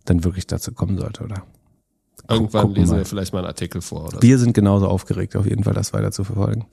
dann 0.05 0.23
wirklich 0.23 0.47
dazu 0.47 0.71
kommen 0.71 0.97
sollte, 0.97 1.23
oder? 1.23 1.43
Irgendwann 2.27 2.71
lesen 2.71 2.93
mal. 2.93 2.97
wir 2.97 3.05
vielleicht 3.05 3.33
mal 3.33 3.39
einen 3.39 3.47
Artikel 3.49 3.81
vor, 3.81 4.05
oder? 4.05 4.19
Wir 4.19 4.39
sind 4.39 4.53
genauso 4.53 4.87
aufgeregt, 4.87 5.35
auf 5.35 5.45
jeden 5.45 5.63
Fall, 5.63 5.75
das 5.75 5.93
weiter 5.93 6.11
zu 6.11 6.23
verfolgen, 6.23 6.65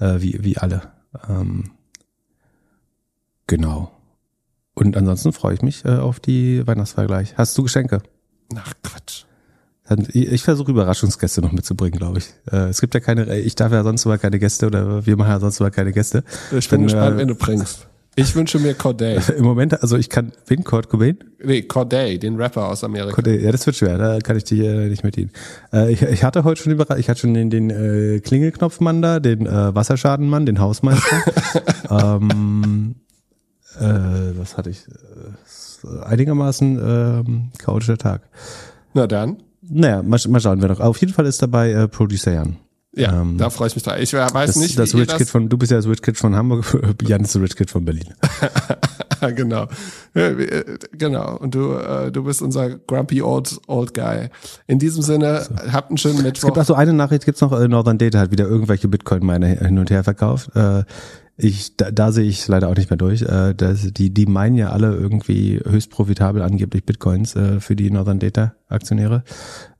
äh, 0.00 0.20
wie, 0.20 0.44
wie 0.44 0.58
alle. 0.58 0.92
Ähm, 1.30 1.70
genau. 3.46 3.90
Und 4.74 4.98
ansonsten 4.98 5.32
freue 5.32 5.54
ich 5.54 5.62
mich 5.62 5.86
äh, 5.86 5.96
auf 5.96 6.20
die 6.20 6.66
Weihnachtsfeier 6.66 7.06
gleich. 7.06 7.38
Hast 7.38 7.56
du 7.56 7.62
Geschenke? 7.62 8.02
Ach 8.54 8.74
Quatsch. 8.82 9.24
Ich 10.12 10.42
versuche 10.42 10.70
Überraschungsgäste 10.70 11.40
noch 11.40 11.52
mitzubringen, 11.52 11.98
glaube 11.98 12.18
ich. 12.18 12.32
Äh, 12.50 12.68
es 12.68 12.80
gibt 12.80 12.94
ja 12.94 13.00
keine, 13.00 13.38
ich 13.38 13.56
darf 13.56 13.72
ja 13.72 13.82
sonst 13.82 14.04
immer 14.04 14.16
keine 14.16 14.38
Gäste 14.38 14.66
oder 14.66 15.04
wir 15.04 15.16
machen 15.16 15.30
ja 15.30 15.40
sonst 15.40 15.60
immer 15.60 15.70
keine 15.70 15.92
Gäste. 15.92 16.22
Ich 16.56 16.68
bin 16.68 16.80
Wenn, 16.80 16.84
gespannt, 16.84 17.16
äh, 17.16 17.18
wenn 17.18 17.28
du 17.28 17.34
bringst. 17.34 17.88
Ich 18.14 18.34
wünsche 18.36 18.58
mir 18.58 18.74
Corday. 18.74 19.18
Im 19.38 19.44
Moment, 19.44 19.80
also 19.80 19.96
ich 19.96 20.10
kann, 20.10 20.32
wen, 20.46 20.64
Kurt 20.64 20.90
Cobain? 20.90 21.18
Nee, 21.42 21.62
Corday, 21.62 22.18
den 22.18 22.36
Rapper 22.36 22.68
aus 22.68 22.84
Amerika. 22.84 23.14
Corday, 23.14 23.42
ja, 23.42 23.50
das 23.50 23.64
wird 23.64 23.76
schwer, 23.76 23.96
da 23.96 24.18
kann 24.18 24.36
ich 24.36 24.44
dich 24.44 24.60
äh, 24.60 24.88
nicht 24.88 25.02
mit 25.02 25.16
ihnen. 25.16 25.30
Äh, 25.72 25.92
ich, 25.92 26.02
ich 26.02 26.22
hatte 26.22 26.44
heute 26.44 26.62
schon 26.62 26.72
überrascht, 26.72 27.00
ich 27.00 27.08
hatte 27.08 27.20
schon 27.20 27.32
den, 27.32 27.48
den 27.48 27.70
äh, 27.70 28.20
Klingelknopfmann 28.20 29.00
da, 29.00 29.18
den 29.18 29.46
äh, 29.46 29.74
Wasserschadenmann, 29.74 30.44
den 30.44 30.60
Hausmeister. 30.60 31.22
ähm, 31.90 32.96
äh, 33.80 34.36
was 34.36 34.58
hatte 34.58 34.68
ich? 34.70 34.86
Äh, 34.88 36.04
einigermaßen 36.04 36.78
ähm, 36.78 37.50
chaotischer 37.58 37.96
Tag. 37.96 38.28
Na 38.92 39.06
dann. 39.06 39.38
Naja, 39.62 40.02
mal, 40.02 40.18
mal 40.28 40.40
schauen 40.40 40.60
wir 40.60 40.68
noch. 40.68 40.80
Auf 40.80 40.98
jeden 40.98 41.12
Fall 41.12 41.26
ist 41.26 41.40
dabei 41.40 41.72
äh, 41.72 41.88
Producer 41.88 42.32
Jan. 42.32 42.56
Ja, 42.94 43.22
ähm, 43.22 43.38
da 43.38 43.48
freue 43.48 43.68
ich 43.68 43.74
mich 43.74 43.84
drauf. 43.84 43.96
Ich 43.98 44.12
weiß 44.12 44.32
das, 44.32 44.56
nicht, 44.56 44.78
das 44.78 44.94
Rich 44.94 45.06
das 45.06 45.16
Kid 45.16 45.28
von, 45.28 45.48
du 45.48 45.56
bist 45.56 45.72
ja 45.72 45.78
das 45.78 45.86
Rich 45.86 46.02
Kid 46.02 46.18
von 46.18 46.36
Hamburg, 46.36 46.78
Jan 47.02 47.22
ist 47.22 47.34
der 47.34 47.40
Rich 47.40 47.56
Kid 47.56 47.70
von 47.70 47.86
Berlin. 47.86 48.12
genau. 49.34 49.66
Äh, 50.12 50.76
genau. 50.92 51.38
Und 51.38 51.54
du, 51.54 51.72
äh, 51.72 52.12
du 52.12 52.24
bist 52.24 52.42
unser 52.42 52.68
grumpy 52.68 53.22
old, 53.22 53.58
old 53.66 53.94
guy. 53.94 54.28
In 54.66 54.78
diesem 54.78 55.02
Sinne, 55.02 55.42
so. 55.42 55.72
habt 55.72 55.88
einen 55.90 55.96
schönen 55.96 56.22
Mittwoch. 56.22 56.42
Es 56.42 56.44
gibt 56.44 56.58
auch 56.58 56.66
so 56.66 56.74
eine 56.74 56.92
Nachricht, 56.92 57.24
gibt's 57.24 57.40
noch, 57.40 57.58
äh, 57.58 57.66
Northern 57.66 57.96
Data 57.96 58.18
hat 58.18 58.30
wieder 58.30 58.46
irgendwelche 58.46 58.88
Bitcoin-Miner 58.88 59.46
hin 59.46 59.78
und 59.78 59.90
her 59.90 60.04
verkauft. 60.04 60.54
Äh, 60.54 60.84
Ich, 61.42 61.76
da, 61.76 61.90
da 61.90 62.12
sehe 62.12 62.24
ich 62.28 62.46
leider 62.46 62.68
auch 62.68 62.76
nicht 62.76 62.88
mehr 62.88 62.96
durch. 62.96 63.22
Äh, 63.22 63.54
das, 63.54 63.92
die, 63.92 64.14
die 64.14 64.26
meinen 64.26 64.56
ja 64.56 64.70
alle 64.70 64.94
irgendwie 64.94 65.60
höchst 65.64 65.90
profitabel 65.90 66.40
angeblich 66.40 66.84
Bitcoins 66.86 67.34
äh, 67.34 67.58
für 67.58 67.74
die 67.74 67.90
Northern 67.90 68.20
Data 68.20 68.54
Aktionäre. 68.68 69.24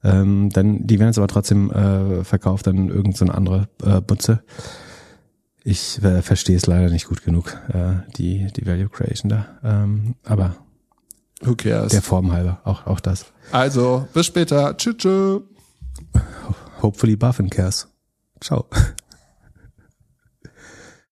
Ähm, 0.02 0.50
dann, 0.50 0.86
die 0.88 0.98
werden 0.98 1.10
jetzt 1.10 1.18
aber 1.18 1.28
trotzdem 1.28 1.70
äh, 1.70 2.24
verkauft 2.24 2.66
an 2.66 2.88
irgendeine 2.88 3.30
so 3.30 3.36
andere 3.36 3.68
äh, 3.84 4.00
Butze. 4.00 4.42
Ich 5.62 6.02
äh, 6.02 6.22
verstehe 6.22 6.56
es 6.56 6.66
leider 6.66 6.90
nicht 6.90 7.06
gut 7.06 7.22
genug, 7.22 7.56
äh, 7.68 8.02
die, 8.16 8.48
die 8.56 8.66
Value 8.66 8.88
Creation 8.88 9.28
da. 9.28 9.46
Ähm, 9.62 10.16
aber 10.24 10.56
Who 11.42 11.54
cares? 11.54 11.92
der 11.92 12.02
Form 12.02 12.32
halber, 12.32 12.60
auch, 12.64 12.86
auch 12.88 12.98
das. 12.98 13.26
Also, 13.52 14.08
bis 14.12 14.26
später. 14.26 14.76
Tschüss. 14.76 15.42
Hopefully 16.82 17.14
Buffin 17.14 17.48
cares. 17.48 17.86
Ciao. 18.40 18.66